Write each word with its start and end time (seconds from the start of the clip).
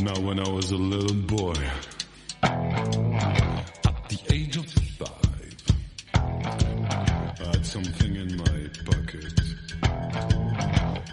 Now, 0.00 0.14
when 0.20 0.38
I 0.38 0.48
was 0.48 0.70
a 0.70 0.76
little 0.76 1.16
boy, 1.26 1.54
at 2.42 4.08
the 4.08 4.18
age 4.32 4.56
of 4.56 4.64
five, 4.70 5.56
I 6.14 7.46
had 7.50 7.66
something 7.66 8.14
in 8.14 8.36
my 8.36 8.68
pocket. 8.86 9.40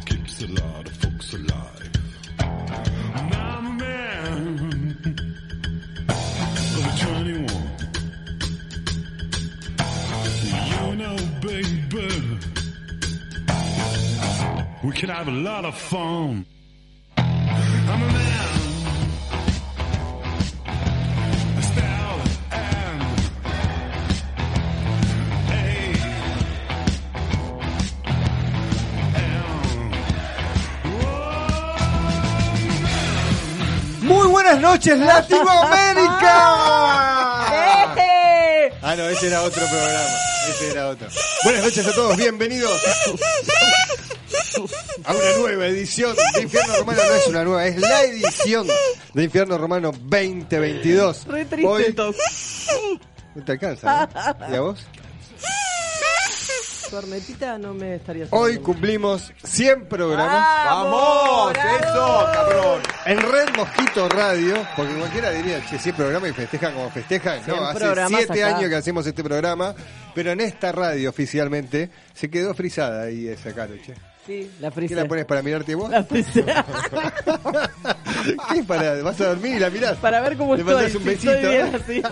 Keeps 0.06 0.44
a 0.44 0.48
lot 0.48 0.86
of 0.86 0.94
folks 0.98 1.34
alive. 1.34 1.92
Now 3.32 3.58
I'm 3.58 3.66
a 3.66 3.74
man 3.74 5.08
of 6.78 7.00
21. 7.02 7.66
You 10.70 10.96
know, 10.96 11.18
baby, 11.42 12.40
we 14.84 14.92
can 14.92 15.10
have 15.10 15.28
a 15.28 15.32
lot 15.32 15.66
of 15.66 15.76
fun. 15.76 16.46
Noches, 34.76 35.00
Latinoamérica. 35.00 36.36
¡Eh! 37.98 38.74
Ah, 38.82 38.96
no, 38.96 39.08
ese 39.08 39.28
era 39.28 39.42
otro 39.42 39.66
programa. 39.66 40.16
Ese 40.50 40.72
era 40.72 40.90
otro. 40.90 41.08
Buenas 41.44 41.64
noches 41.64 41.88
a 41.88 41.94
todos, 41.94 42.18
bienvenidos 42.18 42.82
a 45.06 45.14
una 45.14 45.38
nueva 45.38 45.68
edición 45.68 46.16
de 46.34 46.42
Infierno 46.42 46.76
Romano. 46.78 47.02
No 47.08 47.16
es 47.16 47.28
una 47.28 47.44
nueva, 47.46 47.66
es 47.68 47.78
la 47.78 48.04
edición 48.04 48.68
de 49.14 49.24
Infierno 49.24 49.58
Romano 49.58 49.92
2022. 49.92 51.26
Re 51.28 51.46
triste 51.46 51.68
Hoy 51.68 51.96
no 53.36 53.44
te 53.44 53.52
alcanza, 53.54 54.10
¿no? 54.40 54.54
¿Y 54.54 54.56
a 54.56 54.62
vos? 54.62 54.86
Cornetita 56.90 57.58
no 57.58 57.74
me 57.74 57.96
estaría 57.96 58.28
Hoy 58.32 58.58
cumplimos 58.60 59.32
100 59.44 59.88
programas 59.88 60.66
¡Vamos! 60.66 61.52
¡Eso, 61.54 62.26
cabrón! 62.34 62.82
en 63.06 63.20
Red 63.22 63.56
Mosquito 63.56 64.10
Radio, 64.10 64.56
porque 64.76 64.94
cualquiera 64.96 65.32
diría, 65.32 65.64
che, 65.68 65.78
100 65.78 65.96
programas 65.96 66.30
y 66.30 66.34
festejan 66.34 66.74
como 66.74 66.90
festejan. 66.90 67.44
100 67.44 67.56
No, 67.56 67.66
hace 67.66 67.80
programas 67.80 68.24
7 68.26 68.44
acá. 68.44 68.58
años 68.58 68.70
que 68.70 68.76
hacemos 68.76 69.06
este 69.08 69.24
programa, 69.24 69.76
pero 70.14 70.32
en 70.32 70.42
esta 70.42 70.72
radio 70.72 71.10
oficialmente 71.10 71.90
se 72.14 72.30
quedó 72.30 72.54
frisada 72.54 73.04
ahí 73.04 73.28
esa 73.28 73.54
cara, 73.54 73.74
che. 73.86 73.94
Sí, 74.26 74.50
la 74.60 74.70
¿Qué 74.70 74.76
frisé. 74.76 74.96
la 74.96 75.06
pones 75.06 75.26
para 75.26 75.42
mirarte 75.44 75.76
vos? 75.76 75.90
La 75.90 76.04
frisé. 76.04 76.44
¿Qué 78.54 78.64
para? 78.64 79.02
¿Vas 79.04 79.20
a 79.22 79.28
dormir 79.30 79.56
y 79.56 79.60
la 79.60 79.70
mirás? 79.70 79.98
Para 79.98 80.22
ver 80.22 80.38
cómo 80.38 80.56
Le 80.56 80.62
estoy. 80.62 80.86
un 80.86 80.92
si 80.92 80.98
besito. 81.00 81.32
estoy 81.32 81.52
bien 81.52 81.76
así. 81.76 82.02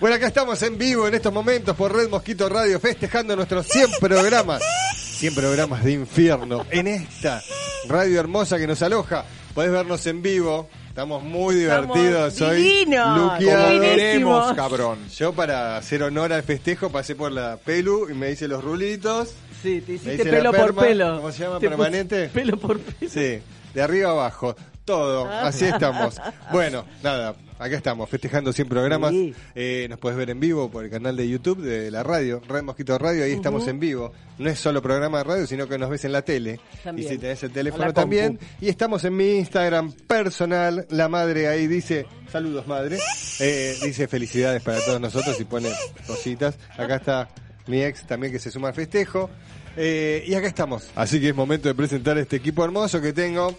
Bueno, 0.00 0.16
acá 0.16 0.26
estamos 0.26 0.60
en 0.62 0.76
vivo 0.76 1.08
en 1.08 1.14
estos 1.14 1.32
momentos 1.32 1.74
por 1.74 1.94
Red 1.94 2.10
Mosquito 2.10 2.50
Radio 2.50 2.78
festejando 2.78 3.34
nuestros 3.34 3.66
100 3.66 3.92
programas. 3.98 4.62
100 4.94 5.34
programas 5.34 5.82
de 5.82 5.92
infierno 5.92 6.66
en 6.70 6.86
esta 6.86 7.42
radio 7.88 8.20
hermosa 8.20 8.58
que 8.58 8.66
nos 8.66 8.82
aloja. 8.82 9.24
Podés 9.54 9.72
vernos 9.72 10.06
en 10.06 10.20
vivo. 10.20 10.68
Estamos 10.88 11.22
muy 11.22 11.54
divertidos. 11.54 12.34
Estamos 12.34 12.52
Soy 12.54 12.62
divinos. 12.62 13.18
luqueado. 13.18 13.62
Como 13.62 13.72
Divinísimos. 13.72 13.96
queremos, 13.96 14.52
cabrón. 14.54 14.98
Yo 15.16 15.32
para 15.32 15.78
hacer 15.78 16.02
honor 16.02 16.30
al 16.34 16.42
festejo 16.42 16.90
pasé 16.90 17.14
por 17.14 17.32
la 17.32 17.56
pelu 17.56 18.10
y 18.10 18.14
me 18.14 18.30
hice 18.30 18.48
los 18.48 18.62
rulitos. 18.62 19.32
Sí, 19.62 19.80
te 19.80 19.94
hiciste 19.94 20.24
la 20.24 20.30
pelo 20.30 20.52
por 20.52 20.74
pelo. 20.74 21.16
¿Cómo 21.16 21.32
se 21.32 21.44
llama? 21.44 21.58
Te 21.58 21.68
¿Permanente? 21.68 22.28
Pelo 22.28 22.56
por 22.58 22.78
pelo. 22.78 23.10
Sí, 23.10 23.40
de 23.74 23.82
arriba 23.82 24.10
abajo. 24.10 24.54
Todo, 24.84 25.28
así 25.28 25.64
estamos. 25.64 26.16
Bueno, 26.52 26.84
nada, 27.02 27.34
acá 27.58 27.76
estamos, 27.76 28.08
festejando 28.08 28.52
100 28.52 28.68
programas. 28.68 29.10
Sí. 29.10 29.34
Eh, 29.56 29.86
nos 29.90 29.98
puedes 29.98 30.16
ver 30.16 30.30
en 30.30 30.38
vivo 30.38 30.70
por 30.70 30.84
el 30.84 30.90
canal 30.90 31.16
de 31.16 31.28
YouTube 31.28 31.60
de 31.60 31.90
la 31.90 32.04
radio, 32.04 32.40
Red 32.46 32.62
Mosquito 32.62 32.96
Radio, 32.96 33.24
ahí 33.24 33.32
estamos 33.32 33.66
en 33.66 33.80
vivo. 33.80 34.12
No 34.38 34.48
es 34.48 34.60
solo 34.60 34.80
programa 34.80 35.18
de 35.18 35.24
radio, 35.24 35.46
sino 35.48 35.66
que 35.66 35.76
nos 35.76 35.90
ves 35.90 36.04
en 36.04 36.12
la 36.12 36.22
tele. 36.22 36.60
También. 36.84 37.08
Y 37.08 37.10
si 37.10 37.18
tenés 37.18 37.42
el 37.42 37.50
teléfono 37.50 37.92
también. 37.92 38.38
Y 38.60 38.68
estamos 38.68 39.02
en 39.02 39.16
mi 39.16 39.38
Instagram 39.38 39.92
personal, 39.92 40.86
la 40.90 41.08
madre 41.08 41.48
ahí 41.48 41.66
dice, 41.66 42.06
saludos 42.30 42.68
madre, 42.68 42.98
Eh, 43.40 43.74
dice 43.82 44.06
felicidades 44.06 44.62
para 44.62 44.80
todos 44.84 45.00
nosotros 45.00 45.38
y 45.40 45.44
pone 45.44 45.70
cositas. 46.06 46.56
Acá 46.78 46.94
está 46.96 47.28
mi 47.66 47.82
ex 47.82 48.06
también 48.06 48.32
que 48.32 48.38
se 48.38 48.50
suma 48.50 48.68
al 48.68 48.74
festejo. 48.74 49.30
Eh, 49.76 50.24
y 50.26 50.34
acá 50.34 50.46
estamos. 50.46 50.84
Así 50.94 51.20
que 51.20 51.28
es 51.30 51.34
momento 51.34 51.68
de 51.68 51.74
presentar 51.74 52.16
este 52.18 52.36
equipo 52.36 52.64
hermoso 52.64 53.00
que 53.00 53.12
tengo. 53.12 53.54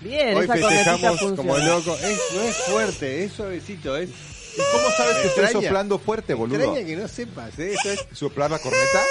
Bien, 0.00 0.36
Hoy 0.36 0.44
esa 0.44 0.54
festejamos 0.54 1.20
como 1.36 1.56
loco. 1.58 1.94
Es- 1.96 2.20
no 2.34 2.42
es 2.42 2.56
fuerte, 2.56 3.24
es 3.24 3.32
suavecito. 3.32 3.96
Es 3.96 4.10
¿Y 4.10 4.60
cómo 4.72 4.90
sabes 4.96 5.16
que 5.18 5.26
estoy 5.28 5.62
soplando 5.62 5.98
fuerte, 5.98 6.34
boludo? 6.34 6.56
extraña 6.58 6.86
que 6.86 6.96
no 6.96 7.08
sepas. 7.08 7.58
¿eh? 7.58 7.74
Eso 7.74 7.92
es 7.92 8.06
¿Soplar 8.12 8.50
la 8.50 8.58
corneta? 8.58 9.02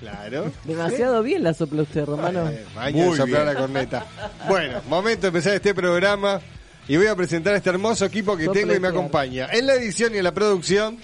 claro. 0.00 0.50
Demasiado 0.64 1.22
bien 1.22 1.42
la 1.44 1.52
sopla 1.54 1.82
usted, 1.82 2.04
Romano. 2.06 2.50
Baño 2.74 2.96
Muy 3.04 3.10
de 3.12 3.16
soplar 3.18 3.42
bien. 3.44 3.54
la 3.54 3.60
corneta. 3.60 4.06
Bueno, 4.48 4.80
momento 4.88 5.22
de 5.22 5.28
empezar 5.28 5.54
este 5.54 5.74
programa. 5.74 6.40
Y 6.88 6.96
voy 6.96 7.06
a 7.06 7.14
presentar 7.14 7.54
a 7.54 7.58
este 7.58 7.70
hermoso 7.70 8.04
equipo 8.06 8.36
que 8.36 8.48
tengo 8.48 8.74
y 8.74 8.80
me 8.80 8.88
acompaña. 8.88 9.48
En 9.52 9.66
la 9.66 9.74
edición 9.74 10.12
y 10.14 10.18
en 10.18 10.24
la 10.24 10.32
producción, 10.34 10.98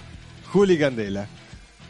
Juli 0.51 0.77
Candela. 0.77 1.27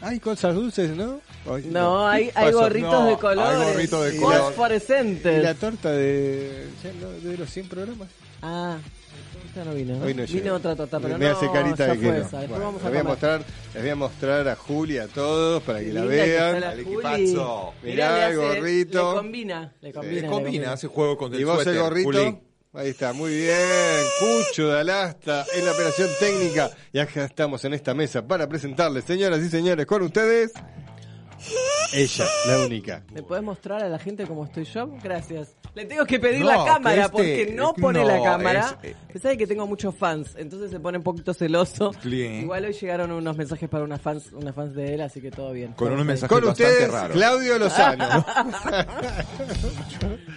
Hay 0.00 0.20
cosas 0.20 0.54
dulces, 0.54 0.90
¿no? 0.96 1.20
Hoy- 1.46 1.64
No, 1.70 2.06
hay, 2.06 2.30
hay 2.34 2.52
gorritos 2.52 2.92
No, 2.92 3.04
de 3.06 3.10
hay 3.12 3.16
colores. 3.16 3.72
gorritos 3.72 4.04
de 4.04 4.16
Y 4.16 4.20
color. 4.20 4.34
¿Y 4.36 4.42
Fosforescentes. 4.44 5.42
la 5.42 5.54
torta 5.54 5.90
de, 5.92 6.66
no, 7.00 7.10
de 7.30 7.36
los 7.38 7.50
100 7.50 7.68
programas? 7.68 8.08
Ah, 8.42 8.76
esta 9.48 9.64
no 9.64 9.74
vino. 9.74 9.96
¿no? 9.96 10.04
Hoy 10.04 10.14
no 10.14 10.24
Vino 10.24 10.54
otra 10.54 10.76
torta, 10.76 11.00
pero 11.00 11.18
me 11.18 11.24
no, 11.28 11.36
hace 11.36 11.50
carita 11.50 11.86
de 11.86 11.98
que 11.98 12.06
no. 12.06 12.24
Bueno, 12.48 12.64
vamos 12.64 12.84
a 12.84 12.90
les, 12.90 12.92
voy 12.92 12.98
a 12.98 13.04
mostrar, 13.04 13.42
les 13.74 13.82
voy 13.82 13.90
a 13.90 13.96
mostrar 13.96 14.48
a 14.48 14.56
Juli, 14.56 14.98
a 14.98 15.08
todos, 15.08 15.62
para 15.64 15.80
que 15.80 15.92
la 15.92 16.00
linda 16.02 16.14
vean. 16.14 16.60
la 16.60 16.72
El 16.74 16.84
Juli. 16.84 16.94
equipazo. 16.96 17.72
Mirá, 17.82 18.18
le 18.18 18.26
el 18.34 18.36
gorrito. 18.38 19.10
Le 19.12 19.18
combina, 19.18 19.72
le 19.80 19.92
combina. 19.92 20.18
Eh, 20.18 20.22
le 20.22 20.28
combina, 20.28 20.72
hace 20.72 20.86
juego 20.86 21.16
con 21.16 21.34
el 21.34 21.40
Y 21.40 21.44
vos 21.44 21.56
suéter, 21.56 21.74
el 21.74 21.80
gorrito. 21.82 22.08
Juli. 22.12 22.38
Ahí 22.74 22.90
está, 22.90 23.12
muy 23.12 23.34
bien. 23.34 23.56
Cucho 24.20 24.68
de 24.68 24.80
Alasta 24.80 25.44
en 25.54 25.64
la 25.64 25.72
operación 25.72 26.08
técnica. 26.20 26.70
Y 26.92 26.98
acá 26.98 27.24
estamos 27.24 27.64
en 27.64 27.74
esta 27.74 27.94
mesa 27.94 28.26
para 28.26 28.48
presentarles, 28.48 29.04
señoras 29.04 29.40
y 29.40 29.48
señores, 29.48 29.86
con 29.86 30.02
ustedes. 30.02 30.52
Ella, 31.92 32.26
la 32.46 32.58
única. 32.66 33.02
¿Me 33.12 33.22
puedes 33.22 33.42
mostrar 33.42 33.82
a 33.82 33.88
la 33.88 33.98
gente 33.98 34.26
cómo 34.26 34.44
estoy 34.44 34.64
yo? 34.64 34.88
Gracias. 35.02 35.54
Le 35.74 35.86
tengo 35.86 36.04
que 36.04 36.18
pedir 36.18 36.40
No, 36.40 36.46
la 36.50 36.64
cámara 36.64 37.02
este- 37.06 37.10
porque 37.12 37.52
no 37.54 37.72
pone 37.72 38.00
no, 38.02 38.08
la 38.08 38.22
cámara. 38.22 38.78
es- 38.82 39.24
eh, 39.24 39.36
que 39.38 39.46
tengo 39.46 39.66
muchos 39.66 39.94
fans, 39.94 40.34
entonces 40.36 40.70
se 40.70 40.80
pone 40.80 40.98
un 40.98 41.04
poquito 41.04 41.32
celoso. 41.32 41.92
Bien. 42.04 42.40
Igual 42.42 42.64
hoy 42.66 42.72
llegaron 42.74 43.12
unos 43.12 43.36
mensajes 43.36 43.68
para 43.68 43.84
unas 43.84 44.00
fans, 44.02 44.30
unas 44.32 44.54
fans 44.54 44.74
de 44.74 44.94
él, 44.94 45.00
así 45.00 45.20
que 45.22 45.30
todo 45.30 45.52
bien. 45.52 45.72
Con 45.72 45.92
unos 45.92 46.04
mensajes 46.04 46.28
Con 46.36 46.44
bastante 46.46 46.72
ustedes, 46.72 46.92
raros. 46.92 47.16
Claudio 47.16 47.58
Lozano. 47.58 48.26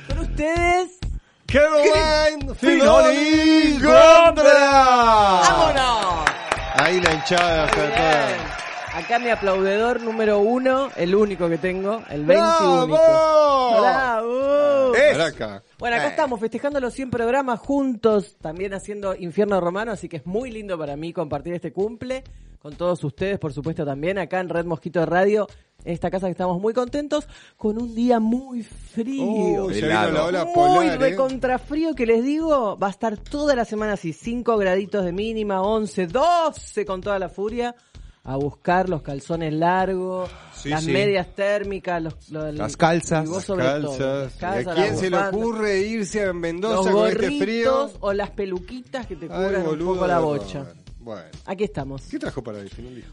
Con 0.07 0.19
ustedes, 0.19 0.91
Caroline 1.51 2.53
Finoli 2.55 3.73
Gondra. 3.79 4.81
¡vámonos! 5.41 6.25
Ahí 6.75 6.99
la 7.01 7.13
hinchada 7.13 7.65
está 7.65 7.89
toda. 7.95 8.57
Acá 8.99 9.19
mi 9.19 9.29
aplaudedor 9.29 10.01
número 10.01 10.39
uno, 10.39 10.89
el 10.95 11.15
único 11.15 11.47
que 11.49 11.57
tengo, 11.57 12.01
el 12.09 12.25
20 12.25 12.33
¡Bravo! 12.43 12.83
único. 12.83 13.81
¡Bravo! 13.81 14.93
Es-. 14.95 15.17
Bueno, 15.79 15.95
acá 15.95 16.05
Eh. 16.07 16.09
estamos 16.09 16.39
festejando 16.39 16.79
los 16.79 16.93
100 16.93 17.09
programas 17.09 17.59
juntos, 17.59 18.35
también 18.41 18.73
haciendo 18.73 19.15
Infierno 19.15 19.59
Romano, 19.61 19.91
así 19.93 20.09
que 20.09 20.17
es 20.17 20.25
muy 20.25 20.51
lindo 20.51 20.77
para 20.77 20.95
mí 20.97 21.13
compartir 21.13 21.53
este 21.53 21.71
cumple 21.71 22.23
con 22.59 22.75
todos 22.75 23.03
ustedes, 23.03 23.39
por 23.39 23.53
supuesto 23.53 23.83
también 23.85 24.19
acá 24.19 24.39
en 24.39 24.49
Red 24.49 24.65
Mosquito 24.65 25.03
Radio, 25.05 25.47
en 25.85 25.93
esta 25.93 26.09
casa 26.11 26.27
que 26.27 26.31
estamos 26.31 26.61
muy 26.61 26.73
contentos, 26.73 27.27
con 27.57 27.81
un 27.81 27.93
día 27.95 28.19
muy 28.19 28.63
frío. 28.63 29.69
La 29.69 30.25
ola 30.25 30.45
muy 30.45 30.53
polar, 30.53 30.85
¿eh? 30.93 30.97
recontrafrío 30.97 31.93
que 31.95 32.05
les 32.05 32.23
digo, 32.23 32.77
va 32.77 32.87
a 32.87 32.91
estar 32.91 33.17
toda 33.17 33.55
la 33.55 33.65
semana 33.65 33.93
así, 33.93 34.13
5 34.13 34.57
graditos 34.57 35.03
de 35.05 35.11
mínima, 35.11 35.61
11, 35.61 36.07
12 36.07 36.85
con 36.85 37.01
toda 37.01 37.17
la 37.19 37.29
furia, 37.29 37.75
a 38.23 38.35
buscar 38.35 38.87
los 38.87 39.01
calzones 39.01 39.51
largos, 39.51 40.29
Sí, 40.55 40.69
las 40.69 40.83
sí. 40.83 40.91
medias 40.91 41.33
térmicas, 41.33 42.03
los, 42.03 42.29
lo- 42.29 42.51
Las 42.51 42.77
calzas. 42.77 43.27
Las 43.27 43.43
sobre 43.43 43.65
todo, 43.65 43.97
calzas. 43.97 44.23
las 44.23 44.33
calzas, 44.35 44.65
¿Y 44.65 44.69
¿A 44.69 44.73
quién 44.75 44.89
las 44.91 44.99
se 44.99 45.09
le 45.09 45.17
ocurre 45.17 45.79
irse 45.81 46.21
a 46.21 46.25
los 46.27 46.35
Mendoza 46.35 46.91
con 46.91 47.07
este 47.07 47.39
frío? 47.39 47.71
gorritos 47.73 47.97
o 48.01 48.13
las 48.13 48.29
peluquitas 48.29 49.07
que 49.07 49.15
te 49.15 49.25
Ay, 49.25 49.29
cubran 49.31 49.61
un 49.61 49.67
boludo, 49.69 49.93
poco 49.95 50.07
la 50.07 50.19
bocha. 50.19 50.65
Bueno. 51.01 51.23
Aquí 51.45 51.63
estamos. 51.63 52.03
¿Qué 52.03 52.19
trajo 52.19 52.43
para 52.43 52.59
hoy? 52.59 52.69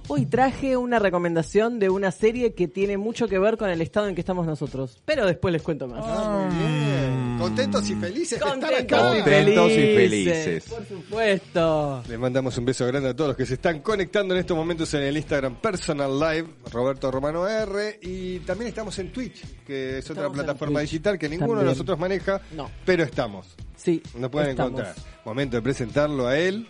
Hoy 0.09 0.27
traje 0.27 0.77
una 0.77 0.99
recomendación 0.99 1.79
de 1.79 1.89
una 1.89 2.11
serie 2.11 2.53
que 2.53 2.69
tiene 2.69 2.99
mucho 2.99 3.29
que 3.29 3.39
ver 3.39 3.57
con 3.57 3.71
el 3.71 3.81
estado 3.81 4.09
en 4.09 4.15
que 4.15 4.21
estamos 4.21 4.47
nosotros. 4.47 5.01
Pero 5.07 5.25
después 5.27 5.53
les 5.53 5.63
cuento 5.63 5.89
más. 5.89 6.05
Ah, 6.07 6.49
muy 6.51 6.57
bien. 6.59 7.39
Contentos 7.39 7.89
y 7.89 7.95
felices 7.95 8.31
de 8.41 8.45
estar 8.47 8.51
Contentos 8.61 8.99
acá. 8.99 9.17
y 9.19 9.23
Contentos 9.23 9.71
y 9.73 9.75
felices. 9.75 10.65
Por 10.69 10.87
supuesto. 10.87 12.03
Les 12.09 12.19
mandamos 12.19 12.59
un 12.59 12.65
beso 12.67 12.87
grande 12.87 13.09
a 13.09 13.17
todos 13.17 13.29
los 13.29 13.37
que 13.37 13.47
se 13.47 13.55
están 13.55 13.81
conectando 13.81 14.35
en 14.35 14.41
estos 14.41 14.57
momentos 14.57 14.93
en 14.95 15.03
el 15.03 15.17
Instagram 15.17 15.57
Personal 15.57 16.19
Live, 16.19 16.47
Roberto 16.71 17.11
Romano 17.11 17.49
R, 17.49 17.99
y 18.03 18.41
también 18.41 18.69
estamos 18.69 18.99
en 18.99 19.13
Twitch, 19.13 19.45
que 19.65 19.99
es 19.99 20.11
otra 20.11 20.25
Estamos 20.25 20.37
plataforma 20.37 20.81
digital 20.81 21.19
que 21.19 21.29
ninguno 21.29 21.61
de 21.61 21.67
nosotros 21.67 21.99
maneja, 21.99 22.41
No. 22.53 22.71
pero 22.85 23.03
estamos. 23.05 23.47
Sí. 23.77 24.03
Nos 24.17 24.31
pueden 24.31 24.51
estamos. 24.51 24.73
encontrar. 24.81 24.95
Momento 25.25 25.57
de 25.57 25.63
presentarlo 25.63 26.27
a 26.27 26.37
él. 26.39 26.67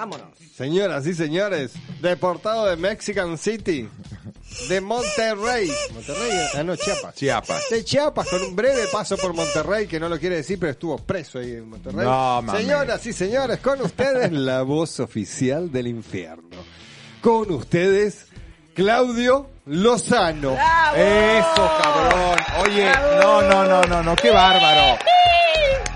Vámonos. 0.00 0.28
Señoras 0.56 1.06
y 1.06 1.12
señores, 1.12 1.72
deportado 2.00 2.64
de 2.64 2.76
Mexican 2.76 3.36
City, 3.36 3.86
de 4.70 4.80
Monterrey. 4.80 5.70
Monterrey, 5.92 6.30
ah 6.54 6.62
no, 6.62 6.74
Chiapas. 6.74 7.14
Chiapas. 7.16 7.68
De 7.68 7.84
Chiapas, 7.84 8.26
con 8.28 8.42
un 8.42 8.56
breve 8.56 8.84
paso 8.90 9.18
por 9.18 9.34
Monterrey, 9.34 9.86
que 9.86 10.00
no 10.00 10.08
lo 10.08 10.18
quiere 10.18 10.36
decir, 10.36 10.58
pero 10.58 10.72
estuvo 10.72 10.96
preso 10.96 11.38
ahí 11.38 11.50
en 11.50 11.68
Monterrey. 11.68 12.06
No. 12.06 12.42
Señoras 12.50 13.04
y 13.04 13.12
señores, 13.12 13.58
con 13.58 13.82
ustedes 13.82 14.32
la 14.32 14.62
voz 14.62 15.00
oficial 15.00 15.70
del 15.70 15.88
infierno. 15.88 16.56
Con 17.20 17.50
ustedes, 17.50 18.24
Claudio 18.72 19.50
Lozano. 19.66 20.52
¡Bravo! 20.54 20.96
Eso, 20.96 21.70
cabrón. 21.82 22.38
Oye, 22.62 22.90
no, 23.20 23.42
no, 23.42 23.64
no, 23.66 23.82
no, 23.82 24.02
no, 24.02 24.16
qué 24.16 24.30
bárbaro. 24.30 24.98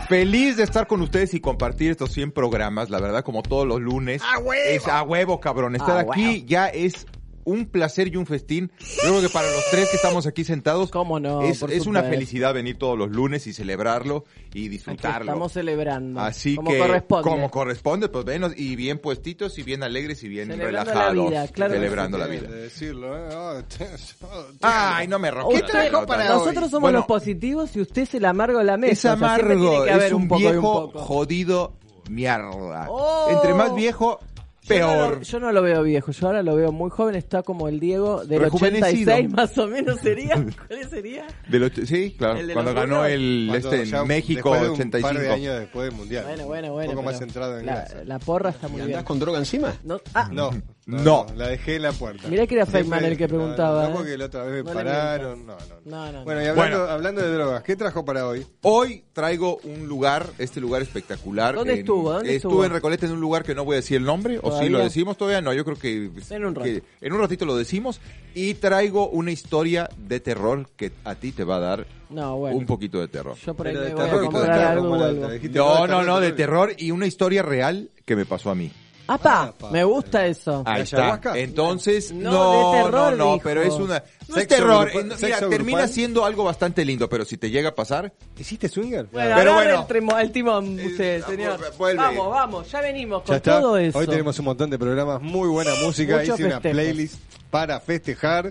Feliz 0.08 0.56
de 0.56 0.64
estar 0.64 0.86
con 0.86 1.00
ustedes 1.00 1.32
y 1.34 1.40
compartir 1.40 1.90
estos 1.90 2.12
100 2.12 2.32
programas, 2.32 2.90
la 2.90 3.00
verdad, 3.00 3.24
como 3.24 3.42
todos 3.42 3.66
los 3.66 3.80
lunes. 3.80 4.22
¡A 4.22 4.38
huevo! 4.38 4.52
Es 4.66 4.86
a 4.86 5.02
huevo, 5.02 5.40
cabrón. 5.40 5.74
Estar 5.76 5.96
¡A 5.96 6.00
aquí 6.00 6.26
huevo! 6.26 6.46
ya 6.46 6.68
es 6.68 7.06
un 7.44 7.66
placer 7.66 8.08
y 8.08 8.16
un 8.16 8.26
festín. 8.26 8.70
Yo 8.80 9.10
creo 9.10 9.20
que 9.20 9.28
para 9.28 9.50
los 9.50 9.64
tres 9.70 9.88
que 9.90 9.96
estamos 9.96 10.26
aquí 10.26 10.44
sentados, 10.44 10.90
¿Cómo 10.90 11.20
no? 11.20 11.42
es, 11.42 11.62
una 11.86 12.02
felicidad 12.02 12.54
venir 12.54 12.78
todos 12.78 12.98
los 12.98 13.10
lunes 13.10 13.46
y 13.46 13.52
celebrarlo 13.52 14.24
y 14.46 14.60
Aquí 14.60 14.68
disfrutarlo. 14.68 15.24
estamos 15.32 15.52
celebrando. 15.52 16.20
Así 16.20 16.56
como 16.56 16.70
que, 16.70 16.78
corresponde. 16.78 17.30
como 17.30 17.50
corresponde, 17.50 18.08
pues 18.08 18.24
venos 18.24 18.52
y 18.56 18.76
bien 18.76 18.98
puestitos 18.98 19.58
y 19.58 19.62
bien 19.62 19.82
alegres 19.82 20.22
y 20.24 20.28
bien 20.28 20.48
Celebrando 20.48 20.90
relajados. 20.92 21.16
la 21.16 21.30
vida, 21.30 21.48
claro 21.48 21.72
celebrando 21.74 22.18
la 22.18 22.26
De 22.26 22.38
vida. 22.40 22.48
decirlo, 22.50 23.16
¿eh? 23.16 23.28
Oh, 23.34 23.62
te- 23.68 23.84
oh, 24.24 24.42
te- 24.52 24.58
Ay, 24.62 25.06
no 25.08 25.18
me 25.18 25.30
rompas. 25.30 25.60
La 25.62 25.66
pelota. 25.82 26.06
para 26.06 26.24
Nosotros 26.28 26.64
hoy? 26.64 26.70
somos 26.70 26.80
Bueno. 26.82 26.98
los 26.98 27.06
positivos 27.06 27.76
y 27.76 27.80
usted 27.80 28.02
es 28.02 28.14
el 28.14 28.24
amargo 28.24 28.58
de 28.58 28.64
la 28.64 28.76
mesa. 28.76 28.92
Es 28.92 28.98
O 28.98 29.02
sea, 29.02 29.16
siempre 29.34 29.54
amargo, 29.54 29.70
tiene 29.70 29.84
que 29.84 29.90
haber 29.92 30.06
es 30.06 30.12
un, 30.12 30.28
poco 30.28 30.40
y 30.40 30.44
un 30.46 30.52
viejo 30.52 30.72
poco. 30.92 30.98
jodido 31.00 31.72
mierda. 32.10 32.86
Oh. 32.90 33.28
Entre 33.30 33.54
más 33.54 33.74
viejo, 33.74 34.20
Yo 34.64 34.78
no, 34.78 34.86
peor. 34.86 35.16
lo, 35.16 35.22
yo 35.22 35.40
no 35.40 35.52
lo 35.52 35.62
veo 35.62 35.82
viejo, 35.82 36.10
yo 36.10 36.26
ahora 36.26 36.42
lo 36.42 36.56
veo 36.56 36.72
muy 36.72 36.90
joven, 36.90 37.14
está 37.16 37.42
como 37.42 37.68
el 37.68 37.80
Diego 37.80 38.24
del 38.24 38.40
Rejuvenecido. 38.40 39.12
86 39.12 39.30
más 39.30 39.58
o 39.58 39.66
menos 39.66 40.00
sería. 40.00 40.34
¿Cuál 40.68 40.88
sería? 40.88 41.26
Del 41.48 41.86
sí, 41.86 42.14
claro. 42.16 42.40
¿El 42.40 42.46
de 42.46 42.54
Cuando 42.54 42.72
ganó 42.72 43.04
el 43.04 43.48
Cuando 43.50 43.70
este 43.70 43.90
ya 43.90 44.00
en 44.00 44.08
México 44.08 44.54
de 44.54 44.68
un 44.68 44.74
85. 44.74 45.08
par 45.08 45.22
de 45.22 45.30
años 45.30 45.60
después 45.60 45.88
del 45.88 45.98
mundial. 45.98 46.24
Bueno, 46.24 46.46
bueno, 46.46 46.72
bueno. 46.72 46.90
Un 46.90 46.96
poco 46.96 47.06
más 47.06 47.18
centrado 47.18 47.58
en 47.58 47.66
la, 47.66 48.18
porra 48.18 48.50
está 48.50 48.68
muy 48.68 48.78
bien. 48.78 48.90
¿Andás 48.92 49.04
con 49.04 49.18
droga 49.18 49.38
encima? 49.38 49.74
No, 49.84 50.00
ah, 50.14 50.30
No, 50.32 50.50
no, 50.86 50.98
No. 50.98 51.26
no, 51.28 51.34
la 51.36 51.48
dejé 51.48 51.76
en 51.76 51.82
la 51.82 51.92
puerta. 51.92 52.28
Mirá 52.28 52.46
que 52.46 52.54
era 52.56 52.66
Feynman 52.66 53.04
el 53.04 53.16
que 53.16 53.26
preguntaba, 53.26 53.82
No, 53.82 53.86
¿eh? 53.86 53.90
no, 53.90 53.96
porque 53.96 54.18
la 54.18 54.24
otra 54.26 54.42
vez 54.44 54.52
me 54.52 54.62
No 54.62 54.68
le 54.80 54.84
pararon. 54.84 55.46
No, 55.46 55.52
no, 55.56 55.58
No, 55.84 56.06
no, 56.06 56.12
no. 56.12 56.24
Bueno, 56.24 56.42
y 56.42 56.46
hablando, 56.46 56.78
Bueno. 56.78 56.92
hablando 56.92 57.22
de 57.22 57.32
drogas, 57.32 57.62
¿qué 57.62 57.76
trajo 57.76 58.04
para 58.04 58.26
hoy? 58.26 58.46
Hoy 58.62 59.04
traigo 59.12 59.58
un 59.64 59.86
lugar, 59.86 60.26
este 60.38 60.60
lugar 60.60 60.82
espectacular. 60.82 61.54
¿Dónde 61.54 61.72
en- 61.74 61.78
estuvo? 61.80 62.12
¿Dónde 62.12 62.36
estuve 62.36 62.52
estuvo? 62.52 62.64
en 62.64 62.72
Recoleta 62.72 63.06
en 63.06 63.12
un 63.12 63.20
lugar 63.20 63.44
que 63.44 63.54
no 63.54 63.64
voy 63.64 63.74
a 63.74 63.76
decir 63.76 63.96
el 63.96 64.04
nombre, 64.04 64.36
o 64.38 64.42
si 64.42 64.48
¿Todavía? 64.50 64.70
lo 64.70 64.78
decimos 64.84 65.16
todavía, 65.16 65.40
no, 65.40 65.52
yo 65.54 65.64
creo 65.64 65.78
que 65.78 66.10
En 66.30 66.44
un 66.44 66.54
rato. 66.54 66.64
que 66.64 66.82
en 67.00 67.12
un 67.12 67.20
ratito 67.20 67.46
lo 67.46 67.56
decimos. 67.56 68.00
Y 68.34 68.54
traigo 68.54 69.08
una 69.08 69.30
historia 69.30 69.88
de 69.96 70.20
terror 70.20 70.68
que 70.76 70.92
a 71.04 71.14
ti 71.14 71.30
te 71.32 71.44
va 71.44 71.56
a 71.56 71.60
dar 71.60 71.86
no, 72.10 72.36
bueno. 72.36 72.56
un 72.56 72.66
poquito 72.66 73.00
de 73.00 73.08
terror. 73.08 73.36
Yo 73.36 73.54
por 73.54 73.66
ahí 73.68 73.72
Pero 73.74 73.84
me 73.84 73.88
de 73.90 73.94
voy 73.94 74.02
a 74.02 74.06
terror, 74.10 74.24
comprar 74.24 74.60
algo 74.60 74.82
como 74.82 74.94
o 74.94 74.98
la 74.98 75.06
algo. 75.06 75.22
otra, 75.22 75.32
dijiste, 75.34 75.58
No, 75.58 75.86
no, 75.86 76.02
no, 76.02 76.20
de 76.20 76.32
terror 76.32 76.72
y 76.76 76.90
una 76.90 77.06
historia 77.06 77.42
real 77.42 77.90
que 78.04 78.16
me 78.16 78.26
pasó 78.26 78.50
a 78.50 78.54
mí. 78.54 78.70
¡Apa! 79.06 79.42
Apa. 79.44 79.70
Me 79.70 79.84
gusta 79.84 80.26
eso. 80.26 80.62
Ahí 80.64 80.78
¿La 80.90 81.14
está. 81.14 81.38
Entonces, 81.38 82.10
No, 82.12 82.30
no, 82.32 82.72
de 82.72 82.82
terror, 82.84 83.16
no, 83.16 83.32
no, 83.36 83.38
pero 83.42 83.62
es 83.62 83.74
una... 83.74 84.02
No 84.28 84.36
es 84.38 84.48
terror, 84.48 84.90
grupal- 84.90 85.00
eh, 85.00 85.04
no, 85.04 85.14
mira, 85.20 85.38
termina 85.40 85.78
grupal. 85.78 85.88
siendo 85.94 86.24
algo 86.24 86.44
bastante 86.44 86.84
lindo, 86.86 87.08
pero 87.10 87.26
si 87.26 87.36
te 87.36 87.50
llega 87.50 87.68
a 87.70 87.74
pasar, 87.74 88.12
¿Hiciste 88.38 88.68
swinger? 88.68 89.06
Bueno, 89.12 89.34
Pero 89.36 89.54
bueno. 89.54 89.80
el, 89.82 89.86
trimo- 89.86 90.18
el 90.18 90.32
timón 90.32 90.80
usted, 90.80 91.20
Eh, 91.20 91.24
señor. 91.28 91.60
vuelve. 91.76 92.02
Vamos, 92.02 92.30
vamos, 92.30 92.70
ya 92.70 92.80
venimos 92.80 93.22
con 93.22 93.36
Ya 93.36 93.40
todo 93.42 93.76
eso. 93.76 93.98
Hoy 93.98 94.06
tenemos 94.06 94.38
un 94.38 94.44
montón 94.46 94.70
de 94.70 94.78
programas, 94.78 95.20
muy 95.20 95.48
buena 95.48 95.72
música. 95.82 96.16
Muchos 96.18 96.38
Hice 96.40 96.46
una 96.48 96.60
playlist 96.60 97.16
para 97.50 97.80
festejar. 97.80 98.50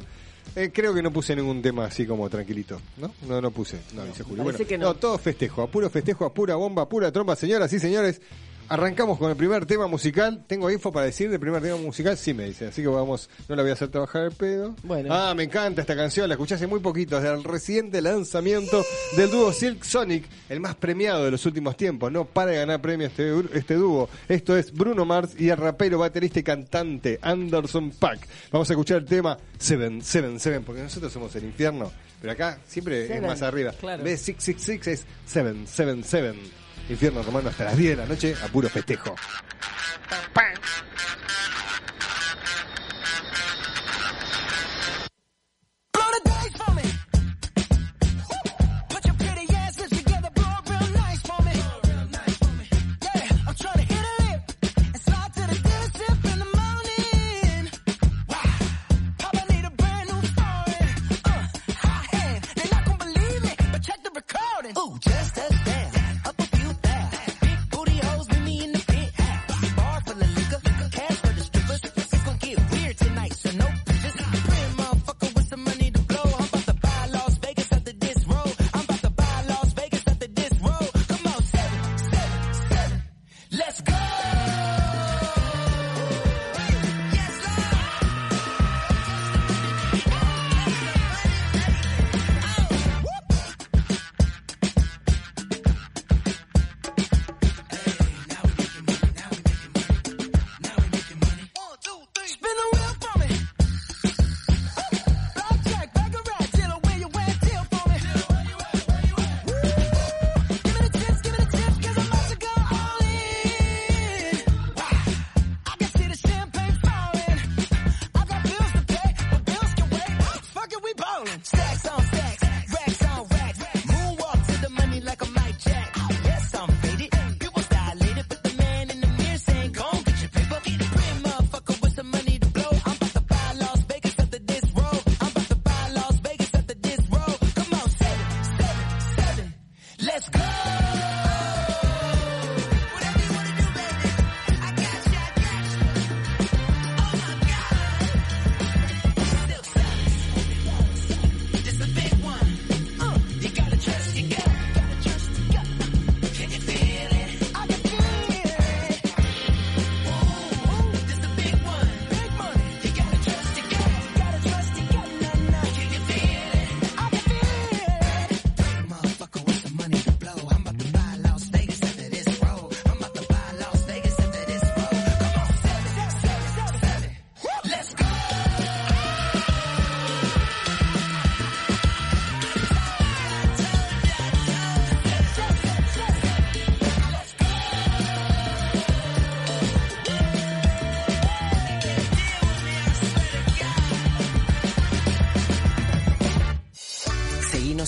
Eh, 0.55 0.69
creo 0.71 0.93
que 0.93 1.01
no 1.01 1.09
puse 1.11 1.35
ningún 1.35 1.63
tema 1.63 1.85
así 1.85 2.05
como 2.05 2.29
tranquilito, 2.29 2.79
¿no? 2.97 3.11
No, 3.27 3.41
no 3.41 3.49
puse. 3.49 3.79
No, 3.95 4.03
dice 4.05 4.21
Julio. 4.21 4.43
parece 4.43 4.65
Bueno, 4.65 4.69
que 4.69 4.77
no. 4.77 4.93
todo 4.93 5.17
festejo, 5.17 5.63
a 5.63 5.67
puro 5.67 5.89
festejo, 5.89 6.25
a 6.25 6.31
pura 6.33 6.53
bomba, 6.55 6.83
a 6.83 6.87
pura 6.87 7.11
trompa. 7.11 7.35
Señoras 7.35 7.73
y 7.73 7.79
señores, 7.79 8.21
arrancamos 8.69 9.17
con 9.17 9.29
el 9.29 9.35
primer 9.35 9.65
tema 9.65 9.87
musical. 9.87 10.43
¿Tengo 10.47 10.69
info 10.71 10.91
para 10.91 11.05
decir 11.05 11.29
del 11.29 11.39
primer 11.39 11.61
tema 11.61 11.77
musical? 11.77 12.17
Sí, 12.17 12.33
me 12.33 12.45
dice. 12.45 12.67
Así 12.67 12.81
que 12.81 12.87
vamos, 12.87 13.29
no 13.47 13.55
la 13.55 13.61
voy 13.61 13.71
a 13.71 13.73
hacer 13.73 13.89
trabajar 13.89 14.23
el 14.23 14.31
pedo. 14.31 14.75
Bueno. 14.83 15.13
Ah, 15.13 15.33
me 15.35 15.43
encanta 15.43 15.81
esta 15.81 15.95
canción, 15.95 16.27
la 16.27 16.35
escuché 16.35 16.55
hace 16.55 16.67
muy 16.67 16.79
poquito, 16.79 17.19
desde 17.19 17.33
el 17.35 17.43
reciente 17.43 18.01
lanzamiento 18.01 18.83
del 19.15 19.29
dúo 19.29 19.51
Silk 19.53 19.83
Sonic, 19.83 20.25
el 20.49 20.59
más 20.59 20.75
premiado 20.75 21.25
de 21.25 21.31
los 21.31 21.45
últimos 21.45 21.77
tiempos. 21.77 22.11
No 22.11 22.25
para 22.25 22.51
de 22.51 22.57
ganar 22.57 22.81
premios 22.81 23.11
este, 23.11 23.33
este 23.57 23.75
dúo. 23.75 24.09
Esto 24.27 24.57
es 24.57 24.71
Bruno 24.73 25.05
Mars 25.05 25.35
y 25.37 25.49
el 25.49 25.57
rapero, 25.57 25.99
baterista 25.99 26.39
y 26.39 26.43
cantante 26.43 27.19
Anderson 27.21 27.91
Paak. 27.91 28.27
Vamos 28.51 28.69
a 28.69 28.73
escuchar 28.73 28.97
el 28.97 29.05
tema 29.05 29.37
Seven, 29.57 30.01
Seven, 30.01 30.39
Seven, 30.39 30.63
porque 30.63 30.81
nosotros 30.81 31.11
somos 31.11 31.35
el 31.35 31.43
infierno. 31.45 31.91
Pero 32.21 32.33
acá 32.33 32.57
siempre 32.65 33.07
Seven, 33.07 33.23
es 33.23 33.29
más 33.29 33.41
arriba. 33.41 33.71
claro. 33.77 33.99
En 33.99 34.05
vez 34.05 34.19
de 34.21 34.33
666 34.33 34.87
es 35.01 35.05
Seven, 35.29 35.67
Seven, 35.67 36.03
Seven. 36.03 36.62
Infierno 36.89 37.23
romano 37.23 37.49
hasta 37.49 37.65
las 37.65 37.77
10 37.77 37.91
de 37.91 38.03
la 38.03 38.05
noche 38.07 38.35
a 38.43 38.47
puro 38.47 38.69
festejo. 38.69 39.15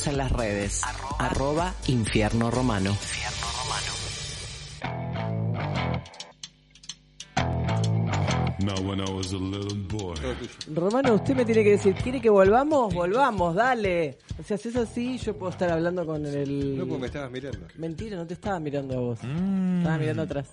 En 0.08 0.18
las 0.18 0.32
redes. 0.32 0.82
Arroba 1.20 1.74
Infierno 1.88 2.52
Romano. 2.52 2.96
Now 8.60 8.82
when 8.82 9.00
I 9.00 9.12
was 9.12 9.32
a 9.32 9.38
little 9.38 9.78
boy, 9.88 10.16
Romano, 10.74 11.16
usted 11.16 11.36
me 11.36 11.46
tiene 11.46 11.64
que 11.64 11.72
decir, 11.72 11.94
¿quiere 11.94 12.20
que 12.20 12.30
volvamos? 12.30 12.94
Volvamos, 12.94 13.54
dale. 13.54 14.18
O 14.40 14.44
sea, 14.44 14.58
si 14.58 14.70
es 14.70 14.76
así, 14.76 15.18
yo 15.20 15.38
puedo 15.38 15.52
estar 15.52 15.70
hablando 15.70 16.06
con 16.06 16.26
el... 16.26 16.78
No, 16.78 16.86
porque 16.88 17.02
me 17.02 17.08
estabas 17.08 17.32
mirando. 17.32 17.68
Mentira, 17.78 18.18
no 18.18 18.26
te 18.26 18.34
estaba 18.34 18.60
mirando 18.60 18.98
a 18.98 19.00
vos. 19.00 19.20
Estaba 19.20 19.98
mirando 19.98 20.24
atrás. 20.24 20.48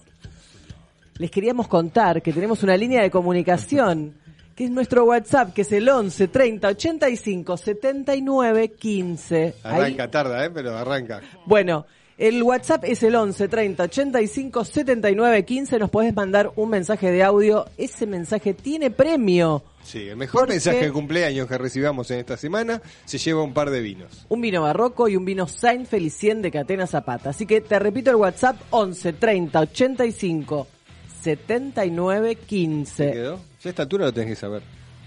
Les 1.17 1.31
queríamos 1.31 1.69
contar 1.69 2.21
que 2.21 2.33
tenemos 2.33 2.63
una 2.63 2.77
línea 2.77 3.03
de 3.03 3.11
comunicación, 3.11 4.15
que 4.55 4.65
es 4.65 4.71
nuestro 4.71 5.05
WhatsApp, 5.05 5.53
que 5.55 5.63
es 5.63 5.73
el 5.73 5.89
11 5.89 6.29
30 6.29 6.69
85 6.69 7.57
79 7.57 8.69
15. 8.73 9.55
Ahí- 9.63 9.75
Arranca, 9.75 10.11
tarda, 10.11 10.45
¿eh? 10.45 10.51
Pero 10.51 10.77
arranca. 10.77 11.21
Bueno, 11.47 11.87
el 12.19 12.43
WhatsApp 12.43 12.85
es 12.85 13.03
el 13.03 13.15
11 13.15 13.49
30 13.49 13.83
85 13.85 14.65
79 14.65 15.45
15. 15.45 15.79
Nos 15.79 15.91
podés 15.91 16.15
mandar 16.15 16.53
un 16.57 16.69
mensaje 16.71 17.11
de 17.11 17.23
audio. 17.23 17.67
Ese 17.77 18.07
mensaje 18.07 18.55
tiene 18.55 18.91
premio. 18.91 19.63
Sí, 19.83 20.09
el 20.09 20.17
mejor 20.17 20.43
Porque- 20.43 20.53
mensaje 20.55 20.85
de 20.85 20.93
cumpleaños 20.93 21.49
que 21.49 21.59
recibamos 21.59 22.09
en 22.13 22.21
esta 22.21 22.37
semana 22.37 22.81
se 23.05 23.19
lleva 23.19 23.43
un 23.43 23.53
par 23.53 23.71
de 23.71 23.81
vinos. 23.81 24.27
Un 24.29 24.41
vino 24.41 24.63
barroco 24.63 25.09
y 25.09 25.17
un 25.17 25.25
vino 25.25 25.49
Saint 25.49 25.89
Felicien 25.89 26.41
de 26.41 26.53
Catena 26.53 26.87
Zapata. 26.87 27.31
Así 27.31 27.47
que 27.47 27.61
te 27.63 27.79
repito 27.81 28.11
el 28.11 28.17
WhatsApp 28.17 28.57
11 28.71 29.15
30 29.15 29.59
85 29.59 30.69
79 31.23 32.35
¿Te 32.37 32.47
15. 32.47 33.13
quedó? 33.13 33.41
Ya 33.63 33.69
a 33.69 33.71
esta 33.71 33.83
altura 33.83 34.07
lo 34.07 34.13
tenés 34.13 34.31
que 34.31 34.37
saber. 34.41 34.63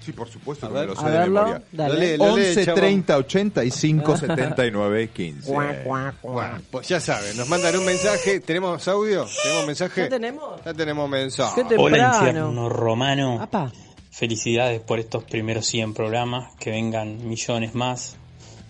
Sí, 0.06 0.12
por 0.14 0.30
supuesto 0.30 0.68
A 0.68 0.70
que 0.70 0.76
ver, 0.76 0.88
me 0.88 0.94
lo 0.94 1.00
a 1.00 1.04
sé 1.04 1.10
de 1.10 1.18
verlo, 1.18 1.42
memoria. 1.46 1.64
dale. 1.72 1.94
Lo 1.94 2.00
lee, 2.00 2.18
lo 2.18 2.38
lee, 2.38 2.46
11 2.50 2.66
chavo. 2.66 2.78
30 2.78 3.18
85 3.18 4.18
79 4.18 5.10
15. 5.10 5.52
Cuac, 5.52 5.84
cuac, 5.84 6.22
cuac. 6.22 6.34
Bueno, 6.52 6.62
pues 6.70 6.88
ya 6.88 7.00
saben, 7.00 7.36
nos 7.38 7.50
mandan 7.50 7.76
un 7.76 7.86
mensaje. 7.86 8.40
¿Tenemos 8.40 8.88
audio? 8.88 9.26
¿Tenemos 9.44 9.66
mensaje? 9.66 10.02
¿Ya 10.02 10.10
tenemos? 10.10 10.64
Ya 10.64 10.74
tenemos 10.76 11.10
mensaje. 11.10 11.64
Qué 11.68 11.76
Hola 11.76 12.14
infierno 12.18 12.70
romano, 12.70 13.42
Apa. 13.42 13.72
felicidades 14.12 14.80
por 14.82 15.00
estos 15.00 15.24
primeros 15.24 15.66
100 15.66 15.94
programas, 15.96 16.54
que 16.60 16.70
vengan 16.70 17.28
millones 17.28 17.74
más. 17.74 18.18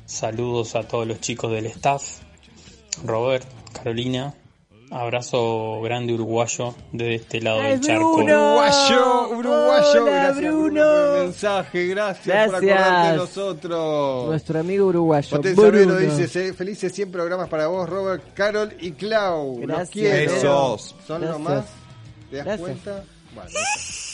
Saludos 0.05 0.75
a 0.75 0.83
todos 0.87 1.05
los 1.05 1.19
chicos 1.19 1.51
del 1.51 1.65
staff, 1.65 2.19
Robert, 3.03 3.45
Carolina, 3.73 4.33
abrazo 4.95 5.81
grande 5.81 6.13
uruguayo 6.13 6.73
desde 6.91 7.15
este 7.15 7.41
lado 7.41 7.59
¡Ay, 7.61 7.71
del 7.71 7.81
charco. 7.81 8.15
Bruno! 8.17 8.51
Uruguayo, 8.55 9.29
uruguayo. 9.29 10.03
Hola, 10.03 10.11
gracias 10.11 10.53
Bruno. 10.53 10.81
por 10.83 11.17
el 11.17 11.23
mensaje. 11.25 11.87
Gracias, 11.87 12.45
por 12.47 12.55
acordarte 12.55 13.11
de 13.11 13.17
nosotros. 13.17 14.27
Nuestro 14.27 14.59
amigo 14.59 14.85
uruguayo. 14.87 15.41
Bruno. 15.41 15.95
Dice, 15.97 16.27
"Se- 16.27 16.53
felices 16.53 16.93
100 16.93 17.11
programas 17.11 17.49
para 17.49 17.67
vos, 17.67 17.87
Robert, 17.89 18.33
Carol 18.33 18.73
y 18.79 18.91
Clau. 18.93 19.57
Los 19.59 19.67
Gracias. 19.67 19.89
quiero. 19.91 20.33
Besos. 20.33 20.95
Son 21.05 21.21
Gracias. 21.21 21.29
lo 21.31 21.39
más. 21.39 21.65
¿Te 22.31 22.37
das 22.37 22.45
Gracias. 22.45 22.59
cuenta? 22.61 23.03
Bueno, 23.35 23.49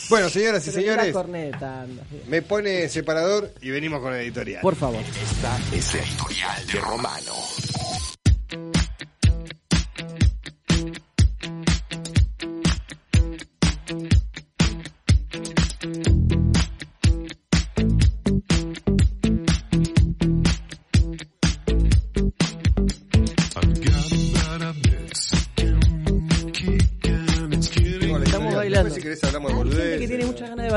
bueno, 0.09 0.29
señoras 0.29 0.67
y 0.67 0.71
Pero 0.71 0.81
señores, 0.81 1.07
la 1.07 1.13
corneta, 1.13 1.85
me 2.27 2.41
pone 2.41 2.89
separador 2.89 3.51
y 3.61 3.69
venimos 3.69 4.01
con 4.01 4.13
el 4.15 4.21
editorial. 4.21 4.61
Por 4.61 4.75
favor. 4.75 4.99
Es 5.71 5.93
el 5.93 6.01
editorial 6.01 6.65
de 6.67 6.79
Romano. 6.81 7.33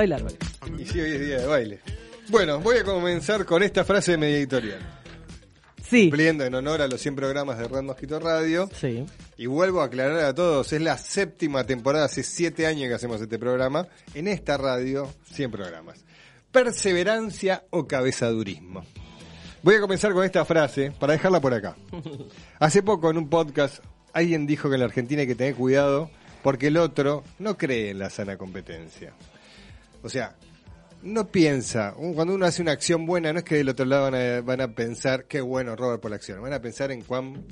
Bailar. 0.06 0.22
¿vale? 0.22 0.82
Y 0.82 0.86
sí, 0.86 1.00
hoy 1.00 1.12
es 1.12 1.20
día 1.20 1.38
de 1.38 1.46
baile. 1.46 1.80
Bueno, 2.28 2.60
voy 2.60 2.78
a 2.78 2.84
comenzar 2.84 3.44
con 3.44 3.62
esta 3.62 3.84
frase 3.84 4.12
de 4.12 4.18
mi 4.18 4.26
editorial. 4.26 4.80
Sí. 5.82 6.04
Cumpliendo 6.04 6.44
en 6.44 6.54
honor 6.54 6.80
a 6.80 6.88
los 6.88 7.00
100 7.00 7.16
programas 7.16 7.58
de 7.58 7.68
Red 7.68 7.82
Mosquito 7.82 8.18
Radio. 8.18 8.68
Sí. 8.74 9.04
Y 9.36 9.46
vuelvo 9.46 9.82
a 9.82 9.86
aclarar 9.86 10.24
a 10.24 10.34
todos, 10.34 10.72
es 10.72 10.80
la 10.80 10.96
séptima 10.96 11.64
temporada, 11.64 12.06
hace 12.06 12.22
7 12.22 12.66
años 12.66 12.88
que 12.88 12.94
hacemos 12.94 13.20
este 13.20 13.38
programa. 13.38 13.86
En 14.14 14.28
esta 14.28 14.56
radio, 14.56 15.12
100 15.32 15.50
programas. 15.50 16.04
Perseverancia 16.50 17.64
o 17.70 17.86
cabezadurismo. 17.86 18.84
Voy 19.62 19.76
a 19.76 19.80
comenzar 19.80 20.12
con 20.12 20.24
esta 20.24 20.44
frase 20.44 20.92
para 20.98 21.14
dejarla 21.14 21.40
por 21.40 21.54
acá. 21.54 21.76
Hace 22.58 22.82
poco 22.82 23.10
en 23.10 23.16
un 23.16 23.28
podcast 23.30 23.82
alguien 24.12 24.46
dijo 24.46 24.68
que 24.68 24.74
en 24.74 24.80
la 24.80 24.86
Argentina 24.86 25.22
hay 25.22 25.26
que 25.26 25.34
tener 25.34 25.54
cuidado 25.54 26.10
porque 26.42 26.66
el 26.66 26.76
otro 26.76 27.24
no 27.38 27.56
cree 27.56 27.90
en 27.90 27.98
la 27.98 28.10
sana 28.10 28.36
competencia. 28.36 29.14
O 30.04 30.08
sea, 30.10 30.36
no 31.02 31.28
piensa, 31.28 31.94
cuando 32.14 32.34
uno 32.34 32.44
hace 32.44 32.60
una 32.60 32.72
acción 32.72 33.06
buena, 33.06 33.32
no 33.32 33.38
es 33.38 33.44
que 33.44 33.56
del 33.56 33.70
otro 33.70 33.86
lado 33.86 34.10
van 34.10 34.14
a, 34.14 34.40
van 34.42 34.60
a 34.60 34.68
pensar 34.74 35.24
qué 35.24 35.40
bueno 35.40 35.74
Robert 35.76 36.00
por 36.00 36.10
la 36.10 36.16
acción, 36.16 36.42
van 36.42 36.52
a 36.52 36.60
pensar 36.60 36.92
en 36.92 37.00
cuán 37.00 37.46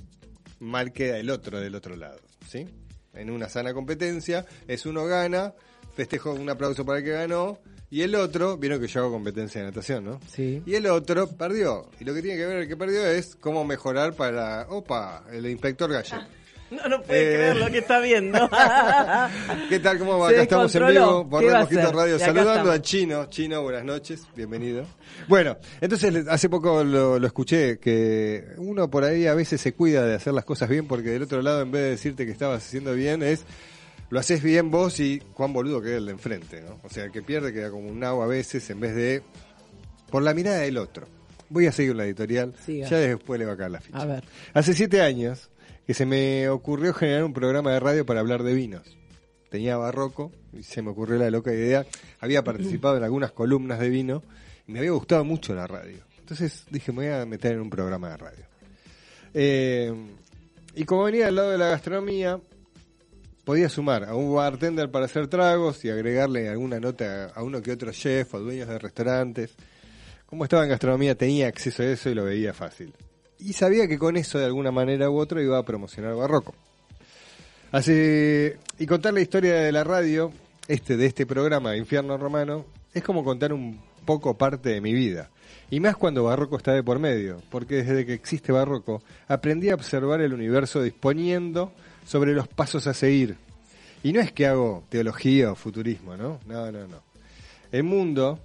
mal 0.61 0.93
queda 0.93 1.19
el 1.19 1.31
otro 1.31 1.61
del 1.61 1.75
otro 1.75 1.97
lado, 1.97 2.21
¿sí? 2.47 2.67
En 3.15 3.31
una 3.31 3.49
sana 3.49 3.73
competencia, 3.73 4.45
es 4.69 4.85
uno 4.85 5.07
gana, 5.07 5.55
festejo 5.95 6.33
un 6.33 6.51
aplauso 6.51 6.85
para 6.85 6.99
el 6.99 7.05
que 7.05 7.13
ganó, 7.13 7.59
y 7.89 8.03
el 8.03 8.15
otro, 8.15 8.59
vieron 8.59 8.81
que 8.81 8.87
yo 8.87 9.01
hago 9.01 9.13
competencia 9.13 9.61
de 9.63 9.69
natación, 9.69 10.05
¿no? 10.05 10.21
Sí. 10.29 10.63
Y 10.65 10.75
el 10.75 10.87
otro 10.87 11.27
perdió. 11.29 11.91
Y 12.01 12.05
lo 12.05 12.15
que 12.15 12.23
tiene 12.23 12.39
que 12.39 12.47
ver 12.47 12.57
el 12.59 12.69
que 12.69 12.77
perdió 12.77 13.05
es 13.07 13.37
cómo 13.37 13.67
mejorar 13.67 14.15
para, 14.15 14.67
opa, 14.71 15.25
el 15.31 15.47
inspector 15.47 15.91
Gallet. 15.91 16.27
No, 16.73 16.89
no 16.89 17.03
puede 17.03 17.21
Eh. 17.33 17.35
creer 17.37 17.57
lo 17.57 17.67
que 17.71 17.79
está 17.79 18.01
viendo. 18.01 18.49
¿Qué 19.69 19.79
tal? 19.81 19.99
¿Cómo 19.99 20.19
va? 20.19 20.29
Se 20.29 20.35
Acá 20.35 20.43
estamos 20.43 20.75
en 20.75 20.87
vivo 20.87 21.29
por 21.29 21.41
¿Qué 21.43 21.51
Red 21.51 21.59
Mosquito? 21.61 21.93
Radio, 21.93 22.19
saludando 22.19 22.51
estamos. 22.53 22.75
a 22.75 22.83
Chino. 22.83 23.27
Chino, 23.27 23.63
buenas 23.63 23.85
noches, 23.85 24.23
bienvenido. 24.35 24.85
Bueno, 25.29 25.57
entonces 25.81 26.27
hace 26.29 26.49
poco 26.49 26.83
lo, 26.83 27.19
lo 27.19 27.27
escuché, 27.27 27.79
que 27.79 28.45
uno 28.57 28.91
por 28.91 29.05
ahí 29.05 29.27
a 29.27 29.35
veces 29.35 29.61
se 29.61 29.75
cuida 29.75 30.05
de 30.07 30.15
hacer 30.15 30.33
las 30.33 30.45
cosas 30.45 30.69
bien, 30.69 30.87
porque 30.89 31.11
del 31.11 31.23
otro 31.23 31.43
lado, 31.43 31.61
en 31.63 31.71
vez 31.71 31.83
de 31.83 31.91
decirte 31.91 32.25
que 32.27 32.33
estabas 32.33 32.65
haciendo 32.67 32.95
bien, 32.95 33.23
es 33.23 33.45
lo 34.11 34.19
haces 34.21 34.43
bien 34.43 34.71
vos 34.71 34.99
y 35.01 35.21
cuán 35.35 35.53
boludo 35.53 35.81
queda 35.83 35.97
el 35.99 36.07
de 36.07 36.13
enfrente, 36.13 36.61
¿no? 36.63 36.79
O 36.83 36.89
sea, 36.89 37.05
el 37.05 37.13
que 37.13 37.23
pierde 37.23 37.53
queda 37.53 37.71
como 37.71 37.89
un 37.89 38.01
nabo 38.01 38.23
a 38.23 38.27
veces, 38.27 38.69
en 38.71 38.81
vez 38.81 38.95
de 38.95 39.23
por 40.11 40.23
la 40.23 40.35
mirada 40.35 40.59
del 40.59 40.79
otro. 40.79 41.07
Voy 41.49 41.67
a 41.67 41.73
seguir 41.73 41.95
la 41.95 42.05
editorial, 42.07 42.55
Siga. 42.65 42.89
ya 42.89 42.97
después 42.99 43.39
le 43.39 43.45
va 43.47 43.53
a 43.53 43.57
caer 43.59 43.71
la 43.73 43.81
ficha. 43.81 43.99
A 43.99 44.07
ver. 44.07 44.25
Hace 44.55 44.73
siete 44.73 45.03
años 45.03 45.51
que 45.87 45.95
se 45.95 46.07
me 46.07 46.49
ocurrió 46.49 46.95
generar 46.95 47.25
un 47.25 47.33
programa 47.33 47.73
de 47.73 47.81
radio 47.81 48.07
para 48.07 48.21
hablar 48.21 48.43
de 48.43 48.55
vinos. 48.55 48.97
Tenía 49.51 49.77
barroco 49.77 50.33
y 50.53 50.63
se 50.63 50.81
me 50.83 50.91
ocurrió 50.91 51.19
la 51.19 51.31
loca 51.31 51.53
idea. 51.53 51.87
Había 52.21 52.45
participado 52.45 52.97
en 52.97 53.05
algunas 53.05 53.33
columnas 53.33 53.79
de 53.81 53.89
vino 53.91 54.23
y 54.67 54.73
me 54.73 54.79
había 54.79 54.93
gustado 54.93 55.25
mucho 55.25 55.55
la 55.55 55.67
radio. 55.67 55.99
Entonces 56.19 56.65
dije, 56.71 56.93
me 56.93 57.09
voy 57.09 57.21
a 57.21 57.27
meter 57.27 57.53
en 57.53 57.61
un 57.61 57.71
programa 57.71 58.11
de 58.11 58.17
radio. 58.17 58.45
Eh, 59.35 59.93
y 60.75 60.85
como 60.85 61.05
venía 61.05 61.29
al 61.29 61.35
lado 61.35 61.51
de 61.51 61.59
la 61.59 61.69
gastronomía, 61.69 62.41
podía 63.45 63.69
sumar 63.69 64.05
a 64.05 64.15
un 64.15 64.35
bartender 64.35 64.91
para 64.91 65.07
hacer 65.07 65.27
tragos 65.27 65.85
y 65.85 65.91
agregarle 65.91 66.49
alguna 66.49 66.81
nota 66.81 67.27
a 67.27 67.43
uno 67.43 67.61
que 67.61 67.73
otro 67.73 67.93
chef 67.93 68.33
o 68.35 68.41
dueños 68.41 68.69
de 68.69 68.79
restaurantes. 68.79 69.55
Como 70.27 70.45
estaba 70.45 70.63
en 70.63 70.71
gastronomía 70.71 71.15
tenía 71.15 71.49
acceso 71.49 71.83
a 71.83 71.87
eso 71.87 72.09
y 72.09 72.15
lo 72.15 72.25
veía 72.25 72.55
fácil. 72.55 72.95
Y 73.45 73.55
sabía 73.55 73.89
que 73.89 73.99
con 73.99 74.17
eso 74.17 74.39
de 74.39 74.45
alguna 74.45 74.71
manera 74.71 75.11
u 75.11 75.19
otra 75.19 75.43
iba 75.43 75.59
a 75.59 75.65
promocionar 75.65 76.15
Barroco. 76.15 76.55
Así, 77.73 78.53
y 78.79 78.87
contar 78.87 79.15
la 79.15 79.21
historia 79.21 79.55
de 79.55 79.73
la 79.73 79.83
radio, 79.83 80.33
este 80.69 80.97
de 80.97 81.07
este 81.07 81.27
programa 81.27 81.77
Infierno 81.77 82.17
Romano, 82.19 82.67
es 82.95 83.03
como 83.03 83.25
contar 83.25 83.53
un 83.53 83.81
poco 84.05 84.39
parte 84.39 84.69
de 84.69 84.81
mi 84.81 84.93
vida. 84.93 85.29
Y 85.71 85.81
más 85.81 85.97
cuando 85.97 86.25
Barroco 86.25 86.57
está 86.57 86.73
de 86.73 86.85
por 86.85 87.01
medio, 87.01 87.43
porque 87.51 87.77
desde 87.77 88.07
que 88.07 88.13
existe 88.13 88.53
Barroco 88.53 89.03
aprendí 89.27 89.71
a 89.71 89.75
observar 89.75 90.21
el 90.21 90.35
universo 90.35 90.81
disponiendo 90.81 91.73
sobre 92.07 92.35
los 92.35 92.47
pasos 92.47 92.87
a 92.87 92.95
seguir. 92.95 93.37
Y 94.05 94.13
no 94.13 94.21
es 94.21 94.31
que 94.31 94.47
hago 94.47 94.85
teología 94.89 95.51
o 95.51 95.57
futurismo, 95.57 96.17
¿no? 96.17 96.39
No, 96.47 96.71
no, 96.71 96.87
no. 96.87 97.03
El 97.73 97.83
mundo 97.83 98.39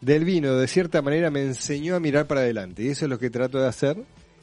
del 0.00 0.24
vino 0.24 0.54
de 0.56 0.68
cierta 0.68 1.02
manera 1.02 1.30
me 1.30 1.42
enseñó 1.42 1.96
a 1.96 2.00
mirar 2.00 2.26
para 2.26 2.40
adelante 2.40 2.82
y 2.82 2.88
eso 2.88 3.06
es 3.06 3.10
lo 3.10 3.18
que 3.18 3.30
trato 3.30 3.58
de 3.58 3.68
hacer 3.68 3.96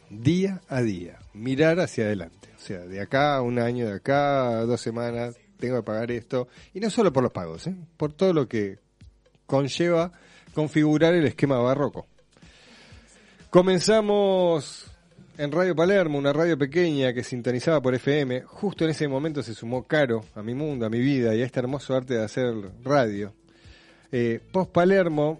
día 0.10 0.62
a 0.68 0.82
día, 0.82 1.20
mirar 1.34 1.80
hacia 1.80 2.06
adelante. 2.06 2.50
O 2.56 2.60
sea, 2.60 2.80
de 2.80 3.02
acá 3.02 3.36
a 3.36 3.42
un 3.42 3.60
año, 3.60 3.88
de 3.88 3.96
acá 3.96 4.60
a 4.60 4.66
dos 4.66 4.82
semanas, 4.82 5.36
tengo 5.60 5.78
que 5.78 5.84
pagar 5.84 6.12
esto. 6.12 6.48
Y 6.74 6.80
no 6.80 6.90
solo 6.90 7.12
por 7.12 7.24
los 7.24 7.32
pagos, 7.32 7.68
¿eh? 7.68 7.76
por 7.98 8.14
todo 8.14 8.34
lo 8.34 8.48
que 8.48 8.80
conlleva 9.46 10.12
configurar 10.54 11.14
el 11.14 11.26
esquema 11.26 11.58
barroco. 11.58 12.08
Comenzamos 13.50 14.86
en 15.38 15.52
Radio 15.52 15.76
Palermo, 15.76 16.18
una 16.18 16.34
radio 16.34 16.58
pequeña 16.58 17.14
que 17.14 17.24
sintonizaba 17.24 17.82
por 17.82 17.96
FM. 17.96 18.42
Justo 18.42 18.84
en 18.84 18.92
ese 18.92 19.08
momento 19.08 19.44
se 19.44 19.54
sumó 19.54 19.84
Caro 19.84 20.24
a 20.36 20.44
mi 20.44 20.54
mundo, 20.54 20.86
a 20.86 20.90
mi 20.90 21.00
vida 21.00 21.36
y 21.36 21.42
a 21.42 21.46
este 21.46 21.60
hermoso 21.60 21.96
arte 21.96 22.16
de 22.16 22.24
hacer 22.24 22.54
radio. 22.84 23.34
Eh, 24.16 24.40
Post 24.52 24.72
Palermo 24.72 25.40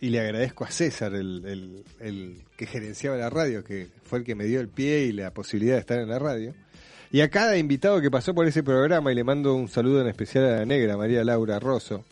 y 0.00 0.10
le 0.10 0.20
agradezco 0.20 0.64
a 0.64 0.70
César, 0.70 1.14
el, 1.14 1.82
el- 2.00 2.42
que 2.56 2.66
gerenciaba 2.66 3.16
la 3.16 3.28
radio, 3.30 3.64
que 3.64 3.88
fue 4.04 4.18
el 4.20 4.24
que 4.24 4.34
me 4.34 4.44
dio 4.44 4.60
el 4.60 4.68
pie 4.68 5.04
y 5.04 5.12
la 5.12 5.30
posibilidad 5.30 5.74
de 5.74 5.80
estar 5.80 5.98
en 5.98 6.08
la 6.08 6.18
radio. 6.18 6.54
Y 7.10 7.20
a 7.22 7.30
cada 7.30 7.56
invitado 7.56 8.00
que 8.00 8.10
pasó 8.10 8.34
por 8.34 8.46
ese 8.46 8.62
programa, 8.62 9.10
y 9.12 9.14
le 9.14 9.24
mando 9.24 9.54
un 9.54 9.68
saludo 9.68 10.00
en 10.02 10.08
especial 10.08 10.44
a 10.44 10.56
la 10.58 10.64
negra, 10.66 10.96
María 10.96 11.24
Laura 11.24 11.58
Rosso, 11.58 12.04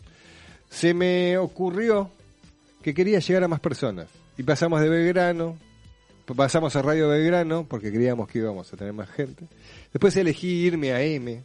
se 0.69 0.93
me 0.93 1.37
ocurrió 1.37 2.09
que 2.81 2.93
quería 2.93 3.19
llegar 3.19 3.43
a 3.43 3.47
más 3.47 3.59
personas. 3.59 4.07
Y 4.37 4.43
pasamos 4.43 4.81
de 4.81 4.89
Belgrano, 4.89 5.57
pasamos 6.35 6.75
a 6.75 6.81
Radio 6.81 7.09
Belgrano, 7.09 7.65
porque 7.67 7.91
creíamos 7.91 8.27
que 8.27 8.39
íbamos 8.39 8.71
a 8.73 8.77
tener 8.77 8.93
más 8.93 9.09
gente. 9.09 9.45
Después 9.93 10.15
elegí 10.17 10.47
irme 10.65 10.91
a 10.93 11.01
M, 11.01 11.41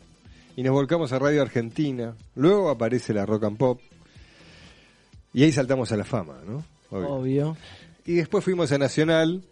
y 0.57 0.63
nos 0.63 0.73
volcamos 0.73 1.13
a 1.13 1.19
Radio 1.19 1.43
Argentina. 1.43 2.15
Luego 2.35 2.71
aparece 2.71 3.13
la 3.15 3.25
Rock 3.27 3.45
and 3.45 3.57
Pop. 3.59 3.81
Y 5.33 5.45
ahí 5.45 5.53
saltamos 5.53 5.93
a 5.93 5.97
la 5.97 6.05
fama, 6.05 6.41
¿no? 6.47 6.65
Obvio. 6.91 7.09
Obvio. 7.09 7.57
Y 8.05 8.15
después 8.15 8.45
fuimos 8.45 8.73
a 8.73 8.79
Nacional. 8.79 9.43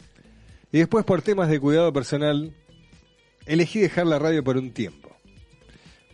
Y 0.72 0.78
después 0.78 1.04
por 1.04 1.22
temas 1.22 1.48
de 1.48 1.60
cuidado 1.60 1.92
personal, 1.92 2.52
elegí 3.46 3.80
dejar 3.80 4.06
la 4.06 4.18
radio 4.18 4.44
por 4.44 4.56
un 4.56 4.72
tiempo. 4.72 5.08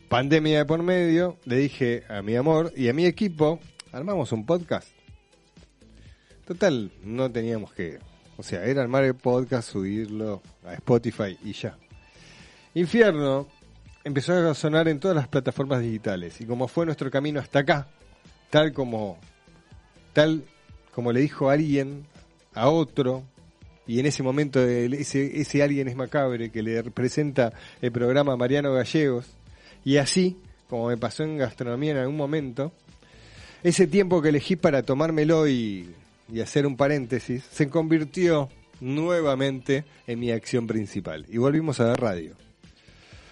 Pandemia 0.09 0.59
de 0.59 0.65
por 0.65 0.83
medio, 0.83 1.39
le 1.45 1.57
dije 1.57 2.05
a 2.09 2.23
mi 2.23 2.37
amor 2.37 2.73
y 2.77 2.89
a 2.89 2.93
mi 2.93 3.07
equipo, 3.07 3.59
armamos 3.91 4.31
un 4.33 4.47
podcast. 4.47 4.89
Total, 6.47 6.93
no 7.03 7.31
teníamos 7.31 7.73
que... 7.73 7.99
O 8.37 8.43
sea, 8.43 8.65
era 8.65 8.83
armar 8.83 9.05
el 9.05 9.15
podcast, 9.15 9.71
subirlo 9.71 10.43
a 10.65 10.75
Spotify 10.75 11.39
y 11.43 11.53
ya. 11.53 11.77
Infierno 12.75 13.49
empezó 14.05 14.35
a 14.35 14.55
sonar 14.55 14.89
en 14.89 15.01
todas 15.01 15.17
las 15.17 15.29
plataformas 15.29 15.81
digitales. 15.81 16.41
Y 16.41 16.45
como 16.45 16.69
fue 16.69 16.85
nuestro 16.85 17.11
camino 17.11 17.41
hasta 17.41 17.61
acá, 17.61 17.89
tal 18.51 18.73
como 18.73 19.19
tal 20.15 20.45
como 20.95 21.13
le 21.13 21.21
dijo 21.21 21.51
alguien 21.51 22.07
a 22.55 22.69
otro, 22.71 23.25
y 23.87 24.01
en 24.01 24.07
ese 24.07 24.23
momento 24.23 24.65
ese, 24.65 25.41
ese 25.41 25.63
alguien 25.63 25.89
es 25.89 25.97
macabre 25.97 26.51
que 26.51 26.63
le 26.63 26.81
representa 26.81 27.53
el 27.83 27.93
programa 27.93 28.37
Mariano 28.37 28.73
Gallegos, 28.73 29.27
y 29.85 29.99
así, 29.99 30.39
como 30.71 30.89
me 30.89 30.97
pasó 30.97 31.25
en 31.25 31.37
gastronomía 31.37 31.91
en 31.91 31.99
algún 31.99 32.17
momento, 32.17 32.73
ese 33.63 33.87
tiempo 33.87 34.23
que 34.23 34.31
elegí 34.31 34.57
para 34.57 34.83
tomármelo 34.83 35.49
y, 35.49 35.91
y 36.33 36.41
hacer 36.41 36.67
un 36.67 36.77
paréntesis, 36.77 37.45
se 37.51 37.69
convirtió 37.69 38.49
nuevamente 38.81 39.85
en 40.07 40.21
mi 40.21 40.31
acción 40.31 40.67
principal. 40.67 41.27
Y 41.29 41.39
volvimos 41.39 41.81
a 41.81 41.87
la 41.87 41.95
radio. 41.95 42.37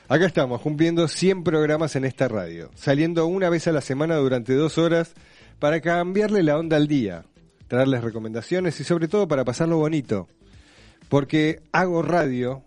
Acá 0.08 0.26
estamos, 0.26 0.60
cumpliendo 0.60 1.08
100 1.08 1.44
programas 1.44 1.96
en 1.96 2.04
esta 2.04 2.28
radio, 2.28 2.70
saliendo 2.74 3.26
una 3.26 3.48
vez 3.48 3.66
a 3.68 3.72
la 3.72 3.80
semana 3.80 4.16
durante 4.16 4.54
dos 4.54 4.76
horas 4.76 5.14
para 5.62 5.80
cambiarle 5.80 6.42
la 6.42 6.58
onda 6.58 6.76
al 6.76 6.88
día, 6.88 7.24
traerles 7.68 8.02
recomendaciones 8.02 8.80
y 8.80 8.82
sobre 8.82 9.06
todo 9.06 9.28
para 9.28 9.44
pasarlo 9.44 9.76
bonito. 9.76 10.26
Porque 11.08 11.60
hago 11.70 12.02
radio 12.02 12.64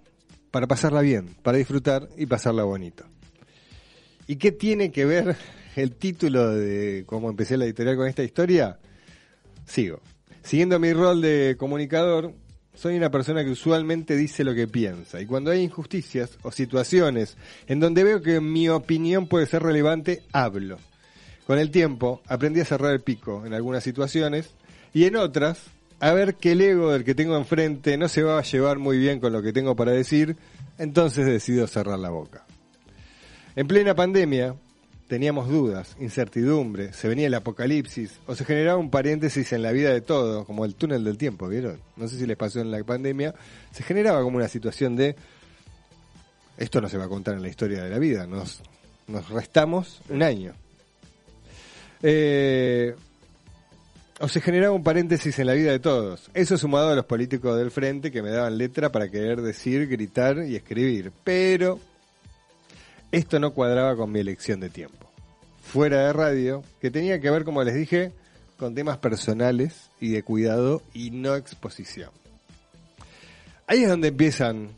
para 0.50 0.66
pasarla 0.66 1.02
bien, 1.02 1.36
para 1.44 1.58
disfrutar 1.58 2.08
y 2.16 2.25
pasarla 2.25 2.64
bonito. 2.64 3.03
¿Y 4.27 4.38
qué 4.38 4.53
tiene 4.53 4.94
que 4.94 5.03
ver 5.03 5.36
el 5.75 5.92
título 5.92 6.51
de 6.51 7.03
cómo 7.05 7.29
empecé 7.29 7.58
la 7.58 7.66
editorial 7.66 7.98
con 7.98 8.08
esta 8.08 8.24
historia? 8.24 8.79
Sigo. 9.66 10.00
Siguiendo 10.42 10.79
mi 10.79 10.94
rol 10.94 11.20
de 11.20 11.58
comunicador, 11.60 12.31
soy 12.75 12.96
una 12.96 13.12
persona 13.12 13.44
que 13.44 13.51
usualmente 13.51 14.16
dice 14.16 14.46
lo 14.46 14.55
que 14.55 14.70
piensa. 14.70 15.20
Y 15.20 15.25
cuando 15.25 15.51
hay 15.51 15.64
injusticias 15.64 16.38
o 16.44 16.51
situaciones 16.53 17.36
en 17.68 17.81
donde 17.81 18.05
veo 18.05 18.22
que 18.22 18.40
mi 18.40 18.70
opinión 18.70 19.27
puede 19.27 19.48
ser 19.48 19.64
relevante, 19.64 20.24
hablo. 20.31 20.77
Con 21.46 21.60
el 21.60 21.72
tiempo 21.72 22.22
aprendí 22.27 22.60
a 22.60 22.66
cerrar 22.66 22.92
el 22.94 23.01
pico 23.01 23.46
en 23.46 23.53
algunas 23.53 23.84
situaciones 23.84 24.51
y 24.94 25.05
en 25.05 25.16
otras 25.16 25.60
a 26.00 26.12
ver 26.12 26.36
que 26.36 26.51
el 26.51 26.62
ego 26.62 26.92
del 26.92 27.03
que 27.03 27.16
tengo 27.16 27.38
enfrente 27.38 27.98
no 27.98 28.08
se 28.10 28.24
va 28.24 28.40
a 28.40 28.44
llevar 28.44 28.79
muy 28.79 28.98
bien 28.98 29.20
con 29.20 29.31
lo 29.31 29.42
que 29.42 29.53
tengo 29.53 29.75
para 29.75 29.92
decir, 29.92 30.36
entonces 30.77 31.25
decido 31.25 31.68
cerrar 31.68 32.00
la 32.00 32.10
boca. 32.10 32.46
En 33.55 33.68
plena 33.68 33.96
pandemia 33.96 34.55
teníamos 35.08 35.48
dudas, 35.48 35.96
incertidumbre, 36.00 36.92
se 36.94 37.08
venía 37.08 37.27
el 37.27 37.34
apocalipsis 37.34 38.20
o 38.25 38.36
se 38.36 38.44
generaba 38.44 38.77
un 38.77 38.90
paréntesis 38.90 39.53
en 39.53 39.62
la 39.62 39.72
vida 39.72 39.92
de 39.92 40.01
todo, 40.01 40.46
como 40.46 40.66
el 40.66 40.75
túnel 40.75 41.03
del 41.03 41.18
tiempo, 41.18 41.48
¿vieron? 41.48 41.79
No 41.96 42.08
sé 42.08 42.18
si 42.18 42.25
les 42.25 42.38
pasó 42.38 42.60
en 42.60 42.72
la 42.72 42.84
pandemia, 42.84 43.34
se 43.72 43.84
generaba 43.84 44.22
como 44.22 44.38
una 44.38 44.48
situación 44.48 44.96
de 44.96 45.16
esto 46.58 46.79
no 46.79 46.90
se 46.90 46.98
va 46.98 47.05
a 47.05 47.10
contar 47.10 47.36
en 47.36 47.42
la 47.42 47.50
historia 47.50 47.84
de 47.84 47.90
la 47.90 48.00
vida, 48.00 48.25
nos, 48.25 48.62
nos 49.08 49.29
restamos 49.29 50.01
un 50.10 50.24
año. 50.24 50.53
Eh, 52.07 52.94
o 54.20 54.27
se 54.27 54.39
generaba 54.39 54.75
un 54.75 54.83
paréntesis 54.83 55.39
en 55.39 55.48
la 55.48 55.53
vida 55.53 55.72
de 55.72 55.79
todos. 55.79 56.29
Eso 56.35 56.55
sumado 56.55 56.91
a 56.91 56.96
los 56.96 57.05
políticos 57.05 57.57
del 57.57 57.72
frente 57.72 58.11
que 58.11 58.22
me 58.22 58.29
daban 58.29 58.59
letra 58.59 58.91
para 58.91 59.09
querer 59.09 59.41
decir, 59.41 59.87
gritar 59.87 60.37
y 60.48 60.55
escribir. 60.55 61.11
Pero 61.24 61.79
esto 63.11 63.39
no 63.39 63.55
cuadraba 63.55 63.96
con 63.96 64.11
mi 64.11 64.20
elección 64.20 64.59
de 64.59 64.70
tiempo. 64.70 65.09
Fuera 65.63 66.05
de 66.05 66.13
radio, 66.13 66.63
que 66.79 66.91
tenía 66.91 67.20
que 67.20 67.31
ver, 67.31 67.44
como 67.44 67.63
les 67.63 67.74
dije, 67.74 68.11
con 68.57 68.75
temas 68.75 69.00
personales 69.00 69.89
y 70.00 70.09
de 70.09 70.22
cuidado 70.22 70.83
y 70.94 71.09
no 71.09 71.35
exposición. 71.35 72.11
Ahí 73.65 73.81
es 73.81 73.89
donde 73.89 74.09
empiezan, 74.09 74.70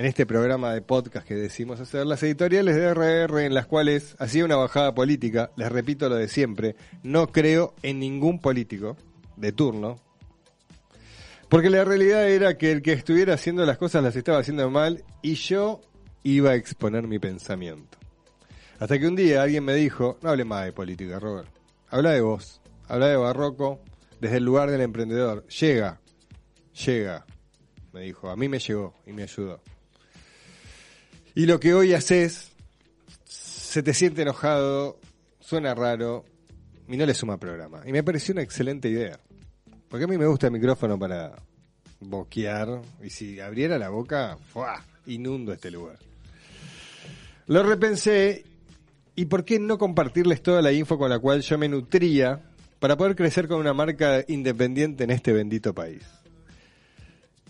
en 0.00 0.06
este 0.06 0.24
programa 0.24 0.72
de 0.72 0.80
podcast 0.80 1.28
que 1.28 1.34
decimos 1.34 1.78
hacer, 1.78 2.06
las 2.06 2.22
editoriales 2.22 2.74
de 2.74 2.94
RR 2.94 3.44
en 3.44 3.52
las 3.52 3.66
cuales 3.66 4.16
hacía 4.18 4.46
una 4.46 4.56
bajada 4.56 4.94
política, 4.94 5.50
les 5.56 5.70
repito 5.70 6.08
lo 6.08 6.14
de 6.14 6.26
siempre, 6.26 6.74
no 7.02 7.26
creo 7.26 7.74
en 7.82 7.98
ningún 7.98 8.40
político 8.40 8.96
de 9.36 9.52
turno, 9.52 10.00
porque 11.50 11.68
la 11.68 11.84
realidad 11.84 12.30
era 12.30 12.56
que 12.56 12.72
el 12.72 12.80
que 12.80 12.94
estuviera 12.94 13.34
haciendo 13.34 13.66
las 13.66 13.76
cosas 13.76 14.02
las 14.02 14.16
estaba 14.16 14.38
haciendo 14.38 14.70
mal 14.70 15.04
y 15.20 15.34
yo 15.34 15.82
iba 16.22 16.52
a 16.52 16.54
exponer 16.54 17.06
mi 17.06 17.18
pensamiento. 17.18 17.98
Hasta 18.78 18.98
que 18.98 19.06
un 19.06 19.16
día 19.16 19.42
alguien 19.42 19.64
me 19.64 19.74
dijo, 19.74 20.16
no 20.22 20.30
hable 20.30 20.46
más 20.46 20.64
de 20.64 20.72
política, 20.72 21.18
Robert. 21.18 21.50
Habla 21.90 22.12
de 22.12 22.22
vos, 22.22 22.62
habla 22.88 23.08
de 23.08 23.16
Barroco 23.16 23.82
desde 24.18 24.38
el 24.38 24.44
lugar 24.46 24.70
del 24.70 24.80
emprendedor. 24.80 25.46
Llega, 25.48 26.00
llega, 26.86 27.26
me 27.92 28.00
dijo. 28.00 28.30
A 28.30 28.36
mí 28.36 28.48
me 28.48 28.60
llegó 28.60 28.94
y 29.06 29.12
me 29.12 29.24
ayudó. 29.24 29.60
Y 31.34 31.46
lo 31.46 31.60
que 31.60 31.74
hoy 31.74 31.94
haces, 31.94 32.50
se 33.24 33.82
te 33.82 33.94
siente 33.94 34.22
enojado, 34.22 34.98
suena 35.40 35.74
raro 35.74 36.24
y 36.88 36.96
no 36.96 37.06
le 37.06 37.14
suma 37.14 37.38
programa. 37.38 37.82
Y 37.86 37.92
me 37.92 38.02
pareció 38.02 38.32
una 38.32 38.42
excelente 38.42 38.88
idea. 38.88 39.18
Porque 39.88 40.04
a 40.04 40.08
mí 40.08 40.18
me 40.18 40.26
gusta 40.26 40.46
el 40.46 40.52
micrófono 40.52 40.98
para 40.98 41.32
boquear 42.00 42.80
y 43.02 43.10
si 43.10 43.40
abriera 43.40 43.78
la 43.78 43.90
boca, 43.90 44.36
¡fua! 44.52 44.84
inundo 45.06 45.52
este 45.52 45.70
lugar. 45.70 45.98
Lo 47.46 47.62
repensé 47.62 48.44
y 49.16 49.26
por 49.26 49.44
qué 49.44 49.58
no 49.58 49.78
compartirles 49.78 50.42
toda 50.42 50.62
la 50.62 50.72
info 50.72 50.98
con 50.98 51.10
la 51.10 51.18
cual 51.18 51.42
yo 51.42 51.58
me 51.58 51.68
nutría 51.68 52.40
para 52.78 52.96
poder 52.96 53.16
crecer 53.16 53.48
con 53.48 53.58
una 53.58 53.74
marca 53.74 54.24
independiente 54.28 55.04
en 55.04 55.10
este 55.10 55.32
bendito 55.32 55.74
país. 55.74 56.02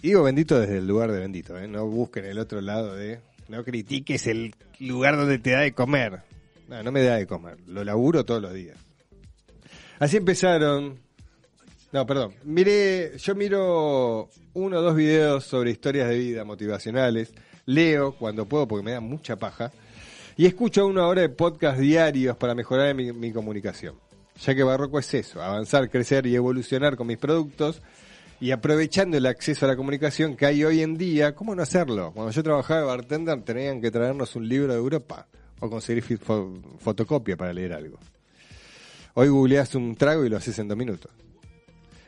Digo 0.02 0.22
bendito 0.22 0.58
desde 0.58 0.78
el 0.78 0.86
lugar 0.86 1.12
de 1.12 1.20
bendito, 1.20 1.58
¿eh? 1.58 1.68
no 1.68 1.86
busquen 1.86 2.24
el 2.24 2.38
otro 2.38 2.60
lado 2.60 2.94
de... 2.94 3.20
No 3.50 3.64
critiques 3.64 4.26
el 4.26 4.54
lugar 4.78 5.16
donde 5.16 5.38
te 5.38 5.50
da 5.50 5.60
de 5.60 5.72
comer. 5.72 6.22
No, 6.68 6.82
no 6.82 6.92
me 6.92 7.02
da 7.02 7.16
de 7.16 7.26
comer, 7.26 7.58
lo 7.66 7.84
laburo 7.84 8.24
todos 8.24 8.40
los 8.40 8.54
días. 8.54 8.78
Así 9.98 10.16
empezaron 10.16 10.98
no, 11.92 12.06
perdón. 12.06 12.34
Miré, 12.44 13.18
yo 13.18 13.34
miro 13.34 14.28
uno 14.54 14.78
o 14.78 14.82
dos 14.82 14.94
videos 14.94 15.44
sobre 15.44 15.72
historias 15.72 16.08
de 16.08 16.18
vida 16.18 16.44
motivacionales, 16.44 17.34
leo 17.66 18.12
cuando 18.12 18.46
puedo 18.46 18.68
porque 18.68 18.84
me 18.84 18.92
da 18.92 19.00
mucha 19.00 19.36
paja, 19.36 19.72
y 20.36 20.46
escucho 20.46 20.86
una 20.86 21.06
hora 21.08 21.22
de 21.22 21.30
podcast 21.30 21.80
diarios 21.80 22.36
para 22.36 22.54
mejorar 22.54 22.94
mi, 22.94 23.12
mi 23.12 23.32
comunicación. 23.32 23.96
Ya 24.40 24.54
que 24.54 24.62
Barroco 24.62 25.00
es 25.00 25.12
eso, 25.12 25.42
avanzar, 25.42 25.90
crecer 25.90 26.26
y 26.26 26.36
evolucionar 26.36 26.96
con 26.96 27.08
mis 27.08 27.18
productos, 27.18 27.82
y 28.40 28.53
aprovechando 28.53 29.18
el 29.18 29.26
acceso 29.26 29.66
a 29.66 29.68
la 29.68 29.76
comunicación 29.76 30.35
que 30.35 30.46
hay 30.46 30.64
hoy 30.64 30.81
en 30.81 30.96
día, 30.96 31.35
¿cómo 31.35 31.55
no 31.55 31.62
hacerlo? 31.62 32.12
Cuando 32.14 32.33
yo 32.33 32.42
trabajaba 32.42 32.81
de 32.81 32.87
bartender 32.87 33.42
tenían 33.42 33.83
que 33.83 33.90
traernos 33.90 34.35
un 34.35 34.48
libro 34.48 34.72
de 34.72 34.79
Europa 34.79 35.26
o 35.61 35.68
conseguir 35.68 36.03
fotocopia 36.79 37.37
para 37.37 37.53
leer 37.53 37.74
algo. 37.74 37.98
Hoy 39.12 39.29
googleas 39.29 39.74
un 39.74 39.94
trago 39.94 40.24
y 40.24 40.31
lo 40.31 40.38
haces 40.38 40.59
en 40.59 40.68
dos 40.68 40.79
minutos. 40.79 41.12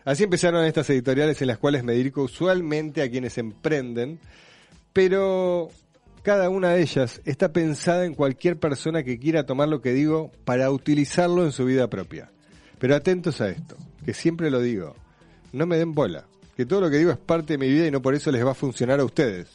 Así 0.06 0.24
empezaron 0.24 0.64
estas 0.64 0.88
editoriales 0.88 1.40
en 1.42 1.48
las 1.48 1.58
cuales 1.58 1.84
me 1.84 1.92
dirijo 1.92 2.22
usualmente 2.22 3.02
a 3.02 3.10
quienes 3.10 3.36
emprenden, 3.36 4.18
pero 4.94 5.68
cada 6.22 6.48
una 6.48 6.70
de 6.70 6.82
ellas 6.82 7.20
está 7.26 7.52
pensada 7.52 8.06
en 8.06 8.14
cualquier 8.14 8.58
persona 8.58 9.02
que 9.02 9.18
quiera 9.18 9.44
tomar 9.44 9.68
lo 9.68 9.82
que 9.82 9.92
digo 9.92 10.32
para 10.44 10.70
utilizarlo 10.70 11.44
en 11.44 11.52
su 11.52 11.66
vida 11.66 11.90
propia. 11.90 12.30
Pero 12.78 12.96
atentos 12.96 13.40
a 13.42 13.50
esto, 13.50 13.76
que 14.04 14.14
siempre 14.14 14.50
lo 14.50 14.60
digo, 14.60 14.96
no 15.52 15.66
me 15.66 15.76
den 15.76 15.94
bola, 15.94 16.24
que 16.56 16.66
todo 16.66 16.80
lo 16.80 16.90
que 16.90 16.98
digo 16.98 17.10
es 17.10 17.18
parte 17.18 17.54
de 17.54 17.58
mi 17.58 17.68
vida 17.68 17.86
y 17.86 17.90
no 17.90 18.02
por 18.02 18.14
eso 18.14 18.30
les 18.30 18.44
va 18.44 18.52
a 18.52 18.54
funcionar 18.54 19.00
a 19.00 19.04
ustedes. 19.04 19.48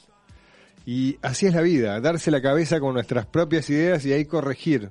Y 0.86 1.18
así 1.22 1.48
es 1.48 1.54
la 1.54 1.62
vida, 1.62 2.00
darse 2.00 2.32
la 2.32 2.42
cabeza 2.42 2.80
con 2.80 2.94
nuestras 2.94 3.26
propias 3.26 3.70
ideas 3.70 4.06
y 4.06 4.14
ahí 4.14 4.26
corregir. 4.26 4.90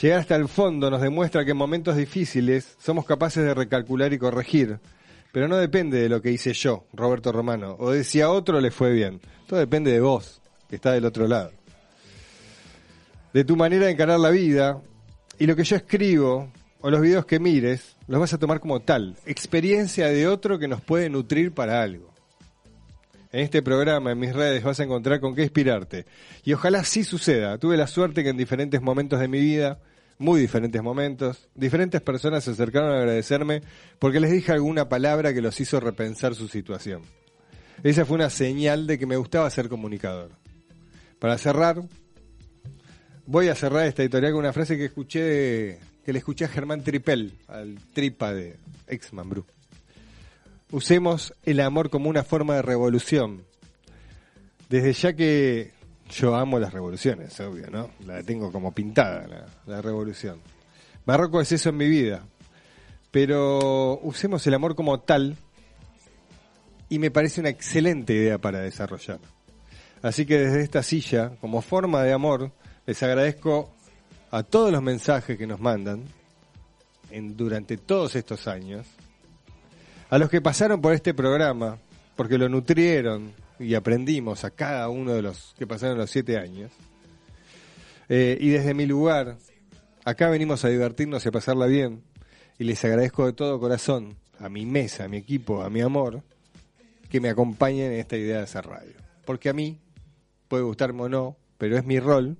Llegar 0.00 0.20
hasta 0.20 0.36
el 0.36 0.48
fondo 0.48 0.90
nos 0.90 1.00
demuestra 1.00 1.44
que 1.44 1.50
en 1.50 1.56
momentos 1.56 1.96
difíciles 1.96 2.76
somos 2.78 3.04
capaces 3.04 3.44
de 3.44 3.52
recalcular 3.52 4.12
y 4.12 4.18
corregir, 4.18 4.78
pero 5.32 5.48
no 5.48 5.56
depende 5.56 6.00
de 6.00 6.08
lo 6.08 6.22
que 6.22 6.30
hice 6.30 6.52
yo, 6.52 6.84
Roberto 6.92 7.32
Romano, 7.32 7.74
o 7.80 7.90
de 7.90 8.04
si 8.04 8.20
a 8.20 8.30
otro 8.30 8.60
le 8.60 8.70
fue 8.70 8.92
bien. 8.92 9.20
Todo 9.48 9.58
depende 9.58 9.90
de 9.90 10.00
vos, 10.00 10.40
que 10.68 10.76
está 10.76 10.92
del 10.92 11.04
otro 11.04 11.26
lado. 11.26 11.50
De 13.32 13.44
tu 13.44 13.56
manera 13.56 13.86
de 13.86 13.92
encarar 13.92 14.20
la 14.20 14.30
vida, 14.30 14.80
y 15.38 15.46
lo 15.46 15.56
que 15.56 15.64
yo 15.64 15.76
escribo, 15.76 16.48
o 16.80 16.90
los 16.90 17.00
videos 17.00 17.26
que 17.26 17.40
mires, 17.40 17.96
los 18.06 18.20
vas 18.20 18.32
a 18.32 18.38
tomar 18.38 18.60
como 18.60 18.80
tal, 18.80 19.16
experiencia 19.26 20.08
de 20.08 20.28
otro 20.28 20.58
que 20.58 20.68
nos 20.68 20.80
puede 20.80 21.10
nutrir 21.10 21.52
para 21.52 21.82
algo. 21.82 22.12
En 23.30 23.40
este 23.40 23.62
programa, 23.62 24.12
en 24.12 24.18
mis 24.18 24.32
redes, 24.32 24.62
vas 24.62 24.80
a 24.80 24.84
encontrar 24.84 25.20
con 25.20 25.34
qué 25.34 25.42
inspirarte. 25.42 26.06
Y 26.44 26.54
ojalá 26.54 26.82
sí 26.84 27.04
suceda. 27.04 27.58
Tuve 27.58 27.76
la 27.76 27.86
suerte 27.86 28.22
que 28.22 28.30
en 28.30 28.38
diferentes 28.38 28.80
momentos 28.80 29.20
de 29.20 29.28
mi 29.28 29.38
vida, 29.38 29.80
muy 30.18 30.40
diferentes 30.40 30.82
momentos, 30.82 31.48
diferentes 31.54 32.00
personas 32.00 32.44
se 32.44 32.52
acercaron 32.52 32.90
a 32.90 32.98
agradecerme 32.98 33.62
porque 33.98 34.20
les 34.20 34.32
dije 34.32 34.52
alguna 34.52 34.88
palabra 34.88 35.34
que 35.34 35.42
los 35.42 35.60
hizo 35.60 35.78
repensar 35.78 36.34
su 36.34 36.48
situación. 36.48 37.02
Esa 37.82 38.06
fue 38.06 38.16
una 38.16 38.30
señal 38.30 38.86
de 38.86 38.98
que 38.98 39.06
me 39.06 39.16
gustaba 39.16 39.48
ser 39.50 39.68
comunicador. 39.68 40.30
Para 41.18 41.36
cerrar, 41.36 41.82
voy 43.26 43.48
a 43.48 43.54
cerrar 43.54 43.86
esta 43.86 44.02
editorial 44.02 44.32
con 44.32 44.40
una 44.40 44.52
frase 44.52 44.76
que 44.76 44.86
escuché 44.86 45.78
que 46.08 46.14
le 46.14 46.20
escuché 46.20 46.46
a 46.46 46.48
Germán 46.48 46.82
Tripel, 46.82 47.34
al 47.48 47.78
tripa 47.92 48.32
de 48.32 48.56
ex 48.86 49.12
Mambrú. 49.12 49.44
Usemos 50.70 51.34
el 51.44 51.60
amor 51.60 51.90
como 51.90 52.08
una 52.08 52.24
forma 52.24 52.54
de 52.54 52.62
revolución. 52.62 53.44
Desde 54.70 54.94
ya 54.94 55.12
que 55.12 55.72
yo 56.10 56.34
amo 56.34 56.58
las 56.58 56.72
revoluciones, 56.72 57.38
obvio, 57.40 57.68
¿no? 57.70 57.90
La 58.06 58.22
tengo 58.22 58.50
como 58.50 58.72
pintada, 58.72 59.28
la, 59.28 59.46
la 59.66 59.82
revolución. 59.82 60.40
Barroco 61.04 61.42
es 61.42 61.52
eso 61.52 61.68
en 61.68 61.76
mi 61.76 61.90
vida. 61.90 62.24
Pero 63.10 64.00
usemos 64.00 64.46
el 64.46 64.54
amor 64.54 64.74
como 64.76 65.00
tal 65.00 65.36
y 66.88 66.98
me 67.00 67.10
parece 67.10 67.42
una 67.42 67.50
excelente 67.50 68.14
idea 68.14 68.38
para 68.38 68.60
desarrollar. 68.60 69.18
Así 70.00 70.24
que 70.24 70.38
desde 70.38 70.62
esta 70.62 70.82
silla, 70.82 71.36
como 71.38 71.60
forma 71.60 72.02
de 72.02 72.14
amor, 72.14 72.50
les 72.86 73.02
agradezco 73.02 73.76
a 74.30 74.42
todos 74.42 74.70
los 74.72 74.82
mensajes 74.82 75.38
que 75.38 75.46
nos 75.46 75.60
mandan 75.60 76.04
en, 77.10 77.36
durante 77.36 77.76
todos 77.76 78.16
estos 78.16 78.46
años, 78.46 78.86
a 80.10 80.18
los 80.18 80.30
que 80.30 80.40
pasaron 80.40 80.80
por 80.80 80.92
este 80.92 81.14
programa, 81.14 81.78
porque 82.16 82.38
lo 82.38 82.48
nutrieron 82.48 83.32
y 83.58 83.74
aprendimos 83.74 84.44
a 84.44 84.50
cada 84.50 84.88
uno 84.88 85.12
de 85.12 85.22
los 85.22 85.54
que 85.58 85.66
pasaron 85.66 85.98
los 85.98 86.10
siete 86.10 86.38
años. 86.38 86.70
Eh, 88.08 88.38
y 88.40 88.50
desde 88.50 88.74
mi 88.74 88.86
lugar, 88.86 89.36
acá 90.04 90.30
venimos 90.30 90.64
a 90.64 90.68
divertirnos 90.68 91.24
y 91.24 91.28
a 91.28 91.32
pasarla 91.32 91.66
bien, 91.66 92.02
y 92.58 92.64
les 92.64 92.84
agradezco 92.84 93.26
de 93.26 93.32
todo 93.32 93.60
corazón 93.60 94.16
a 94.40 94.48
mi 94.48 94.66
mesa, 94.66 95.04
a 95.04 95.08
mi 95.08 95.18
equipo, 95.18 95.62
a 95.62 95.70
mi 95.70 95.80
amor, 95.80 96.22
que 97.10 97.20
me 97.20 97.30
acompañen 97.30 97.92
en 97.92 98.00
esta 98.00 98.16
idea 98.16 98.38
de 98.38 98.42
hacer 98.44 98.66
radio. 98.66 98.94
Porque 99.24 99.48
a 99.48 99.52
mí, 99.52 99.78
puede 100.48 100.64
gustarme 100.64 101.02
o 101.02 101.08
no, 101.08 101.36
pero 101.58 101.76
es 101.76 101.84
mi 101.84 102.00
rol, 102.00 102.36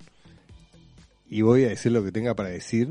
y 1.28 1.42
voy 1.42 1.64
a 1.64 1.68
decir 1.68 1.92
lo 1.92 2.04
que 2.04 2.12
tenga 2.12 2.34
para 2.34 2.48
decir, 2.48 2.88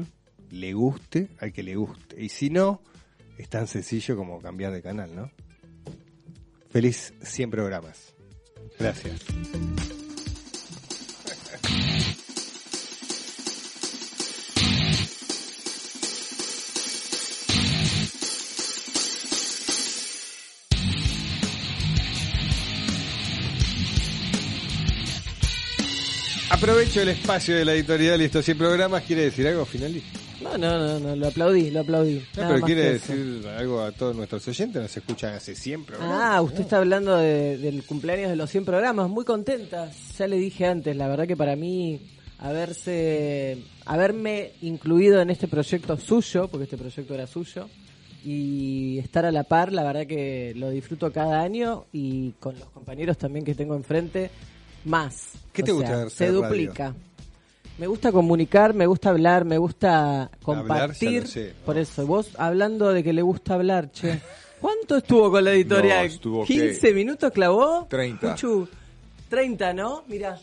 le 0.50 0.73
guste 0.73 1.30
al 1.39 1.54
que 1.54 1.63
le 1.63 1.76
guste. 1.76 2.21
Y 2.21 2.30
si 2.30 2.50
no, 2.50 2.82
es 3.38 3.50
tan 3.50 3.67
sencillo 3.67 4.15
como 4.15 4.41
cambiar 4.41 4.71
de 4.73 4.82
canal, 4.82 5.15
¿no? 5.15 5.32
Feliz 6.69 7.13
100 7.21 7.50
programas. 7.50 8.13
Gracias. 8.80 9.26
Aprovecho 26.58 27.02
el 27.02 27.10
espacio 27.10 27.56
de 27.56 27.63
la 27.65 27.74
editorial 27.74 28.20
y 28.22 28.26
estos 28.26 28.43
100 28.43 28.58
programas. 28.58 29.04
¿Quiere 29.04 29.24
decir 29.26 29.48
algo, 29.48 29.63
finalista? 29.65 30.20
No, 30.41 30.58
no, 30.58 30.78
no, 30.80 31.00
no, 31.00 31.15
lo 31.15 31.28
aplaudí, 31.28 31.70
lo 31.72 31.82
aplaudí. 31.82 32.24
No, 32.36 32.41
Nada 32.41 32.54
pero 32.56 32.65
quiere 32.65 32.93
decir 32.93 33.46
algo 33.58 33.82
a 33.82 33.91
todos 33.91 34.15
nuestros 34.15 34.48
oyentes. 34.48 34.82
Nos 34.82 34.98
escuchan 34.98 35.34
hace 35.36 35.56
100 35.56 35.86
programas. 35.86 36.20
Ah, 36.20 36.41
usted 36.41 36.62
está 36.62 36.78
hablando 36.78 37.15
de- 37.17 37.58
del 37.58 37.84
cumpleaños 37.84 38.30
de 38.30 38.36
los 38.36 38.50
100 38.50 38.65
programas. 38.65 39.08
Muy 39.10 39.24
contenta. 39.24 39.91
Ya 40.17 40.28
le 40.28 40.38
dije 40.38 40.65
antes, 40.65 40.96
la 40.96 41.08
verdad 41.08 41.28
que 41.28 41.38
para 41.38 41.56
mí 41.56 42.02
haberse, 42.39 43.60
haberme 43.86 44.54
incluido 44.62 45.22
en 45.22 45.30
este 45.30 45.48
proyecto 45.48 45.98
suyo, 45.98 46.48
porque 46.48 46.63
este 46.63 46.78
proyecto 46.78 47.13
era 47.13 47.28
suyo, 47.28 47.67
y 48.26 48.98
estar 49.00 49.26
a 49.26 49.32
la 49.32 49.43
par, 49.43 49.72
la 49.72 49.84
verdad 49.84 50.08
que 50.08 50.54
lo 50.56 50.70
disfruto 50.72 51.12
cada 51.12 51.41
año 51.41 51.86
y 51.93 52.32
con 52.39 52.58
los 52.58 52.67
compañeros 52.70 53.17
también 53.17 53.46
que 53.46 53.54
tengo 53.56 53.76
enfrente, 53.76 54.30
más. 54.86 55.32
¿Qué 55.54 55.62
O 55.62 55.66
te 55.66 55.72
gusta 55.72 56.10
sea, 56.10 56.10
Se 56.10 56.32
duplica. 56.32 56.94
Me 57.78 57.86
gusta 57.86 58.12
comunicar, 58.12 58.74
me 58.74 58.88
gusta 58.88 59.10
hablar, 59.10 59.46
me 59.46 59.58
gusta 59.60 60.32
compartir. 60.42 61.22
lo 61.22 61.28
sé, 61.28 61.54
¿no? 61.60 61.66
Por 61.66 61.78
eso, 61.78 62.08
vos 62.08 62.30
hablando 62.40 62.92
de 62.92 63.04
que 63.04 63.13
le 63.13 63.22
gusta 63.22 63.54
hablar, 63.54 63.92
che. 63.92 64.20
¿Cuánto 64.62 64.98
estuvo 64.98 65.30
con 65.30 65.44
la 65.44 65.52
editorial? 65.52 66.08
No, 66.08 66.13
estuvo, 66.13 66.46
¿15 66.46 66.80
¿qué? 66.80 66.94
minutos 66.94 67.32
clavó? 67.32 67.86
30. 67.88 68.32
Puchu, 68.32 68.68
30, 69.30 69.74
¿no? 69.74 70.04
Mira. 70.08 70.40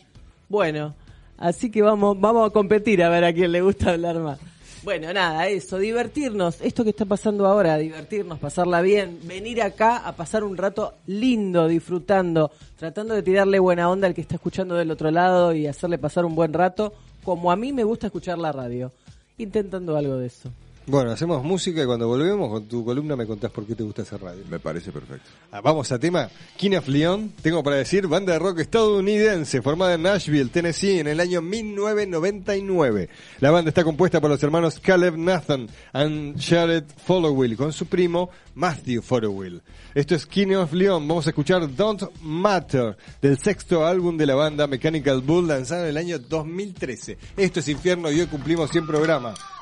Bueno, 0.47 0.95
así 1.37 1.69
que 1.69 1.81
vamos, 1.81 2.17
vamos 2.19 2.47
a 2.49 2.53
competir 2.53 3.03
a 3.03 3.09
ver 3.09 3.25
a 3.25 3.33
quién 3.33 3.51
le 3.51 3.61
gusta 3.61 3.91
hablar 3.91 4.19
más. 4.19 4.39
Bueno, 4.85 5.11
nada, 5.11 5.47
eso, 5.47 5.79
divertirnos. 5.79 6.61
Esto 6.61 6.83
que 6.83 6.91
está 6.91 7.05
pasando 7.05 7.47
ahora, 7.47 7.75
divertirnos, 7.79 8.37
pasarla 8.37 8.81
bien, 8.81 9.17
venir 9.23 9.63
acá 9.63 9.97
a 9.97 10.15
pasar 10.15 10.43
un 10.43 10.55
rato 10.55 10.93
lindo, 11.07 11.67
disfrutando, 11.67 12.51
tratando 12.77 13.15
de 13.15 13.23
tirarle 13.23 13.57
buena 13.57 13.89
onda 13.89 14.05
al 14.05 14.13
que 14.13 14.21
está 14.21 14.35
escuchando 14.35 14.75
del 14.75 14.91
otro 14.91 15.09
lado 15.09 15.55
y 15.55 15.65
hacerle 15.65 15.97
pasar 15.97 16.23
un 16.23 16.35
buen 16.35 16.53
rato, 16.53 16.93
como 17.23 17.51
a 17.51 17.55
mí 17.55 17.73
me 17.73 17.83
gusta 17.83 18.05
escuchar 18.05 18.37
la 18.37 18.51
radio. 18.51 18.91
Intentando 19.39 19.97
algo 19.97 20.17
de 20.17 20.27
eso. 20.27 20.51
Bueno, 20.87 21.09
hacemos 21.09 21.43
música 21.43 21.81
y 21.81 21.85
cuando 21.87 22.07
volvemos 22.07 22.47
con 22.47 22.67
tu 22.67 22.85
columna 22.85 23.15
me 23.15 23.25
contás 23.25 23.49
por 23.49 23.65
qué 23.65 23.73
te 23.73 23.81
gusta 23.81 24.03
hacer 24.03 24.21
radio. 24.21 24.43
Me 24.47 24.59
parece 24.59 24.91
perfecto. 24.91 25.27
Ah, 25.51 25.59
vamos 25.59 25.91
a 25.91 25.97
tema. 25.97 26.29
King 26.57 26.77
of 26.77 26.87
Leon, 26.87 27.33
tengo 27.41 27.63
para 27.63 27.77
decir, 27.77 28.05
banda 28.05 28.33
de 28.33 28.39
rock 28.39 28.59
estadounidense 28.59 29.63
formada 29.63 29.95
en 29.95 30.03
Nashville, 30.03 30.51
Tennessee, 30.51 30.99
en 30.99 31.07
el 31.07 31.19
año 31.19 31.41
1999. 31.41 33.09
La 33.39 33.49
banda 33.49 33.69
está 33.69 33.83
compuesta 33.83 34.21
por 34.21 34.29
los 34.29 34.43
hermanos 34.43 34.79
Caleb 34.79 35.17
Nathan 35.17 35.67
and 35.91 36.39
Jared 36.39 36.83
Followill, 37.03 37.57
con 37.57 37.73
su 37.73 37.87
primo 37.87 38.29
Matthew 38.53 39.01
Followill. 39.01 39.63
Esto 39.95 40.13
es 40.13 40.27
King 40.27 40.53
of 40.53 40.71
Leon. 40.71 41.07
Vamos 41.07 41.25
a 41.25 41.31
escuchar 41.31 41.67
Don't 41.75 42.03
Matter, 42.21 42.95
del 43.23 43.39
sexto 43.39 43.87
álbum 43.87 44.17
de 44.17 44.27
la 44.27 44.35
banda 44.35 44.67
Mechanical 44.67 45.21
Bull, 45.21 45.47
lanzado 45.47 45.85
en 45.85 45.89
el 45.89 45.97
año 45.97 46.19
2013. 46.19 47.17
Esto 47.37 47.59
es 47.59 47.69
Infierno 47.69 48.11
y 48.11 48.19
hoy 48.19 48.27
cumplimos 48.27 48.69
100 48.69 48.85
programas. 48.85 49.54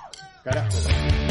Carajo. 0.43 1.23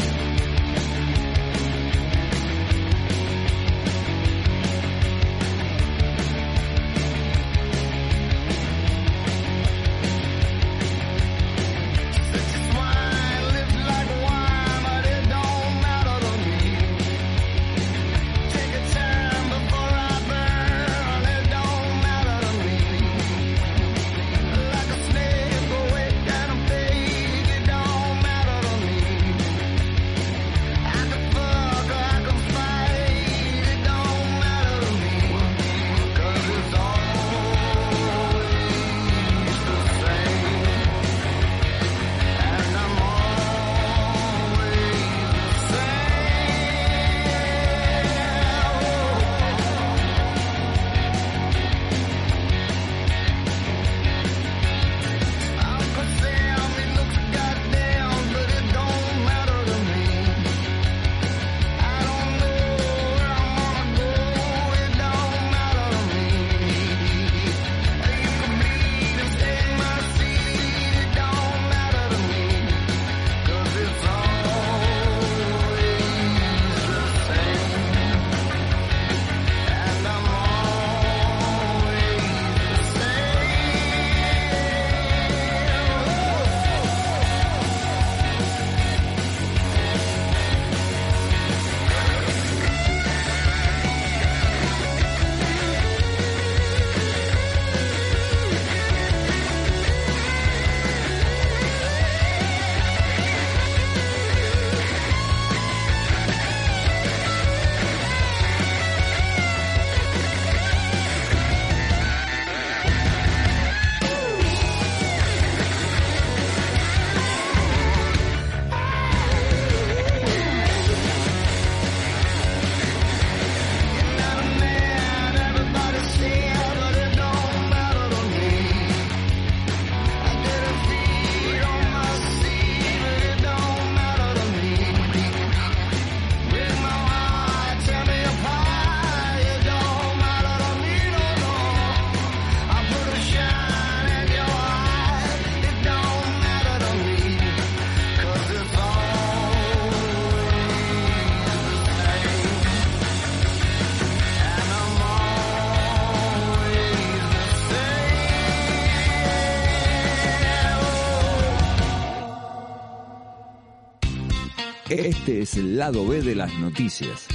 Este 165.25 165.41
es 165.41 165.53
el 165.55 165.77
lado 165.77 166.05
B 166.05 166.21
de 166.21 166.35
las 166.35 166.53
noticias. 166.55 167.27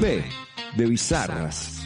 B, 0.00 0.24
de 0.76 0.86
bizarras. 0.86 1.80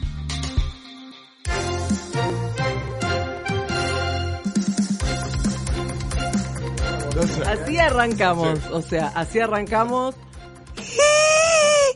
Así 7.47 7.79
arrancamos, 7.79 8.59
o 8.71 8.83
sea, 8.83 9.11
así 9.15 9.41
arrancamos. 9.41 10.15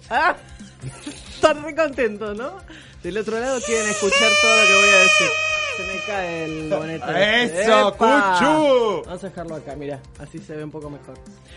Ah, 0.08 0.34
Están 1.34 1.62
re 1.62 1.74
contentos, 1.74 2.34
¿no? 2.34 2.56
Del 3.02 3.18
otro 3.18 3.38
lado 3.38 3.60
quieren 3.66 3.90
escuchar 3.90 4.30
todo 4.40 4.56
lo 4.62 4.66
que 4.66 4.74
voy 4.76 4.88
a 4.88 4.98
decir. 5.02 5.43
Se 5.76 5.82
me 5.92 5.98
cae 6.06 6.44
el 6.44 6.70
bonete. 6.70 7.04
¡Eso, 7.62 7.88
¡Epa! 7.88 8.36
Cuchu! 8.38 9.02
Vamos 9.06 9.24
a 9.24 9.28
dejarlo 9.28 9.54
acá, 9.56 9.74
mira, 9.76 10.00
así 10.18 10.38
se 10.38 10.54
ve 10.54 10.62
un 10.64 10.70
poco 10.70 10.88
mejor. 10.90 11.14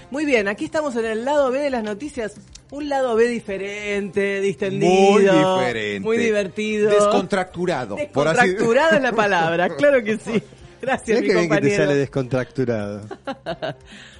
Muy 0.10 0.26
bien, 0.26 0.48
aquí 0.48 0.66
estamos 0.66 0.96
en 0.96 1.06
el 1.06 1.24
lado 1.26 1.52
B 1.52 1.60
de 1.60 1.70
las 1.70 1.84
noticias. 1.84 2.36
Un 2.72 2.90
lado 2.90 3.16
B 3.16 3.28
diferente, 3.28 4.42
distendido. 4.42 4.92
Muy 4.92 5.22
diferente. 5.24 6.00
Muy 6.00 6.18
divertido. 6.18 6.90
Descontracturado. 6.90 7.96
por 8.14 8.28
así- 8.28 8.38
Descontracturado 8.50 8.96
es 8.96 9.02
la 9.02 9.12
palabra, 9.14 9.70
claro 9.76 10.04
que 10.04 10.18
sí. 10.18 10.42
Gracias, 10.82 11.22
mi 11.22 11.28
que 11.28 11.34
bien 11.34 11.50
que 11.50 11.56
te 11.56 11.56
compañero. 11.56 11.84
sale 11.86 11.96
descontracturado. 11.96 13.02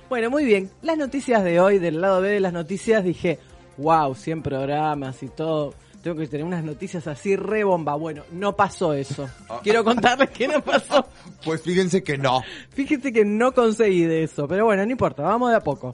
Bueno, 0.10 0.30
muy 0.30 0.46
bien. 0.46 0.70
Las 0.84 0.98
noticias 0.98 1.44
de 1.44 1.60
hoy, 1.60 1.80
del 1.80 2.00
lado 2.00 2.22
B 2.22 2.30
de 2.30 2.40
las 2.40 2.54
noticias, 2.54 3.04
dije, 3.04 3.40
wow, 3.76 4.16
100 4.16 4.42
programas 4.42 5.22
y 5.22 5.28
todo. 5.28 5.74
Tengo 6.08 6.20
que 6.22 6.28
tener 6.28 6.46
unas 6.46 6.64
noticias 6.64 7.06
así 7.06 7.36
re 7.36 7.66
bomba. 7.66 7.96
Bueno, 7.96 8.24
no 8.32 8.56
pasó 8.56 8.94
eso. 8.94 9.30
Quiero 9.62 9.84
contarles 9.84 10.30
que 10.30 10.48
no 10.48 10.64
pasó. 10.64 11.06
Pues 11.44 11.62
fíjense 11.62 12.02
que 12.02 12.18
no. 12.18 12.44
Fíjense 12.70 13.12
que 13.12 13.26
no 13.26 13.54
conseguí 13.54 14.06
de 14.06 14.24
eso. 14.24 14.48
Pero 14.48 14.64
bueno, 14.64 14.86
no 14.86 14.92
importa, 14.94 15.24
vamos 15.24 15.50
de 15.50 15.58
a 15.58 15.60
poco. 15.60 15.94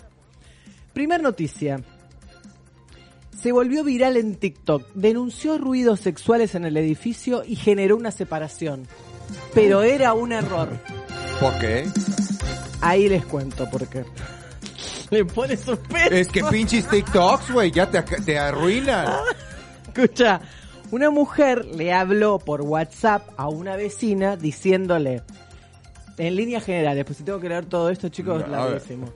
Primer 0.94 1.24
noticia. 1.24 1.82
Se 3.42 3.52
volvió 3.52 3.84
viral 3.84 4.18
en 4.18 4.36
TikTok. 4.36 4.94
Denunció 4.94 5.58
ruidos 5.58 6.02
sexuales 6.02 6.54
en 6.54 6.66
el 6.66 6.78
edificio 6.78 7.44
y 7.44 7.56
generó 7.56 7.98
una 7.98 8.12
separación. 8.12 8.88
Pero 9.56 9.82
era 9.82 10.14
un 10.14 10.32
error. 10.32 10.70
¿Por 11.40 11.58
qué? 11.58 11.88
Ahí 12.82 13.10
les 13.10 13.26
cuento 13.26 13.68
por 13.68 13.88
qué. 13.88 14.06
Le 15.10 15.26
pone 15.26 15.58
suspenso. 15.58 16.14
Es 16.14 16.28
que 16.28 16.44
pinches 16.44 16.88
TikToks, 16.88 17.52
güey, 17.52 17.72
ya 17.72 17.90
te, 17.90 18.00
te 18.04 18.38
arruinan. 18.38 19.08
Escucha, 19.96 20.42
una 20.92 21.12
mujer 21.12 21.66
le 21.66 21.94
habló 21.94 22.40
por 22.40 22.62
WhatsApp 22.62 23.30
a 23.38 23.48
una 23.48 23.76
vecina 23.76 24.36
diciéndole, 24.38 25.22
en 26.18 26.36
líneas 26.36 26.64
generales, 26.64 27.06
pues 27.06 27.18
si 27.18 27.24
tengo 27.24 27.40
que 27.40 27.50
leer 27.50 27.66
todo 27.66 27.90
esto, 27.90 28.10
chicos, 28.10 28.42
No, 28.42 28.48
la 28.48 28.70
decimos. 28.70 29.12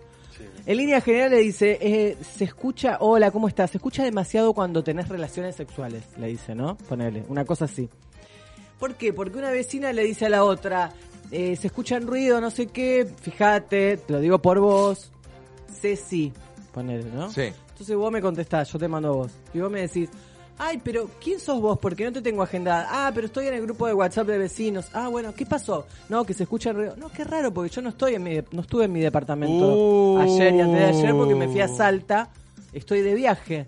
En 0.67 0.77
líneas 0.77 1.03
generales 1.03 1.39
dice, 1.39 1.79
eh, 1.81 2.17
se 2.21 2.43
escucha, 2.43 2.97
hola, 2.99 3.31
¿cómo 3.31 3.47
estás? 3.47 3.71
Se 3.71 3.77
escucha 3.77 4.03
demasiado 4.03 4.53
cuando 4.53 4.83
tenés 4.83 5.07
relaciones 5.07 5.55
sexuales, 5.55 6.03
le 6.19 6.27
dice, 6.27 6.53
¿no? 6.53 6.77
Ponele, 6.77 7.23
una 7.27 7.45
cosa 7.45 7.65
así. 7.65 7.89
¿Por 8.77 8.95
qué? 8.95 9.13
Porque 9.13 9.39
una 9.39 9.49
vecina 9.49 9.93
le 9.93 10.03
dice 10.03 10.27
a 10.27 10.29
la 10.29 10.43
otra, 10.43 10.91
eh, 11.31 11.55
se 11.55 11.67
escucha 11.67 11.99
ruido, 11.99 12.39
no 12.39 12.51
sé 12.51 12.67
qué, 12.67 13.07
fíjate, 13.21 13.97
te 13.97 14.13
lo 14.13 14.19
digo 14.19 14.39
por 14.41 14.59
vos, 14.59 15.11
sé 15.81 15.95
sí, 15.95 16.33
ponele, 16.71 17.05
¿no? 17.11 17.31
Sí. 17.31 17.49
Entonces 17.69 17.95
vos 17.95 18.11
me 18.11 18.21
contestás, 18.21 18.71
yo 18.71 18.79
te 18.79 18.87
mando 18.87 19.13
vos. 19.13 19.31
Y 19.53 19.59
vos 19.59 19.71
me 19.71 19.81
decís, 19.81 20.09
ay, 20.59 20.79
pero 20.83 21.09
¿quién 21.23 21.39
sos 21.39 21.59
vos? 21.61 21.77
Porque 21.79 22.03
no 22.05 22.11
te 22.11 22.21
tengo 22.21 22.41
agendada. 22.43 22.87
Ah, 22.89 23.11
pero 23.13 23.27
estoy 23.27 23.47
en 23.47 23.53
el 23.55 23.61
grupo 23.61 23.87
de 23.87 23.93
WhatsApp 23.93 24.27
de 24.27 24.37
vecinos. 24.37 24.87
Ah, 24.93 25.07
bueno, 25.07 25.33
¿qué 25.35 25.45
pasó? 25.45 25.85
No, 26.09 26.23
que 26.25 26.33
se 26.33 26.43
escucha 26.43 26.69
el 26.71 26.75
ruido. 26.75 26.95
No, 26.97 27.09
qué 27.09 27.23
raro, 27.23 27.53
porque 27.53 27.69
yo 27.73 27.81
no 27.81 27.89
estoy 27.89 28.15
en 28.15 28.23
mi, 28.23 28.39
no 28.51 28.61
estuve 28.61 28.85
en 28.85 28.91
mi 28.91 28.99
departamento 29.01 29.67
Uh. 29.67 30.19
ayer 30.19 30.55
y 30.55 30.61
antes 30.61 30.79
de 30.79 30.85
ayer 30.85 31.13
porque 31.15 31.35
me 31.35 31.47
fui 31.47 31.61
a 31.61 31.67
Salta. 31.67 32.29
Estoy 32.73 33.01
de 33.01 33.13
viaje. 33.15 33.65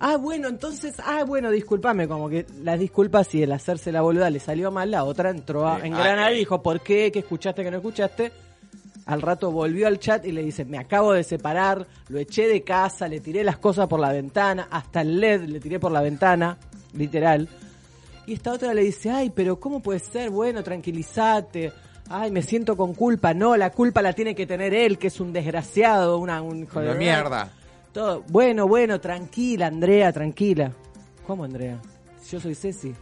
Ah, 0.00 0.16
bueno, 0.16 0.48
entonces, 0.48 0.94
ah, 1.04 1.24
bueno, 1.24 1.50
discúlpame, 1.50 2.06
como 2.08 2.28
que 2.28 2.44
las 2.62 2.78
disculpas 2.78 3.34
y 3.34 3.42
el 3.42 3.52
hacerse 3.52 3.90
la 3.92 4.02
boluda 4.02 4.28
le 4.28 4.38
salió 4.40 4.70
mal, 4.70 4.90
la 4.90 5.04
otra 5.04 5.30
entró 5.30 5.66
a 5.66 5.80
Sí. 5.80 5.86
engranar 5.86 6.28
Ay. 6.28 6.36
y 6.36 6.38
dijo, 6.40 6.62
¿por 6.62 6.80
qué? 6.80 7.10
¿Qué 7.10 7.20
escuchaste 7.20 7.62
que 7.62 7.70
no 7.70 7.78
escuchaste? 7.78 8.30
Al 9.06 9.20
rato 9.20 9.50
volvió 9.50 9.86
al 9.86 9.98
chat 9.98 10.24
y 10.24 10.32
le 10.32 10.42
dice, 10.42 10.64
me 10.64 10.78
acabo 10.78 11.12
de 11.12 11.24
separar, 11.24 11.86
lo 12.08 12.18
eché 12.18 12.48
de 12.48 12.62
casa, 12.62 13.06
le 13.06 13.20
tiré 13.20 13.44
las 13.44 13.58
cosas 13.58 13.86
por 13.86 14.00
la 14.00 14.12
ventana, 14.12 14.68
hasta 14.70 15.02
el 15.02 15.20
LED 15.20 15.42
le 15.42 15.60
tiré 15.60 15.78
por 15.78 15.92
la 15.92 16.00
ventana, 16.00 16.56
literal. 16.94 17.48
Y 18.26 18.32
esta 18.32 18.52
otra 18.52 18.72
le 18.72 18.82
dice, 18.82 19.10
ay, 19.10 19.30
pero 19.30 19.60
¿cómo 19.60 19.80
puede 19.80 19.98
ser? 19.98 20.30
Bueno, 20.30 20.62
tranquilízate. 20.62 21.72
Ay, 22.08 22.30
me 22.30 22.42
siento 22.42 22.76
con 22.76 22.94
culpa. 22.94 23.34
No, 23.34 23.56
la 23.56 23.70
culpa 23.70 24.00
la 24.00 24.14
tiene 24.14 24.34
que 24.34 24.46
tener 24.46 24.72
él, 24.74 24.98
que 24.98 25.08
es 25.08 25.20
un 25.20 25.32
desgraciado, 25.32 26.18
una, 26.18 26.40
un 26.40 26.62
hijo 26.62 26.80
de 26.80 26.90
Una 26.90 26.98
mierda. 26.98 27.50
Todo. 27.92 28.24
Bueno, 28.28 28.66
bueno, 28.66 29.00
tranquila, 29.00 29.66
Andrea, 29.66 30.12
tranquila. 30.12 30.72
¿Cómo, 31.26 31.44
Andrea? 31.44 31.78
Yo 32.30 32.40
soy 32.40 32.54
Ceci. 32.54 32.94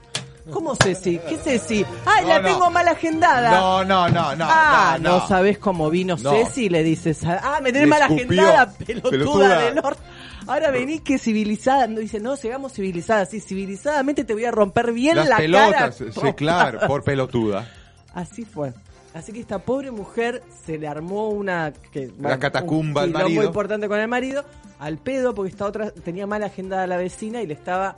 ¿Cómo 0.50 0.74
Ceci? 0.74 1.18
¿Qué 1.28 1.36
Ceci? 1.36 1.84
¡Ay, 2.04 2.22
No, 2.24 2.28
la 2.28 2.40
no. 2.40 2.48
tengo 2.48 2.70
mal 2.70 2.88
agendada! 2.88 3.50
No, 3.52 3.84
no, 3.84 4.08
no, 4.08 4.34
no. 4.34 4.44
ah, 4.48 4.98
no, 5.00 5.18
no, 5.18 5.28
sabes 5.28 5.58
cómo 5.58 5.88
vino 5.90 6.16
No. 6.20 6.30
Ceci, 6.32 6.68
le 6.68 6.82
dices. 6.82 7.20
Ah, 7.24 7.60
me 7.62 7.72
tenés 7.72 7.88
mal 7.88 8.02
agendada, 8.02 8.70
pelotuda, 8.72 9.10
Pelotuda. 9.10 9.58
del 9.60 9.78
orto. 9.78 10.00
Ahora 10.48 10.70
venís 10.72 11.02
que 11.02 11.18
civilizada. 11.18 11.86
No, 11.86 12.00
dice, 12.00 12.18
no, 12.18 12.36
sigamos 12.36 12.72
civilizada. 12.72 13.24
Sí, 13.26 13.40
civilizadamente 13.40 14.24
te 14.24 14.32
voy 14.34 14.44
a 14.44 14.50
romper 14.50 14.92
bien 14.92 15.16
Las 15.16 15.28
la 15.28 15.36
pelotas, 15.36 15.96
cara. 15.96 16.12
sí, 16.12 16.32
claro, 16.34 16.80
por 16.88 17.04
pelotuda. 17.04 17.68
Así 18.12 18.44
fue. 18.44 18.72
Así 19.14 19.30
que 19.32 19.40
esta 19.40 19.58
pobre 19.60 19.90
mujer 19.90 20.42
se 20.66 20.78
le 20.78 20.88
armó 20.88 21.28
una 21.28 21.72
que, 21.92 22.10
La 22.18 22.38
catacumba 22.38 23.02
un 23.04 23.08
al 23.14 23.22
marido. 23.24 23.44
importante 23.44 23.86
con 23.86 24.00
el 24.00 24.08
marido, 24.08 24.42
al 24.80 24.96
pedo, 24.98 25.34
porque 25.34 25.50
esta 25.50 25.66
otra 25.66 25.90
tenía 25.90 26.26
mal 26.26 26.42
agendada 26.42 26.84
a 26.84 26.86
la 26.86 26.96
vecina 26.96 27.42
y 27.42 27.46
le 27.46 27.52
estaba 27.54 27.96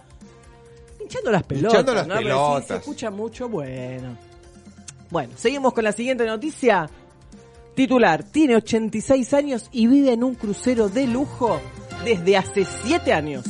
hinchando 1.05 1.31
las 1.31 1.43
pelotas. 1.45 1.73
Hinchando 1.73 1.95
las 1.95 2.07
¿no? 2.07 2.17
Pelotas. 2.17 2.67
se 2.67 2.77
escucha 2.77 3.11
mucho, 3.11 3.49
bueno. 3.49 4.17
Bueno, 5.11 5.33
seguimos 5.37 5.73
con 5.73 5.85
la 5.85 5.93
siguiente 5.93 6.27
noticia. 6.27 6.89
Titular, 7.75 8.23
tiene 8.25 8.57
86 8.57 9.35
años 9.35 9.69
y 9.73 9.87
vive 9.87 10.13
en 10.13 10.25
un 10.25 10.35
crucero 10.35 10.89
de 10.89 11.07
lujo 11.07 11.61
desde 12.05 12.37
hace 12.37 12.65
7 12.65 13.13
años. 13.13 13.45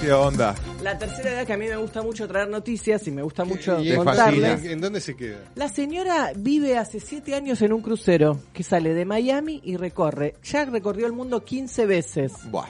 ¿Qué 0.00 0.12
onda? 0.12 0.54
La 0.82 0.98
tercera 0.98 1.32
edad 1.32 1.46
que 1.46 1.52
a 1.54 1.56
mí 1.56 1.66
me 1.66 1.76
gusta 1.76 2.02
mucho 2.02 2.28
traer 2.28 2.48
noticias 2.48 3.06
y 3.08 3.10
me 3.10 3.22
gusta 3.22 3.44
mucho 3.44 3.82
¿Y 3.82 3.94
contarles. 3.94 4.64
¿En 4.64 4.80
dónde 4.80 5.00
se 5.00 5.16
queda? 5.16 5.38
La 5.54 5.68
señora 5.68 6.32
vive 6.36 6.76
hace 6.76 7.00
siete 7.00 7.34
años 7.34 7.62
en 7.62 7.72
un 7.72 7.80
crucero 7.80 8.38
que 8.52 8.62
sale 8.62 8.92
de 8.92 9.04
Miami 9.04 9.60
y 9.64 9.76
recorre. 9.76 10.34
Ya 10.42 10.66
recorrió 10.66 11.06
el 11.06 11.12
mundo 11.12 11.44
15 11.44 11.86
veces. 11.86 12.32
Buah. 12.50 12.68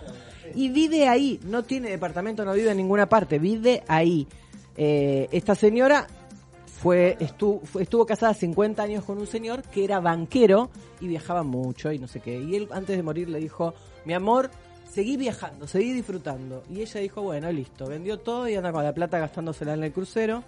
Y 0.55 0.69
vive 0.69 1.09
ahí. 1.09 1.41
No 1.45 1.63
tiene 1.63 1.91
departamento, 1.91 2.45
no 2.45 2.53
vive 2.53 2.71
en 2.71 2.77
ninguna 2.77 3.07
parte. 3.07 3.39
Vive 3.39 3.83
ahí. 3.89 4.27
Eh, 4.77 5.29
esta 5.33 5.55
señora 5.55 6.07
fue 6.67 7.17
estuvo, 7.21 7.63
estuvo 7.81 8.05
casada 8.05 8.35
50 8.35 8.83
años 8.83 9.05
con 9.05 9.19
un 9.19 9.27
señor 9.27 9.63
que 9.63 9.85
era 9.85 10.01
banquero 10.01 10.71
y 11.01 11.07
viajaba 11.07 11.43
mucho 11.43 11.91
y 11.93 11.99
no 11.99 12.09
sé 12.09 12.21
qué. 12.21 12.39
Y 12.39 12.57
él 12.57 12.69
antes 12.73 12.97
de 12.97 13.03
morir 13.03 13.29
le 13.29 13.39
dijo, 13.39 13.75
mi 14.05 14.13
amor, 14.13 14.51
seguí 14.91 15.17
viajando, 15.17 15.67
seguí 15.67 15.93
disfrutando. 15.93 16.63
Y 16.69 16.83
ella 16.83 17.01
dijo, 17.01 17.23
bueno, 17.23 17.51
listo. 17.51 17.87
Vendió 17.87 18.19
todo 18.19 18.49
y 18.49 18.55
anda 18.55 18.73
con 18.73 18.85
la 18.85 18.93
plata 18.93 19.19
gastándosela 19.19 19.75
en 19.75 19.85
el 19.85 19.93
crucero 19.93 20.45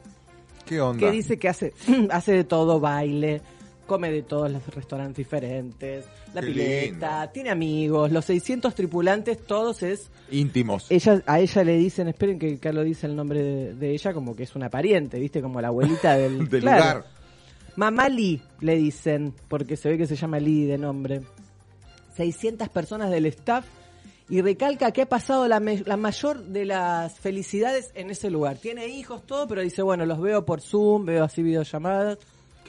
¿Qué 0.64 0.80
onda? 0.80 1.00
que 1.00 1.10
dice 1.10 1.38
que 1.38 1.48
hace, 1.48 1.72
hace 2.10 2.32
de 2.32 2.44
todo, 2.44 2.80
baile, 2.80 3.40
come 3.86 4.10
de 4.10 4.22
todos 4.22 4.50
los 4.50 4.66
restaurantes 4.74 5.16
diferentes, 5.16 6.04
la 6.34 6.40
Qué 6.40 6.46
pileta, 6.48 7.20
lindo. 7.20 7.32
tiene 7.32 7.50
amigos, 7.50 8.12
los 8.12 8.24
600 8.24 8.74
tripulantes, 8.74 9.44
todos 9.46 9.82
es... 9.82 10.10
Íntimos. 10.30 10.86
Ella, 10.90 11.22
a 11.26 11.40
ella 11.40 11.64
le 11.64 11.76
dicen, 11.78 12.08
esperen 12.08 12.38
que 12.38 12.58
Carlos 12.58 12.84
dice 12.84 13.06
el 13.06 13.16
nombre 13.16 13.42
de, 13.42 13.74
de 13.74 13.90
ella 13.92 14.12
como 14.12 14.34
que 14.34 14.42
es 14.42 14.54
una 14.56 14.68
pariente, 14.68 15.18
¿viste? 15.18 15.40
Como 15.40 15.60
la 15.60 15.68
abuelita 15.68 16.16
del, 16.16 16.48
Del 16.50 16.62
claro. 16.62 16.98
lugar. 17.00 17.06
Mamá 17.76 18.08
Lee, 18.08 18.42
le 18.60 18.76
dicen, 18.76 19.34
porque 19.48 19.76
se 19.76 19.88
ve 19.90 19.98
que 19.98 20.06
se 20.06 20.16
llama 20.16 20.38
Lee 20.40 20.64
de 20.64 20.78
nombre. 20.78 21.20
600 22.16 22.68
personas 22.70 23.10
del 23.10 23.26
staff 23.26 23.66
y 24.28 24.40
recalca 24.40 24.90
que 24.90 25.02
ha 25.02 25.08
pasado 25.08 25.46
la, 25.46 25.60
la 25.60 25.96
mayor 25.96 26.42
de 26.44 26.64
las 26.64 27.18
felicidades 27.20 27.90
en 27.94 28.10
ese 28.10 28.30
lugar. 28.30 28.56
Tiene 28.56 28.88
hijos, 28.88 29.24
todo, 29.26 29.46
pero 29.46 29.60
dice, 29.60 29.82
bueno, 29.82 30.04
los 30.06 30.20
veo 30.20 30.44
por 30.44 30.60
Zoom, 30.60 31.04
veo 31.04 31.24
así 31.24 31.42
videollamadas. 31.42 32.18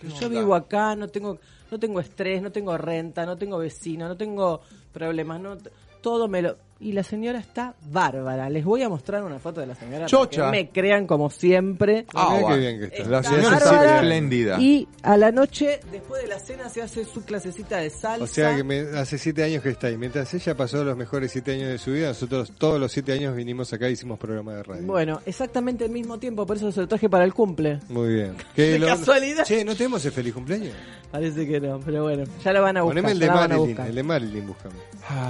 Yo 0.03 0.27
onda? 0.27 0.39
vivo 0.39 0.55
acá, 0.55 0.95
no 0.95 1.07
tengo 1.07 1.39
no 1.69 1.79
tengo 1.79 1.99
estrés, 1.99 2.41
no 2.41 2.51
tengo 2.51 2.77
renta, 2.77 3.25
no 3.25 3.37
tengo 3.37 3.57
vecino, 3.57 4.07
no 4.07 4.15
tengo 4.15 4.61
problemas, 4.93 5.39
no 5.41 5.57
todo 6.01 6.27
me 6.27 6.41
lo 6.41 6.57
y 6.79 6.91
la 6.93 7.03
señora 7.03 7.39
está 7.39 7.73
bárbara. 7.91 8.49
Les 8.49 8.63
voy 8.63 8.83
a 8.83 8.89
mostrar 8.89 9.23
una 9.23 9.39
foto 9.39 9.61
de 9.61 9.67
la 9.67 9.75
señora 9.75 10.05
Chocha. 10.05 10.45
para 10.45 10.51
que 10.51 10.57
me 10.63 10.69
crean 10.69 11.07
como 11.07 11.29
siempre. 11.29 12.05
Ah, 12.13 12.27
Mirá 12.29 12.37
qué 12.37 12.43
bueno. 12.43 12.57
bien 12.59 12.79
que 12.79 12.85
está. 12.97 13.09
La 13.09 13.23
señora 13.23 13.57
está 13.57 13.71
bárbara. 13.71 13.95
espléndida. 13.97 14.59
Y 14.59 14.87
a 15.03 15.17
la 15.17 15.31
noche, 15.31 15.79
después 15.91 16.21
de 16.21 16.27
la 16.27 16.39
cena, 16.39 16.69
se 16.69 16.81
hace 16.81 17.05
su 17.05 17.23
clasecita 17.25 17.77
de 17.77 17.89
salsa. 17.89 18.23
O 18.23 18.27
sea 18.27 18.55
que 18.55 18.63
me- 18.63 18.79
hace 18.97 19.17
siete 19.17 19.43
años 19.43 19.63
que 19.63 19.69
está 19.69 19.87
ahí. 19.87 19.97
Mientras 19.97 20.33
ella 20.33 20.55
pasó 20.55 20.83
los 20.83 20.95
mejores 20.97 21.31
siete 21.31 21.53
años 21.53 21.69
de 21.69 21.77
su 21.77 21.91
vida, 21.91 22.09
nosotros 22.09 22.51
todos 22.57 22.79
los 22.79 22.91
siete 22.91 23.11
años 23.13 23.35
vinimos 23.35 23.71
acá 23.73 23.89
y 23.89 23.93
hicimos 23.93 24.19
programa 24.19 24.53
de 24.53 24.63
radio. 24.63 24.83
Bueno, 24.85 25.19
exactamente 25.25 25.85
el 25.85 25.91
mismo 25.91 26.17
tiempo, 26.19 26.45
por 26.45 26.57
eso 26.57 26.71
se 26.71 26.81
lo 26.81 26.87
traje 26.87 27.09
para 27.09 27.23
el 27.23 27.33
cumple. 27.33 27.79
Muy 27.89 28.13
bien. 28.15 28.35
¿Qué 28.55 28.71
De 28.73 28.79
lo- 28.79 28.87
casualidad. 28.87 29.43
Che, 29.45 29.63
¿no 29.65 29.75
tenemos 29.75 30.03
el 30.05 30.11
feliz 30.11 30.33
cumpleaños? 30.33 30.73
Parece 31.11 31.47
que 31.47 31.59
no, 31.61 31.79
pero 31.79 32.03
bueno, 32.03 32.25
ya 32.43 32.51
la 32.53 32.59
van 32.59 32.77
a 32.77 32.81
buscar. 32.81 33.01
Poneme 33.01 33.11
el 33.13 33.19
de 33.19 33.27
Marilyn. 33.31 33.77
El 33.79 33.95
de 33.95 34.03
Marilyn 34.03 34.47
buscamos. 34.47 34.77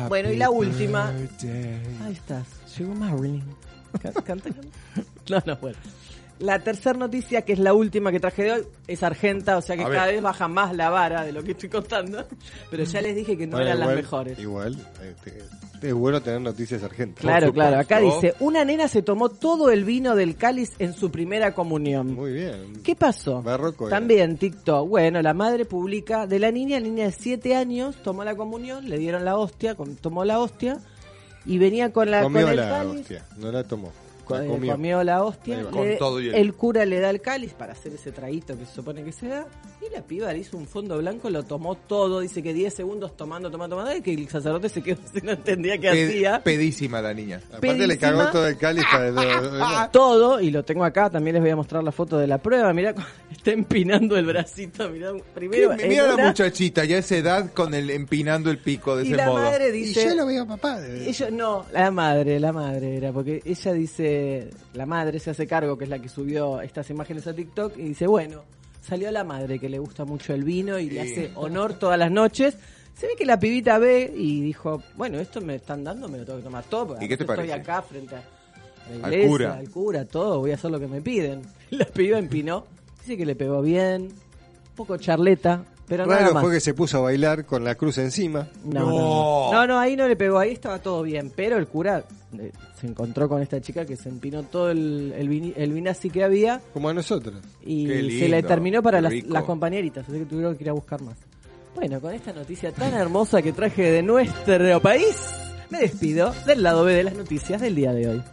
Bueno, 0.10 0.32
y 0.32 0.38
la 0.38 0.50
última. 0.50 1.14
Ahí 1.44 2.14
estás. 2.14 2.46
Llegó 2.78 2.94
Marilyn. 2.96 3.44
Can- 4.02 4.14
Canta, 4.26 4.50
canta. 4.52 4.62
No, 5.30 5.42
no, 5.46 5.56
bueno. 5.58 5.78
La 6.40 6.60
tercera 6.60 6.98
noticia, 7.00 7.42
que 7.42 7.54
es 7.54 7.60
la 7.60 7.74
última 7.74 8.12
que 8.12 8.20
traje 8.20 8.44
de 8.44 8.52
hoy, 8.52 8.64
es 8.88 9.02
Argenta, 9.02 9.58
o 9.58 9.62
sea 9.62 9.76
que 9.76 9.82
cada 9.84 10.06
vez 10.06 10.22
baja 10.22 10.48
más 10.48 10.76
la 10.76 10.92
vara 10.92 11.24
de 11.24 11.32
lo 11.32 11.42
que 11.44 11.54
estoy 11.54 11.68
contando. 11.70 12.24
Pero 12.70 12.84
ya 12.84 13.02
les 13.02 13.16
dije 13.16 13.36
que 13.36 13.48
no 13.48 13.54
Bueno, 13.58 13.66
eran 13.72 13.78
igual- 13.80 13.96
las 13.96 14.04
mejores. 14.04 14.40
Igual, 14.40 14.78
este, 15.04 15.88
es 15.88 15.94
bueno 15.96 16.22
tener 16.22 16.40
noticias 16.42 16.84
argentas. 16.84 17.22
Claro, 17.22 17.52
claro. 17.52 17.80
Acá 17.80 18.00
dice, 18.00 18.36
una 18.40 18.64
nena 18.64 18.88
se 18.88 19.02
tomó 19.02 19.30
todo 19.30 19.72
el 19.72 19.84
vino 19.84 20.16
del 20.16 20.36
cáliz 20.36 20.74
en 20.78 20.94
su 20.94 21.10
primera 21.10 21.56
comunión. 21.56 22.14
Muy 22.14 22.34
bien. 22.34 22.84
¿Qué 22.84 22.96
pasó? 22.96 23.42
Barroco 23.42 23.88
era. 23.88 23.98
También 23.98 24.38
TikTok. 24.38 24.88
Bueno, 24.88 25.20
la 25.24 25.34
madre 25.34 25.66
publica 25.66 26.28
de 26.28 26.38
la 26.38 26.52
niña, 26.52 26.80
la 26.80 26.86
niña 26.86 27.06
de 27.06 27.14
7 27.14 27.56
años, 27.56 27.96
tomó 28.04 28.24
la 28.24 28.36
comunión, 28.36 28.88
le 28.88 29.00
dieron 29.00 29.26
la 29.26 29.38
hostia, 29.38 29.76
tomó 30.02 30.24
la 30.24 30.38
hostia 30.40 30.78
y 31.48 31.58
venía 31.58 31.92
con 31.92 32.12
la 32.12 32.22
Comió 32.24 32.42
con 32.44 32.52
el 32.52 32.58
la 32.58 32.84
hostia, 32.84 33.24
no 33.38 33.52
la 33.52 33.64
tomó. 33.64 33.92
Eh, 34.36 34.48
Comió. 34.48 34.74
comió. 34.74 35.04
la 35.04 35.24
hostia, 35.24 35.58
Ahí 35.58 35.64
va. 35.64 35.72
Con 35.72 35.88
le- 35.88 35.96
todo 35.98 36.20
y 36.22 36.30
el- 36.30 36.36
el 36.36 36.54
cura 36.54 36.86
le 36.86 37.00
da 37.00 37.10
el 37.10 37.22
cáliz 37.22 37.54
para 37.54 37.74
hacer 37.74 37.94
ese 37.94 38.12
traguito 38.12 38.58
que 38.58 38.66
se 38.66 38.74
supone 38.74 39.04
que 39.04 39.12
se 39.12 39.28
da, 39.28 39.46
y 39.88 39.94
la 39.94 40.02
piba 40.02 40.32
le 40.34 40.40
hizo 40.40 40.58
un 40.58 40.68
fondo 40.68 40.98
blanco, 40.98 41.30
lo 41.30 41.44
tomó 41.44 41.76
todo, 41.76 42.20
dice 42.20 42.42
que 42.44 42.54
10 42.54 42.74
segundos 42.74 43.16
tomando, 43.16 43.50
tomando, 43.52 43.76
tomando, 43.78 43.96
y 43.98 44.02
que 44.02 44.14
el 44.14 44.28
sacerdote 44.28 44.70
se 44.70 44.82
quedó 44.82 45.00
así, 45.06 45.20
no 45.24 45.32
entendía 45.32 45.78
qué 45.78 45.92
Pe- 45.92 46.06
hacía. 46.08 46.44
pedísima 46.44 47.02
la 47.02 47.14
niña. 47.14 47.42
Aparte 47.54 47.88
le 47.88 47.98
cagó 47.98 48.28
todo 48.32 48.48
el 48.48 48.58
cáliz 48.58 48.84
para 48.92 49.08
el... 49.86 49.92
todo, 49.92 50.40
y 50.42 50.52
lo 50.52 50.64
tengo 50.64 50.84
acá, 50.84 51.10
también 51.10 51.36
les 51.36 51.42
voy 51.44 51.52
a 51.52 51.56
mostrar 51.56 51.84
la 51.84 51.92
foto 51.92 52.18
de 52.18 52.28
la 52.28 52.38
prueba, 52.40 52.74
mirá, 52.74 52.94
está 53.32 53.52
empinando 53.52 54.18
el 54.18 54.26
bracito, 54.26 54.90
mirá, 54.90 55.12
primero 55.34 55.74
Mira 55.88 56.16
la 56.16 56.28
muchachita, 56.28 56.84
ya 56.86 56.98
a 56.98 57.00
esa 57.00 57.16
edad 57.18 57.52
con 57.54 57.74
el 57.74 57.90
empinando 57.90 58.50
el 58.52 58.58
pico 58.58 58.96
de 58.98 59.04
y 59.04 59.08
ese 59.08 59.16
la 59.18 59.26
modo. 59.28 59.44
madre 59.44 59.70
Y 59.70 59.72
dice... 59.84 60.04
yo 60.10 60.16
lo 60.16 60.26
veo 60.26 60.46
papá. 60.48 60.80
Ella, 60.86 61.30
no, 61.32 61.66
la 61.72 61.92
madre, 61.92 62.40
la 62.40 62.52
madre 62.52 62.98
era, 62.98 63.12
porque 63.12 63.42
ella 63.46 63.74
dice, 63.74 64.17
la 64.74 64.86
madre 64.86 65.20
se 65.20 65.30
hace 65.32 65.48
cargo, 65.48 65.78
que 65.78 65.86
es 65.86 65.90
la 65.90 66.00
que 66.00 66.10
subió 66.10 66.62
estas 66.62 66.90
imágenes 66.90 67.28
a 67.28 67.34
TikTok, 67.34 67.78
y 67.78 67.84
dice, 67.84 68.08
bueno, 68.08 68.44
salió 68.82 69.12
la 69.12 69.24
madre 69.24 69.60
que 69.60 69.70
le 69.70 69.80
gusta 69.80 70.06
mucho 70.06 70.34
el 70.34 70.44
vino 70.44 70.80
y 70.80 70.90
le 70.90 71.02
hace 71.02 71.32
honor 71.36 71.74
todas 71.74 71.98
las 72.00 72.12
noches. 72.12 72.58
Se 72.96 73.06
ve 73.08 73.14
que 73.18 73.26
la 73.26 73.40
pibita 73.40 73.78
ve 73.78 74.12
y 74.16 74.42
dijo, 74.42 74.82
bueno, 74.96 75.20
esto 75.20 75.40
me 75.42 75.56
están 75.56 75.84
dando, 75.84 76.08
me 76.08 76.18
lo 76.18 76.26
tengo 76.26 76.40
que 76.40 76.46
tomar 76.46 76.64
todo. 76.64 76.98
¿Y 77.00 77.08
qué 77.08 77.18
te 77.18 77.26
parece? 77.26 77.48
Estoy 77.48 77.60
acá 77.62 77.82
frente 77.82 78.16
a 78.16 78.24
la 79.00 79.08
Al 79.08 79.14
iglesia, 79.14 79.30
cura. 79.30 79.54
al 79.56 79.70
cura, 79.70 80.06
todo, 80.06 80.40
voy 80.40 80.52
a 80.52 80.56
hacer 80.56 80.72
lo 80.72 80.80
que 80.80 80.88
me 80.88 81.02
piden. 81.02 81.42
La 81.70 81.86
piba 81.86 82.18
empinó, 82.18 82.66
dice 83.02 83.18
que 83.18 83.26
le 83.26 83.36
pegó 83.36 83.62
bien, 83.62 84.04
un 84.04 84.76
poco 84.76 84.98
charleta, 84.98 85.64
pero 85.88 86.06
nada 86.06 86.20
Raro 86.22 86.34
más. 86.34 86.44
fue 86.44 86.54
que 86.54 86.60
se 86.60 86.74
puso 86.74 86.98
a 86.98 87.02
bailar 87.02 87.46
con 87.46 87.64
la 87.64 87.76
cruz 87.76 87.98
encima. 87.98 88.48
No, 88.66 88.80
No. 88.82 88.90
no, 88.90 89.52
no, 89.54 89.68
no, 89.68 89.80
ahí 89.80 89.96
no 89.96 90.08
le 90.08 90.16
pegó, 90.16 90.38
ahí 90.40 90.52
estaba 90.52 90.80
todo 90.80 91.02
bien, 91.04 91.32
pero 91.36 91.58
el 91.58 91.68
cura 91.68 92.04
eh, 92.38 92.52
se 92.80 92.88
encontró 92.88 93.28
con 93.30 93.42
esta 93.42 93.62
chica 93.62 93.86
que 93.86 93.96
se 93.96 94.10
empinó 94.10 94.44
todo 94.44 94.70
el, 94.72 95.14
el, 95.18 95.30
vini- 95.30 95.54
el 95.56 95.72
vinazi 95.74 96.10
que 96.10 96.24
había 96.24 96.62
Como 96.74 96.90
a 96.90 96.94
nosotros. 96.94 97.36
y 97.66 97.88
se 98.20 98.28
le 98.28 98.44
terminó 98.44 98.84
para 98.84 99.00
las, 99.02 99.14
las 99.26 99.44
compañeritas, 99.44 100.08
así 100.08 100.20
que 100.20 100.26
tuvieron 100.26 100.56
que 100.56 100.64
ir 100.64 100.70
a 100.70 100.74
buscar 100.74 101.02
más. 101.02 101.16
Bueno, 101.76 102.02
con 102.02 102.14
esta 102.14 102.34
noticia 102.34 102.72
tan 102.72 102.94
hermosa 102.94 103.42
que 103.42 103.54
traje 103.54 103.92
de 103.92 104.02
nuestro 104.04 104.82
país, 104.82 105.16
me 105.70 105.80
despido 105.80 106.34
del 106.46 106.64
lado 106.64 106.84
B 106.84 106.94
de 106.94 107.04
las 107.04 107.14
noticias 107.14 107.62
del 107.62 107.76
día 107.76 107.94
de 107.94 108.08
hoy. 108.10 108.24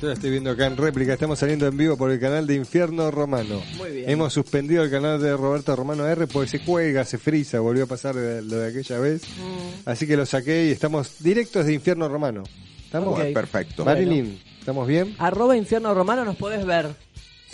Yo 0.00 0.08
la 0.08 0.12
estoy 0.12 0.30
viendo 0.30 0.50
acá 0.50 0.66
en 0.66 0.76
réplica. 0.76 1.14
Estamos 1.14 1.38
saliendo 1.38 1.66
en 1.66 1.76
vivo 1.76 1.96
por 1.96 2.10
el 2.10 2.20
canal 2.20 2.46
de 2.46 2.54
Infierno 2.54 3.10
Romano. 3.10 3.62
Muy 3.78 3.90
bien. 3.92 4.10
Hemos 4.10 4.32
suspendido 4.34 4.84
el 4.84 4.90
canal 4.90 5.20
de 5.20 5.34
Roberto 5.34 5.74
Romano 5.74 6.06
R 6.06 6.26
porque 6.26 6.50
se 6.50 6.60
cuelga, 6.60 7.04
se 7.04 7.16
frisa, 7.16 7.60
volvió 7.60 7.84
a 7.84 7.86
pasar 7.86 8.14
de- 8.14 8.42
lo 8.42 8.58
de 8.58 8.68
aquella 8.68 8.98
vez. 8.98 9.22
Mm. 9.22 9.88
Así 9.88 10.06
que 10.06 10.16
lo 10.18 10.26
saqué 10.26 10.66
y 10.66 10.70
estamos 10.70 11.14
directos 11.20 11.64
de 11.64 11.72
Infierno 11.72 12.08
Romano. 12.08 12.42
¿Estamos? 12.84 13.18
Ok. 13.18 13.32
Perfecto. 13.32 13.84
Marilyn, 13.86 14.38
¿estamos 14.58 14.86
bien? 14.86 15.14
Arroba 15.18 15.56
infierno 15.56 15.94
romano 15.94 16.24
nos 16.26 16.36
podés 16.36 16.64
ver. 16.66 16.88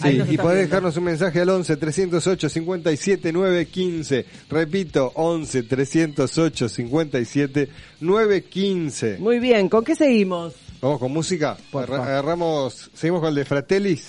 Sí, 0.02 0.08
y 0.08 0.16
podés 0.18 0.28
viendo. 0.28 0.48
dejarnos 0.54 0.96
un 0.96 1.04
mensaje 1.04 1.40
al 1.40 1.48
11 1.50 1.76
308 1.76 2.48
57 2.48 3.32
915. 3.32 4.26
Repito, 4.50 5.12
11 5.14 5.62
308 5.62 6.68
57 6.68 7.68
915. 8.00 9.18
Muy 9.20 9.38
bien, 9.38 9.68
¿con 9.68 9.84
qué 9.84 9.94
seguimos? 9.94 10.54
Vamos 10.82 10.98
con 10.98 11.12
música. 11.12 11.56
Agarramos, 11.72 12.90
seguimos 12.92 13.20
con 13.20 13.28
el 13.28 13.36
de 13.36 13.44
Fratellis. 13.44 14.08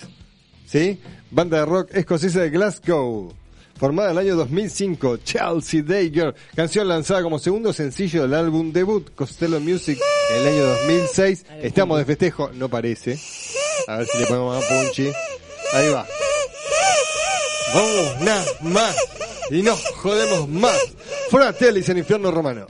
¿Sí? 0.66 1.00
Banda 1.30 1.60
de 1.60 1.66
rock 1.68 1.92
escocesa 1.94 2.42
de 2.42 2.50
Glasgow. 2.50 3.32
Formada 3.78 4.10
en 4.10 4.18
el 4.18 4.26
año 4.26 4.36
2005, 4.38 5.18
Chelsea 5.18 5.84
Dagger, 5.84 6.34
canción 6.56 6.88
lanzada 6.88 7.22
como 7.22 7.38
segundo 7.38 7.74
sencillo 7.74 8.24
del 8.24 8.34
álbum 8.34 8.72
debut 8.72 9.14
Costello 9.14 9.60
Music 9.60 10.00
en 10.32 10.42
el 10.42 10.48
año 10.48 10.66
2006. 10.66 11.46
Estamos 11.62 12.00
de 12.00 12.06
festejo, 12.06 12.50
no 12.54 12.70
parece. 12.70 13.20
A 13.88 13.98
ver 13.98 14.08
si 14.08 14.18
le 14.18 14.26
ponemos 14.26 14.58
más 14.58 14.66
punchy. 14.66 15.12
Ahí 15.74 15.90
va. 15.90 16.08
Vamos, 17.76 18.22
nada 18.22 18.46
más. 18.62 18.96
Y 19.52 19.62
no 19.62 19.76
jodemos 19.98 20.50
más. 20.50 20.80
Fratellis 21.30 21.88
en 21.90 22.00
Infierno 22.00 22.32
Romano. 22.32 22.66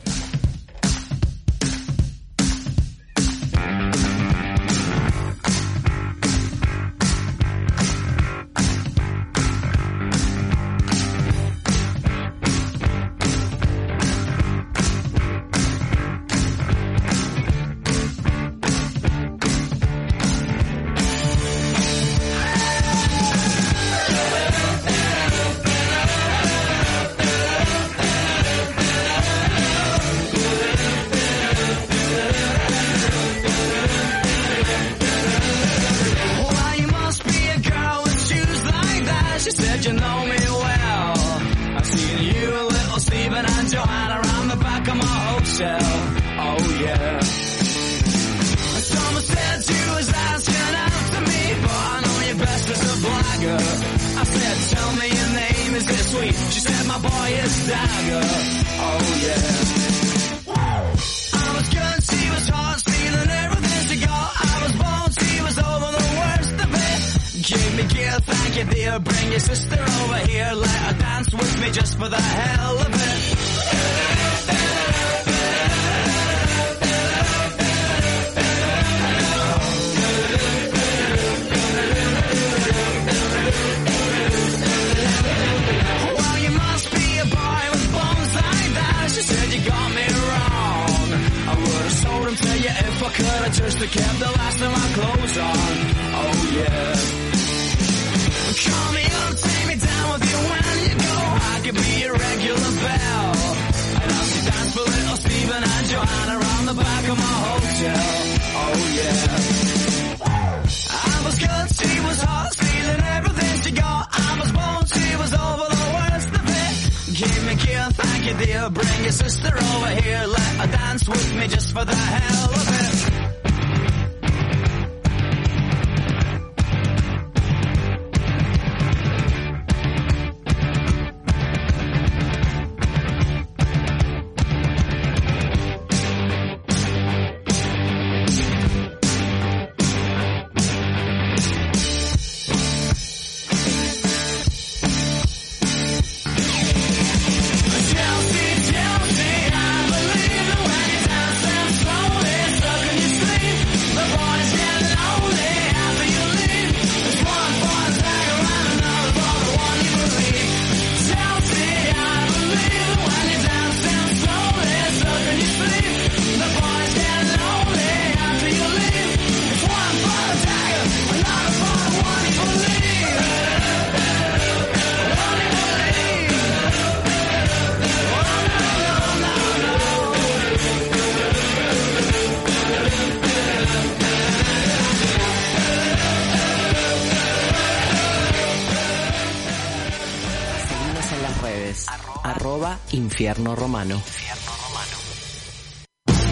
Arroba 192.93 193.07
Infierno 193.07 193.55
Romano. 193.55 194.01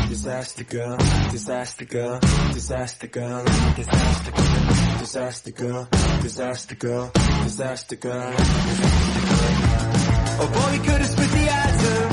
Disaster 0.07 0.63
girl, 0.65 0.97
disaster 1.31 1.85
girl, 1.85 2.19
disaster 2.53 3.07
girl, 3.07 3.43
disaster 3.75 4.31
girl, 4.31 4.97
disaster 4.99 5.51
girl, 5.51 5.87
disaster 6.21 6.75
girl, 6.75 7.11
disaster 7.43 7.95
girl. 7.95 8.33
Oh 10.39 10.69
we 10.71 10.77
could 10.79 11.01
have 11.01 11.09
split 11.09 11.31
the 11.31 11.49
atom, 11.49 12.11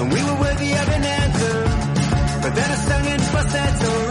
and 0.00 0.12
we 0.12 0.22
were 0.24 0.40
worthy 0.40 0.72
of 0.72 0.88
an 0.88 1.04
anthem. 1.04 2.42
But 2.42 2.54
then 2.54 2.70
I 2.70 2.74
sung 2.74 3.06
in 3.06 3.20
falsetto 3.20 4.09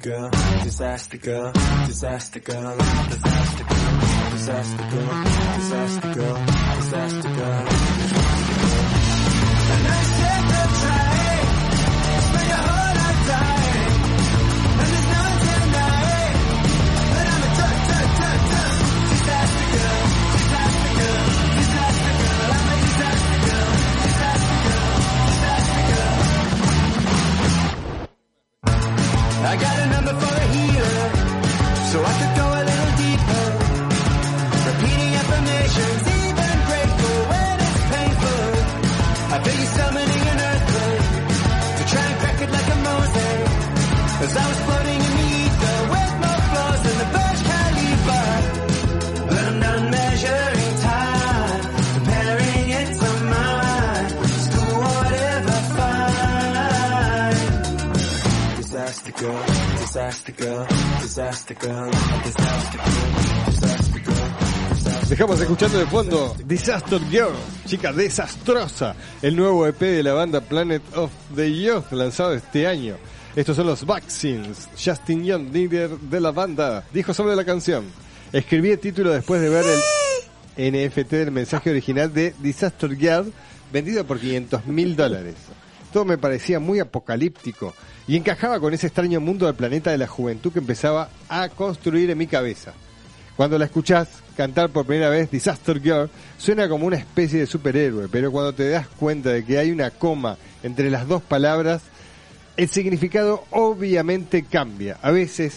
Disaster 0.00 0.16
girl, 0.16 0.30
disaster 0.62 1.18
girl, 1.18 1.52
disaster 1.86 2.40
girl, 2.40 2.76
disaster 3.10 3.64
girl, 3.64 3.92
disaster 4.30 4.86
girl, 4.88 5.24
disaster 5.56 6.14
girl, 6.14 6.36
disaster 6.76 7.28
girl. 7.28 7.66
I 9.72 10.00
said 10.00 10.42
to 10.48 10.62
try, 10.80 11.20
spend 12.24 12.48
your 12.48 12.64
whole 12.64 12.94
life 12.96 13.20
dying. 13.28 13.92
And 14.80 14.88
there's 14.88 15.08
no 15.12 15.22
denying 15.44 16.38
that 17.12 17.26
I'm 17.28 17.44
a 17.44 17.50
duck, 17.60 17.76
duck, 17.90 18.08
duck, 18.20 18.40
duck. 18.50 18.80
Disaster 19.10 19.68
girl, 19.76 20.00
disaster 20.32 20.92
girl, 20.96 21.28
disaster 21.60 22.14
girl. 22.20 22.48
I'm 22.56 22.68
a 22.70 22.76
disaster 22.88 23.36
girl, 23.44 23.68
disaster 24.00 24.56
girl, 24.64 24.96
disaster 25.28 25.84
girl. 25.92 26.16
I 29.42 29.56
got 29.56 29.79
Dejamos 65.08 65.40
escuchando 65.40 65.78
de 65.78 65.86
fondo 65.86 66.36
Disaster 66.44 67.00
Girl, 67.10 67.34
chica 67.66 67.92
desastrosa, 67.92 68.94
el 69.22 69.34
nuevo 69.34 69.66
EP 69.66 69.80
de 69.80 70.02
la 70.02 70.12
banda 70.12 70.40
Planet 70.40 70.82
of 70.94 71.10
the 71.34 71.52
Youth 71.52 71.90
lanzado 71.90 72.34
este 72.34 72.66
año. 72.66 72.96
Estos 73.36 73.54
son 73.54 73.68
los 73.68 73.86
Vaccines. 73.86 74.68
Justin 74.72 75.24
Young, 75.24 75.52
líder 75.52 75.90
de 75.90 76.20
la 76.20 76.32
banda, 76.32 76.82
dijo 76.92 77.14
sobre 77.14 77.36
la 77.36 77.44
canción. 77.44 77.84
Escribí 78.32 78.70
el 78.70 78.80
título 78.80 79.12
después 79.12 79.40
de 79.40 79.48
ver 79.48 79.64
el 80.56 80.88
NFT 80.88 81.10
del 81.10 81.30
mensaje 81.30 81.70
original 81.70 82.12
de 82.12 82.34
Disaster 82.40 82.96
Girl, 82.96 83.32
vendido 83.72 84.04
por 84.04 84.18
500 84.18 84.66
mil 84.66 84.96
dólares. 84.96 85.36
Todo 85.92 86.04
me 86.04 86.18
parecía 86.18 86.58
muy 86.58 86.80
apocalíptico 86.80 87.72
y 88.08 88.16
encajaba 88.16 88.58
con 88.58 88.74
ese 88.74 88.88
extraño 88.88 89.20
mundo 89.20 89.46
del 89.46 89.54
planeta 89.54 89.92
de 89.92 89.98
la 89.98 90.08
juventud 90.08 90.52
que 90.52 90.58
empezaba 90.58 91.08
a 91.28 91.48
construir 91.50 92.10
en 92.10 92.18
mi 92.18 92.26
cabeza. 92.26 92.72
Cuando 93.36 93.58
la 93.58 93.66
escuchás 93.66 94.08
cantar 94.36 94.70
por 94.70 94.86
primera 94.86 95.08
vez 95.08 95.30
Disaster 95.30 95.80
Girl, 95.80 96.10
suena 96.36 96.68
como 96.68 96.84
una 96.84 96.96
especie 96.96 97.38
de 97.38 97.46
superhéroe, 97.46 98.08
pero 98.10 98.32
cuando 98.32 98.52
te 98.52 98.68
das 98.68 98.88
cuenta 98.88 99.30
de 99.30 99.44
que 99.44 99.58
hay 99.58 99.70
una 99.70 99.90
coma 99.90 100.36
entre 100.64 100.90
las 100.90 101.06
dos 101.06 101.22
palabras, 101.22 101.82
el 102.56 102.68
significado 102.68 103.44
obviamente 103.50 104.44
cambia. 104.44 104.98
A 105.02 105.10
veces 105.10 105.54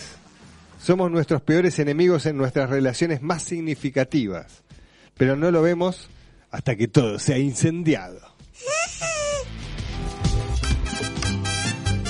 somos 0.82 1.12
nuestros 1.12 1.42
peores 1.42 1.80
enemigos 1.80 2.26
en 2.26 2.38
nuestras 2.38 2.70
relaciones 2.70 3.22
más 3.22 3.44
significativas, 3.44 4.64
pero 5.18 5.36
no 5.36 5.52
lo 5.52 5.62
vemos 5.62 6.10
hasta 6.52 6.76
que 6.76 6.88
todo 6.88 7.20
se 7.20 7.34
ha 7.34 7.38
incendiado. 7.38 8.20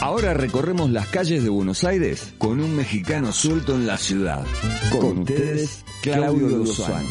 Ahora 0.01 0.34
recorremos 0.34 0.89
las 0.89 1.07
calles 1.07 1.43
de 1.43 1.49
Buenos 1.49 1.86
Aires 1.86 2.34
con 2.38 2.59
un 2.59 2.75
mexicano 2.75 3.31
suelto 3.31 3.73
en 3.75 3.88
la 3.88 3.97
ciudad. 3.97 4.45
Con 4.91 5.19
ustedes, 5.19 5.86
Claudio 6.01 6.49
Lozano. 6.57 7.07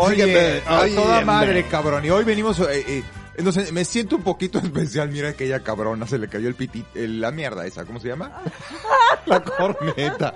Oye, 0.00 0.26
man? 0.26 0.62
a 0.66 0.80
Oye, 0.82 0.94
toda 0.94 1.16
man. 1.16 1.26
madre, 1.26 1.64
cabrón. 1.68 2.04
Y 2.04 2.10
hoy 2.10 2.24
venimos... 2.24 2.58
eh, 2.60 2.84
eh, 2.86 3.02
entonces, 3.36 3.72
me 3.72 3.84
siento 3.84 4.16
un 4.16 4.22
poquito 4.22 4.58
especial. 4.62 5.08
Mira 5.10 5.30
aquella 5.30 5.60
cabrona, 5.60 6.06
se 6.06 6.18
le 6.18 6.28
cayó 6.28 6.48
el 6.48 6.54
piti... 6.54 6.84
el- 6.94 7.20
la 7.20 7.30
mierda 7.30 7.66
esa, 7.66 7.84
¿cómo 7.84 8.00
se 8.00 8.08
llama? 8.08 8.42
la 9.26 9.42
corneta. 9.42 10.34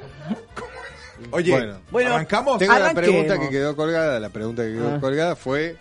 Oye, 1.31 1.51
Bueno. 1.53 1.79
Bueno, 1.91 2.15
arrancamos. 2.15 2.59
Tengo 2.59 2.73
Arranquemos. 2.73 3.09
pregunta 3.09 3.39
que 3.39 3.51
quedó 3.51 3.77
colgada. 3.77 4.21
La 4.21 4.29
pregunta 4.31 4.63
que 4.65 4.73
quedó 4.73 4.95
Ah. 4.97 5.01
colgada 5.01 5.37
fue: 5.37 5.77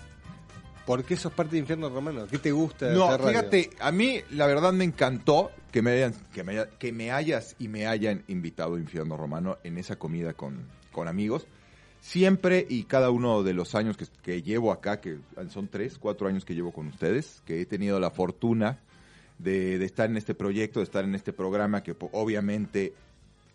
¿Por 0.86 1.04
qué 1.04 1.16
sos 1.16 1.32
parte 1.32 1.54
de 1.54 1.60
Infierno 1.60 1.90
Romano? 1.90 2.26
¿Qué 2.30 2.40
te 2.40 2.52
gusta 2.52 2.88
de 2.88 2.96
No, 2.96 3.06
hacer 3.06 3.22
radio? 3.22 3.40
fíjate, 3.40 3.70
a 3.80 3.92
mí 3.92 4.22
la 4.32 4.48
verdad 4.48 4.74
me 4.74 4.84
encantó 4.84 5.52
que 5.72 5.82
me 5.84 5.92
hayan, 5.92 6.14
que 6.34 6.44
me, 6.44 6.54
haya- 6.54 6.70
que 6.80 6.92
me 6.92 7.12
hayas 7.12 7.56
y 7.60 7.68
me 7.68 7.86
hayan 7.88 8.24
invitado 8.28 8.76
a 8.76 8.80
Infierno 8.80 9.16
Romano 9.16 9.60
en 9.64 9.78
esa 9.78 9.96
comida 9.98 10.34
con, 10.34 10.68
con 10.92 11.08
amigos. 11.08 11.46
Siempre 12.02 12.66
y 12.70 12.84
cada 12.84 13.10
uno 13.10 13.44
de 13.44 13.54
los 13.54 13.76
años 13.76 13.98
que, 13.98 14.06
que 14.22 14.42
llevo 14.42 14.72
acá, 14.72 15.02
que 15.02 15.18
son 15.50 15.68
tres, 15.68 15.98
cuatro 15.98 16.28
años 16.28 16.46
que 16.46 16.56
llevo 16.56 16.72
con 16.72 16.88
ustedes, 16.88 17.42
que 17.46 17.62
he 17.62 17.66
tenido 17.66 18.00
la 18.00 18.12
fortuna 18.12 18.80
de, 19.40 19.78
de 19.78 19.86
estar 19.86 20.10
en 20.10 20.18
este 20.18 20.34
proyecto, 20.34 20.80
de 20.80 20.86
estar 20.86 21.04
en 21.04 21.16
este 21.16 21.34
programa, 21.34 21.84
que 21.84 21.96
obviamente 22.12 22.94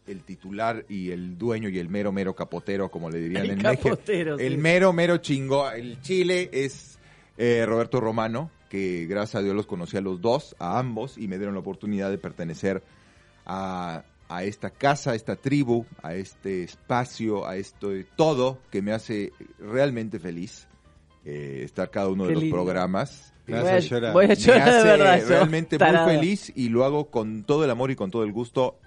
el 0.07 0.23
titular 0.23 0.85
y 0.89 1.11
el 1.11 1.39
dueño 1.39 1.69
y 1.69 1.79
el 1.79 1.89
mero 1.89 2.13
mero 2.13 2.35
capotero, 2.35 2.91
como 2.91 3.11
le 3.11 3.21
dirían 3.21 3.45
El 3.45 3.51
en 3.53 3.63
México, 3.63 3.99
sí. 4.05 4.13
el 4.13 4.59
mero 4.59 4.93
mero 4.93 5.19
chingo, 5.19 5.71
el 5.71 6.01
chile 6.01 6.51
es 6.53 6.99
eh, 7.39 7.65
Roberto 7.67 8.01
Romano, 8.01 8.51
que 8.69 9.07
gracias 9.07 9.37
a 9.37 9.43
Dios 9.43 9.55
los 9.55 9.67
conocí 9.67 9.97
a 9.97 10.01
los 10.01 10.21
dos, 10.21 10.57
a 10.59 10.79
ambos, 10.79 11.19
y 11.19 11.29
me 11.29 11.37
dieron 11.37 11.55
la 11.55 11.61
oportunidad 11.61 12.11
de 12.11 12.19
pertenecer 12.19 12.83
a, 13.47 14.05
a 14.37 14.45
esta 14.45 14.71
casa, 14.71 15.13
a 15.13 15.15
esta 15.15 15.37
tribu, 15.37 15.85
a 16.03 16.15
este 16.15 16.63
espacio, 16.65 17.47
a 17.47 17.57
esto 17.57 17.91
de 17.91 18.05
todo 18.05 18.59
que 18.71 18.81
me 18.83 18.93
hace 18.93 19.33
realmente 19.59 20.19
feliz 20.19 20.69
eh, 21.25 21.63
estar 21.65 21.91
cada 21.91 22.09
uno 22.09 22.25
Qué 22.25 22.35
de 22.35 22.41
los 22.41 22.45
programas. 22.51 23.33
Me 23.47 23.59
Eh, 23.59 23.63
vas 23.63 23.71
a 23.73 23.79
llorar. 23.81 24.13
voy 24.13 24.25
a 24.25 24.29
me 24.29 24.35
de 24.35 24.53
hace 24.61 24.83
verdad. 24.89 25.23
realmente 25.29 25.79
tarado. 25.79 26.07
muy 26.07 26.17
feliz 26.17 26.53
y 26.55 26.69
lo 26.69 26.85
hago 26.85 27.11
con 27.11 27.45
todo 27.45 27.65
el 27.65 27.71
amor 27.71 27.91
y 27.91 27.97
con 27.97 28.11
todo 28.11 28.25
el 28.25 28.33
gusto. 28.33 28.79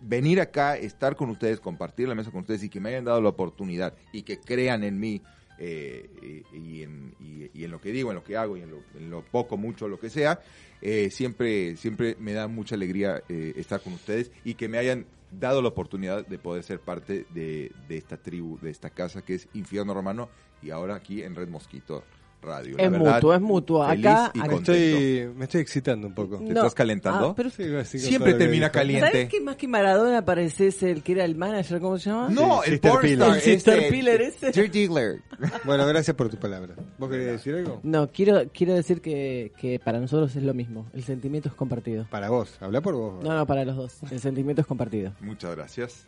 Venir 0.00 0.40
acá, 0.40 0.76
estar 0.76 1.16
con 1.16 1.30
ustedes, 1.30 1.58
compartir 1.58 2.06
la 2.08 2.14
mesa 2.14 2.30
con 2.30 2.40
ustedes 2.42 2.62
y 2.64 2.68
que 2.68 2.80
me 2.80 2.90
hayan 2.90 3.04
dado 3.04 3.20
la 3.22 3.30
oportunidad 3.30 3.94
y 4.12 4.22
que 4.22 4.38
crean 4.38 4.84
en 4.84 5.00
mí 5.00 5.22
eh, 5.58 6.42
y, 6.52 6.82
en, 6.82 7.14
y 7.20 7.64
en 7.64 7.70
lo 7.70 7.80
que 7.80 7.92
digo, 7.92 8.10
en 8.10 8.16
lo 8.16 8.24
que 8.24 8.36
hago 8.36 8.56
y 8.56 8.62
en 8.62 8.70
lo, 8.70 8.82
en 8.94 9.10
lo 9.10 9.22
poco, 9.22 9.56
mucho, 9.56 9.88
lo 9.88 9.98
que 9.98 10.10
sea, 10.10 10.40
eh, 10.82 11.10
siempre, 11.10 11.76
siempre 11.76 12.16
me 12.18 12.32
da 12.32 12.48
mucha 12.48 12.74
alegría 12.74 13.22
eh, 13.28 13.54
estar 13.56 13.80
con 13.80 13.94
ustedes 13.94 14.30
y 14.44 14.54
que 14.54 14.68
me 14.68 14.78
hayan 14.78 15.06
dado 15.30 15.62
la 15.62 15.68
oportunidad 15.68 16.26
de 16.26 16.38
poder 16.38 16.62
ser 16.62 16.80
parte 16.80 17.26
de, 17.30 17.72
de 17.88 17.96
esta 17.96 18.16
tribu, 18.16 18.58
de 18.60 18.70
esta 18.70 18.90
casa 18.90 19.22
que 19.22 19.34
es 19.34 19.48
Infierno 19.54 19.94
Romano 19.94 20.28
y 20.62 20.70
ahora 20.70 20.94
aquí 20.94 21.22
en 21.22 21.34
Red 21.34 21.48
Mosquito 21.48 22.04
Radio. 22.42 22.76
La 22.76 22.84
Es 22.84 22.90
verdad, 22.90 23.14
mutuo, 23.14 23.34
es 23.34 23.40
mutuo. 23.40 23.86
feliz 23.88 24.06
Acá- 24.06 24.30
y 24.34 24.38
Me 24.40 24.54
estoy, 24.54 25.30
me 25.34 25.44
estoy 25.44 25.60
excitando 25.62 26.06
un 26.06 26.14
poco. 26.14 26.36
¿Te 26.38 26.44
No. 26.44 26.60
estás 26.60 26.74
calentando? 26.74 27.30
Ah, 27.30 27.34
pero 27.36 27.50
Sí, 27.50 27.98
Siempre 27.98 28.34
termina 28.34 28.70
caliente. 28.70 29.06
¿Sabes 29.10 29.28
que 29.28 29.40
más 29.40 29.56
que 29.56 29.66
Maradona 29.66 30.24
pareces 30.24 30.82
el 30.82 31.02
que 31.02 31.12
era 31.12 31.24
el 31.24 31.34
manager? 31.36 31.80
¿Cómo 31.80 31.98
se 31.98 32.10
llama? 32.10 32.28
No, 32.28 32.60
Sí, 32.62 32.66
el 32.66 32.72
Sister 32.74 32.90
pornstar. 32.92 33.34
El 33.36 33.40
Sister 33.42 33.78
este, 33.78 33.90
Piller 33.90 34.20
ese. 34.22 34.52
Bueno, 35.64 35.86
gracias 35.86 36.16
por 36.16 36.28
tu 36.28 36.36
palabra. 36.38 36.74
¿Vos 36.98 37.10
querés 37.10 37.26
decir 37.26 37.54
algo? 37.56 37.80
No, 37.82 38.10
quiero, 38.10 38.42
quiero 38.52 38.74
decir 38.74 39.00
que, 39.00 39.52
que 39.58 39.78
para 39.78 39.98
nosotros 39.98 40.34
es 40.36 40.42
lo 40.42 40.54
mismo. 40.54 40.86
El 40.94 41.02
sentimiento 41.04 41.48
es 41.48 41.54
compartido. 41.54 42.06
Para 42.10 42.30
vos, 42.30 42.56
habla 42.60 42.80
por 42.80 42.94
vos. 42.94 43.24
No, 43.24 43.34
no, 43.36 43.46
para 43.46 43.64
los 43.64 43.76
dos. 43.76 43.98
El 44.10 44.20
sentimiento 44.20 44.60
es 44.62 44.66
compartido. 44.66 45.12
Muchas 45.20 45.54
gracias. 45.56 46.06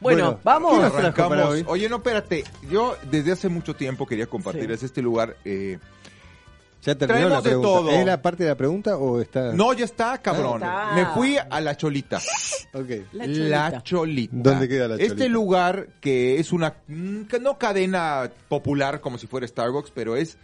Bueno, 0.00 0.24
Bueno, 0.24 0.40
vamos. 0.42 0.72
¿qué 0.76 0.78
nos 0.82 0.92
trajo 0.92 1.14
para 1.16 1.24
Arrancamos. 1.26 1.54
hoy? 1.54 1.64
Oye, 1.66 1.88
no, 1.88 1.96
espérate. 1.96 2.44
Yo 2.70 2.96
desde 3.10 3.32
hace 3.32 3.48
mucho 3.48 3.74
tiempo 3.74 4.06
quería 4.06 4.26
compartirles 4.26 4.82
este 4.82 5.02
lugar. 5.02 5.36
eh, 5.44 5.78
Ya 6.82 6.94
terminó 6.94 7.28
la 7.28 7.42
Traemos 7.42 7.44
de 7.44 7.50
pregunta. 7.50 7.68
todo. 7.68 7.90
¿Es 7.90 8.06
la 8.06 8.22
parte 8.22 8.42
de 8.44 8.48
la 8.48 8.54
pregunta 8.56 8.96
o 8.96 9.20
está...? 9.20 9.52
no, 9.52 9.72
ya 9.74 9.84
está, 9.84 10.16
cabrón. 10.18 10.62
Ah. 10.64 10.92
Me 10.94 11.04
fui 11.06 11.36
a 11.36 11.60
la 11.60 11.76
Cholita. 11.76 12.18
Ok. 12.72 12.88
La 13.12 13.26
La 13.26 13.26
Cholita. 13.26 13.82
Cholita. 13.82 14.36
¿Dónde 14.36 14.68
queda 14.68 14.88
La 14.88 14.94
Este 14.94 15.08
Cholita? 15.08 15.28
lugar 15.28 15.86
que 16.00 16.38
es 16.40 16.52
una, 16.52 16.74
mm, 16.88 17.22
que 17.24 17.38
no 17.38 17.58
cadena 17.58 18.30
popular 18.48 19.00
como 19.02 19.18
si 19.18 19.26
fuera 19.26 19.46
Starbucks, 19.46 19.90
pero 19.94 20.16
es 20.16 20.38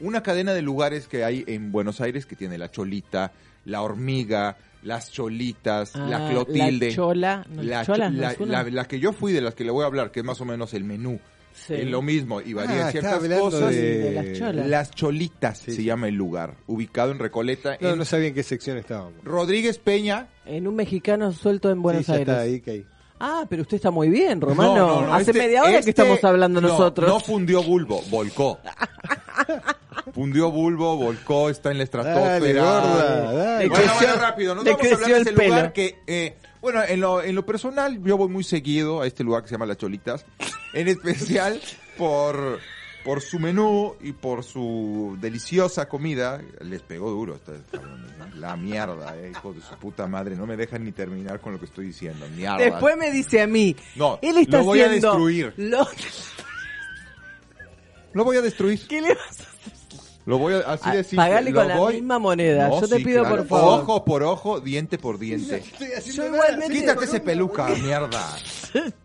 una 0.00 0.22
cadena 0.22 0.52
de 0.54 0.62
lugares 0.62 1.08
que 1.08 1.24
hay 1.24 1.42
en 1.48 1.72
Buenos 1.72 2.00
Aires 2.00 2.24
que 2.26 2.36
tiene 2.36 2.56
La 2.56 2.70
Cholita, 2.70 3.32
La 3.64 3.82
Hormiga, 3.82 4.56
Las 4.82 5.10
Cholitas, 5.12 5.94
Ah, 5.94 6.06
La 6.08 6.30
Clotilde. 6.30 6.88
La 6.90 6.94
chola. 6.94 7.46
No, 7.50 7.62
La, 7.62 7.84
chola, 7.84 8.06
cho- 8.06 8.12
¿no 8.12 8.20
la- 8.20 8.32
es 8.32 8.40
una? 8.40 8.62
la- 8.64 8.70
la 8.70 8.84
que 8.86 8.98
yo 8.98 9.12
fui, 9.12 9.32
de 9.32 9.40
las 9.40 9.54
que 9.54 9.64
le 9.64 9.70
voy 9.70 9.84
a 9.84 9.86
hablar, 9.86 10.10
que 10.10 10.20
es 10.20 10.26
más 10.26 10.40
o 10.40 10.44
menos 10.44 10.72
el 10.74 10.84
menú. 10.84 11.20
Sí. 11.52 11.74
Es 11.74 11.86
lo 11.90 12.00
mismo 12.00 12.40
y 12.40 12.52
varía 12.54 12.86
Ah, 12.86 12.90
ciertas 12.92 13.18
cosas. 13.18 13.70
de- 13.74 13.98
De 13.98 14.12
las 14.12 14.38
cholas. 14.38 14.66
Las 14.68 14.90
Cholitas 14.92 15.58
Sí. 15.58 15.72
se 15.72 15.82
llama 15.84 16.06
el 16.08 16.14
lugar, 16.14 16.54
ubicado 16.68 17.10
en 17.10 17.18
Recoleta. 17.18 17.76
No, 17.80 17.90
en 17.90 17.98
no 17.98 18.04
sabía 18.04 18.28
en 18.28 18.34
qué 18.34 18.42
sección 18.44 18.78
estábamos. 18.78 19.14
Rodríguez 19.24 19.78
Peña. 19.78 20.28
En 20.46 20.68
un 20.68 20.76
mexicano 20.76 21.32
suelto 21.32 21.70
en 21.70 21.82
Buenos 21.82 22.06
Sí, 22.06 22.12
Aires. 22.12 22.28
está 22.28 22.40
ahí, 22.40 22.60
que 22.60 22.70
ahí. 22.70 22.86
Ah, 23.18 23.44
pero 23.50 23.62
usted 23.62 23.76
está 23.76 23.90
muy 23.90 24.08
bien, 24.08 24.40
Romano. 24.40 24.74
No, 24.76 24.86
no, 25.02 25.06
no, 25.08 25.14
Hace 25.14 25.32
este- 25.32 25.42
media 25.42 25.62
hora 25.62 25.72
este- 25.72 25.84
que 25.86 25.90
estamos 25.90 26.24
hablando 26.24 26.60
no, 26.60 26.68
nosotros. 26.68 27.06
No 27.08 27.20
fundió 27.20 27.62
bulbo, 27.62 28.00
volcó. 28.10 28.58
fundió 30.14 30.50
bulbo, 30.50 30.96
volcó, 30.96 31.50
está 31.50 31.70
en 31.70 31.78
la 31.78 31.84
estratosfera. 31.84 32.62
dale. 32.64 33.58
Le 33.64 33.68
Bueno, 33.68 33.74
creció- 33.84 34.06
bueno, 34.08 34.14
rápido, 34.22 34.54
nos 34.54 34.64
vamos 34.64 34.80
a 34.80 34.94
hablar 34.94 35.10
de 35.10 35.20
ese 35.20 35.32
lugar 35.32 35.60
pelo. 35.60 35.72
que, 35.72 35.98
eh, 36.06 36.36
bueno, 36.60 36.82
en 36.86 37.00
lo, 37.00 37.22
en 37.22 37.34
lo 37.34 37.44
personal, 37.46 38.02
yo 38.02 38.16
voy 38.16 38.28
muy 38.28 38.44
seguido 38.44 39.00
a 39.02 39.06
este 39.06 39.24
lugar 39.24 39.42
que 39.42 39.48
se 39.48 39.54
llama 39.54 39.66
Las 39.66 39.78
Cholitas, 39.78 40.24
en 40.74 40.88
especial 40.88 41.60
por, 41.96 42.58
por 43.04 43.20
su 43.22 43.38
menú 43.38 43.94
y 44.00 44.12
por 44.12 44.44
su 44.44 45.16
deliciosa 45.20 45.88
comida. 45.88 46.40
Les 46.60 46.82
pegó 46.82 47.10
duro, 47.10 47.38
¿no? 47.72 48.30
la 48.36 48.56
mierda, 48.56 49.14
eh, 49.18 49.32
hijo 49.32 49.52
de 49.52 49.60
su 49.60 49.74
puta 49.76 50.06
madre, 50.06 50.34
no 50.36 50.46
me 50.46 50.56
dejan 50.56 50.84
ni 50.84 50.92
terminar 50.92 51.40
con 51.40 51.52
lo 51.52 51.58
que 51.58 51.66
estoy 51.66 51.86
diciendo, 51.86 52.26
mierda. 52.34 52.56
Después 52.58 52.96
me 52.96 53.10
dice 53.10 53.42
a 53.42 53.46
mí. 53.46 53.76
No, 53.96 54.18
él 54.22 54.38
está 54.38 54.58
lo 54.58 54.64
voy 54.64 54.80
a 54.80 54.88
destruir. 54.88 55.52
Lo... 55.56 55.86
Lo 58.12 58.24
voy 58.24 58.36
a 58.36 58.42
destruir. 58.42 58.80
¿Qué 58.88 59.00
le 59.00 59.14
vas 59.14 59.26
a 59.26 59.30
hacer? 59.30 59.79
Lo 60.26 60.38
voy 60.38 60.54
a 60.54 60.58
así 60.60 60.82
Ah, 60.86 60.94
de 60.94 61.02
simple, 61.04 61.16
pagale 61.16 61.50
lo 61.50 61.60
con 61.60 61.68
la 61.68 61.76
voy- 61.78 61.94
misma 61.94 62.18
moneda. 62.18 62.68
No, 62.68 62.80
Yo 62.80 62.88
te 62.88 62.96
sí, 62.98 63.04
pido, 63.04 63.22
claro. 63.22 63.36
por 63.38 63.46
favor. 63.46 63.80
Ojo 63.80 64.04
por 64.04 64.22
ojo, 64.22 64.60
diente 64.60 64.98
por 64.98 65.18
diente. 65.18 65.62
Yo 66.14 66.26
igualmente 66.26 66.74
Quítate 66.74 67.04
ese 67.06 67.20
peluca, 67.20 67.66
mierda. 67.82 68.36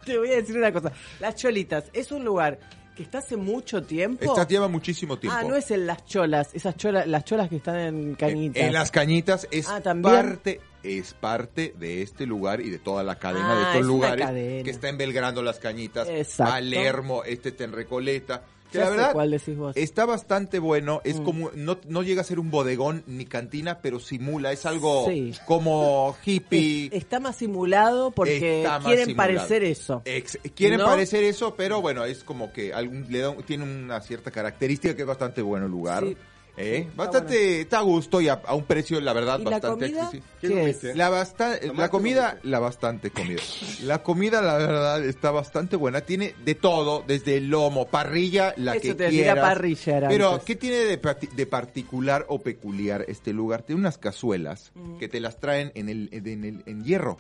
te 0.06 0.18
voy 0.18 0.32
a 0.32 0.36
decir 0.36 0.58
una 0.58 0.72
cosa. 0.72 0.92
Las 1.20 1.36
Cholitas 1.36 1.86
es 1.94 2.12
un 2.12 2.26
lugar 2.26 2.60
que 2.96 3.04
está 3.04 3.18
hace 3.20 3.36
mucho 3.38 3.82
tiempo. 3.84 4.24
Esta 4.24 4.48
lleva 4.48 4.68
muchísimo 4.68 5.18
tiempo. 5.18 5.38
Ah, 5.40 5.44
no 5.44 5.56
es 5.56 5.70
en 5.72 5.86
las 5.88 6.06
cholas, 6.06 6.50
esas 6.54 6.76
cholas, 6.78 7.08
las 7.08 7.24
cholas 7.26 7.50
que 7.50 7.58
están 7.58 7.78
en 7.78 8.16
cañitas. 8.16 8.62
En 8.64 8.74
las 8.74 8.92
cañitas 8.92 9.48
es 9.52 9.68
Ah, 9.70 9.82
¿también? 9.82 10.14
parte 10.16 10.62
es 10.86 11.14
parte 11.14 11.74
de 11.78 12.02
este 12.02 12.26
lugar 12.26 12.62
y 12.62 12.70
de 12.70 12.80
toda 12.80 13.04
la 13.04 13.16
cadena 13.20 13.52
Ah, 13.52 13.56
de 13.56 13.62
estos 13.64 13.82
es 13.82 13.86
lugares 13.88 14.64
que 14.64 14.70
está 14.70 14.90
en 14.90 14.98
Belgrano 14.98 15.42
las 15.42 15.60
cañitas, 15.60 16.08
Exacto. 16.08 16.54
Palermo, 16.54 17.24
este 17.24 17.50
está 17.50 17.64
en 17.64 17.72
Recoleta. 17.74 18.44
Que 18.72 18.80
la 18.80 18.90
verdad 18.90 19.14
cuál 19.14 19.32
decís 19.32 19.56
vos. 19.56 19.78
está 19.78 20.06
bastante 20.06 20.60
bueno, 20.60 21.00
es 21.06 21.20
Mm. 21.20 21.24
como 21.24 21.52
no, 21.56 21.78
no 21.88 22.02
llega 22.04 22.22
a 22.22 22.24
ser 22.26 22.40
un 22.40 22.50
bodegón 22.52 23.04
ni 23.08 23.24
cantina, 23.26 23.80
pero 23.80 24.00
simula, 24.00 24.52
es 24.52 24.66
algo 24.66 25.06
Sí. 25.08 25.34
como 25.46 26.18
hippie. 26.26 26.88
Es- 26.88 26.94
está 27.04 27.20
más 27.22 27.38
simulado 27.38 28.12
porque 28.12 28.64
más 28.68 28.84
quieren 28.84 29.06
simulado. 29.06 29.36
parecer 29.36 29.64
eso. 29.64 30.02
Ex- 30.04 30.40
quieren 30.56 30.80
¿No? 30.80 30.86
parecer 30.88 31.24
eso, 31.24 31.56
pero 31.56 31.80
bueno, 31.80 32.04
es 32.06 32.24
como 32.24 32.52
que 32.52 32.74
algún, 32.74 33.06
le 33.10 33.20
da 33.20 33.34
tiene 33.46 33.64
una 33.64 34.02
cierta 34.02 34.32
característica 34.32 34.94
que 34.96 35.04
es 35.04 35.08
bastante 35.08 35.42
bueno 35.42 35.68
el 35.68 35.72
lugar. 35.72 36.04
Sí. 36.04 36.18
¿Eh? 36.58 36.82
Sí, 36.84 36.88
está 36.90 37.04
bastante, 37.04 37.62
está 37.62 37.80
a 37.80 37.82
gusto 37.82 38.22
y 38.22 38.30
a, 38.30 38.34
a 38.46 38.56
un 38.56 38.64
precio, 38.64 39.00
la 39.02 39.14
verdad, 39.14 39.40
¿Y 39.40 39.44
la 39.44 39.50
bastante 39.52 39.86
comida? 39.86 40.04
accesible. 40.06 40.28
¿Qué 40.42 40.70
es? 40.70 40.96
La, 40.96 41.10
basta- 41.10 41.60
la 41.76 41.90
comida, 41.90 42.38
la 42.44 42.60
bastante 42.60 43.12
comida. 43.12 43.42
La 43.84 44.02
comida, 44.04 44.42
la 44.42 44.58
verdad, 44.58 45.04
está 45.06 45.32
bastante 45.32 45.76
buena. 45.76 46.02
Tiene 46.02 46.36
de 46.46 46.56
todo, 46.56 47.04
desde 47.06 47.38
el 47.38 47.50
lomo, 47.50 47.88
parrilla, 47.88 48.54
la 48.58 48.74
Eso 48.74 48.82
que 48.82 48.94
te 48.96 49.10
quieras. 49.10 49.40
parrilla 49.40 49.98
era 49.98 50.08
Pero, 50.10 50.30
antes. 50.32 50.46
¿qué 50.46 50.56
tiene 50.56 50.78
de, 50.78 51.02
parti- 51.02 51.30
de 51.30 51.46
particular 51.46 52.26
o 52.30 52.40
peculiar 52.42 53.06
este 53.08 53.34
lugar? 53.34 53.64
Tiene 53.64 53.82
unas 53.82 53.98
cazuelas 53.98 54.72
Mm. 54.76 54.98
que 54.98 55.08
te 55.08 55.20
las 55.20 55.40
traen 55.40 55.72
en, 55.76 55.90
el, 55.90 56.10
en, 56.12 56.44
el, 56.44 56.64
en 56.66 56.84
hierro. 56.84 57.18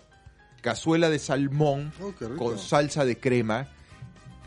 Cazuela 0.62 1.10
de 1.10 1.20
salmón 1.20 1.94
Oh, 2.02 2.12
con 2.38 2.58
salsa 2.58 3.06
de 3.06 3.18
crema. 3.20 3.68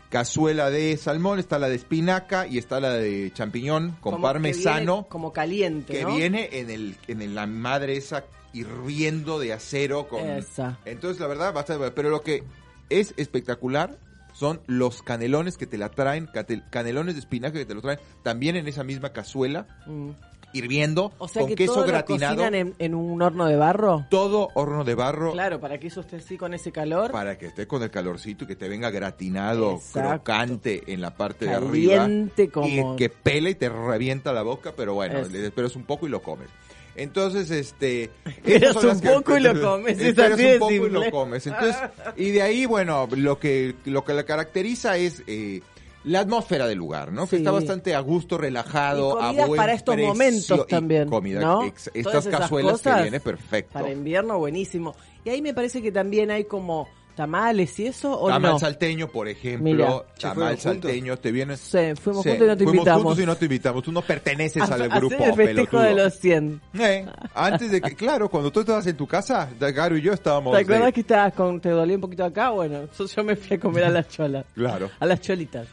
Cazuela 0.09 0.69
de 0.71 0.97
salmón, 0.97 1.37
está 1.39 1.59
la 1.59 1.69
de 1.69 1.75
espinaca 1.75 2.47
y 2.47 2.57
está 2.57 2.79
la 2.79 2.93
de 2.93 3.31
champiñón 3.33 3.91
con 4.01 4.13
Como 4.13 4.21
parmesano 4.23 4.93
viene 4.95 5.07
como 5.09 5.33
caliente, 5.33 5.93
que 5.93 6.03
¿no? 6.03 6.15
viene 6.15 6.49
en 6.53 6.69
el 6.71 6.95
en 7.07 7.35
la 7.35 7.45
madre 7.45 7.95
esa 7.97 8.25
hirviendo 8.51 9.37
de 9.39 9.53
acero 9.53 10.07
con 10.07 10.21
Esa. 10.27 10.79
entonces 10.85 11.19
la 11.21 11.27
verdad 11.27 11.53
bastante 11.53 11.91
pero 11.91 12.09
lo 12.09 12.21
que 12.21 12.43
es 12.89 13.13
espectacular 13.17 13.99
son 14.33 14.61
los 14.65 15.03
canelones 15.03 15.57
que 15.57 15.67
te 15.67 15.77
la 15.77 15.89
traen 15.89 16.27
canelones 16.71 17.13
de 17.13 17.19
espinaca 17.19 17.57
que 17.59 17.65
te 17.65 17.75
lo 17.75 17.81
traen 17.81 17.99
también 18.23 18.55
en 18.55 18.67
esa 18.67 18.83
misma 18.83 19.13
cazuela 19.13 19.67
Mm. 19.85 20.09
Hirviendo 20.53 21.11
O 21.17 21.27
sea 21.27 21.41
con 21.41 21.49
que 21.49 21.55
queso 21.55 21.73
todo 21.73 21.81
lo 21.83 21.87
gratinado 21.89 22.35
cocinan 22.35 22.55
en, 22.55 22.75
en 22.79 22.95
un 22.95 23.21
horno 23.21 23.45
de 23.45 23.55
barro. 23.55 24.05
todo 24.09 24.49
horno 24.55 24.83
de 24.83 24.95
barro 24.95 25.31
Claro, 25.31 25.59
para 25.59 25.77
que 25.79 25.87
eso 25.87 26.01
esté 26.01 26.17
así 26.17 26.37
con 26.37 26.53
ese 26.53 26.71
calor. 26.71 27.11
para 27.11 27.37
que 27.37 27.47
esté 27.47 27.67
con 27.67 27.83
el 27.83 27.91
calorcito 27.91 28.43
y 28.43 28.47
que 28.47 28.55
te 28.55 28.67
venga 28.69 28.89
gratinado, 28.89 29.75
Exacto. 29.75 30.09
crocante 30.09 30.83
en 30.87 31.01
la 31.01 31.15
parte 31.15 31.45
de 31.45 31.53
arriba. 31.55 32.07
Como- 32.51 32.93
Y 32.93 32.95
que 32.97 33.09
pela 33.09 33.49
y 33.49 33.55
te 33.55 33.69
revienta 33.69 34.33
la 34.33 34.41
boca, 34.41 34.73
pero 34.75 34.93
bueno, 34.93 35.19
Es. 35.19 35.31
le 35.31 35.45
esperas 35.45 35.75
un 35.75 35.83
poco 35.83 36.07
y 36.07 36.09
lo 36.09 36.21
comes. 36.21 36.47
Entonces, 36.95 37.49
este... 37.51 38.09
Esperas 38.25 38.75
un 38.83 38.99
poco 38.99 39.37
y 39.37 39.39
lo 39.41 39.61
comes, 39.61 39.97
es 39.99 40.07
Esperas 40.07 40.33
así 40.33 40.45
un 40.53 40.59
poco 40.59 40.73
y 40.73 40.89
lo 40.89 41.11
comes. 41.11 41.47
Entonces, 41.47 41.77
y 42.17 42.31
de 42.31 42.41
ahí, 42.41 42.65
bueno, 42.65 43.07
lo 43.11 43.39
que, 43.39 43.75
lo 43.85 44.03
que 44.03 44.13
la 44.13 44.23
caracteriza 44.23 44.97
es... 44.97 45.23
eh, 45.27 45.61
la 46.09 46.19
atmósfera 46.21 46.67
del 46.67 46.77
lugar, 46.77 47.11
¿no? 47.11 47.23
Sí. 47.25 47.31
Que 47.31 47.35
está 47.37 47.51
bastante 47.51 47.95
a 47.95 47.99
gusto, 47.99 48.37
relajado, 48.37 49.17
Y 49.33 49.39
a 49.39 49.45
buen 49.45 49.57
para 49.57 49.73
estos 49.73 49.95
precio. 49.95 50.09
momentos 50.13 50.59
Y 50.65 50.69
también, 50.69 51.07
comida, 51.09 51.39
¿no? 51.39 51.63
ex- 51.63 51.91
estas 51.93 52.27
cazuelas 52.27 52.81
que 52.81 52.93
viene 53.01 53.19
perfecto. 53.19 53.73
Para 53.73 53.91
invierno, 53.91 54.37
buenísimo. 54.39 54.95
Y 55.23 55.29
ahí 55.29 55.41
me 55.41 55.53
parece 55.53 55.81
que 55.81 55.91
también 55.91 56.31
hay 56.31 56.45
como 56.45 56.87
tamales 57.15 57.77
y 57.81 57.87
eso, 57.87 58.17
¿o 58.17 58.29
Tamal 58.29 58.53
no? 58.53 58.59
salteño, 58.59 59.09
por 59.09 59.27
ejemplo. 59.27 59.63
Mira. 59.65 59.89
¿Se 60.15 60.21
Tamal 60.21 60.35
fueron 60.35 60.57
juntos? 60.57 60.63
salteño, 60.89 61.17
te 61.17 61.31
vienes. 61.33 61.59
Sí, 61.59 61.77
fuimos 62.01 62.23
Sí, 62.23 62.29
juntos 62.29 62.45
y 62.45 62.47
no 62.49 62.55
te 62.57 62.63
fuimos 62.63 62.73
invitamos. 62.75 63.03
juntos 63.03 63.19
y 63.23 63.25
no 63.25 63.35
te 63.35 63.45
invitamos. 63.45 63.83
Tú 63.83 63.91
no 63.91 64.01
perteneces 64.01 64.61
A- 64.63 64.73
al 64.75 64.87
grupo 64.89 65.15
el 65.15 65.33
festejo 65.33 65.45
pelotudo. 65.45 65.81
de 65.81 65.93
los 65.95 66.13
100. 66.15 66.61
Eh, 66.79 67.05
antes 67.35 67.71
de 67.71 67.81
que, 67.81 67.93
claro, 67.95 68.29
cuando 68.29 68.51
tú 68.53 68.61
estabas 68.61 68.87
en 68.87 68.95
tu 68.95 69.05
casa, 69.05 69.49
Garo 69.59 69.97
y 69.97 70.01
yo 70.01 70.13
estábamos. 70.13 70.55
¿Te 70.55 70.61
acuerdas 70.63 70.85
de- 70.85 70.93
que 70.93 71.01
estabas 71.01 71.33
con, 71.33 71.59
te 71.59 71.69
dolía 71.69 71.95
un 71.95 72.01
poquito 72.01 72.23
acá? 72.23 72.51
Bueno, 72.51 72.87
yo, 72.97 73.05
yo 73.05 73.23
me 73.25 73.35
fui 73.35 73.57
a 73.57 73.59
comer 73.59 73.83
a 73.83 73.89
las 73.89 74.07
cholas. 74.15 74.45
Claro. 74.55 74.89
A 74.97 75.05
las 75.05 75.19
cholitas. 75.19 75.67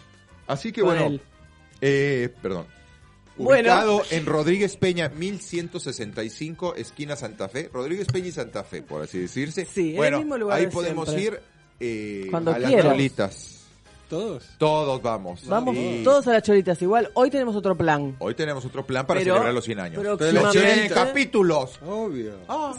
Así 0.46 0.72
que 0.72 0.82
Con 0.82 0.96
bueno, 0.98 1.18
eh, 1.80 2.28
perdón. 2.42 2.66
Bueno. 3.36 3.68
Ubicado 3.70 4.02
en 4.10 4.24
Rodríguez 4.24 4.76
Peña 4.78 5.10
1165, 5.10 6.74
esquina 6.76 7.16
Santa 7.16 7.48
Fe. 7.48 7.68
Rodríguez 7.72 8.06
Peña 8.08 8.28
y 8.28 8.32
Santa 8.32 8.64
Fe, 8.64 8.82
por 8.82 9.02
así 9.02 9.18
decirse. 9.18 9.66
Sí, 9.66 9.80
en 9.80 9.88
el 9.90 9.96
bueno, 9.96 10.18
mismo 10.18 10.38
lugar 10.38 10.58
ahí 10.58 10.66
de 10.66 10.70
podemos 10.72 11.08
siempre. 11.08 11.24
ir 11.38 11.40
eh, 11.80 12.28
Cuando 12.30 12.52
a 12.52 12.58
las 12.58 12.70
quieras. 12.70 12.92
cholitas. 12.92 13.52
¿Todos? 14.08 14.44
Todos 14.56 15.02
vamos. 15.02 15.46
Vamos 15.48 15.74
Sí. 15.76 16.00
todos 16.04 16.26
a 16.28 16.32
las 16.34 16.42
cholitas. 16.44 16.80
Igual, 16.80 17.10
hoy 17.14 17.28
tenemos 17.28 17.56
otro 17.56 17.76
plan. 17.76 18.14
Hoy 18.20 18.34
tenemos 18.34 18.64
otro 18.64 18.86
plan 18.86 19.04
para 19.04 19.18
Pero- 19.20 19.34
celebrar 19.34 19.52
los 19.52 19.64
100 19.64 19.80
años. 19.80 20.02
los 20.02 20.52
100 20.52 20.88
capítulos. 20.94 21.80
Obvio. 21.84 22.34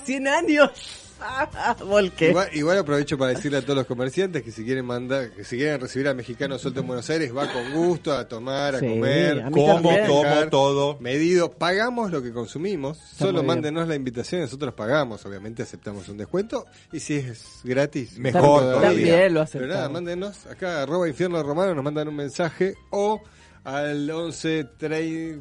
100 0.06 0.28
años. 0.28 0.72
Volque. 1.86 2.30
Igual, 2.30 2.50
igual 2.54 2.78
aprovecho 2.80 3.18
para 3.18 3.34
decirle 3.34 3.58
a 3.58 3.62
todos 3.62 3.76
los 3.76 3.86
comerciantes 3.86 4.44
que 4.44 4.52
si 4.52 4.64
quieren 4.64 4.86
mandar, 4.86 5.32
que 5.32 5.44
si 5.44 5.58
quieren 5.58 5.80
recibir 5.82 6.08
al 6.08 6.16
mexicano 6.16 6.58
suelto 6.60 6.82
en 6.82 6.88
Buenos 6.88 7.10
Aires, 7.10 7.36
va 7.36 7.52
con 7.52 7.72
gusto 7.74 8.14
a 8.14 8.28
tomar, 8.28 8.76
a 8.76 8.80
Sí, 8.80 8.88
comer, 8.88 9.42
a 9.42 9.52
Como, 9.52 9.82
tomo, 10.06 10.50
todo. 10.50 10.98
medido, 11.00 11.52
pagamos 11.52 12.12
lo 12.12 12.22
que 12.22 12.32
consumimos, 12.32 12.98
solo 12.98 13.44
mándenos 13.44 13.88
la 13.88 13.96
invitación, 13.96 14.42
nosotros 14.42 14.74
pagamos, 14.74 15.26
obviamente 15.26 15.64
aceptamos 15.64 16.08
un 16.10 16.18
descuento 16.18 16.66
y 16.92 17.00
si 17.00 17.16
es 17.16 17.62
gratis, 17.64 18.18
Mejor 18.18 18.62
todavía. 18.62 18.82
También 18.90 19.34
lo 19.34 19.46
Pero 19.46 19.68
nada, 19.68 19.90
mándenos 19.90 20.46
acá 20.48 20.84
arroba 20.84 21.08
infierno 21.08 21.42
romano, 21.44 21.74
nos 21.76 21.84
mandan 21.84 22.08
un 22.08 22.16
mensaje 22.16 22.76
o 22.92 23.22
al 23.64 24.10
11 24.10 24.66
3 24.78 25.38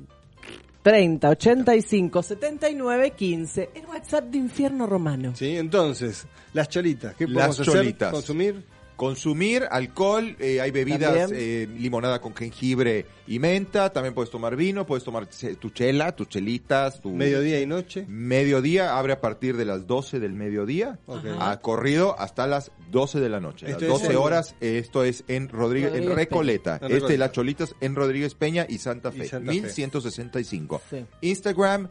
30 0.87 1.29
85 1.31 2.23
79 2.23 3.11
15. 3.11 3.71
El 3.75 3.87
WhatsApp 3.87 4.27
de 4.27 4.39
Infierno 4.39 4.87
Romano. 4.87 5.33
Sí, 5.35 5.57
entonces, 5.57 6.29
las 6.53 6.69
cholitas, 6.69 7.17
¿qué 7.17 7.27
Las 7.27 7.57
podemos 7.57 7.61
hacer? 7.61 7.75
cholitas. 7.75 8.13
Consumir 8.13 8.63
Consumir 8.97 9.69
alcohol, 9.71 10.37
eh, 10.41 10.61
hay 10.61 10.71
bebidas, 10.71 11.31
eh, 11.33 11.69
limonada 11.79 12.21
con 12.21 12.35
jengibre 12.35 13.05
y 13.27 13.39
menta, 13.39 13.93
también 13.93 14.15
puedes 14.15 14.31
tomar 14.31 14.57
vino, 14.57 14.87
puedes 14.87 15.05
tomar 15.05 15.29
tu 15.61 15.69
chela, 15.71 16.17
tus 16.17 16.29
chelitas, 16.31 17.01
tu 17.03 17.11
mediodía 17.11 17.61
y 17.61 17.67
noche. 17.67 18.07
mediodía, 18.09 18.97
abre 18.99 19.13
a 19.13 19.21
partir 19.21 19.57
de 19.59 19.67
las 19.67 19.87
12 19.87 20.19
del 20.19 20.33
mediodía, 20.33 20.99
Ok. 21.07 21.25
ha 21.41 21.61
corrido 21.61 22.19
hasta 22.19 22.47
las 22.47 22.73
12 22.91 23.21
de 23.21 23.29
la 23.29 23.39
noche. 23.41 23.67
Las 23.69 23.83
es 23.83 23.89
12 23.89 24.13
en- 24.13 24.17
horas, 24.17 24.55
esto 24.61 25.05
es 25.05 25.25
en 25.29 25.49
Rodríguez, 25.51 25.91
Rodríguez 25.91 26.11
en 26.13 26.17
Recoleta. 26.17 26.79
Peña. 26.79 26.97
Este, 26.97 27.19
las 27.19 27.33
cholitas 27.33 27.75
en 27.81 27.95
Rodríguez 27.97 28.35
Peña 28.35 28.65
y 28.69 28.79
Santa 28.79 29.11
Y 29.15 29.19
Fe, 29.19 29.29
Santa 29.29 29.53
Fe. 29.53 29.61
1165. 29.61 30.81
Sí. 30.89 31.05
Instagram, 31.21 31.89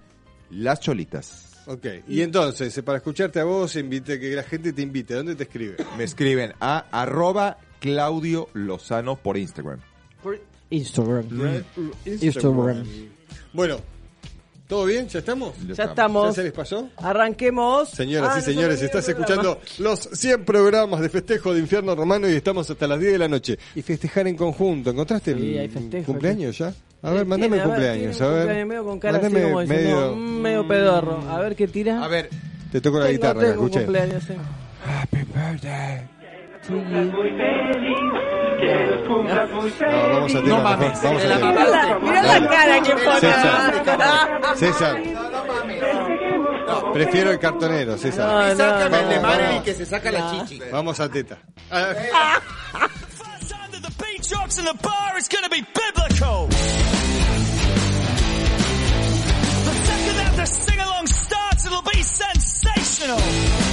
las 0.50 0.80
cholitas. 0.80 1.52
Ok, 1.68 1.86
y 2.08 2.22
entonces, 2.22 2.78
eh, 2.78 2.84
para 2.84 2.98
escucharte 3.00 3.40
a 3.40 3.44
vos, 3.44 3.76
invite 3.76 4.20
que 4.20 4.36
la 4.36 4.44
gente 4.44 4.72
te 4.74 4.82
invite. 4.84 5.16
¿Dónde 5.16 5.36
te 5.36 5.44
escribe? 5.44 5.78
Me 5.98 6.04
escriben 6.04 6.54
a 6.60 6.86
arroba 6.92 7.58
Claudio 7.80 8.50
Lozano 8.54 9.16
por 9.16 9.38
Instagram. 9.38 9.80
Por 10.22 10.40
Instagram. 10.70 11.24
Instagram. 11.26 11.64
Instagram. 12.06 12.86
Bueno, 13.54 13.78
¿todo 14.68 14.86
bien? 14.86 15.08
¿Ya 15.08 15.20
estamos? 15.20 15.54
Ya 15.68 15.74
¿Ya 15.74 15.84
estamos. 15.86 16.36
se 16.36 16.44
les 16.44 16.52
pasó? 16.54 16.90
Arranquemos. 16.98 17.90
Señoras 17.90 18.30
Ah, 18.32 18.38
y 18.38 18.40
no 18.42 18.46
señores, 18.46 18.76
sabía 18.76 18.86
estás 18.86 19.10
el 19.10 19.16
programa. 19.16 19.52
escuchando 19.52 19.90
los 19.90 20.00
100 20.20 20.46
programas 20.46 21.02
de 21.02 21.10
festejo 21.10 21.54
de 21.54 21.60
Infierno 21.62 21.96
Romano 21.96 22.30
y 22.30 22.34
estamos 22.34 22.70
hasta 22.70 22.88
las 22.88 23.00
10 23.00 23.14
de 23.14 23.18
la 23.20 23.28
noche. 23.28 23.58
Y 23.76 23.82
festejar 23.82 24.28
en 24.28 24.36
conjunto. 24.36 24.92
¿Encontraste 24.92 25.34
Sí, 25.34 25.58
hay 25.58 25.66
el 25.66 25.72
festejo, 25.72 26.06
cumpleaños 26.12 26.58
ya? 26.58 26.74
A 27.06 27.12
ver, 27.12 27.26
mandame 27.26 27.62
cumpleaños. 27.62 28.20
A 28.22 28.28
ver. 28.28 28.38
cumpleaños 28.38 28.68
medio 28.68 28.84
con 28.84 29.00
cara 29.00 29.18
así 29.18 29.24
Mandame 29.26 29.46
como 29.48 29.62
diciendo, 29.62 29.96
medio- 29.96 30.16
"Mm, 30.16 30.42
medio 30.42 30.68
pedorro. 30.68 31.24
A 31.30 31.40
ver 31.40 31.56
qué 31.56 31.68
tira. 31.68 32.04
A 32.04 32.08
ver, 32.08 32.30
Te 32.72 32.82
toco 32.82 33.00
la 33.00 33.12
guitarra, 33.12 33.40
tengo 33.42 33.54
escuché. 33.54 33.80
cumpleaños, 33.80 34.24
sí. 34.24 34.34
Happy 34.86 35.18
birthday. 35.34 36.08
No, 36.68 36.78
vamos 40.10 40.36
a 40.36 40.40
tema. 40.42 40.58
No 40.58 40.64
mames, 40.64 41.04
Vamos 41.04 41.24
a. 41.24 42.00
Mirá 42.00 42.24
la, 42.24 42.50
cara 42.50 42.82
que 42.82 42.94
pone. 42.96 43.20
César. 43.20 44.56
César. 44.56 44.98
Prefiero 46.94 47.32
el 47.32 47.40
cartonero, 47.40 47.98
César. 47.98 48.28
No, 48.28 48.48
no, 48.50 48.56
Sácame 48.56 49.00
el 49.00 49.10
de 49.10 49.20
Marilyn 49.20 49.64
que 49.64 49.74
se 49.74 49.86
saca 49.86 50.12
la 50.12 50.32
chichi. 50.32 50.60
Vamos 50.72 51.00
a 51.00 51.10
teta. 51.10 51.38
Ah, 51.72 51.94
in 54.58 54.66
the 54.66 54.74
bar 54.82 55.18
gonna 55.28 55.50
be 55.50 55.62
biblical. 55.74 56.48
The 60.46 60.52
sing-along 60.52 61.08
starts, 61.08 61.66
it'll 61.66 61.82
be 61.82 62.04
sensational. 62.04 63.65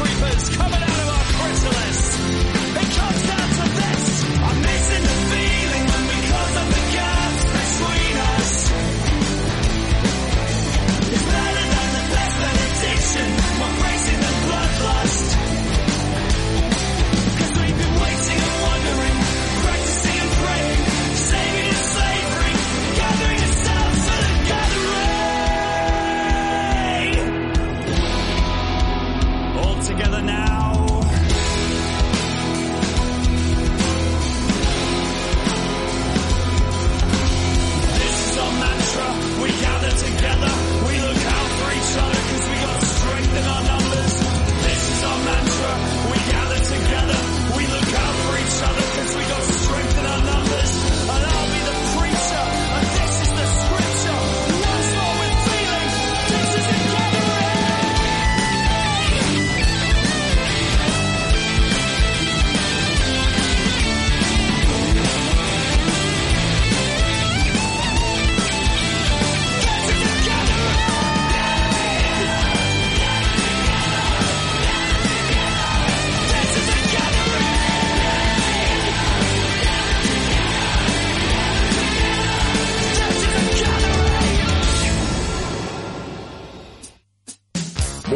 Creepers 0.00 0.59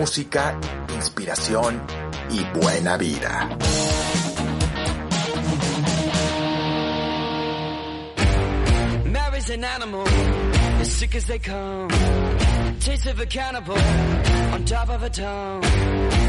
Música, 0.05 0.61
inspiración 0.95 1.81
y 2.29 2.45
buena 2.53 2.99
vida. 2.99 3.57
Mary's 9.07 9.49
an 9.49 9.65
animal. 9.65 10.05
as 10.83 10.93
sick 10.93 11.15
as 11.15 11.25
they 11.25 11.39
come. 11.39 11.89
Taste 12.81 13.07
of 13.07 13.19
a 13.19 13.25
cannibal 13.25 13.79
on 14.53 14.65
top 14.67 14.91
of 14.91 15.03
a 15.03 15.09
tongue. 15.09 15.63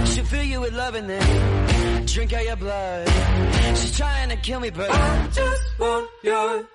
She'll 0.05 0.23
fill 0.23 0.43
you 0.43 0.61
with 0.61 0.73
love 0.73 0.95
and 0.95 1.09
then 1.09 2.05
drink 2.05 2.31
out 2.31 2.45
your 2.45 2.55
blood. 2.55 3.09
She's 3.75 3.97
trying 3.97 4.29
to 4.29 4.37
kill 4.37 4.61
me, 4.61 4.69
but 4.69 4.89
I 4.89 5.27
just 5.33 5.79
want 5.79 6.09
your. 6.23 6.65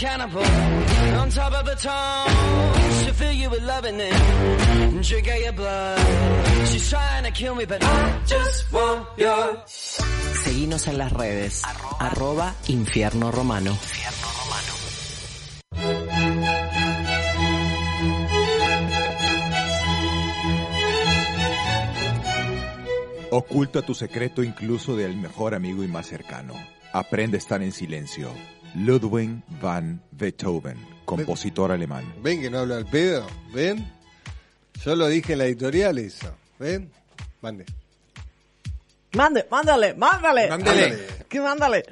Cannibal, 0.00 0.42
on 1.20 1.28
top 1.28 1.52
of 1.52 1.68
a. 1.68 1.76
She'll 1.76 3.12
fill 3.12 3.32
you 3.32 3.50
with 3.50 3.62
love 3.62 3.84
and 3.84 4.00
then 4.00 5.02
drink 5.02 5.28
out 5.28 5.40
your 5.42 5.52
blood. 5.52 5.98
She's 6.68 6.88
trying 6.88 7.24
to 7.24 7.30
kill 7.32 7.54
me, 7.54 7.66
but 7.66 7.84
I 7.84 8.20
just 8.26 8.72
want 8.72 9.06
your. 9.18 9.62
Seguinos 9.66 10.88
en 10.88 10.96
las 10.96 11.12
redes. 11.12 11.62
Arroba 11.98 12.54
Infierno 12.68 13.30
Romano. 13.30 13.76
Oculta 23.32 23.82
tu 23.82 23.94
secreto 23.94 24.42
incluso 24.42 24.96
del 24.96 25.16
mejor 25.16 25.54
amigo 25.54 25.84
y 25.84 25.88
más 25.88 26.06
cercano. 26.06 26.54
Aprende 26.92 27.36
a 27.36 27.38
estar 27.38 27.62
en 27.62 27.70
silencio. 27.70 28.32
Ludwig 28.74 29.30
van 29.60 30.00
Beethoven, 30.12 30.76
compositor 31.04 31.72
alemán. 31.72 32.04
¿Ven 32.22 32.40
que 32.40 32.50
no 32.50 32.60
habla 32.60 32.76
al 32.76 32.86
pedo? 32.86 33.26
¿Ven? 33.52 33.84
Yo 34.84 34.94
lo 34.94 35.08
dije 35.08 35.32
en 35.32 35.38
la 35.40 35.46
editorial 35.46 35.98
eso. 35.98 36.34
¿Ven? 36.58 36.90
Mande. 37.42 37.66
Mande, 39.12 39.44
mándale, 39.50 39.94
mándale. 39.94 40.48
Mándale. 40.48 40.98
¿Qué 41.28 41.40
mándale? 41.40 41.84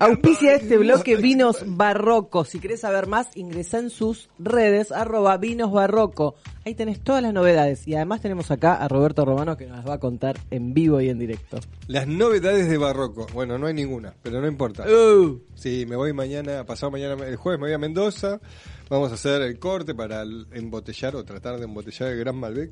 Auspicia 0.00 0.54
este 0.54 0.76
bloque 0.78 1.16
Vinos 1.16 1.58
Barroco. 1.64 2.44
Si 2.44 2.58
querés 2.58 2.80
saber 2.80 3.06
más, 3.06 3.28
ingresa 3.36 3.78
en 3.78 3.90
sus 3.90 4.28
redes, 4.38 4.90
arroba 4.92 5.36
Vinos 5.36 5.72
Barroco. 5.72 6.34
Ahí 6.64 6.74
tenés 6.74 7.00
todas 7.00 7.22
las 7.22 7.32
novedades. 7.32 7.86
Y 7.86 7.94
además 7.94 8.20
tenemos 8.20 8.50
acá 8.50 8.74
a 8.74 8.88
Roberto 8.88 9.24
Romano 9.24 9.56
que 9.56 9.66
nos 9.66 9.86
va 9.88 9.94
a 9.94 9.98
contar 9.98 10.38
en 10.50 10.74
vivo 10.74 11.00
y 11.00 11.08
en 11.08 11.18
directo. 11.20 11.58
Las 11.86 12.06
novedades 12.08 12.68
de 12.68 12.78
Barroco. 12.78 13.26
Bueno, 13.32 13.58
no 13.58 13.66
hay 13.68 13.74
ninguna, 13.74 14.14
pero 14.22 14.40
no 14.40 14.48
importa. 14.48 14.84
Uh. 14.88 15.40
Sí, 15.54 15.84
me 15.88 15.94
voy 15.96 16.12
mañana, 16.12 16.64
pasado 16.64 16.90
mañana, 16.90 17.14
el 17.26 17.36
jueves 17.36 17.60
me 17.60 17.66
voy 17.66 17.74
a 17.74 17.78
Mendoza. 17.78 18.40
Vamos 18.88 19.10
a 19.10 19.14
hacer 19.14 19.42
el 19.42 19.58
corte 19.58 19.94
para 19.94 20.22
el- 20.22 20.46
embotellar 20.52 21.14
o 21.16 21.24
tratar 21.24 21.58
de 21.58 21.64
embotellar 21.64 22.10
el 22.10 22.18
Gran 22.18 22.36
Malbec. 22.36 22.70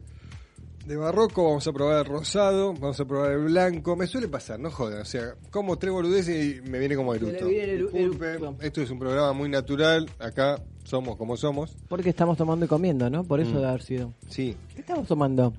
De 0.86 0.96
Barroco 0.96 1.44
vamos 1.44 1.66
a 1.66 1.72
probar 1.72 1.98
el 2.00 2.04
rosado, 2.04 2.74
vamos 2.74 3.00
a 3.00 3.04
probar 3.06 3.32
el 3.32 3.44
blanco. 3.44 3.96
Me 3.96 4.06
suele 4.06 4.28
pasar, 4.28 4.60
no 4.60 4.70
jodan. 4.70 5.00
O 5.00 5.04
sea, 5.06 5.34
como 5.50 5.78
tres 5.78 5.92
boludeces 5.92 6.58
y 6.58 6.60
me 6.68 6.78
viene 6.78 6.94
como 6.94 7.14
eructo. 7.14 7.48
eructo. 7.48 8.56
esto 8.60 8.82
es 8.82 8.90
un 8.90 8.98
programa 8.98 9.32
muy 9.32 9.48
natural. 9.48 10.10
Acá 10.18 10.62
somos 10.84 11.16
como 11.16 11.38
somos. 11.38 11.74
Porque 11.88 12.10
estamos 12.10 12.36
tomando 12.36 12.66
y 12.66 12.68
comiendo, 12.68 13.08
¿no? 13.08 13.24
Por 13.24 13.40
eso 13.40 13.52
Mm. 13.52 13.54
debe 13.54 13.66
haber 13.68 13.82
sido. 13.82 14.12
Sí. 14.28 14.56
¿Qué 14.74 14.80
estamos 14.82 15.06
tomando? 15.08 15.54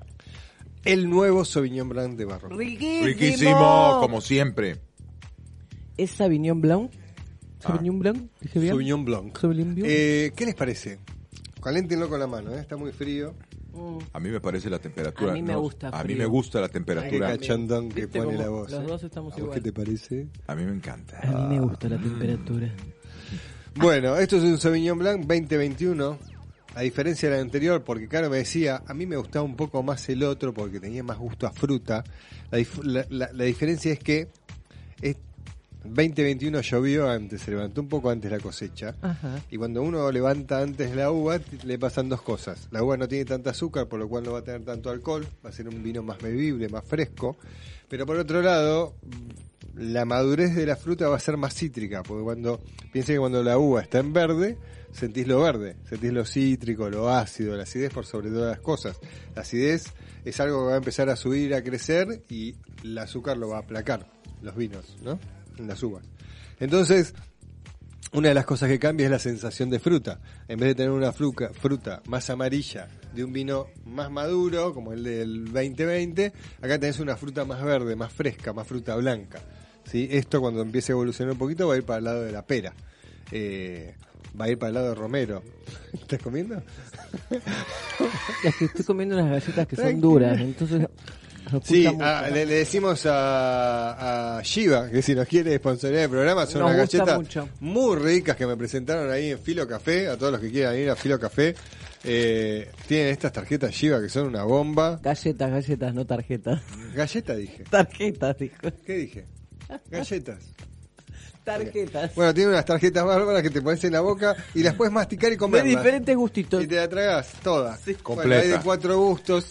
El 0.84 1.10
nuevo 1.10 1.44
Sauvignon 1.44 1.88
Blanc 1.88 2.16
de 2.16 2.24
Barroco. 2.24 2.56
Riquísimo. 2.56 3.06
Riquísimo, 3.06 3.98
como 4.00 4.20
siempre. 4.20 4.76
¿Es 5.96 6.12
Sauvignon 6.12 6.60
Blanc? 6.60 6.92
Ah. 6.94 7.68
¿Sauvignon 7.72 7.98
Blanc? 7.98 8.30
¿Dije 8.40 8.60
bien? 8.60 8.70
Sauvignon 8.70 9.04
Blanc. 9.04 9.36
Sauvignon 9.36 9.74
Blanc. 9.74 9.88
Eh, 9.90 10.32
¿Qué 10.36 10.46
les 10.46 10.54
parece? 10.54 11.00
Caléntenlo 11.60 12.08
con 12.08 12.20
la 12.20 12.28
mano, 12.28 12.54
¿eh? 12.54 12.60
está 12.60 12.76
muy 12.76 12.92
frío. 12.92 13.34
Mm. 13.76 13.98
A 14.12 14.20
mí 14.20 14.28
me 14.30 14.40
parece 14.40 14.70
la 14.70 14.78
temperatura. 14.78 15.32
A 15.32 15.34
mí 15.34 15.42
me 15.42 15.52
no, 15.52 15.60
gusta 15.60 15.88
A 15.88 15.98
mí 15.98 16.04
frío. 16.04 16.16
me 16.18 16.26
gusta 16.26 16.60
la 16.60 16.68
Qué 16.68 16.72
temperatura. 16.74 17.28
cachondón 17.28 17.88
que 17.90 18.02
¿Viste 18.06 18.18
pone 18.18 18.32
cómo 18.36 18.42
la 18.42 18.48
voz. 18.48 18.70
los 18.70 18.86
dos 18.86 19.02
estamos 19.04 19.32
¿A 19.32 19.36
vos 19.36 19.42
igual? 19.42 19.54
qué 19.58 19.60
te 19.60 19.72
parece? 19.72 20.26
A 20.46 20.54
mí 20.54 20.64
me 20.64 20.72
encanta. 20.72 21.20
A 21.22 21.48
mí 21.48 21.56
me 21.56 21.60
gusta 21.60 21.88
la 21.88 21.98
temperatura. 21.98 22.70
Bueno, 23.78 24.16
esto 24.16 24.36
es 24.38 24.42
un 24.42 24.56
Sauvignon 24.58 24.98
Blanc 24.98 25.20
2021. 25.26 26.18
A 26.76 26.80
diferencia 26.80 27.28
del 27.30 27.40
anterior, 27.40 27.84
porque 27.84 28.08
Caro 28.08 28.28
me 28.30 28.38
decía, 28.38 28.82
a 28.86 28.94
mí 28.94 29.06
me 29.06 29.16
gustaba 29.16 29.44
un 29.44 29.54
poco 29.56 29.82
más 29.82 30.08
el 30.08 30.22
otro 30.22 30.52
porque 30.54 30.80
tenía 30.80 31.02
más 31.02 31.18
gusto 31.18 31.46
a 31.46 31.50
fruta. 31.52 32.02
La, 32.50 32.58
dif- 32.58 32.82
la- 32.82 33.06
la- 33.10 33.30
la 33.32 33.44
diferencia 33.44 33.92
es 33.92 33.98
que 33.98 34.28
es- 35.00 35.16
2021 35.88 36.60
llovió 36.60 37.08
antes, 37.08 37.42
se 37.42 37.50
levantó 37.50 37.80
un 37.80 37.88
poco 37.88 38.10
antes 38.10 38.30
la 38.30 38.38
cosecha. 38.38 38.94
Ajá. 39.00 39.40
Y 39.50 39.56
cuando 39.56 39.82
uno 39.82 40.10
levanta 40.10 40.60
antes 40.60 40.94
la 40.94 41.10
uva, 41.10 41.38
le 41.64 41.78
pasan 41.78 42.08
dos 42.08 42.22
cosas. 42.22 42.68
La 42.70 42.82
uva 42.82 42.96
no 42.96 43.08
tiene 43.08 43.24
tanta 43.24 43.50
azúcar, 43.50 43.86
por 43.86 43.98
lo 43.98 44.08
cual 44.08 44.24
no 44.24 44.32
va 44.32 44.40
a 44.40 44.44
tener 44.44 44.64
tanto 44.64 44.90
alcohol, 44.90 45.26
va 45.44 45.50
a 45.50 45.52
ser 45.52 45.68
un 45.68 45.82
vino 45.82 46.02
más 46.02 46.18
bebible, 46.18 46.68
más 46.68 46.84
fresco. 46.84 47.36
Pero 47.88 48.06
por 48.06 48.16
otro 48.16 48.42
lado, 48.42 48.94
la 49.76 50.04
madurez 50.04 50.54
de 50.54 50.66
la 50.66 50.76
fruta 50.76 51.08
va 51.08 51.16
a 51.16 51.20
ser 51.20 51.36
más 51.36 51.54
cítrica, 51.54 52.02
porque 52.02 52.24
cuando, 52.24 52.60
piensen 52.92 53.16
que 53.16 53.20
cuando 53.20 53.42
la 53.42 53.58
uva 53.58 53.82
está 53.82 53.98
en 53.98 54.12
verde, 54.12 54.58
sentís 54.90 55.28
lo 55.28 55.40
verde, 55.40 55.76
sentís 55.88 56.12
lo 56.12 56.24
cítrico, 56.24 56.88
lo 56.88 57.10
ácido, 57.10 57.56
la 57.56 57.64
acidez 57.64 57.92
por 57.92 58.06
sobre 58.06 58.30
todas 58.30 58.50
las 58.50 58.60
cosas. 58.60 58.98
La 59.34 59.42
acidez 59.42 59.92
es 60.24 60.40
algo 60.40 60.60
que 60.60 60.66
va 60.68 60.74
a 60.74 60.78
empezar 60.78 61.10
a 61.10 61.16
subir, 61.16 61.54
a 61.54 61.62
crecer, 61.62 62.22
y 62.28 62.56
el 62.82 62.96
azúcar 62.98 63.36
lo 63.36 63.50
va 63.50 63.58
a 63.58 63.60
aplacar, 63.60 64.06
los 64.42 64.56
vinos, 64.56 64.96
¿no? 65.02 65.18
En 65.58 65.66
las 65.66 65.82
uvas. 65.82 66.04
Entonces, 66.60 67.14
una 68.12 68.28
de 68.28 68.34
las 68.34 68.46
cosas 68.46 68.68
que 68.68 68.78
cambia 68.78 69.04
es 69.06 69.10
la 69.10 69.18
sensación 69.18 69.68
de 69.68 69.78
fruta. 69.78 70.20
En 70.48 70.58
vez 70.58 70.70
de 70.70 70.74
tener 70.74 70.90
una 70.90 71.12
fruta 71.12 72.02
más 72.06 72.30
amarilla 72.30 72.88
de 73.14 73.24
un 73.24 73.32
vino 73.32 73.66
más 73.84 74.10
maduro, 74.10 74.72
como 74.72 74.92
el 74.92 75.02
del 75.02 75.44
2020, 75.46 76.32
acá 76.62 76.78
tenés 76.78 77.00
una 77.00 77.16
fruta 77.16 77.44
más 77.44 77.62
verde, 77.62 77.96
más 77.96 78.12
fresca, 78.12 78.52
más 78.52 78.66
fruta 78.66 78.94
blanca. 78.96 79.40
¿Sí? 79.84 80.08
Esto 80.10 80.40
cuando 80.40 80.62
empiece 80.62 80.92
a 80.92 80.94
evolucionar 80.94 81.32
un 81.32 81.38
poquito 81.38 81.68
va 81.68 81.74
a 81.74 81.76
ir 81.76 81.84
para 81.84 81.98
el 81.98 82.04
lado 82.04 82.22
de 82.22 82.32
la 82.32 82.46
pera. 82.46 82.72
Eh, 83.30 83.94
va 84.38 84.46
a 84.46 84.50
ir 84.50 84.58
para 84.58 84.68
el 84.68 84.74
lado 84.74 84.88
de 84.90 84.94
Romero. 84.94 85.42
¿Estás 85.92 86.22
comiendo? 86.22 86.62
Es 88.44 88.56
que 88.56 88.64
estoy 88.66 88.84
comiendo 88.84 89.16
unas 89.16 89.30
galletas 89.30 89.66
que 89.66 89.76
son 89.76 90.00
duras, 90.00 90.40
entonces... 90.40 90.86
Sí, 91.62 91.86
ah, 92.00 92.28
le, 92.32 92.44
le 92.44 92.54
decimos 92.56 93.06
a, 93.06 94.38
a 94.38 94.42
Shiva 94.42 94.90
que 94.90 95.00
si 95.02 95.14
nos 95.14 95.26
quiere 95.28 95.56
sponsorear 95.58 96.04
el 96.04 96.10
programa 96.10 96.44
son 96.46 96.62
Nos 96.62 96.72
unas 96.74 96.90
galletas 96.90 97.16
mucho. 97.18 97.48
muy 97.60 97.96
ricas 97.96 98.36
que 98.36 98.46
me 98.46 98.56
presentaron 98.56 99.10
ahí 99.10 99.30
en 99.30 99.38
Filo 99.38 99.66
Café, 99.68 100.08
a 100.08 100.16
todos 100.16 100.32
los 100.32 100.40
que 100.40 100.50
quieran 100.50 100.76
ir 100.76 100.90
a 100.90 100.96
Filo 100.96 101.18
Café. 101.20 101.54
Eh, 102.04 102.70
tienen 102.86 103.08
estas 103.08 103.32
tarjetas 103.32 103.72
Shiva 103.72 104.00
que 104.00 104.08
son 104.08 104.26
una 104.26 104.42
bomba. 104.44 104.98
Galletas, 105.02 105.50
galletas, 105.50 105.94
no 105.94 106.04
tarjetas. 106.04 106.60
Galleta 106.94 107.34
dije. 107.36 107.64
Tarjetas, 107.70 108.38
dijo. 108.38 108.56
¿Qué 108.84 108.92
dije? 108.94 109.26
Galletas. 109.90 110.38
Tarjetas. 111.44 112.12
Bueno, 112.16 112.34
tiene 112.34 112.50
unas 112.50 112.64
tarjetas 112.64 113.04
bárbaras 113.04 113.40
que 113.42 113.50
te 113.50 113.62
pones 113.62 113.82
en 113.84 113.92
la 113.92 114.00
boca 114.00 114.34
y 114.54 114.64
las 114.64 114.74
puedes 114.74 114.92
masticar 114.92 115.28
y 115.28 115.34
de 115.34 115.38
comer. 115.38 115.62
diferentes 115.64 116.16
gustitos. 116.16 116.62
Y 116.64 116.66
te 116.66 116.74
la 116.74 116.88
tragas 116.88 117.28
todas. 117.42 117.84
Bueno, 117.84 118.00
Completa. 118.02 118.42
hay 118.42 118.48
de 118.48 118.58
cuatro 118.60 118.98
gustos. 118.98 119.46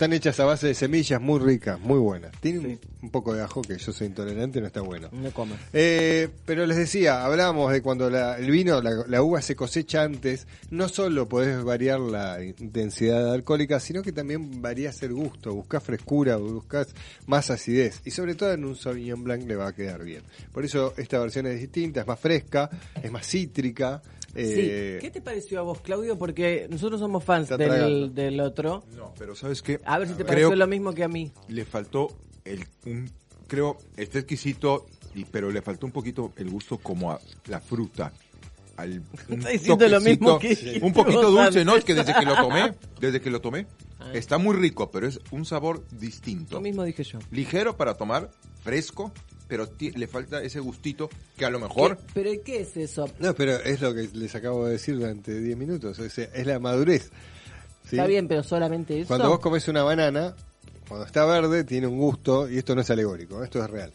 Están 0.00 0.14
hechas 0.14 0.40
a 0.40 0.46
base 0.46 0.66
de 0.66 0.74
semillas 0.74 1.20
muy 1.20 1.38
ricas, 1.40 1.78
muy 1.78 1.98
buenas. 1.98 2.32
Tienen 2.40 2.64
un, 2.64 2.80
un 3.02 3.10
poco 3.10 3.34
de 3.34 3.42
ajo 3.42 3.60
que 3.60 3.76
yo 3.76 3.92
soy 3.92 4.06
intolerante, 4.06 4.58
no 4.58 4.66
está 4.68 4.80
bueno. 4.80 5.10
No 5.12 5.30
comas. 5.30 5.58
Eh, 5.74 6.30
pero 6.46 6.64
les 6.64 6.78
decía, 6.78 7.22
hablamos 7.22 7.70
de 7.70 7.82
cuando 7.82 8.08
la- 8.08 8.38
el 8.38 8.50
vino, 8.50 8.80
la, 8.80 9.04
la 9.06 9.22
uva 9.22 9.42
se 9.42 9.54
cosecha 9.54 10.02
antes, 10.02 10.46
no 10.70 10.88
solo 10.88 11.28
podés 11.28 11.62
variar 11.62 12.00
la 12.00 12.42
intensidad 12.42 13.30
alcohólica, 13.34 13.78
sino 13.78 14.00
que 14.00 14.12
también 14.12 14.62
varías 14.62 15.02
el 15.02 15.12
gusto, 15.12 15.52
buscas 15.52 15.82
frescura, 15.82 16.36
buscas 16.36 16.94
más 17.26 17.50
acidez. 17.50 18.00
Y 18.06 18.10
sobre 18.12 18.34
todo 18.36 18.54
en 18.54 18.64
un 18.64 18.76
Sauvignon 18.76 19.22
Blanc 19.22 19.46
le 19.46 19.56
va 19.56 19.66
a 19.68 19.74
quedar 19.74 20.02
bien. 20.02 20.22
Por 20.50 20.64
eso 20.64 20.94
esta 20.96 21.18
versión 21.18 21.46
es 21.46 21.60
distinta, 21.60 22.00
es 22.00 22.06
más 22.06 22.18
fresca, 22.18 22.70
es 23.02 23.12
más 23.12 23.26
cítrica. 23.26 24.00
Eh, 24.34 24.96
sí. 24.98 25.00
¿Qué 25.04 25.10
te 25.10 25.20
pareció 25.20 25.58
a 25.60 25.62
vos, 25.62 25.80
Claudio? 25.80 26.18
Porque 26.18 26.66
nosotros 26.70 27.00
somos 27.00 27.24
fans 27.24 27.48
del, 27.48 28.14
del 28.14 28.40
otro. 28.40 28.84
No, 28.96 29.12
pero 29.18 29.34
¿sabes 29.34 29.62
qué? 29.62 29.80
A 29.84 29.98
ver 29.98 30.08
si 30.08 30.14
te 30.14 30.24
Creo 30.24 30.48
pareció 30.48 30.56
lo 30.56 30.66
mismo 30.66 30.92
que 30.94 31.04
a 31.04 31.08
mí. 31.08 31.32
le 31.48 31.64
faltó 31.64 32.16
el 32.44 32.64
un, 32.86 33.10
creo 33.46 33.76
está 33.96 34.18
exquisito 34.20 34.86
y 35.14 35.24
pero 35.24 35.50
le 35.50 35.60
faltó 35.62 35.86
un 35.86 35.92
poquito 35.92 36.32
el 36.36 36.48
gusto 36.50 36.78
como 36.78 37.10
a 37.10 37.20
la 37.46 37.60
fruta 37.60 38.12
al 38.76 39.02
un 39.28 39.38
Está 39.38 39.48
diciendo 39.50 39.88
lo 39.88 40.00
mismo 40.00 40.38
que 40.38 40.78
un 40.82 40.92
poquito 40.92 41.30
dulce 41.30 41.64
no 41.64 41.76
es 41.76 41.84
que 41.84 41.94
desde 41.94 42.14
que 42.14 42.24
lo 42.24 42.36
tomé 42.36 42.72
desde 43.00 43.20
que 43.20 43.30
lo 43.30 43.40
tomé 43.40 43.66
Ah. 44.02 44.12
está 44.14 44.38
muy 44.38 44.56
rico 44.56 44.90
pero 44.90 45.06
es 45.06 45.20
un 45.30 45.44
sabor 45.44 45.84
Lo 45.92 45.98
distinto 45.98 46.58
mismo 46.62 46.84
dije 46.84 47.04
yo. 47.04 47.18
ligero 47.30 47.76
para 47.76 47.94
tomar 47.98 48.30
fresco 48.64 49.12
pero 49.50 49.68
le 49.78 50.06
falta 50.06 50.40
ese 50.42 50.60
gustito 50.60 51.10
que 51.36 51.44
a 51.44 51.50
lo 51.50 51.58
mejor 51.60 51.96
¿Qué- 51.98 52.02
¿Pero 52.14 52.30
qué 52.44 52.60
es 52.60 52.76
eso? 52.76 53.04
No, 53.18 53.34
pero 53.34 53.56
es 53.56 53.80
lo 53.82 53.92
que 53.92 54.08
les 54.14 54.34
acabo 54.34 54.64
de 54.64 54.72
decir 54.72 54.96
durante 54.96 55.38
10 55.38 55.58
minutos, 55.58 55.98
es, 55.98 56.16
es 56.16 56.46
la 56.46 56.58
madurez. 56.58 57.10
¿sí? 57.84 57.96
Está 57.96 58.06
bien, 58.06 58.28
pero 58.28 58.42
solamente 58.42 58.98
eso. 59.00 59.08
Cuando 59.08 59.28
vos 59.28 59.40
comes 59.40 59.66
una 59.68 59.82
banana, 59.82 60.34
cuando 60.88 61.04
está 61.04 61.24
verde 61.26 61.64
tiene 61.64 61.86
un 61.88 61.98
gusto, 61.98 62.48
y 62.48 62.56
esto 62.58 62.74
no 62.74 62.80
es 62.80 62.90
alegórico, 62.90 63.42
esto 63.44 63.62
es 63.62 63.68
real. 63.68 63.92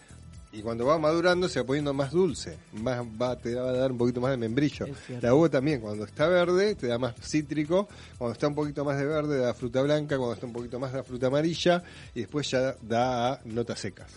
Y 0.51 0.61
cuando 0.61 0.85
va 0.85 0.97
madurando 0.97 1.49
se 1.49 1.59
va 1.59 1.65
poniendo 1.65 1.93
más 1.93 2.11
dulce, 2.11 2.57
más 2.71 3.01
va, 3.01 3.35
te 3.37 3.55
va 3.55 3.69
a 3.69 3.73
dar 3.73 3.91
un 3.91 3.97
poquito 3.97 4.21
más 4.21 4.31
de 4.31 4.37
membrillo. 4.37 4.85
La 5.21 5.33
uva 5.33 5.49
también, 5.49 5.81
cuando 5.81 6.05
está 6.05 6.29
verde 6.29 6.75
te 6.75 6.87
da 6.87 6.97
más 6.97 7.13
cítrico, 7.21 7.89
cuando 8.17 8.31
está 8.33 8.47
un 8.47 8.55
poquito 8.55 8.85
más 8.85 8.97
de 8.97 9.05
verde 9.05 9.37
da 9.39 9.53
fruta 9.53 9.81
blanca, 9.81 10.15
cuando 10.17 10.33
está 10.33 10.45
un 10.45 10.53
poquito 10.53 10.79
más 10.79 10.93
da 10.93 11.03
fruta 11.03 11.27
amarilla, 11.27 11.83
y 12.13 12.21
después 12.21 12.49
ya 12.51 12.73
da 12.81 13.41
notas 13.43 13.79
secas. 13.81 14.07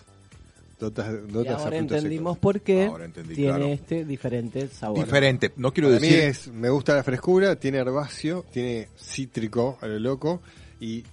Notas, 0.79 1.13
notas 1.29 1.61
ahora 1.61 1.77
entendimos 1.77 2.37
por 2.37 2.61
qué 2.61 2.85
Ahora 2.85 3.05
entendí, 3.05 3.35
tiene 3.35 3.49
claro. 3.49 3.65
este 3.67 4.05
diferente 4.05 4.67
sabor. 4.69 5.03
diferente 5.03 5.51
no 5.57 5.73
quiero 5.73 5.89
Para 5.89 5.99
mí 5.99 6.07
decir 6.07 6.23
es, 6.23 6.47
me 6.47 6.69
gusta 6.69 6.95
la 6.95 7.03
frescura, 7.03 7.55
tiene 7.57 7.79
herbáceo, 7.79 8.45
tiene 8.51 8.87
cítrico 8.97 9.77
a 9.81 9.87
lo 9.87 9.99
loco 9.99 10.41
y 10.79 11.03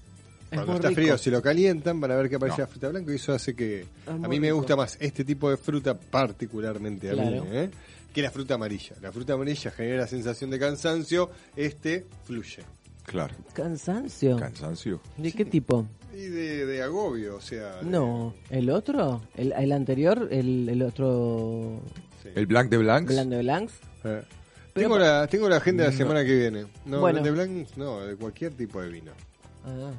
cuando 0.51 0.75
está 0.75 0.89
rico. 0.91 1.01
frío 1.01 1.19
si 1.19 1.31
lo 1.31 1.43
calientan 1.43 2.01
van 2.01 2.13
a 2.13 2.15
ver 2.17 2.29
que 2.29 2.37
aparece 2.37 2.59
No. 2.59 2.63
la 2.63 2.67
fruta 2.69 2.89
blanca 2.91 3.11
y 3.13 3.17
eso 3.17 3.33
hace 3.33 3.57
que 3.57 3.85
a 4.07 4.13
mí 4.29 4.39
me 4.39 4.47
rico. 4.49 4.59
gusta 4.59 4.77
más 4.77 4.97
este 5.01 5.25
tipo 5.25 5.51
de 5.51 5.57
fruta 5.57 5.99
particularmente 5.99 7.11
a 7.11 7.15
Claro. 7.15 7.45
mí, 7.45 7.51
¿eh? 7.53 7.71
que 8.15 8.23
la 8.23 8.31
fruta 8.31 8.55
amarilla. 8.55 8.95
La 9.03 9.11
fruta 9.11 9.33
amarilla 9.33 9.71
genera 9.73 10.07
sensación 10.07 10.49
de 10.51 10.59
cansancio, 10.61 11.29
este 11.57 12.07
fluye. 12.25 12.63
claro 13.05 13.35
Cansancio. 13.53 14.37
cansancio 14.37 15.01
¿De 15.17 15.33
qué 15.33 15.45
tipo? 15.45 15.87
Y 16.17 16.29
de, 16.29 16.65
de 16.67 16.83
agobio, 16.83 17.37
o 17.37 17.41
sea... 17.41 17.77
de- 17.77 17.85
No, 17.91 18.33
el 18.49 18.71
otro, 18.71 19.21
el, 19.37 19.53
el 19.53 19.73
anterior, 19.73 20.29
el, 20.31 20.67
el 20.69 20.83
otro 20.83 21.81
sí. 22.23 22.31
el 22.35 22.47
blanc 22.47 22.71
de 22.71 22.79
blancs 22.79 23.13
Blanc 23.13 23.29
de 23.29 23.39
Blancs. 23.43 23.73
Eh. 24.05 24.23
Pero 24.73 24.89
tengo, 24.89 24.99
la, 24.99 25.27
tengo 25.27 25.49
la 25.49 25.57
agenda 25.57 25.85
de 25.85 25.91
la 25.91 25.97
semana 25.97 26.25
que 26.25 26.35
viene. 26.35 26.65
No, 26.87 27.01
Bueno. 27.01 27.23
de 27.23 27.31
blanc, 27.31 27.69
no, 27.77 28.01
de 28.01 28.17
cualquier 28.17 28.53
tipo 28.55 28.81
de 28.81 28.89
vino. 28.89 29.13
Ah, 29.67 29.91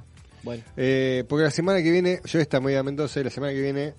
bueno. 0.43 0.63
Eh, 0.75 1.23
porque 1.29 1.43
la 1.43 1.51
semana 1.51 1.81
que 1.83 1.91
viene, 1.91 2.19
yo 2.25 2.39
esta 2.39 2.59
muy 2.59 2.73
a 2.75 2.81
Mendoza 2.83 3.19
y 3.19 3.23
la 3.23 3.29
semana 3.29 3.53
que 3.53 3.61
viene 3.61 3.93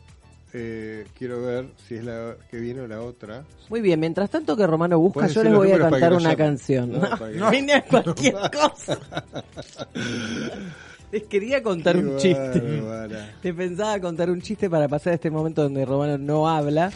eh, 0.54 1.04
quiero 1.16 1.42
ver 1.42 1.66
si 1.86 1.96
es 1.96 2.04
la 2.04 2.36
que 2.50 2.58
viene 2.58 2.80
o 2.80 2.86
la 2.88 3.00
otra. 3.02 3.44
Muy 3.68 3.80
bien, 3.80 4.00
mientras 4.00 4.30
tanto 4.30 4.56
que 4.56 4.66
Romano 4.66 4.98
busca, 4.98 5.20
Puedes 5.20 5.34
yo 5.34 5.40
decir 5.42 5.52
les 5.52 5.52
los 5.52 5.66
voy 5.66 5.72
a 5.72 5.78
números 5.78 5.90
para 5.90 6.00
cantar 6.00 6.08
que 6.08 6.14
lo 6.14 6.20
una 6.20 6.30
llamen. 6.30 6.46
canción. 6.56 6.92
No, 6.92 6.98
No, 6.98 7.10
para 7.18 7.50
que- 7.50 7.56
vine 7.56 7.72
a 7.74 7.84
cualquier 7.84 8.34
cosa. 8.50 8.98
Les 11.11 11.22
quería 11.24 11.62
contar 11.62 11.96
Qué 11.96 12.02
un 12.02 12.16
chiste. 12.18 12.82
Les 13.42 13.54
pensaba 13.54 13.98
contar 14.00 14.30
un 14.30 14.40
chiste 14.42 14.68
para 14.68 14.88
pasar 14.88 15.14
este 15.14 15.30
momento 15.30 15.62
donde 15.62 15.84
Romano 15.84 16.18
no 16.18 16.48
habla. 16.48 16.92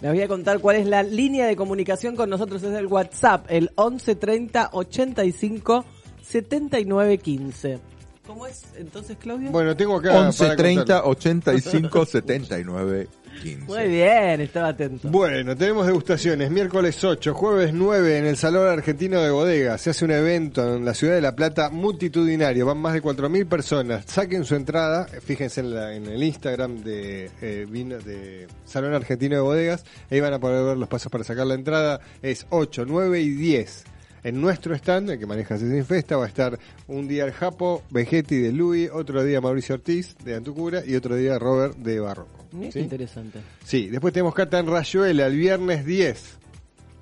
Les 0.00 0.12
voy 0.12 0.20
a 0.20 0.28
contar 0.28 0.58
cuál 0.60 0.76
es 0.76 0.86
la 0.86 1.02
línea 1.02 1.46
de 1.46 1.56
comunicación 1.56 2.16
con 2.16 2.28
nosotros. 2.28 2.62
Es 2.62 2.74
el 2.74 2.86
WhatsApp, 2.86 3.46
el 3.48 3.70
11 3.76 4.16
30 4.16 4.70
85 4.72 5.84
79 6.22 7.18
15. 7.18 7.78
¿Cómo 8.26 8.46
es 8.46 8.64
entonces, 8.76 9.16
Claudio? 9.16 9.50
Bueno, 9.52 9.76
tengo 9.76 9.96
acá. 9.96 10.18
11 10.18 10.44
para 10.44 10.56
30 10.56 11.02
contar. 11.02 11.10
85 11.10 12.06
79 12.06 13.08
15 13.42 13.64
Muy 13.66 13.88
bien, 13.88 14.40
estaba 14.40 14.68
atento. 14.68 15.08
Bueno, 15.08 15.56
tenemos 15.56 15.86
degustaciones. 15.86 16.50
Miércoles 16.50 17.02
8, 17.02 17.34
jueves 17.34 17.72
9 17.72 18.18
en 18.18 18.26
el 18.26 18.36
Salón 18.36 18.68
Argentino 18.68 19.20
de 19.20 19.30
Bodega. 19.30 19.78
Se 19.78 19.90
hace 19.90 20.04
un 20.04 20.10
evento 20.10 20.76
en 20.76 20.84
la 20.84 20.94
ciudad 20.94 21.14
de 21.14 21.20
La 21.20 21.34
Plata 21.36 21.70
multitudinario. 21.70 22.66
Van 22.66 22.78
más 22.78 22.94
de 22.94 23.02
4.000 23.02 23.46
personas. 23.48 24.04
Saquen 24.06 24.44
su 24.44 24.54
entrada. 24.54 25.06
Fíjense 25.06 25.60
en, 25.60 25.74
la- 25.74 25.94
en 25.94 26.06
el 26.06 26.22
Instagram 26.22 26.82
de, 26.82 27.30
eh, 27.42 27.66
vino- 27.68 27.98
de 27.98 28.46
Salón 28.64 28.94
Argentino 28.94 29.36
de 29.36 29.40
Bodegas. 29.42 29.84
Ahí 30.10 30.20
van 30.20 30.34
a 30.34 30.38
poder 30.38 30.64
ver 30.64 30.76
los 30.76 30.88
pasos 30.88 31.10
para 31.10 31.24
sacar 31.24 31.46
la 31.46 31.54
entrada. 31.54 32.00
Es 32.22 32.46
8, 32.50 32.84
9 32.86 33.20
y 33.20 33.30
10. 33.30 33.84
En 34.26 34.40
nuestro 34.40 34.74
stand, 34.74 35.10
el 35.10 35.20
que 35.20 35.26
maneja 35.26 35.56
Cecil 35.56 35.84
Festa, 35.84 36.16
va 36.16 36.24
a 36.24 36.26
estar 36.26 36.58
un 36.88 37.06
día 37.06 37.24
el 37.26 37.30
Japo, 37.30 37.84
Vegetti 37.90 38.34
de 38.34 38.50
Louis, 38.50 38.90
otro 38.92 39.22
día 39.22 39.40
Mauricio 39.40 39.76
Ortiz 39.76 40.16
de 40.24 40.34
Antucura 40.34 40.82
y 40.84 40.96
otro 40.96 41.14
día 41.14 41.38
Robert 41.38 41.76
de 41.76 42.00
Barroco. 42.00 42.44
¿Sí? 42.72 42.80
interesante. 42.80 43.38
Sí, 43.64 43.86
después 43.86 44.12
tenemos 44.12 44.34
Cata 44.34 44.58
en 44.58 44.66
Rayuela 44.66 45.28
el 45.28 45.36
viernes 45.36 45.86
10. 45.86 46.38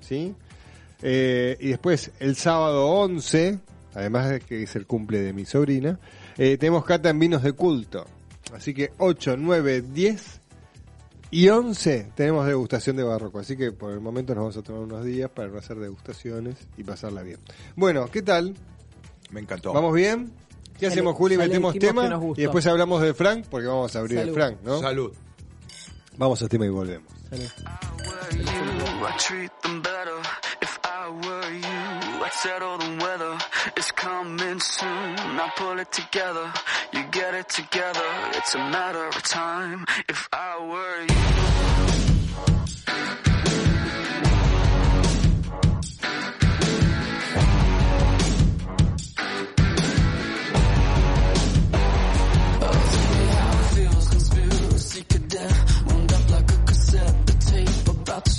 ¿Sí? 0.01 0.35
Eh, 1.01 1.57
y 1.59 1.69
después 1.69 2.11
el 2.19 2.35
sábado 2.35 2.89
11, 2.89 3.57
además 3.95 4.29
de 4.29 4.41
que 4.41 4.61
es 4.61 4.75
el 4.75 4.85
cumple 4.85 5.21
de 5.21 5.33
mi 5.33 5.45
sobrina, 5.45 5.97
eh, 6.37 6.57
tenemos 6.59 6.85
Cata 6.85 7.09
en 7.09 7.17
Vinos 7.17 7.41
de 7.41 7.53
Culto. 7.53 8.05
Así 8.53 8.75
que 8.75 8.91
8, 8.99 9.35
9, 9.35 9.81
10 9.81 10.41
y 11.31 11.49
11 11.49 12.11
tenemos 12.15 12.45
degustación 12.45 12.95
de 12.95 13.03
barroco. 13.03 13.39
Así 13.39 13.57
que 13.57 13.71
por 13.71 13.91
el 13.91 13.99
momento 13.99 14.33
nos 14.35 14.43
vamos 14.43 14.57
a 14.57 14.61
tomar 14.61 14.81
unos 14.81 15.03
días 15.03 15.29
para 15.29 15.49
no 15.49 15.57
hacer 15.57 15.77
degustaciones 15.77 16.55
y 16.77 16.83
pasarla 16.83 17.23
bien. 17.23 17.39
Bueno, 17.75 18.09
¿qué 18.11 18.21
tal? 18.21 18.55
me 19.31 19.41
encantó 19.41 19.73
¿Vamos 19.73 19.93
bien? 19.93 20.31
¿Qué 20.79 20.87
hacemos, 20.87 21.15
Juli? 21.15 21.37
¿Metemos 21.37 21.77
tema? 21.77 22.19
Y 22.35 22.41
después 22.41 22.65
hablamos 22.67 23.01
de 23.01 23.13
Frank, 23.13 23.45
porque 23.49 23.67
vamos 23.67 23.95
a 23.95 23.99
abrir 23.99 24.17
el 24.17 24.25
Salud. 24.25 24.35
Frank, 24.35 24.57
¿no? 24.63 24.79
salud 24.79 25.13
Vamos 26.17 26.41
a 26.41 26.47
tema 26.47 26.65
y 26.65 26.69
volvemos. 26.69 27.11
I 28.31 30.21
settle 32.29 32.77
the 32.77 32.97
weather. 33.03 33.37
It's 33.77 33.91
coming 33.91 34.59
soon. 34.59 35.15
I 35.43 35.51
pull 35.55 35.79
it 35.79 35.91
together. 35.91 36.51
You 36.93 37.03
get 37.11 37.33
it 37.35 37.49
together. 37.49 38.09
It's 38.33 38.55
a 38.55 38.57
matter 38.57 39.05
of 39.05 39.21
time. 39.23 39.85
If 40.09 40.27
I 40.33 40.57
were 40.59 41.01
you. 41.01 42.05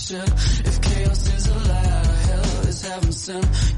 If 0.09 0.81
chaos 0.81 1.35
is 1.35 1.47
a 1.49 1.55
lie 1.69 2.07
hell 2.27 2.69
is 2.69 2.87
heaven 2.87 3.13
sent 3.13 3.76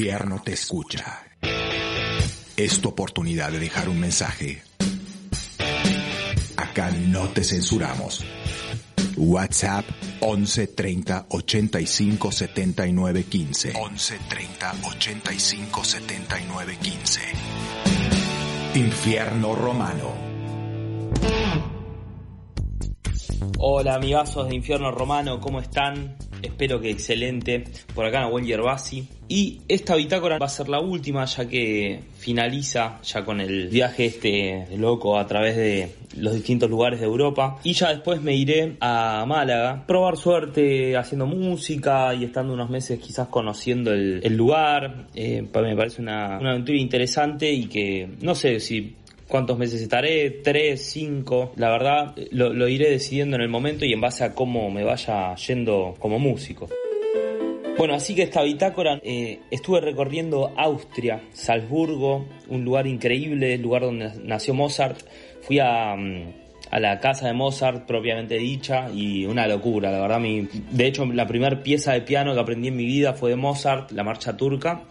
infierno 0.00 0.40
te 0.42 0.54
escucha. 0.54 1.26
Es 2.56 2.80
tu 2.80 2.88
oportunidad 2.88 3.52
de 3.52 3.58
dejar 3.58 3.86
un 3.90 4.00
mensaje. 4.00 4.62
Acá 6.56 6.90
no 6.90 7.28
te 7.28 7.44
censuramos. 7.44 8.24
WhatsApp 9.18 9.84
11 10.20 10.68
30 10.68 11.26
85 11.28 12.32
79 12.32 13.24
15. 13.24 13.72
11 13.78 14.18
30 14.26 14.74
85 14.84 15.84
79 15.84 16.78
15. 16.80 17.20
Infierno 18.76 19.54
Romano. 19.54 20.14
Hola 23.58 23.96
amigazos 23.96 24.48
de 24.48 24.54
Infierno 24.54 24.92
Romano, 24.92 25.40
¿cómo 25.40 25.60
están? 25.60 26.16
Espero 26.42 26.80
que 26.80 26.90
excelente. 26.90 27.64
Por 27.94 28.06
acá 28.06 28.20
Nahuel 28.20 28.46
Yerbasi. 28.46 29.06
Y 29.28 29.60
esta 29.68 29.94
bitácora 29.94 30.38
va 30.38 30.46
a 30.46 30.48
ser 30.48 30.68
la 30.68 30.80
última 30.80 31.24
ya 31.24 31.48
que 31.48 32.00
finaliza 32.18 33.00
ya 33.02 33.24
con 33.24 33.40
el 33.40 33.68
viaje 33.68 34.06
este 34.06 34.66
loco 34.76 35.16
a 35.16 35.26
través 35.26 35.56
de 35.56 35.88
los 36.16 36.34
distintos 36.34 36.68
lugares 36.68 36.98
de 36.98 37.06
Europa. 37.06 37.58
Y 37.62 37.74
ya 37.74 37.90
después 37.90 38.20
me 38.20 38.34
iré 38.34 38.76
a 38.80 39.24
Málaga, 39.28 39.84
probar 39.86 40.16
suerte 40.16 40.96
haciendo 40.96 41.26
música 41.26 42.12
y 42.14 42.24
estando 42.24 42.52
unos 42.52 42.70
meses 42.70 42.98
quizás 42.98 43.28
conociendo 43.28 43.92
el, 43.92 44.20
el 44.24 44.36
lugar. 44.36 45.06
Eh, 45.14 45.42
me 45.42 45.76
parece 45.76 46.02
una, 46.02 46.38
una 46.40 46.50
aventura 46.50 46.78
interesante 46.78 47.52
y 47.52 47.66
que 47.66 48.08
no 48.20 48.34
sé 48.34 48.58
si 48.58 48.96
cuántos 49.30 49.56
meses 49.56 49.80
estaré, 49.80 50.30
tres, 50.30 50.82
cinco, 50.82 51.52
la 51.56 51.70
verdad 51.70 52.14
lo, 52.32 52.52
lo, 52.52 52.68
iré 52.68 52.90
decidiendo 52.90 53.36
en 53.36 53.42
el 53.42 53.48
momento 53.48 53.84
y 53.84 53.92
en 53.92 54.00
base 54.00 54.24
a 54.24 54.34
cómo 54.34 54.70
me 54.70 54.84
vaya 54.84 55.34
yendo 55.36 55.94
como 55.98 56.18
músico. 56.18 56.68
Bueno, 57.78 57.94
así 57.94 58.14
que 58.14 58.22
esta 58.22 58.42
bitácora 58.42 59.00
eh, 59.02 59.40
estuve 59.50 59.80
recorriendo 59.80 60.52
Austria, 60.56 61.22
Salzburgo, 61.32 62.26
un 62.48 62.62
lugar 62.62 62.86
increíble, 62.86 63.54
el 63.54 63.62
lugar 63.62 63.82
donde 63.82 64.12
nació 64.22 64.52
Mozart. 64.52 65.00
Fui 65.40 65.60
a, 65.60 65.96
a 66.70 66.78
la 66.78 67.00
casa 67.00 67.26
de 67.26 67.32
Mozart 67.32 67.86
propiamente 67.86 68.36
dicha 68.36 68.90
y 68.92 69.24
una 69.24 69.46
locura, 69.46 69.90
la 69.90 70.00
verdad. 70.00 70.20
Mi, 70.20 70.46
de 70.70 70.86
hecho, 70.86 71.06
la 71.06 71.26
primera 71.26 71.62
pieza 71.62 71.92
de 71.92 72.02
piano 72.02 72.34
que 72.34 72.40
aprendí 72.40 72.68
en 72.68 72.76
mi 72.76 72.84
vida 72.84 73.14
fue 73.14 73.30
de 73.30 73.36
Mozart, 73.36 73.92
la 73.92 74.04
marcha 74.04 74.36
turca, 74.36 74.82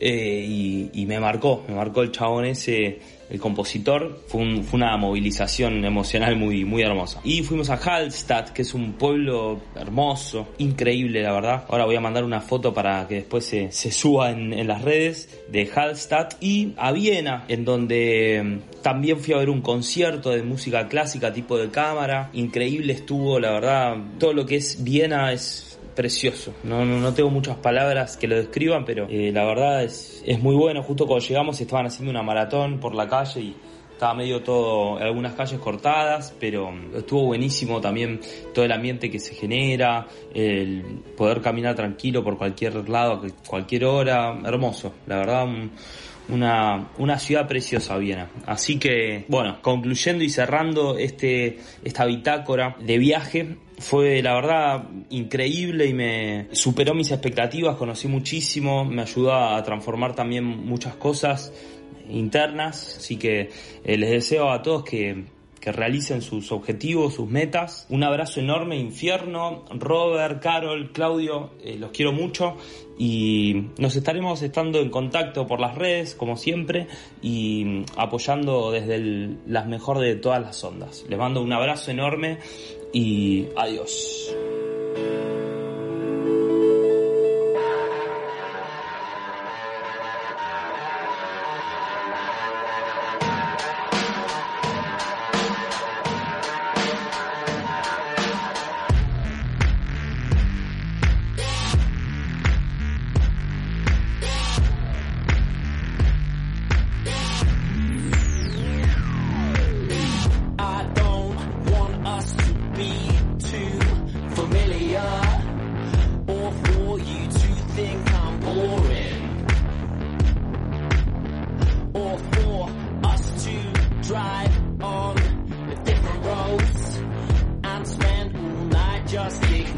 eh, 0.00 0.90
y, 0.94 1.06
me 1.06 1.20
marcó, 1.20 1.64
me 1.68 1.74
marcó 1.74 2.02
el 2.02 2.10
chabón 2.12 2.44
ese 2.46 2.98
el 3.30 3.38
compositor. 3.38 4.22
Fue, 4.26 4.40
un- 4.40 4.64
fue 4.64 4.78
una 4.78 4.96
movilización 4.96 5.84
emocional 5.84 6.34
muy, 6.36 6.64
muy 6.64 6.82
hermosa. 6.82 7.20
Y 7.22 7.42
fuimos 7.44 7.70
a 7.70 7.74
Hallstatt, 7.76 8.50
que 8.50 8.62
es 8.62 8.74
un 8.74 8.94
pueblo 8.94 9.60
hermoso, 9.76 10.48
increíble, 10.58 11.22
la 11.22 11.32
verdad. 11.32 11.64
Ahora 11.68 11.84
voy 11.84 11.94
a 11.94 12.00
mandar 12.00 12.24
una 12.24 12.40
foto 12.40 12.74
para 12.74 13.06
que 13.06 13.16
después 13.16 13.44
se, 13.44 13.70
suba 13.92 14.30
en, 14.32 14.52
en 14.52 14.66
las 14.66 14.82
redes 14.82 15.28
de 15.48 15.70
Hallstatt. 15.72 16.34
Y 16.40 16.72
a 16.76 16.90
Viena, 16.90 17.44
en 17.46 17.64
donde 17.64 18.42
mm, 18.44 18.82
también 18.82 19.18
fui 19.20 19.34
a 19.34 19.38
ver 19.38 19.48
un 19.50 19.60
concierto 19.60 20.30
de 20.30 20.42
música 20.42 20.88
clásica 20.88 21.32
tipo 21.32 21.56
de 21.56 21.70
cámara. 21.70 22.30
Increíble 22.32 22.94
estuvo, 22.94 23.38
la 23.38 23.52
verdad. 23.52 23.96
Todo 24.18 24.32
lo 24.32 24.44
que 24.44 24.56
es 24.56 24.82
Viena 24.82 25.32
es 25.32 25.69
precioso. 26.00 26.54
No, 26.64 26.82
no, 26.86 26.98
no 26.98 27.12
tengo 27.12 27.28
muchas 27.28 27.58
palabras 27.58 28.16
que 28.16 28.26
lo 28.26 28.34
describan, 28.36 28.86
pero 28.86 29.06
eh, 29.10 29.30
la 29.34 29.44
verdad 29.44 29.84
es, 29.84 30.22
es 30.26 30.40
muy 30.40 30.54
bueno. 30.54 30.82
Justo 30.82 31.06
cuando 31.06 31.26
llegamos 31.26 31.60
estaban 31.60 31.84
haciendo 31.84 32.10
una 32.10 32.22
maratón 32.22 32.80
por 32.80 32.94
la 32.94 33.06
calle 33.06 33.40
y 33.42 33.54
estaba 33.92 34.14
medio 34.14 34.42
todo, 34.42 34.96
algunas 34.96 35.34
calles 35.34 35.60
cortadas, 35.60 36.34
pero 36.40 36.72
mm, 36.72 36.96
estuvo 36.96 37.26
buenísimo 37.26 37.82
también 37.82 38.18
todo 38.54 38.64
el 38.64 38.72
ambiente 38.72 39.10
que 39.10 39.18
se 39.18 39.34
genera, 39.34 40.06
el 40.32 40.82
poder 41.18 41.42
caminar 41.42 41.74
tranquilo 41.74 42.24
por 42.24 42.38
cualquier 42.38 42.88
lado, 42.88 43.20
cualquier 43.46 43.84
hora, 43.84 44.38
hermoso, 44.42 44.94
la 45.06 45.18
verdad. 45.18 45.44
un- 45.44 45.70
una, 46.30 46.90
una 46.98 47.18
ciudad 47.18 47.46
preciosa 47.46 47.96
Viena. 47.98 48.30
Así 48.46 48.78
que, 48.78 49.24
bueno, 49.28 49.58
concluyendo 49.62 50.24
y 50.24 50.30
cerrando 50.30 50.96
este, 50.98 51.58
esta 51.84 52.04
bitácora 52.04 52.76
de 52.80 52.98
viaje, 52.98 53.56
fue 53.78 54.22
la 54.22 54.34
verdad 54.34 54.84
increíble 55.08 55.86
y 55.86 55.94
me 55.94 56.48
superó 56.52 56.94
mis 56.94 57.10
expectativas, 57.10 57.76
conocí 57.76 58.08
muchísimo, 58.08 58.84
me 58.84 59.02
ayudó 59.02 59.32
a 59.34 59.62
transformar 59.62 60.14
también 60.14 60.44
muchas 60.44 60.94
cosas 60.96 61.52
internas, 62.10 62.96
así 62.98 63.16
que 63.16 63.50
eh, 63.84 63.96
les 63.96 64.10
deseo 64.10 64.50
a 64.50 64.62
todos 64.62 64.84
que, 64.84 65.24
que 65.60 65.72
realicen 65.72 66.22
sus 66.22 66.52
objetivos, 66.52 67.14
sus 67.14 67.28
metas. 67.28 67.86
Un 67.90 68.02
abrazo 68.02 68.40
enorme, 68.40 68.78
infierno, 68.78 69.64
Robert, 69.70 70.42
Carol, 70.42 70.90
Claudio, 70.92 71.50
eh, 71.62 71.76
los 71.78 71.90
quiero 71.90 72.12
mucho 72.12 72.56
y 72.98 73.66
nos 73.78 73.96
estaremos 73.96 74.42
estando 74.42 74.80
en 74.80 74.90
contacto 74.90 75.46
por 75.46 75.60
las 75.60 75.74
redes, 75.74 76.14
como 76.14 76.36
siempre, 76.36 76.86
y 77.22 77.64
mm, 77.64 77.84
apoyando 77.96 78.70
desde 78.70 79.36
las 79.46 79.66
mejor 79.66 79.98
de 79.98 80.16
todas 80.16 80.40
las 80.40 80.62
ondas. 80.64 81.04
Les 81.08 81.18
mando 81.18 81.42
un 81.42 81.52
abrazo 81.52 81.90
enorme 81.90 82.38
y 82.92 83.46
adiós. 83.56 84.34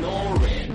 Ignoring 0.02 0.72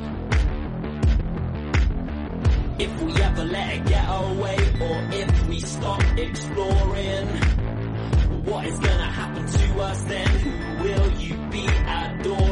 if 2.79 3.01
we 3.01 3.11
ever 3.21 3.43
let 3.43 3.75
it 3.75 3.85
get 3.85 4.05
away 4.07 4.57
or 4.79 5.09
if 5.11 5.47
we 5.47 5.59
stop 5.59 6.01
exploring 6.17 7.27
what 8.45 8.65
is 8.65 8.79
gonna 8.79 9.11
happen 9.11 9.45
to 9.45 9.81
us 9.81 10.01
then? 10.03 10.27
Who 10.27 10.83
will 10.83 11.11
you 11.19 11.35
be 11.51 11.67
adoring? 11.67 12.46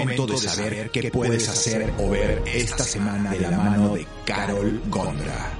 Momento 0.00 0.26
de 0.26 0.36
saber 0.38 0.90
qué 0.90 1.10
puedes 1.10 1.48
hacer 1.48 1.92
o 1.98 2.10
ver 2.10 2.42
esta 2.46 2.84
semana 2.84 3.30
de 3.32 3.40
la 3.40 3.50
mano 3.50 3.94
de 3.94 4.06
Carol 4.24 4.82
Gondra. 4.88 5.58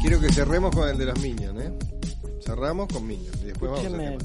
Quiero 0.00 0.20
que 0.20 0.32
cerremos 0.32 0.74
con 0.74 0.88
el 0.88 0.98
de 0.98 1.04
los 1.04 1.20
Minions, 1.20 1.62
¿eh? 1.62 1.72
Cerramos 2.44 2.88
con 2.88 3.06
Minions 3.06 3.42
y 3.42 3.46
después 3.46 3.70
vamos 3.70 3.92
tema. 3.92 4.18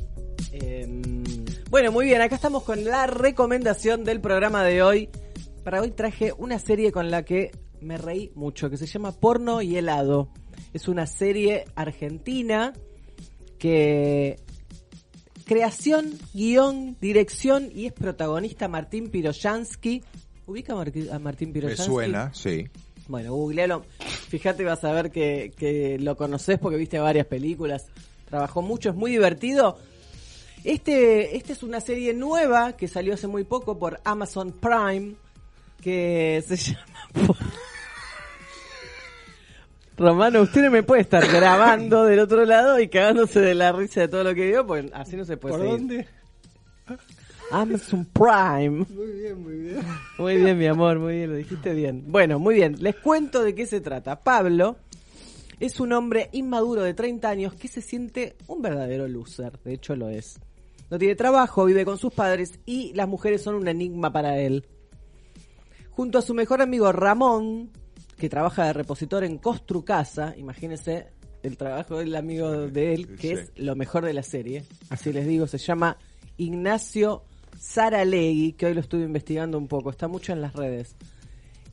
Em, 0.52 1.24
bueno, 1.70 1.92
muy 1.92 2.06
bien, 2.06 2.22
acá 2.22 2.36
estamos 2.36 2.64
con 2.64 2.86
la 2.86 3.08
recomendación 3.08 4.04
del 4.04 4.22
programa 4.22 4.64
de 4.64 4.82
hoy. 4.82 5.10
Para 5.64 5.82
hoy 5.82 5.92
traje 5.92 6.32
una 6.38 6.60
serie 6.60 6.92
con 6.92 7.12
la 7.12 7.24
que 7.24 7.52
me 7.82 7.98
reí 7.98 8.32
mucho, 8.36 8.70
que 8.70 8.78
se 8.78 8.86
llama 8.86 9.12
Porno 9.12 9.62
y 9.62 9.76
helado. 9.76 10.30
Es 10.74 10.88
una 10.88 11.06
serie 11.08 11.66
argentina 11.76 12.74
que 13.58 14.40
creación, 15.46 16.14
guion, 16.34 16.98
dirección 17.00 17.70
y 17.74 17.88
es 17.88 17.94
protagonista 17.94 18.68
Martín 18.68 19.10
Piroyansky. 19.10 20.04
¿Ubica 20.48 20.74
a, 20.74 21.20
Martín 21.20 21.50
Me 21.50 21.54
Piroyansky? 21.54 21.86
suena, 21.86 22.34
sí. 22.34 22.68
Bueno, 23.08 23.34
googlealo. 23.34 23.86
Fíjate, 24.30 24.64
vas 24.64 24.84
a 24.84 24.92
ver 24.92 25.12
que, 25.12 25.54
que 25.56 25.98
lo 26.00 26.18
conoces 26.18 26.60
porque 26.60 26.78
viste 26.78 27.00
varias 27.00 27.28
películas. 27.28 27.86
Trabajó 28.26 28.62
mucho, 28.62 28.90
es 28.90 28.96
muy 28.96 29.12
divertido. 29.12 29.78
Este, 30.64 31.38
este 31.38 31.54
es 31.54 31.62
una 31.62 31.80
serie 31.80 32.14
nueva 32.16 32.76
que 32.76 32.88
salió 32.88 33.14
hace 33.14 33.28
muy 33.28 33.44
poco 33.44 33.78
por 33.78 34.02
Amazon 34.04 34.52
Prime 34.52 35.16
que 35.82 36.44
se 36.48 36.56
llama 36.58 37.38
Romano, 39.98 40.42
usted 40.42 40.64
no 40.64 40.72
me 40.72 40.84
puede 40.84 41.02
estar 41.02 41.26
grabando 41.28 42.04
del 42.04 42.20
otro 42.20 42.46
lado 42.46 42.80
y 42.80 42.90
cagándose 42.90 43.40
de 43.40 43.56
la 43.56 43.72
risa 43.72 44.02
de 44.02 44.08
todo 44.10 44.24
lo 44.24 44.36
que 44.36 44.48
vio, 44.48 44.68
pues 44.68 44.86
así 44.94 45.16
no 45.16 45.24
se 45.24 45.38
puede 45.38 45.56
¿Por 45.56 45.64
seguir. 45.64 45.78
dónde? 45.78 46.08
Amazon 47.52 48.06
Prime. 48.06 48.86
Muy 48.90 49.12
bien, 49.12 49.44
muy 49.44 49.56
bien. 49.56 49.80
Muy 50.18 50.38
bien, 50.38 50.58
mi 50.58 50.66
amor, 50.66 51.00
muy 51.00 51.14
bien, 51.16 51.30
lo 51.30 51.36
dijiste 51.38 51.74
bien. 51.74 52.04
Bueno, 52.08 52.40
muy 52.40 52.56
bien, 52.56 52.76
les 52.80 52.96
cuento 52.96 53.44
de 53.44 53.56
qué 53.56 53.66
se 53.66 53.82
trata. 53.82 54.22
Pablo 54.24 54.78
es 55.60 55.80
un 55.80 55.94
hombre 55.94 56.30
inmaduro 56.34 56.84
de 56.84 56.94
30 56.94 57.30
años 57.30 57.54
que 57.54 57.68
se 57.68 57.82
siente 57.82 58.36
un 58.48 58.62
verdadero 58.62 59.08
loser, 59.08 59.60
de 59.64 59.74
hecho 59.74 59.96
lo 59.96 60.10
es. 60.10 60.40
No 60.90 61.00
tiene 61.00 61.16
trabajo, 61.16 61.66
vive 61.66 61.86
con 61.86 61.98
sus 61.98 62.14
padres 62.14 62.60
y 62.66 62.94
las 62.94 63.08
mujeres 63.08 63.42
son 63.42 63.56
un 63.56 63.68
enigma 63.68 64.12
para 64.12 64.38
él. 64.38 64.66
Junto 65.92 66.20
a 66.20 66.22
su 66.22 66.34
mejor 66.34 66.62
amigo 66.62 66.92
Ramón, 66.92 67.72
que 68.18 68.30
trabaja 68.30 68.66
de 68.66 68.74
repositor 68.74 69.24
en 69.24 69.38
Construcasa, 69.38 70.34
imagínense 70.38 71.08
el 71.44 71.58
trabajo 71.58 71.98
del 71.98 72.16
amigo 72.16 72.52
de 72.68 72.94
él, 72.94 73.08
que 73.18 73.36
Sí. 73.36 73.42
es 73.44 73.52
lo 73.58 73.76
mejor 73.76 74.06
de 74.06 74.14
la 74.14 74.24
serie, 74.24 74.64
así 74.90 75.12
les 75.14 75.28
digo, 75.28 75.46
se 75.48 75.58
llama 75.58 75.98
Ignacio 76.38 77.24
Saralegui, 77.60 78.54
que 78.54 78.66
hoy 78.68 78.74
lo 78.74 78.80
estuve 78.82 79.04
investigando 79.04 79.58
un 79.58 79.68
poco, 79.68 79.90
está 79.90 80.08
mucho 80.08 80.34
en 80.34 80.42
las 80.42 80.54
redes. 80.54 80.96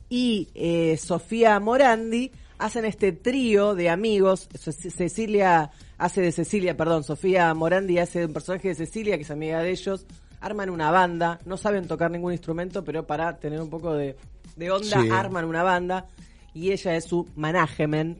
Y 0.09 0.49
eh, 0.53 0.97
Sofía 0.97 1.59
Morandi 1.59 2.31
hacen 2.59 2.85
este 2.85 3.11
trío 3.13 3.73
de 3.75 3.89
amigos, 3.89 4.47
Ce- 4.57 4.71
Cecilia 4.91 5.71
hace 5.97 6.21
de 6.21 6.31
Cecilia, 6.31 6.75
perdón, 6.77 7.03
Sofía 7.03 7.53
Morandi 7.53 7.97
hace 7.99 8.19
de 8.19 8.25
un 8.25 8.33
personaje 8.33 8.69
de 8.69 8.75
Cecilia, 8.75 9.15
que 9.17 9.23
es 9.23 9.31
amiga 9.31 9.61
de 9.61 9.71
ellos, 9.71 10.05
arman 10.41 10.69
una 10.69 10.91
banda, 10.91 11.39
no 11.45 11.57
saben 11.57 11.87
tocar 11.87 12.11
ningún 12.11 12.33
instrumento, 12.33 12.83
pero 12.83 13.07
para 13.07 13.37
tener 13.37 13.61
un 13.61 13.69
poco 13.69 13.93
de, 13.93 14.15
de 14.55 14.71
onda, 14.71 15.01
Sí. 15.01 15.09
arman 15.11 15.45
una 15.45 15.63
banda, 15.63 16.05
y 16.53 16.71
ella 16.71 16.95
es 16.95 17.05
su 17.05 17.27
management, 17.35 18.19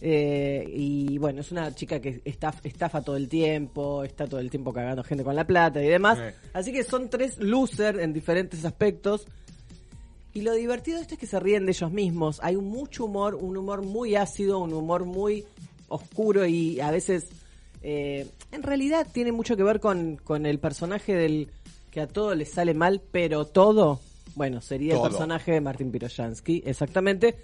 eh, 0.00 0.64
y 0.74 1.16
bueno, 1.18 1.40
es 1.40 1.50
una 1.52 1.74
chica 1.74 2.00
que 2.00 2.22
estaf- 2.24 2.60
estafa 2.64 3.00
todo 3.02 3.16
el 3.16 3.28
tiempo, 3.28 4.04
está 4.04 4.26
todo 4.26 4.40
el 4.40 4.50
tiempo 4.50 4.72
cagando 4.72 5.02
gente 5.02 5.24
con 5.24 5.34
la 5.34 5.46
plata 5.46 5.82
y 5.82 5.88
demás. 5.88 6.18
Así 6.52 6.72
que 6.72 6.84
son 6.84 7.08
tres 7.08 7.38
losers 7.38 7.98
en 7.98 8.12
diferentes 8.12 8.64
aspectos. 8.64 9.26
Y 10.34 10.42
lo 10.42 10.52
divertido 10.52 10.98
de 10.98 11.02
esto 11.02 11.14
es 11.14 11.20
que 11.20 11.26
se 11.26 11.40
ríen 11.40 11.64
de 11.64 11.72
ellos 11.72 11.90
mismos. 11.90 12.40
Hay 12.42 12.56
mucho 12.58 13.06
humor, 13.06 13.34
un 13.36 13.56
humor 13.56 13.82
muy 13.82 14.16
ácido, 14.16 14.58
un 14.58 14.74
humor 14.74 15.06
muy 15.06 15.46
oscuro 15.88 16.44
y 16.44 16.78
a 16.80 16.90
veces, 16.90 17.28
eh, 17.82 18.26
en 18.52 18.62
realidad 18.62 19.06
tiene 19.10 19.32
mucho 19.32 19.56
que 19.56 19.62
ver 19.62 19.80
con, 19.80 20.16
con 20.16 20.44
el 20.44 20.58
personaje 20.58 21.14
del 21.14 21.48
que 21.90 22.02
a 22.02 22.06
todo 22.06 22.34
le 22.34 22.44
sale 22.44 22.74
mal, 22.74 23.00
pero 23.10 23.46
todo, 23.46 23.98
bueno, 24.34 24.60
sería 24.60 24.92
Todo. 24.96 25.06
el 25.06 25.10
personaje 25.12 25.52
de 25.52 25.60
Martín 25.62 25.90
Piroyansky, 25.90 26.62
exactamente, 26.66 27.36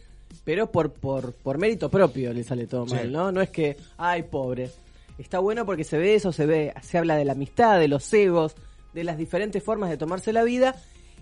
pero 0.45 0.71
por, 0.71 0.93
por, 0.93 1.33
por 1.35 1.59
mérito 1.59 1.89
propio 1.89 2.33
le 2.33 2.45
sale 2.45 2.67
todo 2.67 2.87
Sí. 2.89 2.95
mal, 2.95 3.13
¿no? 3.13 3.33
No 3.33 3.41
es 3.41 3.51
que, 3.51 3.77
ay, 3.99 4.23
pobre. 4.25 4.71
Está 5.19 5.39
bueno 5.39 5.65
porque 5.67 5.85
se 5.85 5.99
ve 5.99 6.15
eso, 6.15 6.33
se 6.33 6.47
ve, 6.47 6.73
se 6.83 6.99
habla 6.99 7.17
de 7.17 7.25
la 7.25 7.33
amistad, 7.33 7.79
de 7.79 7.89
los 7.89 8.13
egos, 8.13 8.55
de 8.95 9.05
las 9.05 9.17
diferentes 9.19 9.63
formas 9.63 9.91
de 9.91 9.97
tomarse 9.97 10.33
la 10.33 10.43
vida 10.43 10.75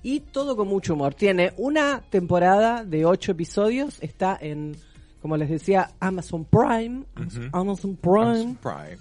y 0.03 0.21
todo 0.21 0.57
con 0.57 0.69
mucho 0.69 0.95
humor. 0.95 1.15
Tiene 1.15 1.53
una 1.57 2.03
temporada 2.09 2.85
de 2.85 3.05
ocho 3.05 3.33
episodios, 3.33 3.99
está 4.01 4.39
en, 4.41 4.77
como 5.21 5.37
les 5.37 5.51
decía, 5.51 5.91
Amazon 6.01 6.45
Prime, 6.47 7.05
Amazon 7.53 7.97
Prime. 7.97 8.21
Amazon 8.23 8.57
Prime. 8.63 8.99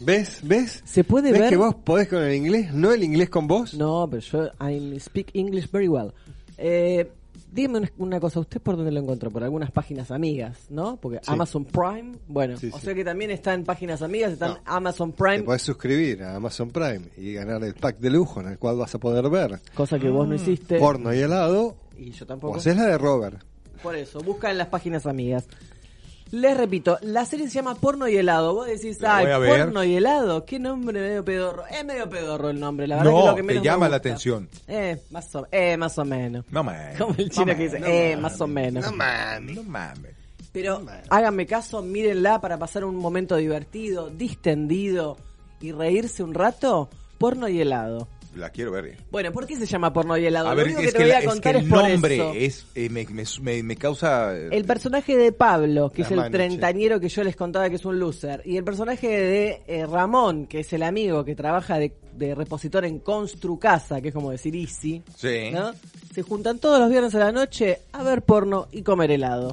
¿Ves? 0.00 0.40
¿Ves? 0.42 0.82
Se 0.84 1.04
puede 1.04 1.30
¿Ves 1.30 1.40
ver. 1.42 1.50
que 1.50 1.56
vos 1.56 1.74
podés 1.76 2.08
con 2.08 2.22
el 2.22 2.34
inglés? 2.34 2.74
¿No 2.74 2.92
el 2.92 3.02
inglés 3.04 3.30
con 3.30 3.46
vos? 3.46 3.72
No, 3.74 4.06
pero 4.10 4.20
yo 4.20 4.50
I 4.68 4.98
speak 5.00 5.30
English 5.34 5.70
very 5.70 5.88
well. 5.88 6.12
Eh, 6.58 7.08
dígame 7.54 7.78
una, 7.78 7.92
una 7.98 8.20
cosa, 8.20 8.40
¿usted 8.40 8.60
por 8.60 8.76
dónde 8.76 8.90
lo 8.92 9.00
encontró? 9.00 9.30
Por 9.30 9.44
algunas 9.44 9.70
páginas 9.70 10.10
amigas, 10.10 10.66
¿no? 10.70 10.96
Porque 10.96 11.18
Sí. 11.22 11.30
Amazon 11.30 11.64
Prime, 11.64 12.16
bueno, 12.28 12.56
Sí, 12.58 12.70
o 12.72 12.78
sí. 12.78 12.84
sea 12.86 12.94
que 12.94 13.04
también 13.04 13.30
está 13.30 13.54
en 13.54 13.64
páginas 13.64 14.02
amigas, 14.02 14.32
está 14.32 14.46
en. 14.48 14.56
Amazon 14.64 15.12
Te 15.12 15.18
Prime, 15.18 15.42
podés 15.44 15.62
suscribir 15.62 16.22
a 16.24 16.36
Amazon 16.36 16.70
Prime 16.70 17.02
y 17.16 17.32
ganar 17.32 17.62
el 17.64 17.74
pack 17.74 17.98
de 17.98 18.10
lujo 18.10 18.40
en 18.40 18.48
el 18.48 18.58
cual 18.58 18.76
vas 18.76 18.94
a 18.94 18.98
poder 18.98 19.30
ver 19.30 19.60
cosa 19.74 19.98
que 19.98 20.08
vos 20.10 20.26
no 20.28 20.34
hiciste. 20.34 20.78
porno 20.78 21.14
y 21.14 21.20
helado. 21.20 21.76
Y 21.96 22.10
yo 22.10 22.24
O 22.24 22.26
tampoco. 22.26 22.56
haces 22.56 22.76
la 22.76 22.86
de 22.86 22.98
Robert. 22.98 23.40
Por 23.82 23.94
eso, 23.94 24.18
busca 24.20 24.50
en 24.50 24.58
las 24.58 24.68
páginas 24.68 25.06
amigas. 25.06 25.46
Les 26.34 26.56
repito, 26.56 26.98
la 27.02 27.24
serie 27.24 27.46
se 27.46 27.54
llama 27.54 27.76
Porno 27.76 28.08
y 28.08 28.16
Helado. 28.16 28.54
Vos 28.54 28.66
decís, 28.66 28.98
ay. 29.04 29.24
Porno 29.24 29.84
y 29.84 29.94
Helado. 29.94 30.44
Qué 30.44 30.58
nombre 30.58 31.00
medio 31.00 31.24
pedorro. 31.24 31.64
Es 31.68 31.84
medio 31.84 32.10
pedorro 32.10 32.50
el 32.50 32.58
nombre, 32.58 32.88
la 32.88 32.96
verdad 32.96 33.10
que 33.12 33.16
No, 33.16 33.26
lo 33.26 33.34
que 33.36 33.42
te 33.42 33.46
menos 33.46 33.62
me 33.62 33.64
llama 33.64 33.88
la 33.88 33.96
atención. 33.96 34.48
Eh, 34.66 35.00
más 35.12 35.32
o, 35.36 35.46
eh, 35.52 35.76
más 35.76 35.96
o 35.96 36.04
menos. 36.04 36.44
No 36.50 36.64
mames. 36.64 36.98
Como 36.98 37.14
el 37.18 37.30
chino 37.30 37.46
No 37.46 37.56
que 37.56 37.62
dice, 37.62 37.78
mames, 37.78 37.94
eh, 37.94 38.12
no 38.16 38.22
más 38.22 38.40
o 38.40 38.46
menos. 38.48 38.84
No 38.84 38.96
mames. 38.96 39.56
No 39.56 39.62
mames. 39.62 40.10
Pero 40.50 40.82
háganme 41.08 41.46
caso, 41.46 41.82
mírenla 41.82 42.40
para 42.40 42.58
pasar 42.58 42.84
un 42.84 42.96
momento 42.96 43.36
divertido, 43.36 44.10
distendido 44.10 45.16
y 45.60 45.70
reírse 45.70 46.24
un 46.24 46.34
rato. 46.34 46.88
Porno 47.18 47.48
y 47.48 47.60
helado. 47.60 48.08
La 48.36 48.50
quiero 48.50 48.72
ver. 48.72 48.86
eh. 48.86 48.96
Bueno, 49.10 49.30
¿por 49.32 49.46
qué 49.46 49.56
se 49.56 49.66
llama 49.66 49.92
porno 49.92 50.16
y 50.18 50.26
helado? 50.26 50.48
A 50.48 50.50
Lo 50.50 50.56
ver, 50.56 50.66
único 50.66 50.80
es 50.80 50.86
que 50.86 50.92
te 50.92 50.98
que, 50.98 51.04
voy 51.04 51.12
a 51.12 51.18
es 51.18 51.20
que 51.24 51.28
contar 51.30 51.56
es, 51.56 51.62
el 51.62 51.68
por 51.68 51.88
nombre 51.88 52.14
eso. 52.16 52.32
es, 52.34 52.66
eh, 52.74 52.88
me, 52.88 53.04
me, 53.06 53.24
me- 53.42 53.62
me 53.62 53.76
causa... 53.76 54.36
eh, 54.36 54.48
El 54.50 54.64
personaje 54.64 55.16
de 55.16 55.32
Pablo, 55.32 55.90
que 55.90 56.02
La 56.02 56.06
es 56.06 56.10
el 56.12 56.16
Manuche. 56.18 56.36
treintañero 56.38 56.98
que 57.00 57.08
yo 57.08 57.22
les 57.24 57.36
contaba 57.36 57.68
que 57.70 57.76
es 57.76 57.84
un 57.84 57.98
loser, 57.98 58.42
y 58.44 58.56
el 58.56 58.64
personaje 58.64 59.08
de 59.08 59.62
eh, 59.68 59.86
Ramón, 59.86 60.46
que 60.46 60.60
es 60.60 60.72
el 60.72 60.82
amigo 60.82 61.24
que 61.24 61.34
trabaja 61.36 61.78
de, 61.78 61.92
de 62.16 62.34
repositor 62.34 62.84
en 62.84 62.98
Construcasa, 62.98 64.00
que 64.00 64.08
es 64.08 64.14
como 64.14 64.30
decir 64.30 64.56
Easy, 64.56 65.02
Sí. 65.16 65.50
¿no? 65.52 65.72
Se 66.12 66.22
juntan 66.22 66.58
todos 66.58 66.78
los 66.80 66.90
viernes 66.90 67.14
a 67.14 67.18
la 67.20 67.32
noche 67.32 67.80
a 67.92 68.02
ver 68.02 68.22
porno 68.22 68.68
y 68.72 68.82
comer 68.82 69.10
helado. 69.10 69.52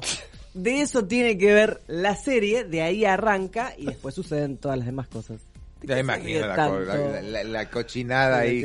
De 0.54 0.82
eso 0.82 1.04
tiene 1.06 1.38
que 1.38 1.52
ver 1.54 1.80
la 1.86 2.14
serie, 2.14 2.64
de 2.64 2.82
ahí 2.82 3.04
arranca 3.04 3.72
y 3.78 3.86
después 3.86 4.14
suceden 4.14 4.58
todas 4.58 4.76
las 4.76 4.86
demás 4.86 5.08
cosas. 5.08 5.40
¿De 5.82 5.88
Ya 5.88 5.94
qué 5.94 5.94
se 5.94 6.00
imagino 6.00 6.46
la, 6.46 6.68
co- 6.68 6.78
la- 6.80 7.22
la- 7.22 7.44
la 7.44 7.70
cochinada 7.70 8.38
ahí. 8.38 8.64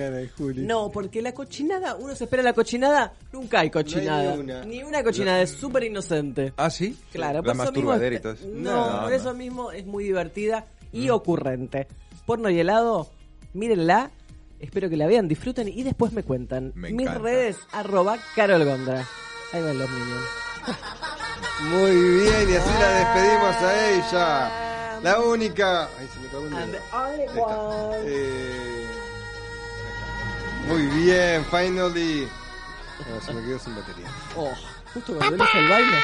No, 0.55 0.91
porque 0.91 1.21
la 1.21 1.33
cochinada, 1.33 1.95
uno 1.95 2.15
se 2.15 2.25
espera 2.25 2.43
la 2.43 2.53
cochinada, 2.53 3.13
nunca 3.33 3.61
hay 3.61 3.69
cochinada. 3.71 4.35
ni 4.35 4.39
una. 4.41 4.65
Ni 4.65 4.83
una 4.83 5.03
cochinada, 5.03 5.41
es 5.41 5.49
súper 5.51 5.83
inocente. 5.83 6.53
Ah, 6.57 6.69
sí. 6.69 6.97
Claro, 7.11 7.41
La 7.41 7.41
por 7.41 7.47
eso 7.51 7.55
mismo 7.71 7.89
masturbadera 7.91 8.13
y 8.13 8.15
es- 8.17 8.21
todo 8.21 8.33
eso. 8.33 8.47
No, 8.53 9.01
por 9.03 9.13
eso 9.13 9.33
mismo 9.33 9.71
es 9.71 9.85
muy 9.85 10.03
divertida 10.03 10.65
y 10.91 11.09
ocurrente. 11.09 11.87
Porno 12.25 12.49
y 12.49 12.59
helado, 12.59 13.09
mírenla, 13.53 14.11
espero 14.59 14.89
que 14.89 14.97
la 14.97 15.07
vean, 15.07 15.27
disfruten 15.27 15.67
y 15.67 15.81
después 15.83 16.11
me 16.13 16.23
cuentan. 16.23 16.71
Me 16.75 16.91
Mis 16.91 17.01
encanta. 17.07 17.21
redes, 17.23 17.57
arroba 17.71 18.17
Carol 18.35 18.63
Gondra. 18.63 19.05
Ahí 19.53 19.61
van 19.63 19.79
los 19.79 19.89
minions. 19.89 20.25
Muy 21.71 21.91
bien, 21.91 22.49
y 22.51 22.55
así 22.55 22.69
la 22.79 22.89
despedimos 22.91 23.55
a 23.63 23.89
ella. 23.89 24.76
La 25.07 25.19
única. 25.21 25.89
Ay, 25.97 26.07
se 26.13 26.19
me 26.19 26.27
cagó. 26.27 26.45
And 26.57 26.71
the 26.73 26.79
only 26.93 27.21
Ahí 27.21 27.27
está. 27.27 27.57
one. 27.57 27.97
Eh, 28.05 28.87
Muy 30.67 30.85
bien, 30.87 31.45
finally. 31.45 32.27
No, 33.09 33.21
se 33.21 33.33
me 33.33 33.41
quedó 33.45 33.59
sin 33.59 33.75
batería. 33.75 34.07
Oh, 34.35 34.51
justo 34.93 35.15
cuando 35.17 35.35
él 35.45 35.49
el 35.55 35.69
baile. 35.69 35.97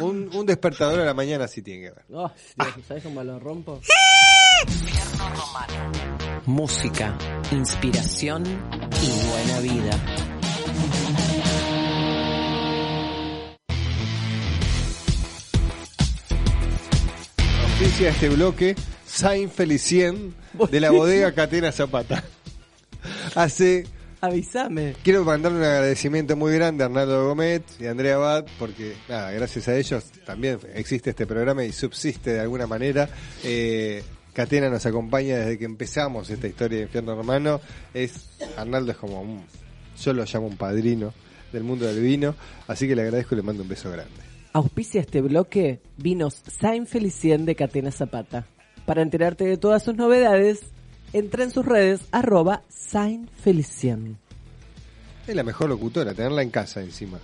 Un, 0.00 0.30
un 0.34 0.46
despertador 0.46 1.00
a 1.00 1.04
la 1.04 1.14
mañana 1.14 1.46
sí 1.48 1.62
tiene 1.62 1.84
que 1.84 1.90
ver. 1.92 2.04
Oh, 2.12 2.30
Dios, 2.56 2.74
¿sabes 2.86 3.02
cómo 3.02 3.22
lo 3.22 3.38
rompo? 3.38 3.80
Música, 6.46 7.16
inspiración 7.50 8.44
y 8.44 9.28
buena 9.30 9.58
vida. 9.60 11.33
Oficia 17.84 18.08
este 18.08 18.30
bloque 18.30 18.74
Saint 19.04 19.52
Felicien 19.52 20.34
de 20.70 20.80
la 20.80 20.90
bodega 20.90 21.34
Catena 21.34 21.70
Zapata. 21.70 22.24
Hace 23.34 23.84
Avísame. 24.22 24.94
Quiero 25.02 25.22
mandarle 25.22 25.58
un 25.58 25.64
agradecimiento 25.64 26.34
muy 26.34 26.54
grande 26.54 26.82
a 26.82 26.86
Arnaldo 26.86 27.26
Gómez 27.26 27.60
y 27.78 27.84
a 27.84 27.90
Andrea 27.90 28.14
Abad, 28.14 28.46
porque 28.58 28.94
nada, 29.06 29.32
gracias 29.32 29.68
a 29.68 29.76
ellos 29.76 30.02
también 30.24 30.58
existe 30.74 31.10
este 31.10 31.26
programa 31.26 31.62
y 31.62 31.72
subsiste 31.72 32.32
de 32.32 32.40
alguna 32.40 32.66
manera. 32.66 33.06
Eh, 33.42 34.02
Catena 34.32 34.70
nos 34.70 34.86
acompaña 34.86 35.36
desde 35.36 35.58
que 35.58 35.66
empezamos 35.66 36.30
esta 36.30 36.46
historia 36.46 36.78
de 36.78 36.84
Infierno 36.84 37.14
Romano. 37.14 37.60
Es, 37.92 38.30
Arnaldo 38.56 38.92
es 38.92 38.96
como 38.96 39.20
un, 39.20 39.44
yo 40.02 40.14
lo 40.14 40.24
llamo 40.24 40.46
un 40.46 40.56
padrino 40.56 41.12
del 41.52 41.64
mundo 41.64 41.84
del 41.84 42.00
vino, 42.00 42.34
así 42.66 42.88
que 42.88 42.96
le 42.96 43.02
agradezco 43.02 43.34
y 43.34 43.36
le 43.36 43.42
mando 43.42 43.62
un 43.62 43.68
beso 43.68 43.90
grande. 43.90 44.23
Auspicia 44.58 45.00
este 45.00 45.20
bloque 45.20 45.80
vinos 45.96 46.40
Saint 46.46 46.86
Felicien 46.86 47.44
de 47.44 47.56
Catena 47.56 47.90
Zapata. 47.90 48.46
Para 48.86 49.02
enterarte 49.02 49.42
de 49.44 49.56
todas 49.56 49.82
sus 49.82 49.96
novedades, 49.96 50.60
entra 51.12 51.42
en 51.42 51.50
sus 51.50 51.66
redes 51.66 52.02
arroba 52.12 52.62
Saint 52.68 53.28
Felicien. 53.42 54.16
Es 55.26 55.34
la 55.34 55.42
mejor 55.42 55.70
locutora, 55.70 56.14
tenerla 56.14 56.42
en 56.42 56.50
casa 56.50 56.80
encima. 56.82 57.18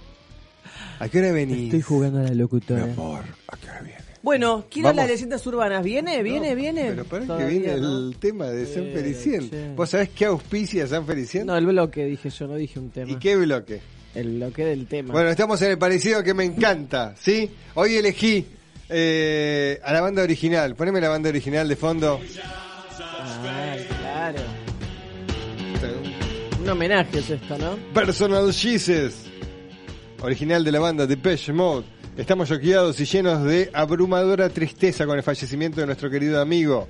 ¿A 0.99 1.09
qué 1.09 1.21
hora 1.21 1.31
venís? 1.31 1.67
Estoy 1.67 1.83
jugando 1.83 2.19
a 2.19 2.23
la 2.23 2.35
locutora. 2.35 2.85
Mi 2.87 2.93
amor, 2.95 3.23
¿a 3.47 3.57
qué 3.57 3.67
hora 3.69 3.81
viene? 3.83 4.01
Bueno, 4.23 4.65
quiero 4.69 4.89
Vamos. 4.89 4.97
las 5.03 5.11
leyendas 5.11 5.47
urbanas. 5.47 5.85
¿Viene? 5.85 6.23
¿Viene? 6.25 6.57
¿Viene? 6.57 6.87
Pero 6.91 7.05
para 7.05 7.39
que 7.39 7.45
viene 7.45 7.77
no. 7.77 8.09
el 8.09 8.17
tema 8.19 8.47
de 8.47 8.67
San 8.67 8.87
Eh, 8.87 8.93
Felicien. 8.93 9.49
che. 9.51 9.73
¿Vos 9.77 9.89
sabés 9.91 10.09
qué 10.11 10.25
auspicia 10.25 10.85
San 10.89 11.07
Felicien? 11.07 11.47
No, 11.47 11.57
el 11.57 11.65
bloque 11.65 12.05
dije 12.07 12.29
yo, 12.29 12.49
no 12.49 12.57
dije 12.57 12.81
un 12.81 12.91
tema. 12.91 13.09
¿Y 13.11 13.17
qué 13.21 13.37
bloque? 13.37 13.81
El 14.15 14.37
bloque 14.37 14.65
del 14.65 14.87
tema. 14.87 15.13
Bueno, 15.13 15.31
estamos 15.31 15.61
en 15.63 15.73
el 15.73 15.79
parecido 15.79 16.23
que 16.23 16.35
me 16.35 16.45
encanta, 16.45 17.15
¿sí? 17.17 17.51
Hoy 17.75 17.97
elegí 17.97 18.47
eh, 18.89 19.81
a 19.83 19.93
la 19.93 20.01
banda 20.01 20.23
original. 20.23 20.75
Poneme 20.75 21.01
la 21.01 21.09
banda 21.09 21.29
original 21.29 21.69
de 21.69 21.77
fondo. 21.77 22.21
Ah, 23.23 23.77
claro. 24.01 24.41
Un 26.61 26.69
homenaje 26.69 27.21
es 27.21 27.31
esto, 27.31 27.57
¿no? 27.57 27.77
Personal 27.95 28.53
Jesus, 28.53 29.15
original 30.21 30.63
de 30.63 30.73
la 30.73 30.81
banda 30.81 31.07
Depeche 31.07 31.53
Mode. 31.53 31.87
Estamos 32.17 32.49
choqueados 32.49 33.01
y 33.01 33.07
llenos 33.07 33.45
de 33.45 33.71
abrumadora 33.73 34.49
tristeza 34.51 35.07
con 35.07 35.17
el 35.17 35.23
fallecimiento 35.23 35.81
de 35.81 35.87
nuestro 35.87 36.11
querido 36.11 36.41
amigo, 36.41 36.89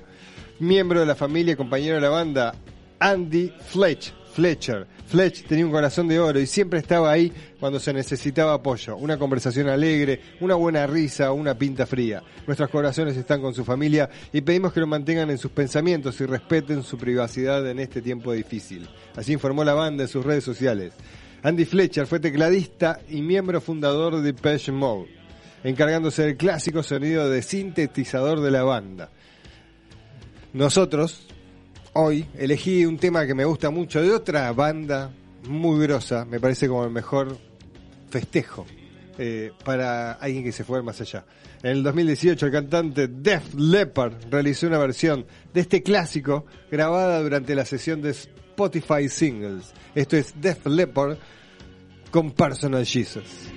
miembro 0.59 0.99
de 0.99 1.05
la 1.05 1.15
familia 1.15 1.53
y 1.53 1.55
compañero 1.55 1.95
de 1.95 2.01
la 2.01 2.09
banda, 2.09 2.53
Andy 2.99 3.53
Fletch, 3.67 4.11
Fletcher. 4.31 4.87
Fletch 5.07 5.45
tenía 5.45 5.65
un 5.65 5.71
corazón 5.71 6.07
de 6.07 6.19
oro 6.19 6.39
y 6.39 6.47
siempre 6.47 6.79
estaba 6.79 7.11
ahí 7.11 7.31
cuando 7.59 7.79
se 7.79 7.93
necesitaba 7.93 8.53
apoyo, 8.53 8.95
una 8.95 9.17
conversación 9.17 9.67
alegre, 9.69 10.21
una 10.39 10.55
buena 10.55 10.87
risa, 10.87 11.31
una 11.31 11.53
pinta 11.55 11.85
fría. 11.85 12.23
Nuestros 12.47 12.69
corazones 12.69 13.17
están 13.17 13.41
con 13.41 13.53
su 13.53 13.63
familia 13.63 14.09
y 14.31 14.41
pedimos 14.41 14.73
que 14.73 14.79
lo 14.79 14.87
mantengan 14.87 15.29
en 15.29 15.37
sus 15.37 15.51
pensamientos 15.51 16.19
y 16.21 16.25
respeten 16.25 16.83
su 16.83 16.97
privacidad 16.97 17.69
en 17.69 17.79
este 17.79 18.01
tiempo 18.01 18.31
difícil. 18.31 18.87
Así 19.15 19.33
informó 19.33 19.63
la 19.63 19.73
banda 19.73 20.03
en 20.03 20.09
sus 20.09 20.25
redes 20.25 20.43
sociales. 20.43 20.93
Andy 21.43 21.65
Fletcher 21.65 22.05
fue 22.05 22.19
tecladista 22.19 22.99
y 23.09 23.21
miembro 23.21 23.61
fundador 23.61 24.15
de 24.15 24.21
Depeche 24.21 24.71
Mode, 24.71 25.09
encargándose 25.63 26.23
del 26.23 26.37
clásico 26.37 26.83
sonido 26.83 27.29
de 27.29 27.41
sintetizador 27.41 28.41
de 28.41 28.51
la 28.51 28.63
banda. 28.63 29.09
Nosotros, 30.53 31.27
hoy, 31.93 32.25
elegí 32.37 32.85
un 32.85 32.97
tema 32.97 33.25
que 33.25 33.33
me 33.33 33.45
gusta 33.45 33.69
mucho 33.69 34.01
de 34.01 34.11
otra 34.11 34.51
banda 34.53 35.11
muy 35.47 35.81
grosa, 35.85 36.25
me 36.25 36.39
parece 36.39 36.67
como 36.67 36.85
el 36.85 36.91
mejor 36.91 37.37
festejo 38.09 38.65
eh, 39.17 39.51
para 39.63 40.13
alguien 40.13 40.43
que 40.43 40.51
se 40.51 40.63
fue 40.63 40.81
más 40.81 41.01
allá. 41.01 41.25
En 41.63 41.71
el 41.71 41.83
2018 41.83 42.45
el 42.45 42.51
cantante 42.51 43.07
Def 43.07 43.53
Leppard 43.53 44.13
realizó 44.29 44.67
una 44.67 44.77
versión 44.77 45.25
de 45.53 45.61
este 45.61 45.83
clásico 45.83 46.45
grabada 46.71 47.21
durante 47.21 47.55
la 47.55 47.65
sesión 47.65 48.01
de 48.01 48.11
Spotify 48.11 49.07
Singles. 49.09 49.73
Esto 49.93 50.17
es 50.17 50.33
Def 50.39 50.65
Leppard 50.65 51.17
con 52.09 52.31
Personal 52.31 52.85
Jesus. 52.85 53.51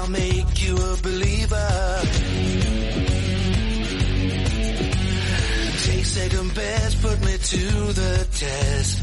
I'll 0.00 0.08
make 0.08 0.66
you 0.66 0.74
a 0.76 0.96
believer. 1.02 2.00
Take 5.84 6.06
second 6.06 6.54
best, 6.54 7.02
put 7.02 7.20
me 7.20 7.32
to 7.36 7.66
the 7.92 8.26
test. 8.32 8.98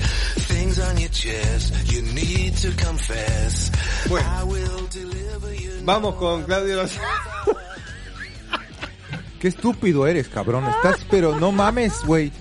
Things 0.50 0.80
on 0.80 0.98
your 0.98 1.10
chest, 1.10 1.94
you 1.94 2.02
need 2.02 2.58
to 2.58 2.72
confess. 2.72 3.72
I 4.10 4.44
will 4.44 4.88
deliver 4.88 5.54
you. 5.54 5.86
Vamos 5.86 6.16
con 6.16 6.44
Claudio 6.46 6.78
Lozano. 6.78 7.06
Qué 9.40 9.50
estúpido 9.50 10.08
eres, 10.08 10.28
cabrón. 10.30 10.66
Estás, 10.66 11.06
pero 11.12 11.40
no 11.40 11.52
mames, 11.52 12.04
güey. 12.06 12.32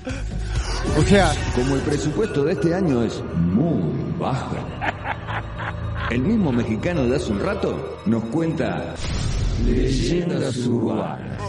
O 0.97 1.03
sea, 1.03 1.35
Como 1.55 1.74
el 1.74 1.83
presupuesto 1.83 2.43
de 2.45 2.55
este 2.55 2.74
año 2.74 3.03
es 3.03 3.20
muy 3.35 4.15
bajo. 4.19 4.57
El 6.11 6.20
mismo 6.23 6.53
mexicano 6.53 7.05
de 7.07 7.16
hace 7.16 7.33
un 7.33 7.41
rato 7.41 8.01
nos 8.07 8.24
cuenta 8.27 8.95
leyendas 9.65 10.57
urbanas. 10.59 11.41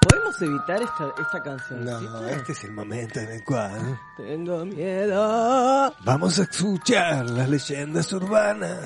¿Podemos 0.00 0.42
evitar 0.42 0.82
esta, 0.82 1.12
esta 1.20 1.42
canción? 1.42 1.84
No, 1.84 2.28
este 2.28 2.52
es 2.52 2.64
el 2.64 2.72
momento 2.72 3.20
en 3.20 3.30
el 3.32 3.44
cual 3.44 4.00
Tengo 4.16 4.64
miedo. 4.64 5.94
vamos 6.04 6.38
a 6.38 6.42
escuchar 6.42 7.28
las 7.30 7.48
leyendas 7.48 8.12
urbanas 8.12 8.78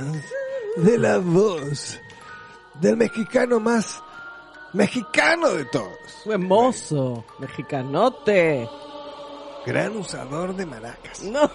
de 0.76 0.98
la 0.98 1.18
voz 1.18 2.00
del 2.80 2.96
mexicano 2.96 3.60
más 3.60 4.02
mexicano 4.72 5.50
de 5.50 5.64
todos. 5.66 5.96
Fue 6.24 6.38
mozo, 6.38 7.24
mexicanote. 7.38 8.68
Gran 9.64 9.96
usador 9.96 10.56
de 10.56 10.66
maracas. 10.66 11.22
No. 11.22 11.42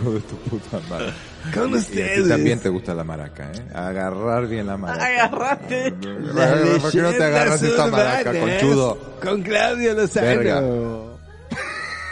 hijo 0.00 0.12
de 0.12 0.20
tu 0.20 0.36
puta 0.48 0.78
madre. 0.88 1.12
Con 1.52 1.70
Y 1.70 1.74
a 1.74 1.78
ustedes. 1.78 2.22
ti 2.22 2.28
también 2.28 2.60
te 2.60 2.68
gusta 2.68 2.94
la 2.94 3.02
maraca, 3.02 3.50
¿eh? 3.52 3.66
Agarrar 3.74 4.46
bien 4.46 4.66
la 4.68 4.76
maraca. 4.76 5.04
Agarrate. 5.06 5.90
¿Por 5.92 6.92
qué 6.92 6.98
no 7.02 7.10
te 7.12 7.24
agarras 7.24 7.60
esta 7.62 7.86
maraca, 7.88 8.32
conchudo? 8.38 8.98
Con 9.22 9.42
Claudio 9.42 9.94
Lozano. 9.94 10.26
Verga. 10.26 10.60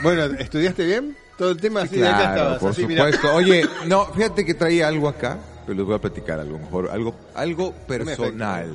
Bueno, 0.02 0.24
¿estudiaste 0.38 0.84
bien? 0.84 1.16
Todo 1.38 1.50
el 1.52 1.60
tema 1.60 1.82
Sí, 1.82 1.86
así 1.86 1.96
de 2.00 2.08
acá 2.08 2.16
claro, 2.18 2.34
estabas. 2.36 2.58
por 2.60 2.70
así, 2.70 2.86
mira. 2.86 3.04
supuesto. 3.12 3.34
Oye, 3.36 3.68
no, 3.86 4.06
fíjate 4.06 4.44
que 4.44 4.54
traía 4.54 4.88
algo 4.88 5.08
acá, 5.08 5.38
pero 5.64 5.76
les 5.78 5.86
voy 5.86 5.94
a 5.94 5.98
platicar 6.00 6.40
algo 6.40 6.58
mejor, 6.58 6.88
algo, 6.90 7.14
algo 7.34 7.72
personal, 7.86 8.72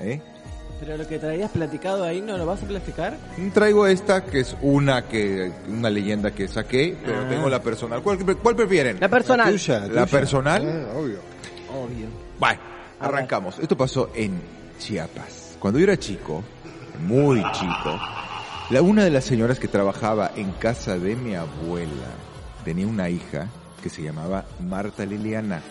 ¿eh? 0.00 0.22
Pero 0.84 0.98
lo 0.98 1.08
que 1.08 1.18
traías 1.18 1.50
platicado 1.50 2.04
ahí, 2.04 2.20
¿no 2.20 2.36
lo 2.36 2.44
vas 2.44 2.62
a 2.62 2.66
platicar? 2.66 3.16
Traigo 3.54 3.86
esta 3.86 4.22
que 4.22 4.40
es 4.40 4.54
una 4.60 5.06
que 5.08 5.50
una 5.68 5.88
leyenda 5.88 6.30
que 6.32 6.46
saqué, 6.46 6.94
pero 7.02 7.22
Ah. 7.22 7.28
tengo 7.28 7.48
la 7.48 7.62
personal. 7.62 8.02
¿Cuál, 8.02 8.18
cuál 8.36 8.54
prefieren? 8.54 8.98
La 9.00 9.08
personal. 9.08 9.46
La 9.46 9.52
tuya, 9.52 9.80
¿La 9.80 9.88
tuya. 9.88 10.06
personal? 10.06 10.62
Ah, 10.92 10.98
obvio. 10.98 11.18
Obvio. 11.72 12.06
Bueno, 12.38 12.60
arrancamos. 13.00 13.58
Esto 13.60 13.76
pasó 13.78 14.10
en 14.14 14.38
Chiapas. 14.78 15.56
Cuando 15.58 15.78
yo 15.78 15.84
era 15.84 15.96
chico, 15.96 16.42
muy 17.06 17.42
chico, 17.52 17.98
la, 18.68 18.82
una 18.82 19.04
de 19.04 19.10
las 19.10 19.24
señoras 19.24 19.58
que 19.58 19.68
trabajaba 19.68 20.32
en 20.36 20.52
casa 20.52 20.98
de 20.98 21.16
mi 21.16 21.34
abuela 21.34 22.10
tenía 22.62 22.86
una 22.86 23.08
hija 23.08 23.48
que 23.82 23.88
se 23.88 24.02
llamaba 24.02 24.44
Marta 24.60 25.06
Liliana. 25.06 25.62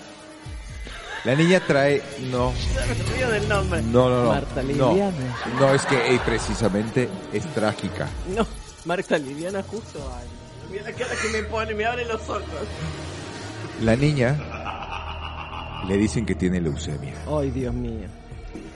La 1.26 1.36
niña 1.36 1.62
trae, 1.66 2.02
no, 2.32 2.52
Río 3.16 3.30
del 3.30 3.48
nombre. 3.48 3.82
no, 3.82 4.10
no, 4.10 4.24
no. 4.26 4.30
Marta 4.32 4.62
no, 4.62 4.68
Liliana. 4.92 5.38
no, 5.60 5.74
es 5.74 5.86
que 5.86 6.16
eh, 6.16 6.20
precisamente 6.26 7.08
es 7.32 7.46
trágica. 7.54 8.10
No, 8.36 8.46
Marta 8.86 9.18
Liliana 9.18 9.64
justo. 9.64 10.00
Ay, 10.18 10.28
mira 10.70 10.84
la 10.84 10.92
cara 10.92 11.12
que 11.22 11.30
me 11.30 11.44
pone, 11.48 11.74
me 11.76 11.86
abre 11.86 12.06
los 12.06 12.22
ojos. 12.30 12.44
La 13.82 13.96
niña 13.96 14.38
le 15.88 15.98
dicen 15.98 16.26
que 16.26 16.36
tiene 16.36 16.60
leucemia. 16.60 17.14
Ay, 17.28 17.52
Dios 17.52 17.74
mío. 17.74 18.08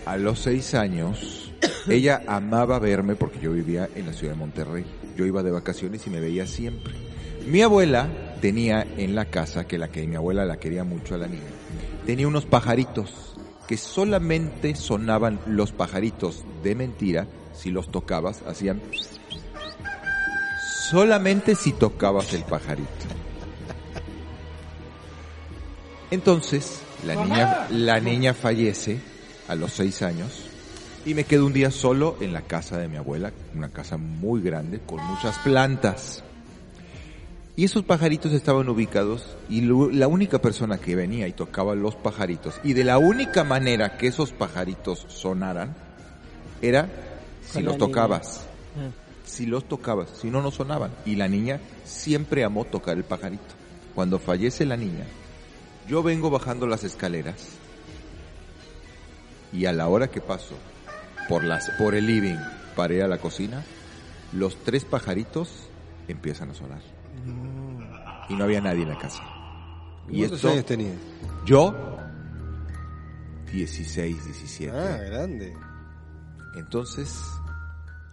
A 0.05 0.15
los 0.15 0.39
seis 0.39 0.73
años, 0.73 1.51
ella 1.89 2.21
amaba 2.27 2.79
verme 2.79 3.15
porque 3.15 3.39
yo 3.39 3.51
vivía 3.51 3.89
en 3.93 4.05
la 4.05 4.13
ciudad 4.13 4.33
de 4.33 4.39
Monterrey. 4.39 4.85
Yo 5.17 5.25
iba 5.25 5.43
de 5.43 5.51
vacaciones 5.51 6.07
y 6.07 6.09
me 6.09 6.21
veía 6.21 6.47
siempre. 6.47 6.93
Mi 7.45 7.61
abuela 7.61 8.07
tenía 8.41 8.85
en 8.97 9.15
la 9.15 9.25
casa, 9.25 9.65
que 9.65 9.77
la 9.77 9.89
que 9.89 10.05
mi 10.07 10.15
abuela 10.15 10.45
la 10.45 10.57
quería 10.57 10.83
mucho 10.83 11.15
a 11.15 11.17
la 11.17 11.27
niña, 11.27 11.43
tenía 12.07 12.25
unos 12.25 12.45
pajaritos 12.45 13.35
que 13.67 13.75
solamente 13.75 14.75
sonaban 14.75 15.41
los 15.45 15.73
pajaritos 15.73 16.45
de 16.63 16.73
mentira 16.73 17.27
si 17.53 17.69
los 17.69 17.91
tocabas, 17.91 18.43
hacían 18.47 18.81
solamente 20.89 21.53
si 21.53 21.73
tocabas 21.73 22.33
el 22.33 22.43
pajarito. 22.43 22.87
Entonces, 26.09 26.79
la 27.05 27.15
niña, 27.15 27.67
la 27.71 27.99
niña 27.99 28.33
fallece 28.33 29.01
a 29.49 29.55
los 29.55 29.73
seis 29.73 30.01
años 30.01 30.45
y 31.05 31.13
me 31.13 31.25
quedo 31.25 31.45
un 31.45 31.51
día 31.51 31.71
solo 31.71 32.15
en 32.21 32.31
la 32.31 32.43
casa 32.43 32.77
de 32.77 32.87
mi 32.87 32.95
abuela, 32.95 33.33
una 33.53 33.67
casa 33.67 33.97
muy 33.97 34.41
grande 34.41 34.79
con 34.79 35.03
muchas 35.03 35.37
plantas. 35.39 36.23
Y 37.57 37.63
esos 37.63 37.83
pajaritos 37.83 38.33
estaban 38.33 38.69
ubicados 38.69 39.35
y 39.49 39.61
la 39.61 40.07
única 40.07 40.39
persona 40.39 40.77
que 40.77 40.95
venía 40.95 41.27
y 41.27 41.33
tocaba 41.33 41.73
los 41.73 41.95
pajaritos 41.95 42.53
y 42.63 42.73
de 42.73 42.83
la 42.83 42.99
única 42.99 43.43
manera 43.43 43.97
que 43.97 44.05
esos 44.05 44.31
pajaritos 44.31 45.07
sonaran 45.07 45.75
era 46.61 46.87
si 47.41 47.63
los 47.63 47.79
tocabas. 47.79 48.45
niña. 48.75 48.91
Si 49.25 49.47
los 49.47 49.67
tocabas, 49.67 50.09
si 50.21 50.29
no, 50.29 50.43
no 50.43 50.51
sonaban. 50.51 50.91
Y 51.03 51.15
la 51.15 51.27
niña 51.27 51.59
siempre 51.83 52.43
amó 52.43 52.63
tocar 52.63 52.95
el 52.95 53.03
pajarito. 53.03 53.55
Cuando 53.95 54.19
fallece 54.19 54.63
la 54.63 54.77
niña, 54.77 55.05
yo 55.89 56.03
vengo 56.03 56.29
bajando 56.29 56.67
las 56.67 56.83
escaleras 56.83 57.43
y 59.51 59.65
a 59.65 59.73
la 59.73 59.87
hora 59.87 60.09
que 60.09 60.21
paso 60.21 60.53
por, 61.27 61.43
las, 61.43 61.71
por 61.71 61.95
el 61.95 62.05
living 62.05 62.37
para 62.75 62.93
ir 62.93 63.01
a 63.01 63.07
la 63.07 63.17
cocina, 63.17 63.63
los 64.31 64.63
tres 64.63 64.85
pajaritos 64.85 65.49
empiezan 66.07 66.51
a 66.51 66.53
sonar. 66.53 66.96
Y 68.29 68.35
no 68.35 68.43
había 68.43 68.61
nadie 68.61 68.83
en 68.83 68.89
la 68.89 68.97
casa. 68.97 69.23
Y 70.09 70.19
¿Cuántos 70.19 70.37
esto, 70.37 70.49
años 70.49 70.65
tenías? 70.65 70.95
yo, 71.45 71.73
16, 73.51 74.25
17. 74.25 74.77
Ah, 74.77 74.97
grande. 74.97 75.53
Entonces, 76.55 77.17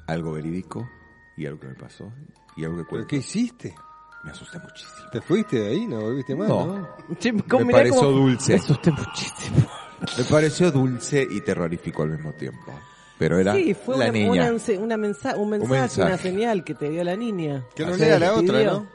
algo 0.07 0.33
verídico 0.33 0.89
y 1.37 1.47
algo 1.47 1.61
que 1.61 1.69
me 1.69 1.75
pasó 1.75 2.13
y 2.57 2.65
algo 2.65 2.77
que 2.79 2.83
¿Pero 2.85 2.89
cuento. 2.91 3.07
qué 3.09 3.17
hiciste? 3.17 3.75
Me 4.23 4.31
asusté 4.31 4.59
muchísimo. 4.59 5.11
¿Te 5.13 5.21
fuiste 5.21 5.61
de 5.61 5.69
ahí? 5.71 5.87
¿No 5.87 6.01
volviste 6.01 6.35
más? 6.35 6.49
No. 6.49 6.67
No. 6.79 6.89
Che, 7.19 7.33
Me 7.33 7.43
¿cómo- 7.43 7.65
mirá 7.67 7.79
pareció 7.79 8.01
cómo- 8.01 8.11
dulce. 8.13 8.53
Me 8.55 8.59
asusté 8.61 8.91
muchísimo. 8.91 9.69
Me 10.19 10.25
pareció 10.25 10.71
dulce 10.71 11.27
y 11.31 11.41
terrorífico 11.41 12.03
al 12.03 12.11
mismo 12.11 12.33
tiempo. 12.33 12.73
Pero 13.19 13.39
era 13.39 13.55
Sí, 13.55 13.75
fue 13.75 13.97
la 13.97 14.05
una, 14.07 14.13
niña. 14.13 14.31
una- 14.31 14.79
una 14.81 14.97
mensa- 14.97 15.37
un, 15.37 15.51
mensaje, 15.51 15.73
mensaje. 15.73 16.03
una 16.03 16.19
señal 16.19 16.65
que 16.65 16.75
te 16.75 16.89
dio 16.91 17.05
la 17.05 17.17
niña. 17.17 17.65
Que 17.75 17.85
Así 17.85 18.01
lea 18.01 18.19
la 18.19 18.35
otra. 18.35 18.63
¿no? 18.65 18.87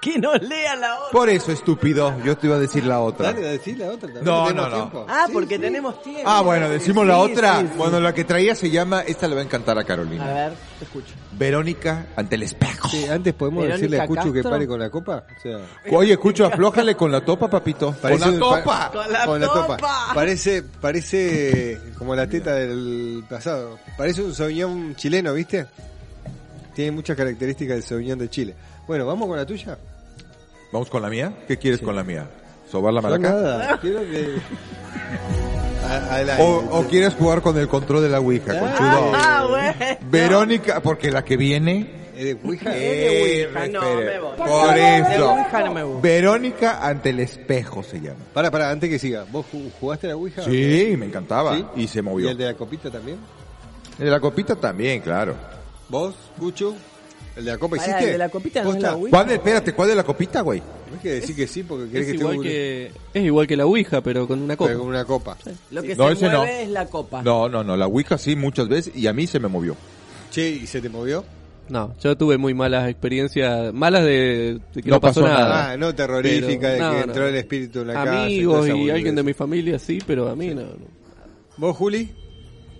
Que 0.00 0.18
nos 0.18 0.40
lea 0.40 0.76
la 0.76 0.94
otra. 0.98 1.10
Por 1.12 1.28
eso, 1.28 1.52
estúpido, 1.52 2.14
yo 2.24 2.36
te 2.38 2.46
iba 2.46 2.56
a 2.56 2.58
decir 2.58 2.84
la 2.86 3.00
otra. 3.00 3.32
Dale, 3.32 3.46
decí 3.48 3.74
la 3.74 3.88
otra 3.88 4.00
también. 4.08 4.24
No, 4.24 4.46
¿Tenemos 4.46 4.70
no, 4.70 4.70
no. 4.70 4.76
tiempo? 4.82 5.06
Ah, 5.08 5.24
Sí, 5.26 5.32
porque 5.34 5.56
sí. 5.56 5.60
tenemos 5.60 6.02
tiempo. 6.02 6.22
Ah, 6.24 6.40
bueno, 6.40 6.68
decimos 6.70 7.06
la 7.06 7.16
Sí, 7.16 7.32
otra. 7.32 7.60
sí, 7.60 7.66
sí. 7.66 7.72
Bueno, 7.76 8.00
la 8.00 8.14
que 8.14 8.24
traía 8.24 8.54
se 8.54 8.70
llama, 8.70 9.02
esta 9.02 9.28
le 9.28 9.34
va 9.34 9.42
a 9.42 9.44
encantar 9.44 9.76
a 9.76 9.82
A 9.82 9.84
Carolina. 9.84 10.24
ver, 10.24 10.52
te 10.78 10.84
escucho. 10.86 11.14
Verónica 11.32 12.06
ante 12.16 12.36
el 12.36 12.44
espejo. 12.44 12.88
Sí, 12.88 13.06
antes 13.08 13.34
podemos 13.34 13.62
Verónica 13.64 13.76
decirle 13.78 14.00
a 14.00 14.06
Cuchu 14.06 14.32
que 14.32 14.38
Castro. 14.38 14.50
pare 14.50 14.66
con 14.66 14.80
la 14.80 14.90
copa. 14.90 15.24
O 15.36 15.40
sea, 15.42 15.58
Oye, 15.92 16.12
escucho, 16.12 16.46
aflójale 16.46 16.94
con 16.94 17.12
la 17.12 17.22
topa, 17.24 17.48
papito. 17.50 17.92
Parece 18.00 18.24
con 18.24 18.32
la 18.34 18.38
topa. 18.40 18.90
Con 18.92 19.12
la 19.12 19.26
con 19.26 19.40
la 19.40 19.46
topa. 19.48 19.76
topa. 19.76 20.10
Parece, 20.14 20.62
parece 20.62 21.78
como 21.98 22.14
la 22.14 22.26
teta 22.26 22.54
del 22.54 23.22
pasado. 23.28 23.78
Parece 23.98 24.22
un 24.22 24.34
Sauvignon 24.34 24.94
chileno, 24.96 25.34
¿viste? 25.34 25.66
Tiene 26.74 26.90
muchas 26.92 27.16
características 27.16 27.74
del 27.76 27.82
Sauvignon 27.82 28.18
de 28.18 28.28
Chile. 28.30 28.54
Bueno, 28.86 29.06
¿vamos 29.06 29.28
con 29.28 29.36
la 29.36 29.46
tuya? 29.46 29.76
Vamos 30.72 30.88
con 30.90 31.02
la 31.02 31.08
mía. 31.10 31.32
¿Qué 31.48 31.56
quieres 31.56 31.80
con 31.80 31.94
la 31.96 32.02
mía? 32.04 32.28
¿Sobar 32.70 32.92
la 32.94 33.00
No, 33.00 33.08
maraca? 33.08 33.30
nada. 33.30 33.78
Quiero 33.80 34.00
que... 34.02 34.36
O, 36.38 36.78
o 36.78 36.84
quieres 36.84 37.14
jugar 37.14 37.42
con 37.42 37.58
el 37.58 37.66
control 37.66 38.02
de 38.02 38.08
la 38.08 38.20
Ouija, 38.20 38.58
conchudo? 38.58 39.12
Ah, 39.14 39.46
bueno. 39.48 39.74
Verónica, 40.10 40.80
porque 40.80 41.10
la 41.10 41.24
que 41.24 41.36
viene... 41.36 41.98
¿Es 42.16 42.24
de 42.26 42.38
Ouija? 42.44 42.70
Eh, 42.76 43.46
Ouija, 43.46 43.66
no, 43.68 43.82
espere. 43.82 44.06
me 44.12 44.20
voy. 44.20 44.36
Por 44.36 44.74
De 44.74 44.98
eso. 44.98 45.30
Ouija 45.32 45.60
no 45.64 45.74
me 45.74 45.82
gusta. 45.82 46.00
Verónica 46.02 46.86
ante 46.86 47.10
el 47.10 47.20
espejo 47.20 47.82
se 47.82 47.98
llama. 48.00 48.20
Para, 48.34 48.50
para, 48.50 48.70
antes 48.70 48.88
que 48.90 48.98
siga. 48.98 49.24
¿Vos 49.32 49.46
ju- 49.52 49.70
jugaste 49.80 50.06
a 50.06 50.10
la 50.10 50.16
Ouija? 50.16 50.42
Sí, 50.44 50.94
me 50.98 51.06
encantaba. 51.06 51.56
¿Sí? 51.56 51.64
Y 51.76 51.88
se 51.88 52.00
¿Y 52.00 52.02
movió. 52.02 52.30
el 52.30 52.36
de 52.36 52.44
la 52.44 52.54
copita 52.54 52.90
también? 52.90 53.16
El 53.98 54.04
de 54.04 54.10
la 54.10 54.20
copita 54.20 54.54
también, 54.54 55.00
claro. 55.00 55.34
¿Vos, 55.90 56.14
Cuchu? 56.38 56.74
¿El 57.36 57.44
de 57.44 57.50
la 57.52 57.58
copa 57.58 57.76
hiciste? 57.76 58.04
el 58.04 58.12
de 58.12 58.18
la 58.18 58.28
copita 58.28 58.62
no 58.64 58.74
es 58.74 58.82
la 58.82 58.94
Ouija. 58.96 59.10
¿Cuál 59.16 59.28
de, 59.28 59.34
espérate, 59.34 59.72
¿cuál 59.72 59.88
de 59.88 59.94
la 59.94 60.02
copita, 60.04 60.40
güey? 60.40 60.62
Tenés 60.86 61.00
que 61.00 61.08
decir 61.10 61.36
que 61.36 61.46
sí 61.46 61.62
porque 61.62 61.88
querés 61.90 62.06
Es 62.08 62.12
que 62.12 62.18
igual 62.18 62.36
te 62.38 62.42
que, 62.42 62.92
es 63.14 63.24
igual 63.24 63.46
que 63.46 63.56
la 63.56 63.66
Ouija, 63.66 64.00
pero 64.00 64.26
con 64.26 64.40
una 64.42 64.56
copa. 64.56 64.68
Pero 64.68 64.80
con 64.80 64.88
una 64.88 65.04
copa. 65.04 65.36
Lo 65.70 65.82
que 65.82 65.94
No, 65.94 66.06
se 66.08 66.12
ese 66.14 66.28
no. 66.28 66.38
mueve 66.38 66.62
es 66.64 66.68
la 66.70 66.86
copa. 66.86 67.22
No, 67.22 67.48
no, 67.48 67.62
no, 67.62 67.76
la 67.76 67.86
Ouija 67.86 68.18
sí, 68.18 68.34
muchas 68.36 68.68
veces, 68.68 68.94
y 68.96 69.06
a 69.06 69.12
mí 69.12 69.26
se 69.26 69.38
me 69.38 69.48
movió. 69.48 69.76
Che, 70.30 70.48
¿y 70.48 70.66
se 70.66 70.80
te 70.80 70.88
movió? 70.88 71.24
No, 71.68 71.94
yo 72.00 72.16
tuve 72.16 72.36
muy 72.36 72.52
malas 72.52 72.88
experiencias, 72.90 73.72
malas 73.72 74.02
de, 74.04 74.58
de 74.74 74.82
que 74.82 74.88
no, 74.90 74.96
No 74.96 75.00
pasó, 75.00 75.20
pasó 75.22 75.32
nada. 75.32 75.70
Ah, 75.70 75.76
no 75.76 75.94
terrorífica 75.94 76.60
Pero- 76.62 76.72
de 76.72 76.78
no, 76.80 76.90
que 76.90 76.96
no. 76.98 77.04
entró 77.04 77.28
el 77.28 77.36
espíritu 77.36 77.80
en 77.80 77.86
la 77.88 77.94
casa. 77.94 78.24
Amigos 78.24 78.68
y 78.68 78.90
alguien 78.90 79.14
de 79.14 79.22
mi 79.22 79.32
familia 79.34 79.78
sí, 79.78 80.00
pero 80.04 80.28
a 80.28 80.34
mí 80.34 80.48
no. 80.48 80.62
no. 80.62 80.86
¿Vos, 81.56 81.76
Juli? 81.76 82.10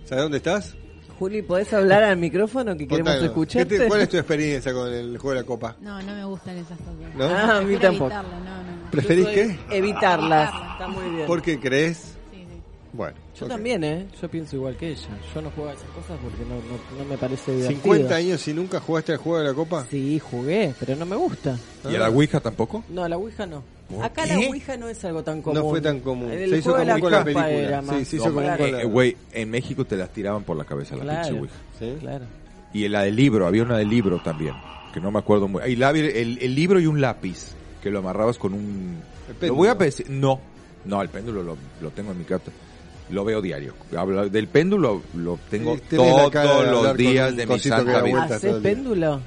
¿Sabes 0.03 0.23
dónde 0.23 0.37
estás? 0.37 0.75
Juli, 1.21 1.43
¿podés 1.43 1.71
hablar 1.71 2.01
al 2.03 2.17
micrófono 2.17 2.75
que 2.75 2.87
queremos 2.87 3.11
Contanos. 3.11 3.29
escucharte? 3.29 3.75
¿Qué 3.75 3.83
te- 3.83 3.87
¿Cuál 3.87 4.01
es 4.01 4.09
tu 4.09 4.17
experiencia 4.17 4.73
con 4.73 4.91
el 4.91 5.19
juego 5.19 5.35
de 5.35 5.41
la 5.41 5.45
copa? 5.45 5.75
No, 5.79 6.01
no 6.01 6.15
me 6.15 6.25
gustan 6.25 6.57
esas 6.57 6.79
cosas. 6.79 6.95
¿No? 7.15 7.25
Ah, 7.25 7.57
a 7.57 7.61
mí 7.61 7.75
Prefiero 7.75 7.79
tampoco. 7.81 8.05
evitarlo, 8.11 8.39
no, 8.39 8.63
no. 8.63 8.89
¿Preferís 8.91 9.25
Yo 9.27 9.31
qué? 9.31 9.59
Evitarlas. 9.69 10.51
Está 10.71 10.87
muy 10.87 11.09
bien. 11.15 11.27
¿Por 11.27 11.41
qué 11.43 11.59
crees? 11.59 11.97
Sí, 11.97 12.37
sí. 12.37 12.61
Bueno. 12.91 13.17
Yo 13.39 13.45
ok. 13.45 13.51
también, 13.51 13.83
¿eh? 13.83 14.07
Yo 14.19 14.29
pienso 14.29 14.55
igual 14.55 14.75
que 14.77 14.89
ella. 14.93 15.07
Yo 15.35 15.41
no 15.43 15.51
juego 15.51 15.69
a 15.69 15.73
esas 15.73 15.89
cosas 15.91 16.17
porque 16.23 16.41
no, 16.41 16.55
no, 16.55 17.03
no 17.03 17.05
me 17.07 17.17
parece 17.19 17.51
divertido. 17.51 17.81
50 17.83 18.15
años 18.15 18.47
y 18.47 18.53
nunca 18.55 18.79
jugaste 18.79 19.11
al 19.11 19.19
juego 19.19 19.39
de 19.41 19.45
la 19.47 19.53
copa. 19.53 19.85
Sí, 19.91 20.17
jugué, 20.17 20.73
pero 20.79 20.95
no 20.95 21.05
me 21.05 21.15
gusta. 21.15 21.55
¿Y 21.87 21.95
a 21.95 21.99
la 21.99 22.09
Ouija 22.09 22.39
tampoco? 22.39 22.83
No, 22.89 23.07
la 23.07 23.17
Ouija 23.17 23.45
no. 23.45 23.63
¿Por 23.95 24.05
Acá 24.05 24.23
qué? 24.23 24.29
la 24.41 24.47
Ouija 24.49 24.77
no 24.77 24.87
es 24.89 25.03
algo 25.05 25.23
tan 25.23 25.41
común. 25.41 25.59
No 25.63 25.69
fue 25.69 25.81
tan 25.81 25.99
común. 25.99 26.31
El 26.31 26.49
Se 26.49 26.57
hizo 26.59 26.71
común 26.75 26.99
con 26.99 27.11
la 27.11 27.23
película. 27.23 27.49
era 27.51 27.81
Sí, 27.81 27.87
más 27.87 28.07
se 28.07 28.15
hizo 28.15 28.23
como 28.25 28.35
común 28.35 28.47
la- 28.47 28.57
con 28.57 28.71
la- 28.71 28.81
Eh, 28.81 28.85
Güey, 28.85 29.17
en 29.33 29.49
México 29.49 29.85
te 29.85 29.95
las 29.97 30.09
tiraban 30.11 30.43
por 30.43 30.57
la 30.57 30.63
cabeza 30.65 30.95
la 30.95 31.03
Claro. 31.03 31.21
pinche 31.23 31.39
Ouija. 31.39 31.55
¿Sí? 31.79 31.93
Claro. 31.99 32.25
Y 32.73 32.87
la 32.87 33.01
del 33.03 33.15
libro, 33.15 33.45
había 33.47 33.63
una 33.63 33.77
del 33.77 33.89
libro 33.89 34.21
también, 34.23 34.53
que 34.93 34.99
no 34.99 35.11
me 35.11 35.19
acuerdo 35.19 35.47
muy. 35.47 35.61
Y 35.65 35.75
la- 35.75 35.89
el, 35.91 36.37
el 36.41 36.55
libro 36.55 36.79
y 36.79 36.85
un 36.87 37.01
lápiz, 37.01 37.53
que 37.81 37.89
lo 37.89 37.99
amarrabas 37.99 38.37
con 38.37 38.53
un... 38.53 38.97
El 39.41 39.47
Lo 39.49 39.55
voy 39.55 39.67
a 39.67 39.75
decir, 39.75 40.09
no, 40.09 40.39
no, 40.85 41.01
el 41.01 41.09
péndulo 41.09 41.43
lo, 41.43 41.57
lo 41.81 41.89
tengo 41.91 42.11
en 42.11 42.17
mi 42.19 42.23
carta. 42.25 42.51
Lo 43.09 43.25
veo 43.25 43.41
diario. 43.41 43.73
Habla- 43.97 44.27
del 44.29 44.47
péndulo 44.47 45.01
lo 45.15 45.37
tengo 45.49 45.75
Sí, 45.75 45.97
todos 45.97 46.33
los 46.71 46.95
días 46.95 47.35
de 47.35 47.45
mi 47.45 47.59
santa 47.59 47.83
da 47.91 48.01
vida. 48.03 48.17
vueltas. 48.17 48.27
todo 48.27 48.35
¿Haces 48.37 48.53
el 48.55 48.63
día. 48.63 48.71
péndulo? 48.71 49.21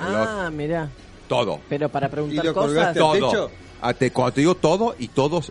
Ah, 0.00 0.50
mirá. 0.52 0.88
Todo, 1.32 1.60
Pero 1.68 1.88
para 1.88 2.06
¿Y 2.06 2.10
preguntar 2.10 2.44
lo 2.44 2.54
cosas. 2.54 2.68
colgaste 2.68 2.98
al 3.00 3.18
todo. 3.18 3.30
techo? 3.30 3.50
Ah, 3.80 3.94
te- 3.94 4.10
cuando 4.12 4.32
te 4.34 4.40
digo 4.42 4.54
todo 4.54 4.94
y 4.98 5.08
todo 5.08 5.42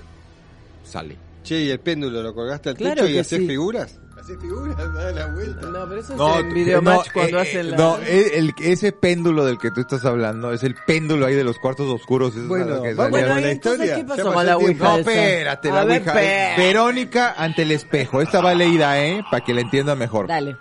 sale. 0.83 1.17
Che, 1.43 1.59
¿y 1.61 1.69
el 1.71 1.79
péndulo 1.79 2.21
lo 2.21 2.33
colgaste 2.33 2.69
al 2.69 2.75
Claro 2.75 2.95
techo 2.95 3.07
y 3.07 3.13
que 3.13 3.19
haces 3.21 3.39
sí. 3.39 3.47
figuras? 3.47 3.99
¿Haces 4.19 4.37
figuras? 4.39 4.77
Da 4.93 5.11
la 5.11 5.27
vuelta. 5.33 5.61
No, 5.67 5.87
pero 5.89 5.99
eso 6.01 6.13
es 6.13 6.39
en 6.45 6.53
Videomatch 6.53 7.07
no, 7.07 7.13
cuando 7.13 7.37
eh, 7.39 7.41
hacen 7.41 7.71
la... 7.71 7.77
No, 7.77 7.97
el- 7.97 8.31
el- 8.33 8.53
ese 8.61 8.91
péndulo 8.91 9.43
del 9.43 9.57
que 9.57 9.71
tú 9.71 9.81
estás 9.81 10.05
hablando 10.05 10.53
es 10.53 10.61
el 10.63 10.75
péndulo 10.85 11.25
ahí 11.25 11.33
de 11.33 11.43
los 11.43 11.57
cuartos 11.57 11.87
oscuros. 11.89 12.35
esos 12.35 12.47
Bueno, 12.47 12.65
a 12.65 12.69
los 12.75 12.81
que 12.83 12.93
vamos 12.93 13.11
salían. 13.19 13.29
Bueno, 13.33 13.39
¿y 13.39 13.43
la 13.43 13.51
entonces 13.51 13.81
historia. 13.87 13.95
qué 13.95 14.01
Ya 14.01 14.07
pasó 14.07 14.23
pasó 14.23 14.33
con 14.35 14.45
la 14.45 14.51
el 14.53 14.57
tiempo. 14.59 14.83
Ouija 14.85 14.93
No, 14.93 14.99
esa? 14.99 15.11
espérate, 15.11 15.69
A 15.69 15.73
la 15.73 15.83
ver, 15.85 15.99
Ouija. 16.01 16.11
espera. 16.21 16.57
Verónica 16.57 17.33
ante 17.37 17.61
el 17.63 17.71
espejo. 17.71 18.21
Esta 18.21 18.41
va 18.41 18.53
leída, 18.53 19.03
¿eh? 19.03 19.23
Para 19.31 19.43
que 19.43 19.53
la 19.55 19.61
entiendan 19.61 19.97
mejor. 19.97 20.27
Dale. 20.27 20.55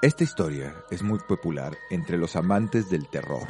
Esta 0.00 0.24
historia 0.24 0.74
es 0.90 1.02
muy 1.02 1.18
popular 1.20 1.76
entre 1.90 2.16
los 2.18 2.34
amantes 2.36 2.88
del 2.90 3.08
terror. 3.08 3.42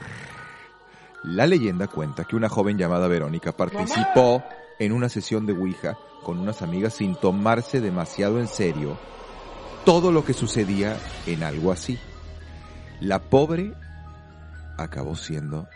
La 1.24 1.46
leyenda 1.46 1.86
cuenta 1.86 2.24
que 2.24 2.36
una 2.36 2.48
joven 2.48 2.78
llamada 2.78 3.06
Verónica 3.06 3.52
participó 3.52 4.42
en 4.78 4.92
una 4.92 5.08
sesión 5.08 5.46
de 5.46 5.52
Ouija 5.52 5.96
con 6.22 6.38
unas 6.38 6.62
amigas 6.62 6.94
sin 6.94 7.14
tomarse 7.14 7.80
demasiado 7.80 8.40
en 8.40 8.48
serio 8.48 8.98
todo 9.84 10.12
lo 10.12 10.24
que 10.24 10.32
sucedía 10.32 10.96
en 11.26 11.42
algo 11.42 11.72
así. 11.72 11.98
La 13.00 13.20
pobre 13.20 13.74
acabó 14.78 15.16
siendo 15.16 15.68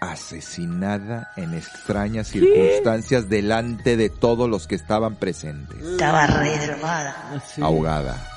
asesinada 0.00 1.30
en 1.36 1.54
extrañas 1.54 2.28
circunstancias 2.28 3.28
delante 3.28 3.96
de 3.96 4.10
todos 4.10 4.50
los 4.50 4.66
que 4.66 4.74
estaban 4.74 5.16
presentes. 5.16 5.80
Estaba 5.80 6.26
re 6.26 6.66
drogada. 6.66 7.40
Ahogada. 7.60 8.28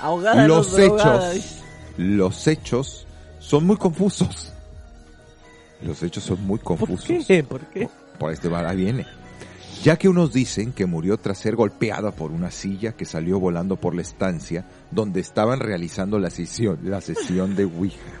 Ahogada, 0.00 0.46
los 0.46 0.72
no 0.72 0.78
drogada. 0.78 1.34
hechos, 1.34 1.62
los 1.96 2.46
hechos 2.46 3.06
son 3.40 3.66
muy 3.66 3.76
confusos. 3.76 4.52
Los 5.82 6.02
hechos 6.02 6.24
son 6.24 6.44
muy 6.44 6.58
confusos. 6.58 7.04
¿Por 7.04 7.26
qué? 7.26 7.44
¿Por 7.44 7.60
qué? 7.66 7.88
Por 8.18 8.32
este 8.32 8.48
va 8.48 8.72
viene. 8.72 9.06
Ya 9.82 9.96
que 9.96 10.08
unos 10.08 10.32
dicen 10.32 10.72
que 10.72 10.86
murió 10.86 11.18
tras 11.18 11.38
ser 11.38 11.54
golpeada 11.54 12.10
por 12.10 12.32
una 12.32 12.50
silla 12.50 12.92
que 12.92 13.04
salió 13.04 13.38
volando 13.38 13.76
por 13.76 13.94
la 13.94 14.02
estancia 14.02 14.66
donde 14.90 15.20
estaban 15.20 15.60
realizando 15.60 16.18
la 16.18 16.30
sesión, 16.30 16.80
la 16.82 17.00
sesión 17.00 17.54
de 17.54 17.64
Ouija. 17.64 18.20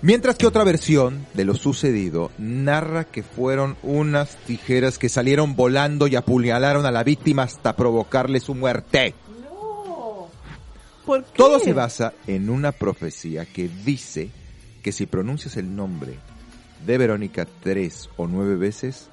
Mientras 0.00 0.36
que 0.36 0.46
otra 0.46 0.64
versión 0.64 1.26
de 1.34 1.44
lo 1.44 1.54
sucedido 1.54 2.32
narra 2.38 3.04
que 3.04 3.22
fueron 3.22 3.76
unas 3.82 4.36
tijeras 4.46 4.98
que 4.98 5.10
salieron 5.10 5.54
volando 5.56 6.06
y 6.06 6.16
apuñalaron 6.16 6.86
a 6.86 6.90
la 6.90 7.04
víctima 7.04 7.42
hasta 7.42 7.76
provocarle 7.76 8.40
su 8.40 8.54
muerte. 8.54 9.14
¿Por 11.04 11.22
qué? 11.24 11.36
Todo 11.36 11.60
se 11.60 11.72
basa 11.72 12.14
en 12.26 12.48
una 12.48 12.72
profecía 12.72 13.44
que 13.44 13.68
dice 13.84 14.30
que 14.82 14.92
si 14.92 15.06
pronuncias 15.06 15.56
el 15.56 15.74
nombre 15.74 16.14
de 16.86 16.98
Verónica 16.98 17.46
tres 17.62 18.08
o 18.16 18.26
nueve 18.26 18.56
veces, 18.56 19.08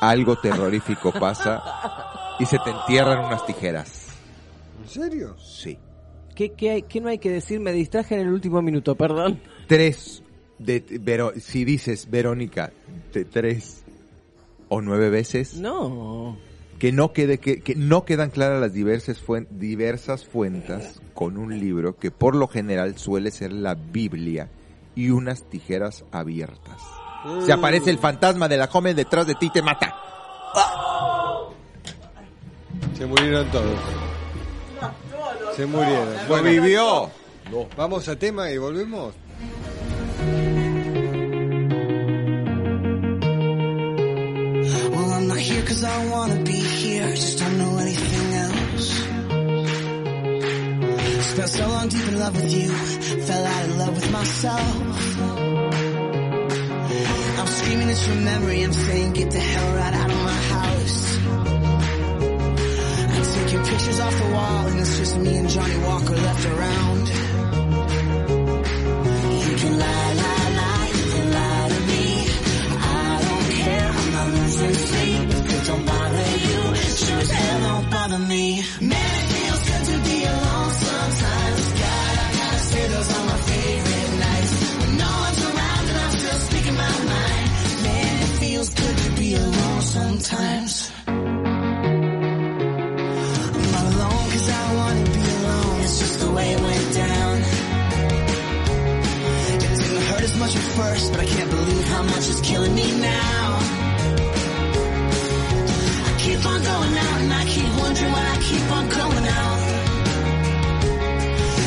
algo 0.00 0.36
terrorífico 0.36 1.12
pasa 1.12 1.62
y 2.38 2.46
se 2.46 2.58
te 2.58 2.70
entierran 2.70 3.24
unas 3.24 3.46
tijeras. 3.46 4.06
¿En 4.82 4.88
serio? 4.88 5.36
Sí. 5.38 5.78
¿Qué, 6.34 6.52
qué, 6.52 6.70
hay- 6.70 6.82
qué 6.82 7.00
no 7.00 7.08
hay 7.08 7.18
que 7.18 7.30
decir? 7.30 7.60
Me 7.60 7.72
distraje 7.72 8.14
en 8.14 8.22
el 8.22 8.32
último 8.32 8.62
minuto, 8.62 8.94
perdón. 8.96 9.40
Tres 9.68 10.22
de 10.58 10.82
Vero- 11.00 11.32
si 11.38 11.64
dices 11.64 12.10
Verónica 12.10 12.72
de 13.12 13.24
tres 13.24 13.82
o 14.68 14.80
nueve 14.80 15.10
veces 15.10 15.54
No. 15.54 16.36
Que 16.82 16.90
no 16.90 17.12
quede 17.12 17.38
que, 17.38 17.60
que 17.60 17.76
no 17.76 18.04
quedan 18.04 18.30
claras 18.30 18.60
las 18.60 18.72
diversas 18.72 19.24
fuen- 19.24 19.46
diversas 19.50 20.24
fuentes 20.26 21.00
con 21.14 21.36
un 21.36 21.56
libro 21.60 21.96
que 21.96 22.10
por 22.10 22.34
lo 22.34 22.48
general 22.48 22.98
suele 22.98 23.30
ser 23.30 23.52
la 23.52 23.76
Biblia 23.76 24.48
y 24.96 25.10
unas 25.10 25.48
tijeras 25.48 26.04
abiertas. 26.10 26.80
Se 27.46 27.52
aparece 27.52 27.88
el 27.90 27.98
fantasma 27.98 28.48
de 28.48 28.56
la 28.56 28.66
joven 28.66 28.96
detrás 28.96 29.28
de 29.28 29.36
ti 29.36 29.46
y 29.46 29.50
te 29.50 29.62
mata. 29.62 29.94
Se 32.98 33.06
murieron 33.06 33.46
todos. 33.52 33.78
Se 35.54 35.64
murieron. 35.64 36.08
Lo 36.28 36.42
vivió. 36.42 37.10
Vamos 37.76 38.08
a 38.08 38.16
tema 38.18 38.50
y 38.50 38.58
volvemos. 38.58 39.14
I'm 45.22 45.28
not 45.28 45.38
here 45.38 45.62
cause 45.62 45.84
I 45.84 46.06
wanna 46.10 46.42
be 46.42 46.50
here. 46.50 47.04
I 47.04 47.14
Just 47.14 47.38
don't 47.38 47.56
know 47.56 47.78
anything 47.78 48.34
else. 48.44 48.88
Spent 51.30 51.48
so 51.48 51.68
long 51.68 51.88
deep 51.88 52.08
in 52.08 52.18
love 52.18 52.34
with 52.34 52.52
you. 52.52 52.68
Fell 53.28 53.46
out 53.46 53.64
of 53.68 53.76
love 53.76 53.94
with 53.94 54.10
myself. 54.10 54.76
I'm 57.38 57.46
screaming 57.46 57.88
it's 57.88 58.04
from 58.04 58.24
memory. 58.24 58.62
I'm 58.62 58.72
saying 58.72 59.12
get 59.12 59.30
the 59.30 59.38
hell 59.38 59.76
right 59.76 59.94
out 59.94 60.10
of 60.10 60.22
my 60.30 60.40
house. 60.56 61.18
I 63.14 63.18
take 63.34 63.52
your 63.52 63.64
pictures 63.64 64.00
off 64.00 64.18
the 64.18 64.28
wall 64.34 64.66
and 64.66 64.80
it's 64.80 64.98
just 64.98 65.16
me 65.18 65.36
and 65.36 65.48
Johnny 65.48 65.78
Walker 65.86 66.16
left 66.16 66.44
around. 66.46 67.06
You 69.46 69.54
can 69.62 69.78
lie, 69.78 70.14
lie, 70.22 70.48
lie. 70.60 70.90
You 70.98 71.06
can 71.14 71.26
lie 71.38 71.68
to 71.74 71.80
me. 71.90 72.04
I 72.74 73.20
don't 73.28 73.50
care. 73.62 73.88
I'm 73.88 74.10
not 74.12 74.28
losing 74.34 74.74
sleep. 74.74 75.11
Don't 75.64 75.86
bother 75.86 76.30
you, 76.48 76.74
sure 76.74 77.18
as 77.18 77.30
hell 77.30 77.60
don't 77.60 77.90
bother 77.90 78.18
me. 78.18 78.62
Man, 78.80 79.10
it 79.20 79.26
feels 79.32 79.62
good 79.70 79.84
to 79.92 79.98
be 80.08 80.24
alone 80.24 80.70
sometimes. 80.70 81.72
God, 81.82 82.18
I 82.18 82.28
gotta 82.38 82.58
say 82.70 82.88
those 82.88 83.10
are 83.16 83.26
my 83.26 83.38
favorite 83.50 84.12
nights. 84.18 84.52
When 84.80 84.96
no 84.98 85.10
one's 85.24 85.42
around 85.44 85.84
and 85.90 85.98
I'm 86.02 86.12
still 86.18 86.40
speaking 86.48 86.74
my 86.74 86.98
mind. 87.14 87.46
Man, 87.86 88.22
it 88.22 88.32
feels 88.42 88.68
good 88.74 88.96
to 89.04 89.10
be 89.20 89.34
alone 89.36 89.82
sometimes. 89.82 90.90
I'm 91.06 91.22
not 93.70 93.84
alone 93.94 94.26
cause 94.34 94.48
I 94.50 94.74
wanna 94.74 95.04
be 95.04 95.22
alone. 95.36 95.80
It's 95.82 95.98
just 96.00 96.16
the 96.20 96.30
way 96.32 96.48
it 96.54 96.60
went 96.60 96.94
down. 96.94 97.34
It 99.52 99.60
didn't 99.60 100.02
hurt 100.10 100.22
as 100.22 100.34
much 100.38 100.56
at 100.56 100.62
first, 100.78 101.12
but 101.12 101.20
I 101.20 101.26
can't 101.26 101.50
believe 101.50 101.84
how 101.86 102.02
much 102.02 102.28
it's 102.30 102.40
killing 102.40 102.74
me 102.74 103.00
now. 103.00 103.61
I 106.32 106.34
keep 106.34 106.46
on 106.46 106.62
going 106.62 106.96
out 106.96 107.20
and 107.20 107.32
I 107.34 107.44
keep 107.44 107.68
wondering 107.76 108.12
why 108.12 108.24
I 108.24 108.38
keep 108.40 108.72
on 108.72 108.88
going 108.88 109.26
out. 109.26 109.58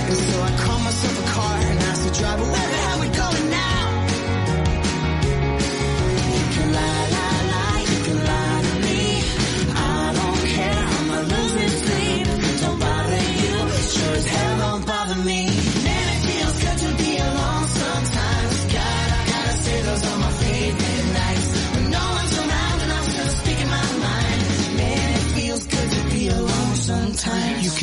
And 0.07 0.17
so 0.17 0.41
I 0.41 0.57
call 0.57 0.79
myself 0.79 1.19
a 1.19 1.31
car 1.33 1.57
and 1.59 1.79
ask 1.81 2.03
the 2.03 2.11
driver, 2.15 2.43
where 2.45 2.64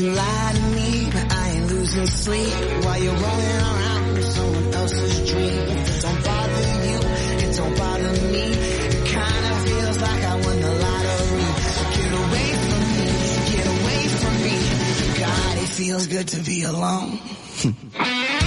can 0.02 0.14
lie 0.16 0.52
to 0.54 0.62
me, 0.76 1.10
but 1.12 1.32
I 1.32 1.50
ain't 1.50 1.66
losing 1.70 2.06
sleep. 2.06 2.52
While 2.84 2.98
you're 3.02 3.20
rolling 3.24 3.58
around 3.72 4.22
someone 4.24 4.74
else's 4.74 5.30
dream. 5.30 5.62
If 5.74 5.96
it 5.96 6.02
don't 6.02 6.24
bother 6.24 6.66
you, 6.88 6.98
it 7.44 7.56
don't 7.56 7.78
bother 7.78 8.12
me. 8.32 8.44
It 8.96 9.04
kinda 9.16 9.52
feels 9.66 9.98
like 10.06 10.22
I 10.32 10.34
won 10.44 10.60
the 10.66 10.74
lottery. 10.84 11.48
So 11.76 11.82
get 11.96 12.12
away 12.24 12.48
from 12.66 12.84
me, 12.98 13.08
get 13.54 13.66
away 13.76 14.02
from 14.20 14.34
me. 14.46 14.56
God, 15.24 15.54
it 15.64 15.70
feels 15.80 16.06
good 16.08 16.28
to 16.28 16.40
be 16.42 16.62
alone. 16.64 17.18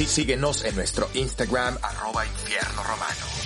Sí, 0.00 0.06
síguenos 0.06 0.64
en 0.64 0.74
nuestro 0.76 1.10
Instagram, 1.12 1.76
arroba 1.82 2.24
infierno 2.24 2.82
romano. 2.84 3.40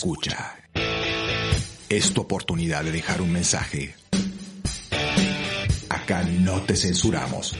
Escucha. 0.00 0.56
Es 1.90 2.14
tu 2.14 2.22
oportunidad 2.22 2.82
de 2.84 2.90
dejar 2.90 3.20
un 3.20 3.30
mensaje. 3.32 3.94
Acá 5.90 6.22
no 6.22 6.62
te 6.62 6.74
censuramos. 6.74 7.54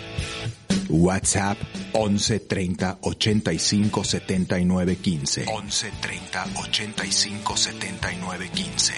WhatsApp 0.88 1.58
11 1.92 2.40
30 2.40 2.98
85 3.02 4.04
79 4.04 4.96
15. 4.96 5.44
11 5.52 5.92
30 6.00 6.46
85 6.56 7.56
79 7.58 8.50
15. 8.54 8.94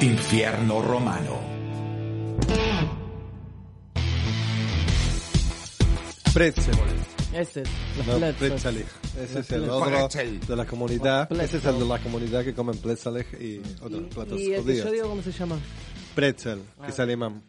Infierno 0.00 0.82
Romano. 0.82 1.53
Pretzel. 6.34 6.74
Ese 7.32 7.62
es. 7.62 7.68
Los 7.96 8.06
No. 8.20 8.26
Ese 8.26 9.38
es 9.38 9.52
el 9.52 9.70
otro 9.70 10.08
de 10.48 10.56
la 10.56 10.66
comunidad. 10.66 11.30
Ese 11.40 11.58
es 11.58 11.64
el 11.64 11.78
de 11.78 11.84
la 11.84 11.98
comunidad 12.00 12.42
que 12.44 12.52
comen 12.52 12.76
pretzeles 12.78 13.26
y 13.40 13.60
otros 13.80 14.02
platos 14.12 14.40
Y 14.40 14.46
el 14.52 14.56
que 14.56 14.62
judíos. 14.62 14.84
yo 14.86 14.92
digo, 14.92 15.08
¿cómo 15.10 15.22
se 15.22 15.30
llama? 15.32 15.58
Pretzel, 16.14 16.58
que 16.58 16.86
Ah. 16.86 16.88
es 16.88 16.98
alemán. 16.98 17.40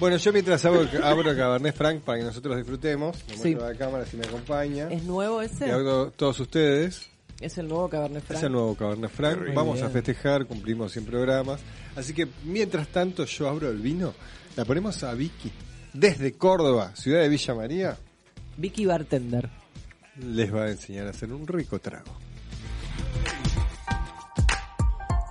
Bueno, 0.00 0.16
yo 0.16 0.32
mientras 0.32 0.64
abro, 0.64 0.88
abro 1.02 1.36
Cabernet 1.36 1.76
Franc 1.76 2.00
para 2.02 2.18
que 2.18 2.24
nosotros 2.24 2.56
disfrutemos, 2.56 3.16
me 3.28 3.34
Sí. 3.36 3.40
muestro 3.40 3.66
a 3.66 3.72
la 3.72 3.78
cámara 3.78 4.06
si 4.06 4.16
me 4.16 4.24
acompaña. 4.26 4.88
¿Es 4.90 5.02
nuevo 5.04 5.40
ese? 5.42 5.66
Y 5.66 5.70
abro 5.70 6.10
todos 6.10 6.40
ustedes. 6.40 7.02
Es 7.40 7.58
el 7.58 7.68
nuevo 7.68 7.88
Cabernet 7.88 8.24
Franc. 8.24 8.38
Es 8.38 8.44
el 8.44 8.52
nuevo 8.52 8.74
Cabernet 8.74 9.10
Franc. 9.10 9.38
Muy 9.40 9.54
Vamos 9.54 9.82
a 9.82 9.90
festejar, 9.90 10.46
cumplimos 10.46 10.92
100 10.92 11.04
programas. 11.04 11.60
Así 11.96 12.14
que 12.14 12.26
mientras 12.44 12.88
tanto 12.88 13.24
yo 13.26 13.48
abro 13.48 13.70
el 13.70 13.78
vino, 13.78 14.14
la 14.56 14.64
ponemos 14.64 15.02
a 15.04 15.12
Vicky 15.14 15.52
desde 15.92 16.32
Córdoba, 16.32 16.92
ciudad 16.94 17.20
de 17.20 17.28
Villa 17.28 17.54
María. 17.54 17.98
Vicky 18.56 18.86
Bartender. 18.86 19.50
Les 20.18 20.54
va 20.54 20.64
a 20.64 20.70
enseñar 20.70 21.06
a 21.06 21.10
hacer 21.10 21.32
un 21.32 21.46
rico 21.46 21.78
trago. 21.78 22.12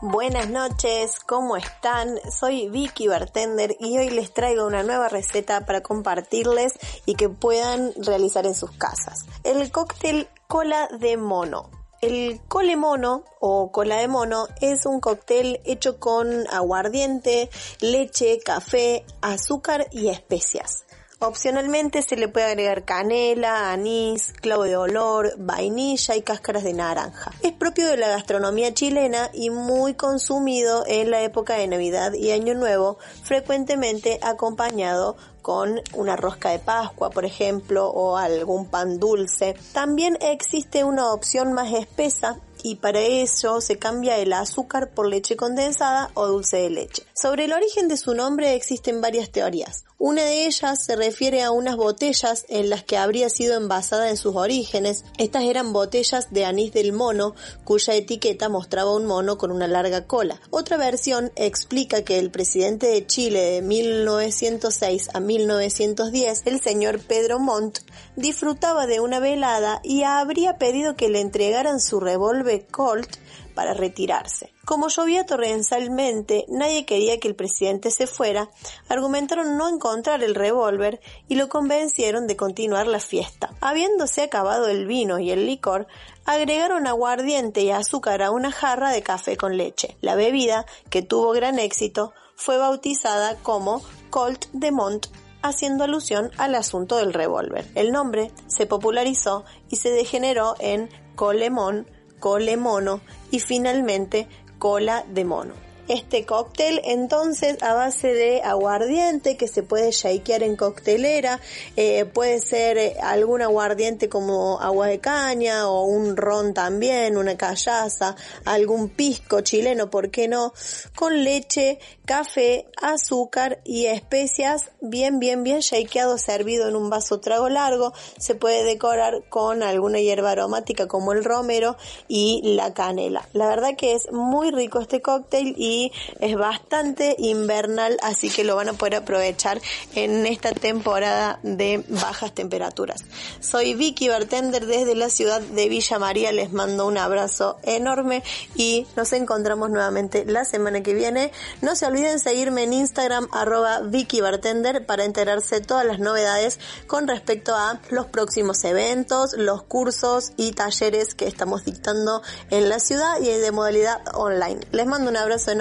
Buenas 0.03 0.49
noches, 0.49 1.19
¿cómo 1.27 1.57
están? 1.57 2.15
Soy 2.31 2.69
Vicky 2.69 3.07
Bartender 3.07 3.75
y 3.79 3.99
hoy 3.99 4.09
les 4.09 4.33
traigo 4.33 4.65
una 4.65 4.81
nueva 4.81 5.09
receta 5.09 5.67
para 5.67 5.81
compartirles 5.81 6.73
y 7.05 7.13
que 7.13 7.29
puedan 7.29 7.93
realizar 8.03 8.47
en 8.47 8.55
sus 8.55 8.71
casas. 8.71 9.27
El 9.43 9.71
cóctel 9.71 10.27
cola 10.47 10.89
de 10.99 11.17
mono. 11.17 11.80
El 12.01 12.41
cole 12.47 12.77
mono 12.77 13.25
o 13.39 13.71
cola 13.71 13.97
de 13.97 14.07
mono 14.07 14.47
es 14.59 14.87
un 14.87 14.99
cóctel 14.99 15.61
hecho 15.65 15.99
con 15.99 16.47
aguardiente, 16.47 17.51
leche, 17.79 18.39
café, 18.43 19.05
azúcar 19.21 19.85
y 19.91 20.09
especias. 20.09 20.83
Opcionalmente 21.19 22.01
se 22.01 22.15
le 22.15 22.27
puede 22.27 22.47
agregar 22.47 22.83
canela, 22.83 23.71
anís, 23.71 24.33
clavo 24.41 24.63
de 24.63 24.75
olor, 24.75 25.35
vainilla 25.37 26.15
y 26.15 26.23
cáscaras 26.23 26.63
de 26.63 26.73
naranja. 26.73 27.31
Es 27.43 27.51
propio 27.51 27.85
de 27.85 27.97
la 27.97 28.07
gastronomía 28.07 28.73
chilena 28.73 29.29
y 29.31 29.51
muy 29.51 29.93
consumido 29.93 30.83
en 30.87 31.11
la 31.11 31.21
época 31.21 31.53
de 31.53 31.67
Navidad 31.67 32.13
y 32.13 32.31
Año 32.31 32.55
Nuevo, 32.55 32.97
frecuentemente 33.21 34.17
acompañado 34.23 35.15
con 35.41 35.81
una 35.93 36.15
rosca 36.15 36.49
de 36.49 36.59
Pascua, 36.59 37.09
por 37.09 37.25
ejemplo, 37.25 37.89
o 37.89 38.17
algún 38.17 38.65
pan 38.65 38.99
dulce. 38.99 39.55
También 39.73 40.17
existe 40.21 40.83
una 40.83 41.11
opción 41.11 41.53
más 41.53 41.73
espesa 41.73 42.39
y 42.63 42.75
para 42.75 42.99
eso 42.99 43.61
se 43.61 43.77
cambia 43.77 44.17
el 44.17 44.33
azúcar 44.33 44.89
por 44.89 45.07
leche 45.07 45.35
condensada 45.35 46.11
o 46.13 46.27
dulce 46.27 46.57
de 46.57 46.69
leche. 46.69 47.03
Sobre 47.13 47.45
el 47.45 47.53
origen 47.53 47.87
de 47.87 47.97
su 47.97 48.13
nombre 48.13 48.55
existen 48.55 49.01
varias 49.01 49.31
teorías. 49.31 49.85
Una 50.03 50.23
de 50.23 50.47
ellas 50.47 50.83
se 50.83 50.95
refiere 50.95 51.43
a 51.43 51.51
unas 51.51 51.75
botellas 51.75 52.47
en 52.49 52.71
las 52.71 52.83
que 52.83 52.97
habría 52.97 53.29
sido 53.29 53.55
envasada 53.55 54.09
en 54.09 54.17
sus 54.17 54.35
orígenes. 54.35 55.05
Estas 55.19 55.43
eran 55.43 55.73
botellas 55.73 56.33
de 56.33 56.43
anís 56.43 56.73
del 56.73 56.91
mono, 56.91 57.35
cuya 57.65 57.93
etiqueta 57.93 58.49
mostraba 58.49 58.95
un 58.95 59.05
mono 59.05 59.37
con 59.37 59.51
una 59.51 59.67
larga 59.67 60.07
cola. 60.07 60.41
Otra 60.49 60.77
versión 60.77 61.31
explica 61.35 62.01
que 62.01 62.17
el 62.17 62.31
presidente 62.31 62.87
de 62.87 63.05
Chile 63.05 63.41
de 63.41 63.61
1906 63.61 65.09
a 65.13 65.19
1910, 65.19 66.41
el 66.45 66.59
señor 66.61 66.99
Pedro 67.01 67.37
Montt, 67.37 67.81
disfrutaba 68.15 68.87
de 68.87 69.01
una 69.01 69.19
velada 69.19 69.81
y 69.83 70.01
habría 70.01 70.57
pedido 70.57 70.95
que 70.95 71.09
le 71.09 71.21
entregaran 71.21 71.79
su 71.79 71.99
revólver 71.99 72.65
Colt 72.71 73.17
para 73.51 73.73
retirarse. 73.73 74.53
Como 74.65 74.87
llovía 74.87 75.25
torrencialmente, 75.25 76.45
nadie 76.47 76.85
quería 76.85 77.19
que 77.19 77.27
el 77.27 77.35
presidente 77.35 77.91
se 77.91 78.07
fuera, 78.07 78.49
argumentaron 78.89 79.57
no 79.57 79.69
encontrar 79.69 80.23
el 80.23 80.35
revólver 80.35 80.99
y 81.27 81.35
lo 81.35 81.49
convencieron 81.49 82.27
de 82.27 82.35
continuar 82.35 82.87
la 82.87 82.99
fiesta. 82.99 83.53
Habiéndose 83.61 84.23
acabado 84.23 84.67
el 84.67 84.87
vino 84.87 85.19
y 85.19 85.31
el 85.31 85.45
licor, 85.45 85.87
agregaron 86.25 86.87
aguardiente 86.87 87.61
y 87.61 87.71
azúcar 87.71 88.21
a 88.21 88.31
una 88.31 88.51
jarra 88.51 88.91
de 88.91 89.03
café 89.03 89.37
con 89.37 89.57
leche. 89.57 89.97
La 90.01 90.15
bebida, 90.15 90.65
que 90.89 91.01
tuvo 91.01 91.31
gran 91.31 91.59
éxito, 91.59 92.13
fue 92.35 92.57
bautizada 92.57 93.37
como 93.37 93.81
Colt 94.09 94.45
de 94.53 94.71
Mont 94.71 95.07
haciendo 95.41 95.83
alusión 95.83 96.31
al 96.37 96.55
asunto 96.55 96.97
del 96.97 97.13
revólver. 97.13 97.67
El 97.75 97.91
nombre 97.91 98.31
se 98.47 98.65
popularizó 98.65 99.43
y 99.69 99.77
se 99.77 99.91
degeneró 99.91 100.55
en 100.59 100.89
colemón, 101.15 101.87
colemono 102.19 103.01
y 103.31 103.39
finalmente 103.39 104.27
cola 104.59 105.03
de 105.07 105.25
mono. 105.25 105.70
Este 105.91 106.25
cóctel 106.25 106.79
entonces 106.85 107.61
a 107.61 107.73
base 107.73 108.13
de 108.13 108.41
aguardiente 108.43 109.35
que 109.35 109.49
se 109.49 109.61
puede 109.61 109.91
shakear 109.91 110.41
en 110.41 110.55
coctelera, 110.55 111.41
eh, 111.75 112.05
puede 112.05 112.39
ser 112.39 112.77
eh, 112.77 112.95
algún 113.03 113.41
aguardiente 113.41 114.07
como 114.07 114.61
agua 114.61 114.87
de 114.87 114.99
caña 114.99 115.67
o 115.67 115.83
un 115.83 116.15
ron 116.15 116.53
también, 116.53 117.17
una 117.17 117.35
callaza, 117.35 118.15
algún 118.45 118.87
pisco 118.87 119.41
chileno, 119.41 119.89
¿por 119.89 120.11
qué 120.11 120.29
no? 120.29 120.53
Con 120.95 121.25
leche, 121.25 121.77
café, 122.05 122.67
azúcar 122.81 123.59
y 123.65 123.87
especias 123.87 124.71
bien, 124.79 125.19
bien, 125.19 125.43
bien 125.43 125.59
shakeado, 125.59 126.17
servido 126.17 126.69
en 126.69 126.77
un 126.77 126.89
vaso 126.89 127.19
trago 127.19 127.49
largo. 127.49 127.91
Se 128.17 128.35
puede 128.35 128.63
decorar 128.63 129.23
con 129.27 129.61
alguna 129.61 129.99
hierba 129.99 130.31
aromática 130.31 130.87
como 130.87 131.11
el 131.11 131.25
romero 131.25 131.75
y 132.07 132.41
la 132.55 132.73
canela. 132.73 133.27
La 133.33 133.47
verdad 133.47 133.75
que 133.77 133.93
es 133.93 134.09
muy 134.11 134.51
rico 134.51 134.79
este 134.79 135.01
cóctel 135.01 135.53
y 135.57 135.80
es 136.19 136.35
bastante 136.35 137.15
invernal, 137.17 137.97
así 138.01 138.29
que 138.29 138.43
lo 138.43 138.55
van 138.55 138.69
a 138.69 138.73
poder 138.73 138.95
aprovechar 138.95 139.61
en 139.95 140.25
esta 140.25 140.51
temporada 140.51 141.39
de 141.43 141.83
bajas 141.87 142.33
temperaturas. 142.33 143.03
Soy 143.39 143.73
Vicky 143.73 144.09
Bartender 144.09 144.65
desde 144.65 144.95
la 144.95 145.09
ciudad 145.09 145.41
de 145.41 145.69
Villa 145.69 145.97
María, 145.99 146.31
les 146.31 146.51
mando 146.51 146.85
un 146.85 146.97
abrazo 146.97 147.57
enorme 147.63 148.23
y 148.55 148.85
nos 148.95 149.13
encontramos 149.13 149.69
nuevamente 149.69 150.25
la 150.25 150.45
semana 150.45 150.83
que 150.83 150.93
viene. 150.93 151.31
No 151.61 151.75
se 151.75 151.85
olviden 151.85 152.19
seguirme 152.19 152.63
en 152.63 152.73
Instagram 152.73 153.27
arroba 153.31 153.79
Vicky 153.81 154.21
Bartender 154.21 154.85
para 154.85 155.05
enterarse 155.05 155.55
de 155.55 155.65
todas 155.65 155.85
las 155.85 155.99
novedades 155.99 156.59
con 156.87 157.07
respecto 157.07 157.55
a 157.55 157.79
los 157.89 158.07
próximos 158.07 158.63
eventos, 158.63 159.33
los 159.37 159.63
cursos 159.63 160.33
y 160.37 160.51
talleres 160.51 161.15
que 161.15 161.27
estamos 161.27 161.65
dictando 161.65 162.21
en 162.49 162.69
la 162.69 162.79
ciudad 162.79 163.19
y 163.21 163.27
de 163.27 163.51
modalidad 163.51 164.01
online. 164.13 164.61
Les 164.71 164.85
mando 164.85 165.09
un 165.09 165.17
abrazo 165.17 165.51
enorme, 165.51 165.60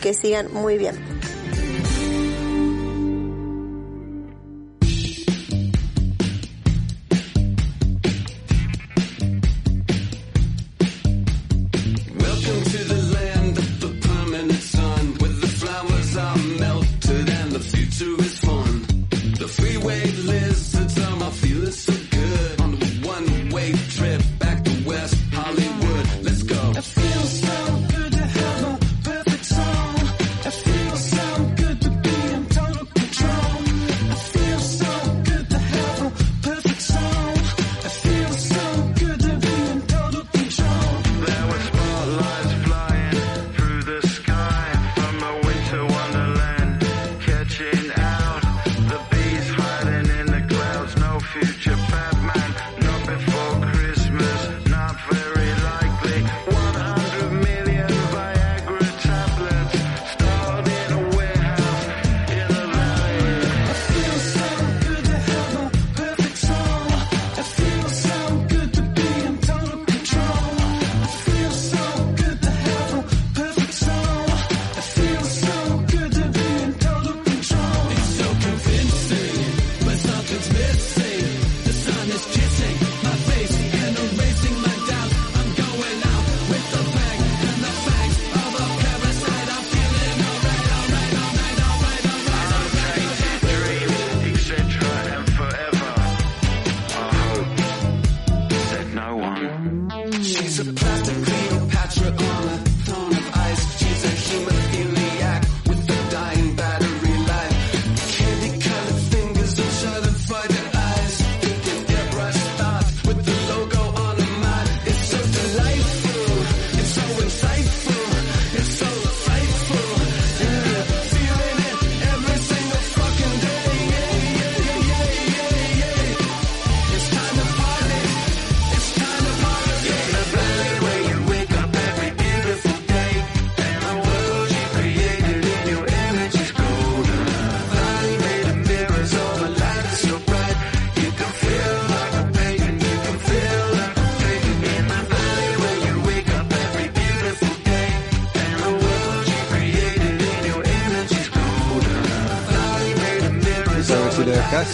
que 0.00 0.14
sigan 0.14 0.52
muy 0.52 0.78
bien. 0.78 0.96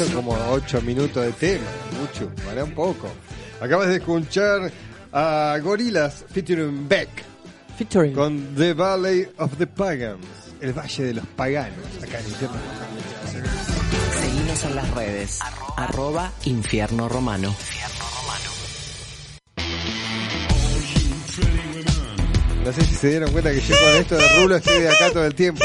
Son 0.04 0.14
como 0.14 0.32
8 0.50 0.80
minutos 0.82 1.24
de 1.24 1.32
tema. 1.32 1.64
Mucho, 2.00 2.30
para 2.44 2.64
un 2.64 2.72
poco. 2.72 3.08
Acabas 3.60 3.88
de 3.88 3.96
escuchar 3.96 4.70
a 5.12 5.56
Gorillaz 5.62 6.24
featuring 6.32 6.88
Beck. 6.88 7.08
Featuring. 7.78 8.12
Con 8.14 8.54
The 8.56 8.74
Valley 8.74 9.28
of 9.38 9.56
the 9.58 9.66
Pagans. 9.66 10.24
El 10.60 10.72
Valle 10.72 11.04
de 11.04 11.14
los 11.14 11.26
Paganos. 11.26 11.76
Acá 12.02 12.18
en 12.20 12.26
Infierno. 12.26 12.56
Seguinos 14.20 14.64
en 14.64 14.76
las 14.76 14.90
redes. 14.94 15.38
Arroba 15.76 16.30
Infierno 16.44 17.08
Romano. 17.08 17.54
No 22.64 22.72
sé 22.72 22.84
si 22.84 22.94
se 22.94 23.08
dieron 23.08 23.30
cuenta 23.32 23.50
que 23.50 23.60
yo 23.60 23.76
con 23.76 23.88
esto 24.00 24.16
de 24.16 24.28
rulo 24.40 24.56
estoy 24.56 24.82
de 24.82 24.88
acá 24.88 25.10
todo 25.12 25.26
el 25.26 25.34
tiempo. 25.34 25.64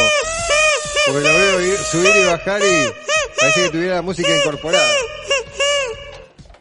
Porque 1.05 1.21
lo 1.21 1.33
veo 1.33 1.61
ir- 1.61 1.77
subir 1.91 2.11
y 2.15 2.25
bajar 2.25 2.61
y 2.61 3.06
parece 3.39 3.63
que 3.63 3.69
tuviera 3.69 3.95
la 3.95 4.01
música 4.01 4.29
incorporada. 4.35 4.91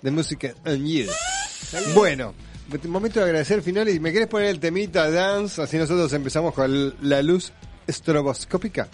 De 0.02 0.10
música 0.10 0.54
you. 0.64 1.06
Bueno, 1.94 2.34
momento 2.88 3.20
de 3.20 3.26
agradecer 3.26 3.62
final 3.62 3.88
y 3.88 3.98
me 4.00 4.12
querés 4.12 4.28
poner 4.28 4.48
el 4.48 4.60
temita 4.60 5.10
dance, 5.10 5.60
así 5.62 5.76
nosotros 5.78 6.12
empezamos 6.12 6.54
con 6.54 6.94
la 7.02 7.22
luz 7.22 7.52
estroboscópica. 7.86 8.88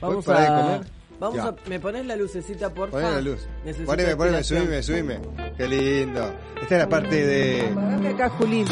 Vamos 0.00 0.24
¿Voy 0.24 0.34
para 0.34 0.40
de 0.40 0.46
a... 0.46 0.60
comer? 0.62 0.80
Vamos 1.18 1.36
Ya. 1.36 1.44
a... 1.48 1.54
¿Me 1.68 1.78
pones 1.78 2.06
la 2.06 2.16
lucecita, 2.16 2.70
por 2.72 2.88
Poné 2.90 3.10
la 3.10 3.20
luz. 3.20 3.40
Necesito 3.64 3.90
Poneme, 3.90 4.16
poneme, 4.16 4.42
subime, 4.42 4.82
subime. 4.82 5.20
Qué 5.58 5.68
lindo. 5.68 6.34
Esta 6.62 6.74
es 6.76 6.80
la 6.80 6.88
parte 6.88 7.26
de 7.26 7.72
Pagame 7.74 8.08
acá, 8.08 8.28
Julín. 8.30 8.66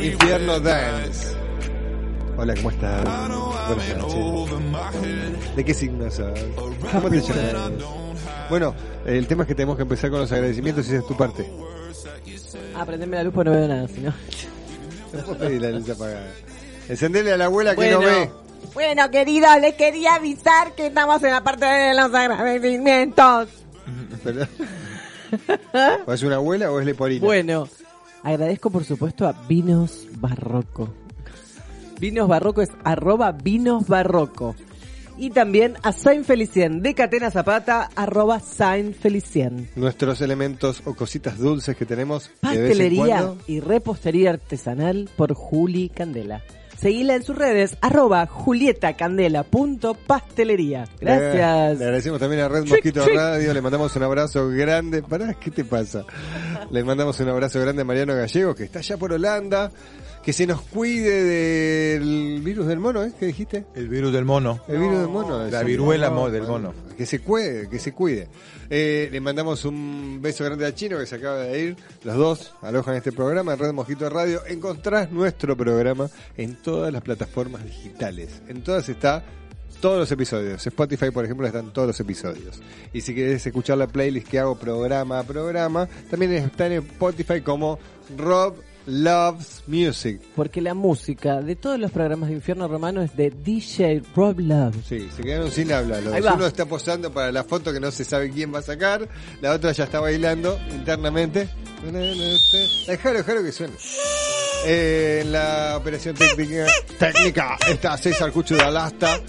Infierno 0.00 0.60
Dance. 0.60 1.28
Hola, 2.36 2.54
¿cómo 2.56 2.70
estás? 2.70 3.04
Buenas 3.68 3.96
noches. 3.98 5.56
¿De 5.56 5.64
qué 5.64 5.74
signo 5.74 6.10
sos? 6.10 6.38
¿Cómo 6.92 7.08
te 7.10 7.20
llamas? 7.20 7.72
Bueno, 8.50 8.74
el 9.06 9.26
tema 9.26 9.42
es 9.44 9.48
que 9.48 9.54
tenemos 9.54 9.76
que 9.76 9.82
empezar 9.82 10.10
con 10.10 10.20
los 10.20 10.32
agradecimientos 10.32 10.86
y 10.86 10.90
esa 10.90 10.98
es 10.98 11.06
tu 11.06 11.16
parte. 11.16 11.48
Ah, 12.76 12.84
prendeme 12.84 13.16
la 13.16 13.24
luz 13.24 13.32
porque 13.34 13.50
no 13.50 13.56
veo 13.56 13.68
nada, 13.68 13.88
si 13.88 14.00
no. 14.00 14.12
No 15.12 15.20
puedo 15.22 15.38
pedir 15.38 15.62
la 15.62 15.70
luz 15.70 15.88
apagada. 15.90 16.26
Encendele 16.88 17.32
a 17.32 17.36
la 17.36 17.44
abuela 17.46 17.74
que 17.76 17.90
no 17.90 17.98
Bueno. 18.00 18.18
ve. 18.20 18.30
Bueno, 18.74 19.10
querido, 19.10 19.46
le 19.60 19.76
quería 19.76 20.14
avisar 20.16 20.72
que 20.74 20.86
estamos 20.88 21.22
en 21.22 21.30
la 21.30 21.42
parte 21.44 21.64
de 21.66 21.94
los 21.94 22.12
agradecimientos. 22.12 23.48
¿O 26.06 26.12
es 26.12 26.22
una 26.22 26.36
abuela 26.36 26.70
o 26.72 26.80
es 26.80 26.86
leporina? 26.86 27.24
Bueno, 27.24 27.68
agradezco 28.22 28.70
por 28.70 28.84
supuesto 28.84 29.26
a 29.28 29.32
Vinos 29.48 30.06
Barroco. 30.16 30.88
Vinos 32.04 32.28
Barroco 32.28 32.60
es 32.60 32.68
arroba 32.84 33.32
Vinos 33.32 33.88
Barroco. 33.88 34.54
Y 35.16 35.30
también 35.30 35.78
a 35.82 35.92
Saint 35.92 36.26
Felicien 36.26 36.82
de 36.82 36.94
Catena 36.94 37.30
Zapata, 37.30 37.88
arroba 37.96 38.40
Saint 38.40 38.94
Felicien. 38.94 39.70
Nuestros 39.74 40.20
elementos 40.20 40.82
o 40.84 40.92
cositas 40.92 41.38
dulces 41.38 41.74
que 41.74 41.86
tenemos 41.86 42.30
Pastelería 42.40 43.32
y 43.46 43.60
repostería 43.60 44.32
artesanal 44.32 45.08
por 45.16 45.32
Juli 45.32 45.88
Candela. 45.88 46.42
Seguila 46.76 47.14
en 47.14 47.22
sus 47.22 47.36
redes, 47.36 47.78
arroba 47.80 48.26
julietacandela.pastelería. 48.26 50.84
Le, 51.00 51.06
Gracias. 51.06 51.78
le 51.78 51.84
agradecemos 51.86 52.20
también 52.20 52.42
a 52.42 52.48
Red 52.48 52.64
Chic, 52.64 52.72
Mosquito 52.72 53.02
chic. 53.06 53.14
Radio, 53.14 53.54
le 53.54 53.62
mandamos 53.62 53.96
un 53.96 54.02
abrazo 54.02 54.50
grande. 54.50 55.02
Pará, 55.02 55.32
¿qué 55.40 55.50
te 55.50 55.64
pasa? 55.64 56.04
Le 56.70 56.84
mandamos 56.84 57.18
un 57.20 57.30
abrazo 57.30 57.60
grande 57.60 57.80
a 57.80 57.86
Mariano 57.86 58.14
Gallego, 58.14 58.54
que 58.54 58.64
está 58.64 58.80
allá 58.80 58.98
por 58.98 59.10
Holanda. 59.10 59.72
Que 60.24 60.32
se 60.32 60.46
nos 60.46 60.62
cuide 60.62 61.22
del 61.22 62.40
virus 62.42 62.66
del 62.66 62.78
mono, 62.78 63.04
¿eh? 63.04 63.12
¿Qué 63.18 63.26
dijiste? 63.26 63.66
El 63.74 63.88
virus 63.90 64.10
del 64.10 64.24
mono. 64.24 64.60
El 64.68 64.78
virus 64.78 64.98
del 65.00 65.08
mono. 65.08 65.46
La 65.50 65.62
viruela 65.62 66.08
No, 66.08 66.30
del 66.30 66.44
mono. 66.44 66.72
Que 66.96 67.04
se 67.04 67.18
cuide, 67.18 67.68
que 67.68 67.78
se 67.78 67.92
cuide. 67.92 68.28
Eh, 68.70 69.10
le 69.12 69.20
mandamos 69.20 69.66
un 69.66 70.20
beso 70.22 70.42
grande 70.44 70.64
a 70.64 70.74
Chino 70.74 70.98
que 70.98 71.04
se 71.04 71.16
acaba 71.16 71.40
de 71.40 71.60
ir. 71.60 71.76
Los 72.04 72.16
dos 72.16 72.54
alojan 72.62 72.94
este 72.94 73.12
programa 73.12 73.52
en 73.52 73.58
Red 73.58 73.72
Mosquito 73.74 74.08
Radio. 74.08 74.40
Encontrás 74.46 75.12
nuestro 75.12 75.58
programa 75.58 76.08
en 76.38 76.56
todas 76.56 76.90
las 76.90 77.02
plataformas 77.02 77.62
digitales. 77.62 78.40
En 78.48 78.64
todas 78.64 78.88
está 78.88 79.22
todos 79.82 79.98
los 79.98 80.10
episodios. 80.10 80.66
Spotify, 80.66 81.10
por 81.10 81.26
ejemplo, 81.26 81.46
están 81.46 81.70
todos 81.70 81.88
los 81.88 82.00
episodios. 82.00 82.62
Y 82.94 83.02
si 83.02 83.14
querés 83.14 83.46
escuchar 83.46 83.76
la 83.76 83.88
playlist 83.88 84.28
que 84.28 84.38
hago 84.38 84.56
programa 84.56 85.18
a 85.18 85.24
programa, 85.24 85.86
también 86.10 86.32
está 86.32 86.66
en 86.66 86.72
Spotify 86.72 87.42
como 87.42 87.78
Rob 88.16 88.54
Loves 88.86 89.62
Music. 89.66 90.20
Porque 90.36 90.60
la 90.60 90.74
música 90.74 91.40
de 91.40 91.56
todos 91.56 91.78
los 91.78 91.90
programas 91.90 92.28
de 92.28 92.34
Infierno 92.36 92.68
Romano 92.68 93.02
es 93.02 93.16
de 93.16 93.30
DJ 93.30 94.02
Rob 94.14 94.38
Love. 94.40 94.74
Sí, 94.88 95.08
se 95.16 95.22
quedaron 95.22 95.50
sin 95.50 95.72
habla. 95.72 96.00
los 96.00 96.12
Ahí 96.12 96.20
dos. 96.20 96.30
va. 96.30 96.34
Uno 96.36 96.46
está 96.46 96.66
posando 96.66 97.12
para 97.12 97.32
la 97.32 97.44
foto 97.44 97.72
que 97.72 97.80
no 97.80 97.90
se 97.90 98.04
sabe 98.04 98.30
quién 98.30 98.52
va 98.54 98.58
a 98.58 98.62
sacar. 98.62 99.08
La 99.40 99.52
otra 99.52 99.72
ya 99.72 99.84
está 99.84 100.00
bailando 100.00 100.58
internamente. 100.70 101.48
Dejalo, 102.86 103.18
dejalo 103.18 103.42
que 103.42 103.52
suene. 103.52 103.74
Eh, 104.66 105.20
en 105.22 105.32
la 105.32 105.76
operación 105.76 106.14
técnica, 106.14 106.66
técnica 106.98 107.58
está 107.68 107.96
César 107.98 108.32
Cucho 108.32 108.54
de 108.54 108.62
Alasta. 108.62 109.20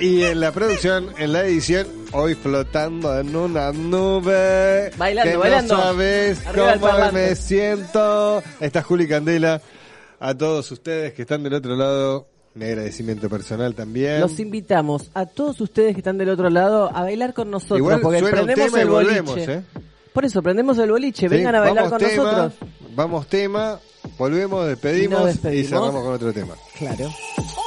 Y 0.00 0.22
en 0.22 0.38
la 0.40 0.52
producción, 0.52 1.08
en 1.18 1.32
la 1.32 1.44
edición, 1.44 1.86
hoy 2.12 2.34
flotando 2.34 3.18
en 3.18 3.34
una 3.34 3.72
nube. 3.72 4.90
Bailando, 4.96 5.30
que 5.32 5.36
bailando. 5.36 5.76
No 5.76 5.82
sabes 5.82 6.38
cómo 6.54 7.12
me 7.12 7.34
siento. 7.34 8.42
Está 8.60 8.82
Juli 8.82 9.08
Candela. 9.08 9.60
A 10.20 10.34
todos 10.34 10.70
ustedes 10.70 11.14
que 11.14 11.22
están 11.22 11.42
del 11.42 11.54
otro 11.54 11.74
lado, 11.74 12.28
un 12.54 12.62
agradecimiento 12.62 13.28
personal 13.28 13.74
también. 13.74 14.20
Los 14.20 14.38
invitamos 14.38 15.10
a 15.14 15.26
todos 15.26 15.60
ustedes 15.60 15.94
que 15.94 16.00
están 16.00 16.18
del 16.18 16.28
otro 16.30 16.48
lado 16.48 16.90
a 16.94 17.02
bailar 17.02 17.34
con 17.34 17.50
nosotros. 17.50 17.78
Igual 17.78 18.00
porque 18.00 18.20
suena 18.20 18.40
un 18.40 18.46
prendemos 18.46 18.72
tema 18.72 18.78
y 18.78 18.82
el 18.82 18.88
boliche. 18.88 19.20
volvemos, 19.20 19.48
¿eh? 19.48 19.62
Por 20.12 20.24
eso, 20.24 20.42
prendemos 20.42 20.78
el 20.78 20.90
boliche. 20.90 21.28
Sí, 21.28 21.34
Vengan 21.34 21.54
a 21.56 21.60
bailar 21.60 21.84
vamos 21.84 21.90
con 21.98 22.08
tema, 22.08 22.22
nosotros. 22.22 22.52
Vamos 22.94 23.26
tema, 23.28 23.80
volvemos, 24.16 24.64
Y 24.66 24.68
despedimos 24.70 25.22
y, 25.22 25.26
despedimos. 25.26 25.68
cerramos 25.68 26.04
con 26.04 26.12
otro 26.14 26.32
tema. 26.32 26.54
Claro. 26.76 27.12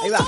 Ahí 0.02 0.10
va. 0.10 0.18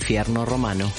Infierno 0.00 0.46
romano. 0.46 0.90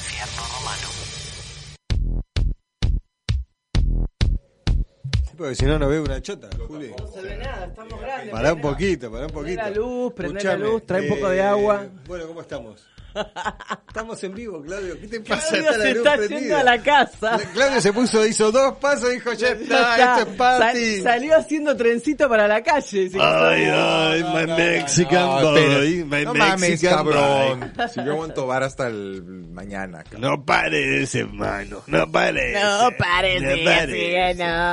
Sí, 5.25 5.35
porque 5.37 5.55
si 5.55 5.65
no, 5.65 5.79
no 5.79 5.87
veo 5.87 6.03
una 6.03 6.21
chota, 6.21 6.49
Juli. 6.67 6.93
No 6.97 7.07
se 7.07 7.21
ve 7.21 7.37
nada, 7.37 7.65
estamos 7.65 7.99
grandes. 7.99 8.29
Pará 8.29 8.53
un 8.53 8.61
poquito, 8.61 9.11
pará 9.11 9.25
un 9.25 9.31
Prende 9.31 9.55
poquito. 9.55 9.61
la 9.63 9.69
luz, 9.71 10.13
prende 10.13 10.43
la 10.43 10.57
luz, 10.57 10.85
trae 10.85 11.01
un 11.01 11.09
poco 11.15 11.29
de 11.29 11.37
eh, 11.37 11.41
agua. 11.41 11.87
Bueno, 12.07 12.27
¿cómo 12.27 12.41
estamos? 12.41 12.87
Estamos 14.01 14.23
en 14.23 14.33
vivo, 14.33 14.63
Claudio. 14.63 14.99
¿Qué 14.99 15.07
te 15.07 15.19
pasa? 15.21 15.49
Claudio 15.49 15.71
la 15.77 15.83
se 15.83 15.91
está 15.91 16.13
prendida. 16.15 16.39
yendo 16.39 16.57
a 16.57 16.63
la 16.63 16.81
casa. 16.81 17.39
Claudio 17.53 17.81
se 17.81 17.93
puso, 17.93 18.25
hizo 18.25 18.51
dos 18.51 18.77
pasos 18.77 19.11
y 19.11 19.13
dijo, 19.13 19.31
ya 19.33 19.49
está, 19.49 19.95
Ya 19.97 20.17
esto 20.17 20.29
es 20.31 20.35
party. 20.37 20.95
Sal- 20.95 21.03
salió 21.03 21.37
haciendo 21.37 21.77
trencito 21.77 22.27
para 22.27 22.47
la 22.47 22.63
calle. 22.63 23.09
Se 23.11 23.17
Ay, 23.21 23.65
ay, 23.71 24.23
my 24.23 24.53
Mexican 24.55 25.21
No, 25.23 25.51
boy, 25.51 26.03
my 26.05 26.25
no 26.25 26.33
mames, 26.33 26.59
Mexican 26.71 26.95
cabrón. 26.95 27.59
boy. 27.77 27.87
Si 27.93 28.03
yo 28.03 28.11
aguanto 28.13 28.47
bar 28.47 28.63
hasta 28.63 28.87
el 28.87 29.21
mañana. 29.51 30.03
cabrón. 30.03 30.21
No 30.21 30.45
parece, 30.45 31.19
hermano, 31.19 31.83
no 31.85 32.11
parece. 32.11 32.59
No 32.59 32.89
parece, 32.97 33.41
No 33.41 33.55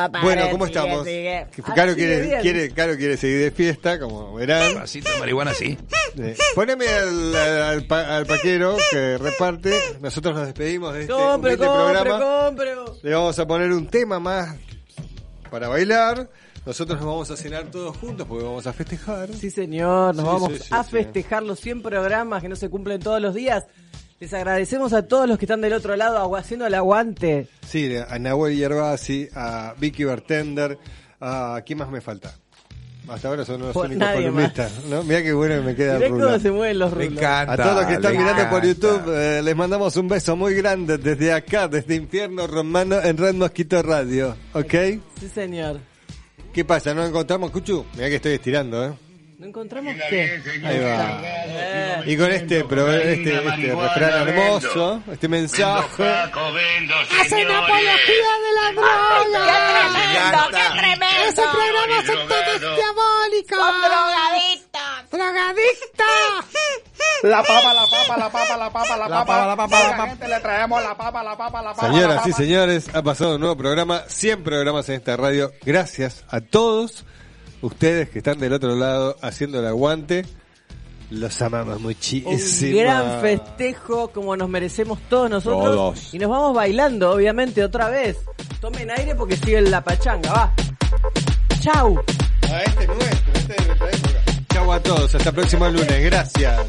no 0.06 0.12
parece, 0.12 0.24
Bueno, 0.24 0.50
¿cómo 0.50 0.64
estamos? 0.64 1.04
sigue. 1.06 1.36
Ah, 1.36 1.72
Caro, 1.76 1.92
sigue 1.92 2.06
quiere, 2.22 2.40
quiere, 2.40 2.70
Caro 2.70 2.96
quiere 2.96 3.16
seguir 3.18 3.40
de 3.40 3.50
fiesta, 3.50 3.98
como 3.98 4.34
verán. 4.36 4.74
Vasito 4.74 5.10
de 5.12 5.18
marihuana, 5.18 5.52
sí. 5.52 5.76
Eh, 6.18 6.36
Poneme 6.54 6.86
al, 6.88 7.34
al, 7.36 7.62
al 7.62 7.86
pa- 7.86 8.16
al 8.16 8.26
paquero 8.26 8.76
que 8.90 9.18
reparte. 9.18 9.72
Nosotros 10.00 10.34
nos 10.34 10.46
despedimos 10.46 10.92
de 10.94 11.02
este 11.02 11.12
Compre, 11.12 11.56
compre, 11.56 11.66
programa. 12.02 12.44
compre. 12.46 12.74
Le 13.02 13.14
vamos 13.14 13.38
a 13.38 13.46
poner 13.46 13.72
un 13.72 13.86
tema 13.86 14.18
más 14.18 14.56
para 15.50 15.68
bailar. 15.68 16.28
Nosotros 16.66 16.98
nos 16.98 17.06
vamos 17.06 17.30
a 17.30 17.36
cenar 17.36 17.70
todos 17.70 17.96
juntos 17.96 18.26
porque 18.28 18.44
vamos 18.44 18.66
a 18.66 18.72
festejar. 18.72 19.32
Sí, 19.32 19.50
señor, 19.50 20.14
nos 20.14 20.24
Sí, 20.24 20.30
vamos 20.32 20.52
sí, 20.52 20.58
sí, 20.58 20.68
a 20.70 20.84
festejar 20.84 21.42
los 21.42 21.60
100 21.60 21.82
programas 21.82 22.42
que 22.42 22.48
no 22.48 22.56
se 22.56 22.68
cumplen 22.68 23.00
todos 23.00 23.20
los 23.22 23.34
días. 23.34 23.64
Les 24.20 24.34
agradecemos 24.34 24.92
a 24.92 25.06
todos 25.06 25.28
los 25.28 25.38
que 25.38 25.44
están 25.44 25.60
del 25.60 25.72
otro 25.72 25.94
lado 25.96 26.34
haciendo 26.36 26.66
el 26.66 26.74
aguante. 26.74 27.46
Sí, 27.66 27.94
a 27.96 28.18
Nahuel 28.18 28.56
Yerbasi, 28.56 29.28
a 29.34 29.74
Vicky 29.78 30.04
Bartender, 30.04 30.76
a 31.20 31.62
¿quién 31.64 31.78
más 31.78 31.88
me 31.88 32.00
falta? 32.00 32.34
Hasta 33.08 33.28
ahora 33.28 33.44
son 33.44 33.60
los 33.62 33.72
Por 33.72 33.86
únicos 33.86 34.08
columnistas, 34.08 34.84
¿no? 34.88 35.02
Mirá 35.02 35.22
qué 35.22 35.32
bueno 35.32 35.54
que 35.56 35.60
me 35.62 35.74
queda 35.74 35.96
el 35.96 36.10
cómo 36.10 36.38
se 36.38 36.50
mueven 36.50 36.78
los 36.78 36.90
Me 36.94 37.04
rulos. 37.06 37.18
encanta. 37.18 37.52
A 37.52 37.56
todos 37.56 37.74
los 37.76 37.86
que 37.86 37.92
están 37.94 38.16
mirando 38.16 38.50
por. 38.50 38.66
YouTube, 38.66 39.02
eh, 39.16 39.42
les 39.42 39.56
mandamos 39.56 39.96
un 39.96 40.08
beso 40.08 40.36
muy 40.36 40.54
grande 40.54 40.98
desde 40.98 41.32
acá, 41.32 41.68
desde 41.68 41.94
Infierno 41.94 42.46
Romano 42.46 43.00
en 43.02 43.16
Red 43.16 43.34
Mosquito 43.34 43.82
Radio, 43.82 44.36
¿ok? 44.52 44.74
Sí, 45.20 45.28
señor. 45.34 45.78
¿Qué 46.52 46.64
pasa? 46.64 46.92
¿No 46.94 47.04
encontramos, 47.06 47.50
Cuchu? 47.50 47.84
Mirá 47.94 48.08
que 48.08 48.16
estoy 48.16 48.32
estirando, 48.32 48.84
¿eh? 48.84 48.92
¿No 49.38 49.46
encontramos 49.46 49.94
qué? 50.10 50.42
Ahí 50.64 50.78
va. 50.80 51.20
Eh, 51.22 52.02
Y 52.06 52.16
con 52.16 52.30
este, 52.32 52.64
pro- 52.64 52.90
este, 52.92 53.36
este 53.36 53.72
refrán 53.74 54.28
hermoso, 54.28 55.00
este 55.12 55.28
mensaje. 55.28 56.08
Hacen 56.08 57.48
apología 57.48 58.30
de 58.42 58.52
la 58.56 58.72
droga. 58.74 60.50
¡Qué 60.50 60.78
tremendo! 60.80 61.06
Ese 61.28 61.42
programa 61.42 62.04
son 62.04 62.28
todos 62.28 62.60
diabólicos. 62.76 63.58
Son 63.58 63.74
drogadictos. 63.80 65.10
Drogadictos. 65.12 66.06
La 67.22 67.42
papa, 67.44 67.74
la 67.74 67.86
papa, 67.86 68.16
la 68.16 68.30
papa, 68.30 68.56
la 68.56 68.70
papa, 68.72 68.96
la 68.96 69.08
La 69.08 69.18
papa. 69.18 69.24
papa, 69.26 69.46
la 69.46 69.56
papa, 69.56 69.82
la 69.82 69.90
papa. 69.96 70.08
gente 70.08 70.28
le 70.28 70.40
traemos 70.40 70.82
la 70.82 70.96
papa, 70.96 71.22
la 71.22 71.36
papa, 71.36 71.62
la 71.62 71.74
papa. 71.74 71.86
Señoras 71.92 72.26
y 72.26 72.32
señores, 72.32 72.88
ha 72.92 73.02
pasado 73.02 73.34
un 73.36 73.40
nuevo 73.40 73.56
programa, 73.56 74.02
100 74.08 74.42
programas 74.42 74.88
en 74.88 74.96
esta 74.96 75.16
radio. 75.16 75.52
Gracias 75.62 76.24
a 76.28 76.40
todos 76.40 77.04
ustedes 77.62 78.10
que 78.10 78.18
están 78.18 78.38
del 78.38 78.52
otro 78.52 78.74
lado 78.76 79.16
haciendo 79.22 79.60
el 79.60 79.66
aguante. 79.66 80.24
Los 81.10 81.40
amamos 81.40 81.80
muchísimo. 81.80 82.30
un 82.30 82.76
gran 82.76 83.20
festejo 83.22 84.08
como 84.08 84.36
nos 84.36 84.48
merecemos 84.48 84.98
todos 85.08 85.30
nosotros. 85.30 85.74
Todos. 85.74 86.14
Y 86.14 86.18
nos 86.18 86.28
vamos 86.28 86.54
bailando, 86.54 87.12
obviamente, 87.12 87.64
otra 87.64 87.88
vez. 87.88 88.18
Tomen 88.60 88.90
aire 88.90 89.14
porque 89.14 89.36
sigue 89.36 89.60
la 89.62 89.82
pachanga, 89.82 90.32
va. 90.32 90.52
Chau. 91.60 91.98
A 92.50 92.62
este 92.62 92.82
es 92.82 92.88
nuestro, 92.88 93.32
este 93.34 93.52
es 93.52 93.58
de 93.58 93.66
nuestra 93.66 93.90
época. 93.90 94.44
Chau 94.52 94.72
a 94.72 94.80
todos, 94.80 95.14
hasta 95.14 95.28
el 95.30 95.34
próximo 95.34 95.68
lunes. 95.68 96.04
Gracias. 96.04 96.60